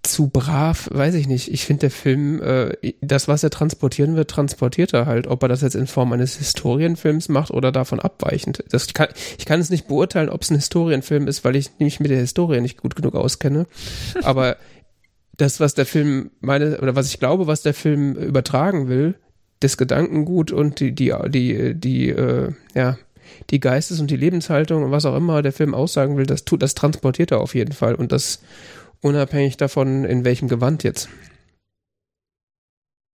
[0.07, 1.51] zu brav, weiß ich nicht.
[1.51, 5.27] Ich finde, der Film, äh, das, was er transportieren wird, transportiert er halt.
[5.27, 8.63] Ob er das jetzt in Form eines Historienfilms macht oder davon abweichend.
[8.69, 11.99] Das kann, ich kann es nicht beurteilen, ob es ein Historienfilm ist, weil ich mich
[11.99, 13.67] mit der Historie nicht gut genug auskenne.
[14.23, 14.57] Aber
[15.35, 19.15] das, was der Film meine, oder was ich glaube, was der Film übertragen will,
[19.59, 22.97] das Gedankengut und die, die, die, die, äh, ja,
[23.49, 26.61] die Geistes- und die Lebenshaltung und was auch immer der Film aussagen will, das tut,
[26.61, 27.95] das transportiert er auf jeden Fall.
[27.95, 28.39] Und das
[29.01, 31.09] unabhängig davon, in welchem Gewand jetzt.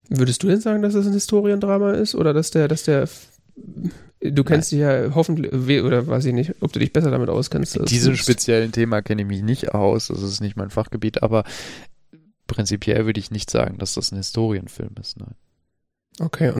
[0.10, 3.08] Würdest du denn sagen, dass es ein Historiendrama ist oder dass der, dass der
[4.22, 7.78] Du kennst dich ja hoffentlich, oder weiß ich nicht, ob du dich besser damit auskennst.
[7.78, 11.46] In diesem speziellen Thema kenne ich mich nicht aus, das ist nicht mein Fachgebiet, aber
[12.46, 15.36] prinzipiell würde ich nicht sagen, dass das ein Historienfilm ist, nein.
[16.20, 16.54] Okay.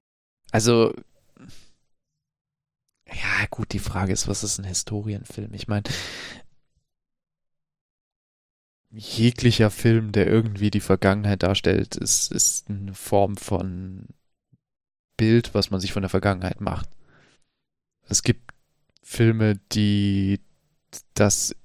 [0.52, 0.94] Also,
[3.14, 5.54] ja, gut, die Frage ist, was ist ein Historienfilm?
[5.54, 5.84] Ich meine,
[8.92, 14.08] jeglicher Film, der irgendwie die Vergangenheit darstellt, ist, ist eine Form von
[15.18, 16.90] Bild, was man sich von der Vergangenheit macht.
[18.08, 18.52] Es gibt
[19.04, 20.40] Filme, die
[21.14, 21.56] das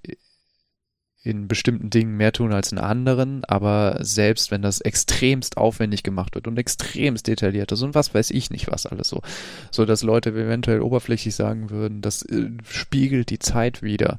[1.25, 6.35] in bestimmten Dingen mehr tun als in anderen, aber selbst wenn das extremst aufwendig gemacht
[6.35, 9.23] wird und extremst detailliert ist und was weiß ich nicht was alles so,
[9.71, 14.19] so dass Leute eventuell oberflächlich sagen würden, das äh, spiegelt die Zeit wieder.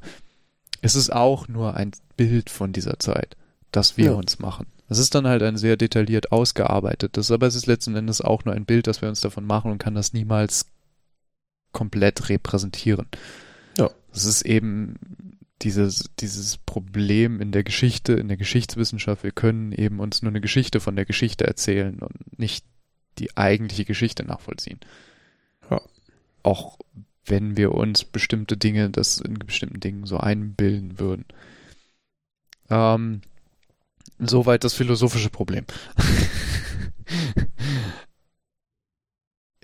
[0.82, 3.36] Es ist auch nur ein Bild von dieser Zeit,
[3.70, 4.12] das wir ja.
[4.12, 4.66] uns machen.
[4.88, 8.54] Es ist dann halt ein sehr detailliert ausgearbeitetes, aber es ist letzten Endes auch nur
[8.54, 10.66] ein Bild, das wir uns davon machen und kann das niemals
[11.70, 13.06] komplett repräsentieren.
[13.78, 13.90] Ja.
[14.12, 14.96] Es ist eben
[15.62, 20.40] dieses, dieses Problem in der Geschichte, in der Geschichtswissenschaft, wir können eben uns nur eine
[20.40, 22.64] Geschichte von der Geschichte erzählen und nicht
[23.18, 24.80] die eigentliche Geschichte nachvollziehen.
[25.70, 25.80] Ja.
[26.42, 26.78] Auch
[27.24, 31.24] wenn wir uns bestimmte Dinge, das in bestimmten Dingen so einbilden würden.
[32.68, 33.22] Ähm,
[34.18, 35.64] soweit das philosophische Problem.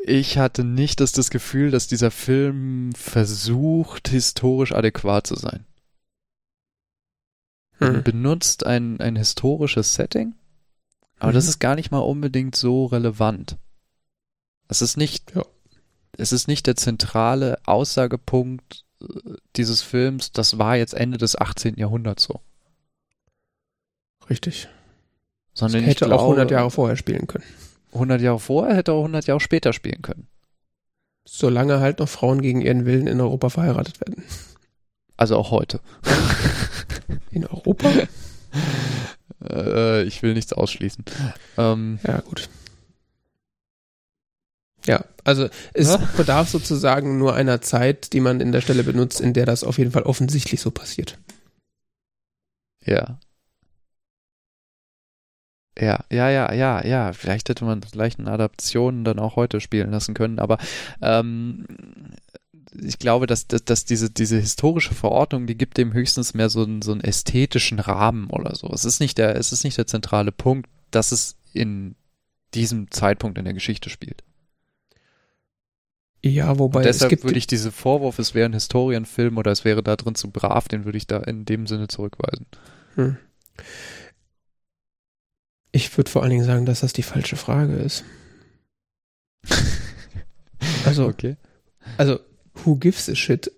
[0.04, 5.66] ich hatte nicht das, das Gefühl, dass dieser Film versucht, historisch adäquat zu sein.
[7.86, 8.02] Hm.
[8.02, 10.34] benutzt ein, ein historisches Setting,
[11.18, 11.36] aber mhm.
[11.36, 13.56] das ist gar nicht mal unbedingt so relevant.
[14.68, 15.44] Es ist nicht, ja.
[16.16, 19.06] es ist nicht der zentrale Aussagepunkt äh,
[19.56, 21.76] dieses Films, das war jetzt Ende des 18.
[21.76, 22.40] Jahrhunderts so.
[24.28, 24.68] Richtig.
[25.54, 27.44] Sondern das hätte glaube, auch 100 Jahre vorher spielen können.
[27.92, 30.26] 100 Jahre vorher hätte auch 100 Jahre später spielen können.
[31.24, 34.24] Solange halt noch Frauen gegen ihren Willen in Europa verheiratet werden.
[35.22, 35.78] Also auch heute.
[37.30, 37.88] In Europa?
[39.48, 41.04] äh, ich will nichts ausschließen.
[41.56, 42.48] Ähm, ja, gut.
[44.84, 45.98] Ja, also es ja?
[46.16, 49.78] bedarf sozusagen nur einer Zeit, die man in der Stelle benutzt, in der das auf
[49.78, 51.18] jeden Fall offensichtlich so passiert.
[52.84, 53.20] Ja.
[55.78, 57.12] Ja, ja, ja, ja, ja.
[57.12, 60.58] Vielleicht hätte man vielleicht eine Adaption dann auch heute spielen lassen können, aber
[61.00, 61.64] ähm,
[62.80, 66.62] ich glaube, dass, dass, dass diese, diese historische Verordnung, die gibt dem höchstens mehr so
[66.62, 68.68] einen, so einen ästhetischen Rahmen oder so.
[68.72, 71.94] Es ist nicht der, es ist nicht der zentrale Punkt, dass es in
[72.54, 74.22] diesem Zeitpunkt in der Geschichte spielt.
[76.24, 79.50] Ja, wobei Und deshalb es gibt würde ich diese Vorwurf, es wäre ein Historienfilm oder
[79.50, 82.46] es wäre da drin zu brav, den würde ich da in dem Sinne zurückweisen.
[82.94, 83.16] Hm.
[85.72, 88.04] Ich würde vor allen Dingen sagen, dass das die falsche Frage ist.
[90.84, 91.36] also, okay.
[91.96, 92.20] also
[92.64, 93.50] who gives a shit?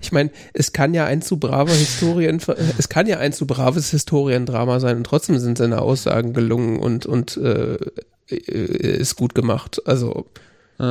[0.00, 2.40] ich meine, es kann ja ein zu braver Historien,
[2.78, 7.06] es kann ja ein zu braves Historiendrama sein und trotzdem sind seine Aussagen gelungen und
[7.06, 7.78] und äh,
[8.26, 9.82] ist gut gemacht.
[9.86, 10.26] Also,
[10.78, 10.82] äh.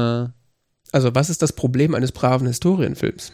[0.92, 3.34] also was ist das Problem eines braven Historienfilms?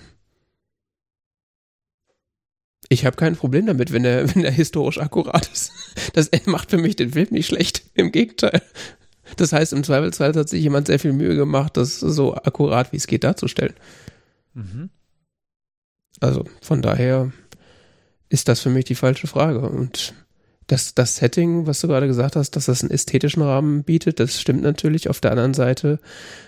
[2.89, 5.71] Ich habe kein Problem damit, wenn er wenn er historisch akkurat ist.
[6.13, 7.83] Das macht für mich den Film nicht schlecht.
[7.93, 8.61] Im Gegenteil.
[9.37, 12.97] Das heißt, im Zweifelsfall hat sich jemand sehr viel Mühe gemacht, das so akkurat wie
[12.97, 13.75] es geht darzustellen.
[14.53, 14.89] Mhm.
[16.19, 17.31] Also von daher
[18.29, 19.59] ist das für mich die falsche Frage.
[19.59, 20.13] Und
[20.65, 24.41] das, das Setting, was du gerade gesagt hast, dass das einen ästhetischen Rahmen bietet, das
[24.41, 25.09] stimmt natürlich.
[25.09, 25.99] Auf der anderen Seite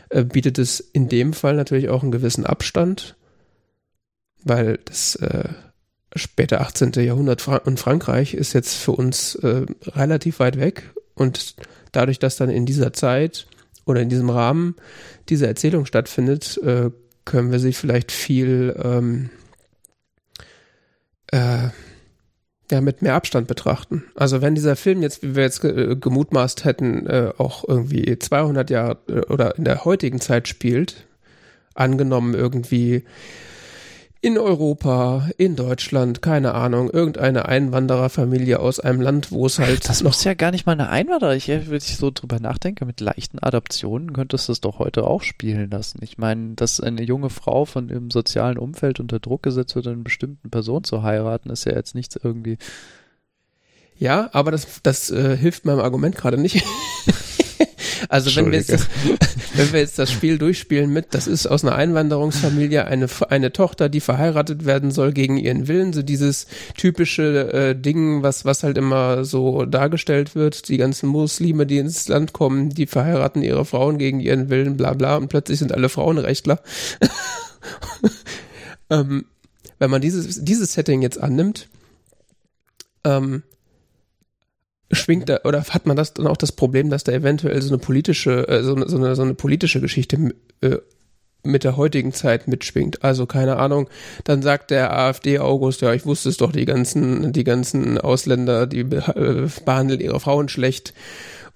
[0.09, 3.15] äh, bietet es in dem Fall natürlich auch einen gewissen Abstand,
[4.43, 5.49] weil das äh,
[6.15, 6.91] späte 18.
[6.93, 11.55] Jahrhundert Fra und Frankreich ist jetzt für uns äh, relativ weit weg und
[11.91, 13.45] dadurch, dass dann in dieser Zeit
[13.85, 14.75] oder in diesem Rahmen
[15.27, 16.91] diese Erzählung stattfindet, äh,
[17.25, 19.29] können wir sie vielleicht viel ähm,
[21.27, 21.69] äh,
[22.71, 24.03] ja, mit mehr Abstand betrachten.
[24.15, 28.69] Also wenn dieser Film jetzt, wie wir jetzt äh, gemutmaßt hätten, äh, auch irgendwie 200
[28.69, 31.05] Jahre äh, oder in der heutigen Zeit spielt,
[31.73, 33.03] angenommen irgendwie
[34.21, 39.87] in Europa, in Deutschland, keine Ahnung, irgendeine Einwandererfamilie aus einem Land, wo es halt.
[39.87, 41.35] Das muss ja gar nicht mal eine Einwanderer.
[41.35, 45.23] Ich, wenn ich so drüber nachdenke, mit leichten Adaptionen könntest du es doch heute auch
[45.23, 45.99] spielen lassen.
[46.01, 49.97] Ich meine, dass eine junge Frau von ihrem sozialen Umfeld unter Druck gesetzt wird, eine
[49.97, 52.57] bestimmte Person zu heiraten, ist ja jetzt nichts irgendwie.
[53.97, 56.63] Ja, aber das, das äh, hilft meinem Argument gerade nicht.
[58.07, 58.87] Also wenn wir, jetzt das,
[59.55, 63.89] wenn wir jetzt das Spiel durchspielen mit, das ist aus einer Einwanderungsfamilie eine, eine Tochter,
[63.89, 66.47] die verheiratet werden soll gegen ihren Willen, so dieses
[66.77, 72.07] typische äh, Ding, was, was halt immer so dargestellt wird, die ganzen Muslime, die ins
[72.07, 75.89] Land kommen, die verheiraten ihre Frauen gegen ihren Willen, bla bla, und plötzlich sind alle
[75.89, 76.61] Frauenrechtler.
[78.89, 79.25] ähm,
[79.79, 81.67] wenn man dieses, dieses Setting jetzt annimmt,
[83.03, 83.43] ähm,
[84.91, 87.77] schwingt da oder hat man das dann auch das Problem, dass da eventuell so eine
[87.77, 90.77] politische, äh, so, so, eine, so eine politische Geschichte äh,
[91.43, 93.03] mit der heutigen Zeit mitschwingt.
[93.03, 93.89] Also keine Ahnung,
[94.23, 98.67] dann sagt der AfD August, ja, ich wusste es doch, die ganzen, die ganzen Ausländer,
[98.67, 100.93] die äh, behandeln ihre Frauen schlecht.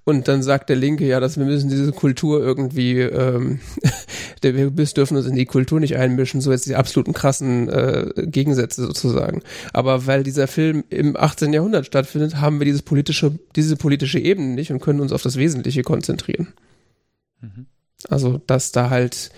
[0.06, 3.60] Und dann sagt der Linke, ja, dass wir müssen diese Kultur irgendwie, ähm,
[4.42, 8.86] wir dürfen uns in die Kultur nicht einmischen, so jetzt die absoluten krassen äh, Gegensätze
[8.86, 9.42] sozusagen.
[9.72, 11.54] Aber weil dieser Film im 18.
[11.54, 15.38] Jahrhundert stattfindet, haben wir dieses politische, diese politische Ebene nicht und können uns auf das
[15.38, 16.50] Wesentliche konzentrieren.
[17.40, 17.68] Mhm.
[18.10, 19.32] Also, dass da halt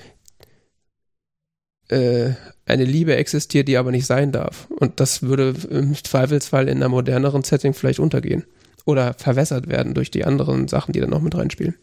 [1.90, 2.32] äh,
[2.66, 4.68] eine Liebe existiert, die aber nicht sein darf.
[4.72, 8.46] Und das würde im Zweifelsfall in einer moderneren Setting vielleicht untergehen
[8.86, 11.76] oder verwässert werden durch die anderen Sachen, die dann noch mit reinspielen.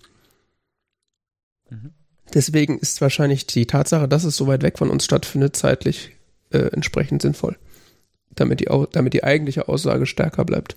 [1.69, 1.93] Mhm.
[2.33, 6.13] Deswegen ist wahrscheinlich die Tatsache, dass es so weit weg von uns stattfindet, zeitlich
[6.51, 7.59] äh, entsprechend sinnvoll,
[8.35, 10.77] damit die, damit die eigentliche Aussage stärker bleibt.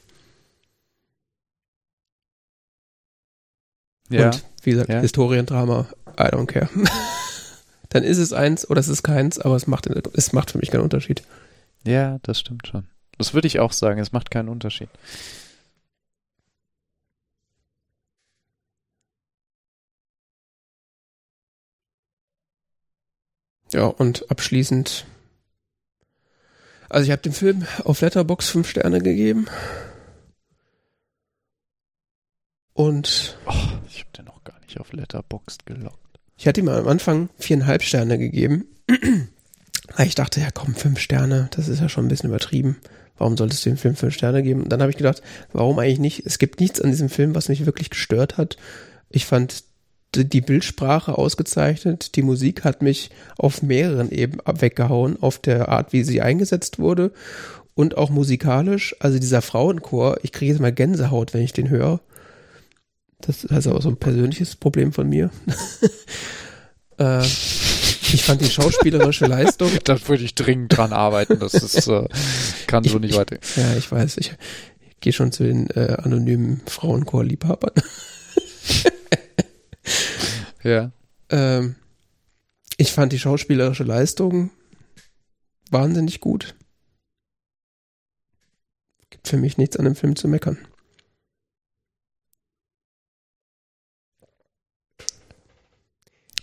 [4.09, 4.25] Ja.
[4.25, 4.99] Und wie gesagt, ja.
[4.99, 5.87] Historiendrama,
[6.19, 6.69] I don't care.
[7.89, 10.71] dann ist es eins oder es ist keins, aber es macht, es macht für mich
[10.71, 11.23] keinen Unterschied.
[11.85, 12.87] Ja, das stimmt schon.
[13.17, 14.89] Das würde ich auch sagen, es macht keinen Unterschied.
[23.75, 25.05] Ja, und abschließend.
[26.87, 29.47] Also ich habe dem Film auf Letterbox fünf Sterne gegeben.
[32.71, 33.37] Und.
[33.45, 33.53] Oh,
[33.89, 36.19] ich habe den noch gar nicht auf Letterbox gelockt.
[36.37, 38.65] Ich hatte ihm am Anfang viereinhalb Sterne gegeben.
[39.97, 42.77] Weil ich dachte, ja komm, fünf Sterne, das ist ja schon ein bisschen übertrieben.
[43.17, 44.63] Warum solltest du dem Film fünf Sterne geben?
[44.63, 45.21] Und dann habe ich gedacht,
[45.51, 46.25] warum eigentlich nicht?
[46.25, 48.55] Es gibt nichts an diesem Film, was mich wirklich gestört hat.
[49.09, 49.65] Ich fand
[50.23, 52.15] die Bildsprache ausgezeichnet.
[52.15, 57.11] Die Musik hat mich auf mehreren Ebenen weggehauen, auf der Art, wie sie eingesetzt wurde
[57.73, 58.95] und auch musikalisch.
[58.99, 61.99] Also dieser Frauenchor, ich kriege jetzt mal Gänsehaut, wenn ich den höre.
[63.19, 65.29] Das ist also auch so ein persönliches Problem von mir.
[66.99, 69.69] äh, ich fand die schauspielerische Leistung.
[69.83, 71.39] Da würde ich dringend dran arbeiten.
[71.39, 72.07] Das ist, äh,
[72.67, 73.37] kann so nicht weiter.
[73.55, 74.17] Ja, ich weiß.
[74.17, 74.33] Ich,
[74.89, 77.73] ich gehe schon zu den äh, anonymen Frauenchor-Liebhabern.
[80.65, 80.91] Ja.
[81.29, 81.75] Ähm,
[82.77, 84.49] ich fand die schauspielerische Leistung
[85.69, 86.55] wahnsinnig gut.
[89.11, 90.57] Gibt für mich nichts an dem Film zu meckern.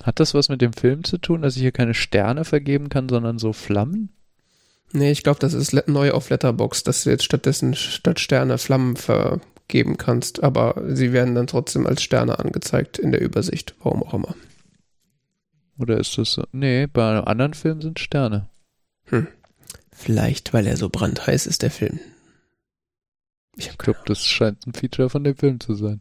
[0.05, 3.09] Hat das was mit dem Film zu tun, dass ich hier keine Sterne vergeben kann,
[3.09, 4.10] sondern so Flammen?
[4.92, 8.97] Nee, ich glaube, das ist neu auf Letterbox, dass du jetzt stattdessen statt Sterne Flammen
[8.97, 14.02] ver geben kannst, aber sie werden dann trotzdem als Sterne angezeigt in der Übersicht, warum
[14.02, 14.34] auch immer.
[15.78, 16.44] Oder ist das so?
[16.52, 18.49] Nee, bei einem anderen Film sind Sterne.
[19.07, 19.26] Hm.
[19.91, 22.00] Vielleicht, weil er so brandheiß ist, der Film.
[23.57, 26.00] Ich, ich glaube, das scheint ein Feature von dem Film zu sein.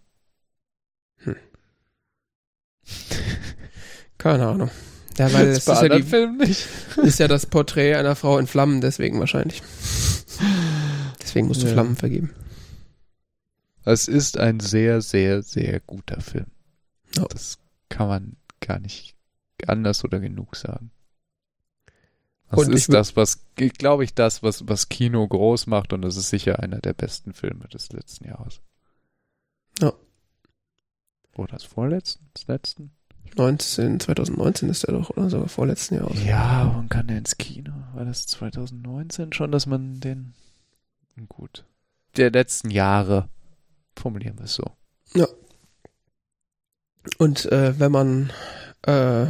[1.17, 1.35] Hm.
[4.17, 4.71] Keine Ahnung.
[5.17, 6.67] Ja, weil das, das ist, ja die, Film nicht.
[7.03, 9.61] ist ja das Porträt einer Frau in Flammen, deswegen wahrscheinlich.
[11.21, 11.73] Deswegen musst du ja.
[11.73, 12.31] Flammen vergeben.
[13.83, 16.47] Es ist ein sehr, sehr, sehr guter Film.
[17.19, 17.25] Oh.
[17.29, 17.57] Das
[17.89, 19.15] kann man gar nicht
[19.67, 20.91] anders oder genug sagen.
[22.49, 26.17] Das und ist das, was, glaube ich, das, was, was Kino groß macht und das
[26.17, 28.59] ist sicher einer der besten Filme des letzten Jahres.
[29.79, 29.93] Ja.
[31.35, 32.91] Oder das vorletzten, des letzten?
[33.37, 36.21] 19, 2019 ist er doch, oder sogar vorletzten Jahres.
[36.25, 37.71] Ja, wann kann der ins Kino?
[37.93, 40.33] War das 2019 schon, dass man den,
[41.29, 41.63] gut,
[42.17, 43.29] der letzten Jahre
[43.95, 44.65] Formulieren wir es so.
[45.13, 45.27] Ja.
[47.17, 48.31] Und äh, wenn man
[48.83, 49.25] äh,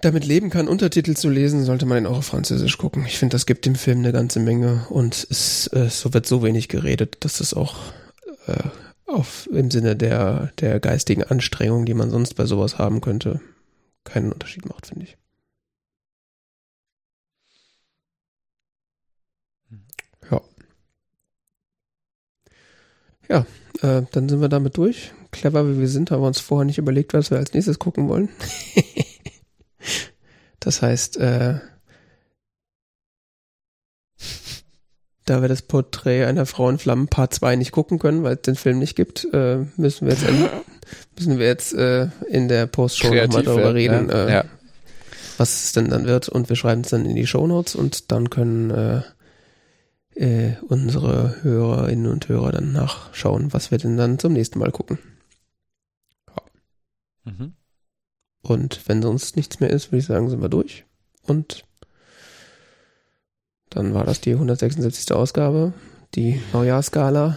[0.00, 3.06] damit leben kann, Untertitel zu lesen, sollte man ihn auch auf Französisch gucken.
[3.06, 6.42] Ich finde, das gibt dem Film eine ganze Menge und es, äh, so wird so
[6.42, 7.76] wenig geredet, dass es auch
[8.46, 8.68] äh,
[9.06, 13.40] auf, im Sinne der, der geistigen Anstrengung, die man sonst bei sowas haben könnte,
[14.04, 15.16] keinen Unterschied macht, finde ich.
[23.28, 23.46] Ja,
[23.82, 25.12] äh, dann sind wir damit durch.
[25.30, 28.08] Clever wie wir sind, haben wir uns vorher nicht überlegt, was wir als nächstes gucken
[28.08, 28.28] wollen.
[30.60, 31.58] das heißt, äh,
[35.24, 38.42] da wir das Porträt einer Frau in Flammen Part 2 nicht gucken können, weil es
[38.42, 40.26] den Film nicht gibt, äh, müssen wir jetzt,
[41.18, 44.26] müssen wir jetzt äh, in der Postshow nochmal darüber reden, ja.
[44.26, 44.44] Äh, ja.
[45.38, 46.28] was es denn dann wird.
[46.28, 49.02] Und wir schreiben es dann in die Show Notes und dann können äh,
[50.14, 54.98] äh, unsere Hörerinnen und Hörer dann nachschauen, was wir denn dann zum nächsten Mal gucken.
[56.28, 57.32] Ja.
[57.32, 57.52] Mhm.
[58.42, 60.84] Und wenn sonst nichts mehr ist, würde ich sagen, sind wir durch.
[61.22, 61.64] Und
[63.70, 65.12] dann war das die 176.
[65.12, 65.72] Ausgabe,
[66.14, 67.36] die Neujahrskala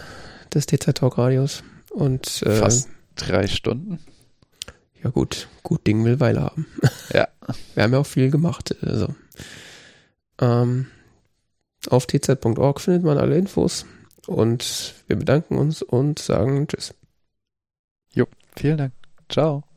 [0.54, 1.62] des TZ Talk Radios.
[1.90, 3.98] Und äh, fast drei Stunden.
[5.02, 6.66] Ja gut, gut Ding will Weile haben.
[7.12, 7.28] Ja.
[7.74, 8.76] Wir haben ja auch viel gemacht.
[8.82, 9.14] Also.
[10.40, 10.86] Ähm,
[11.88, 13.86] auf tz.org findet man alle Infos
[14.26, 16.94] und wir bedanken uns und sagen Tschüss.
[18.12, 18.26] Jo,
[18.56, 18.92] vielen Dank.
[19.28, 19.67] Ciao.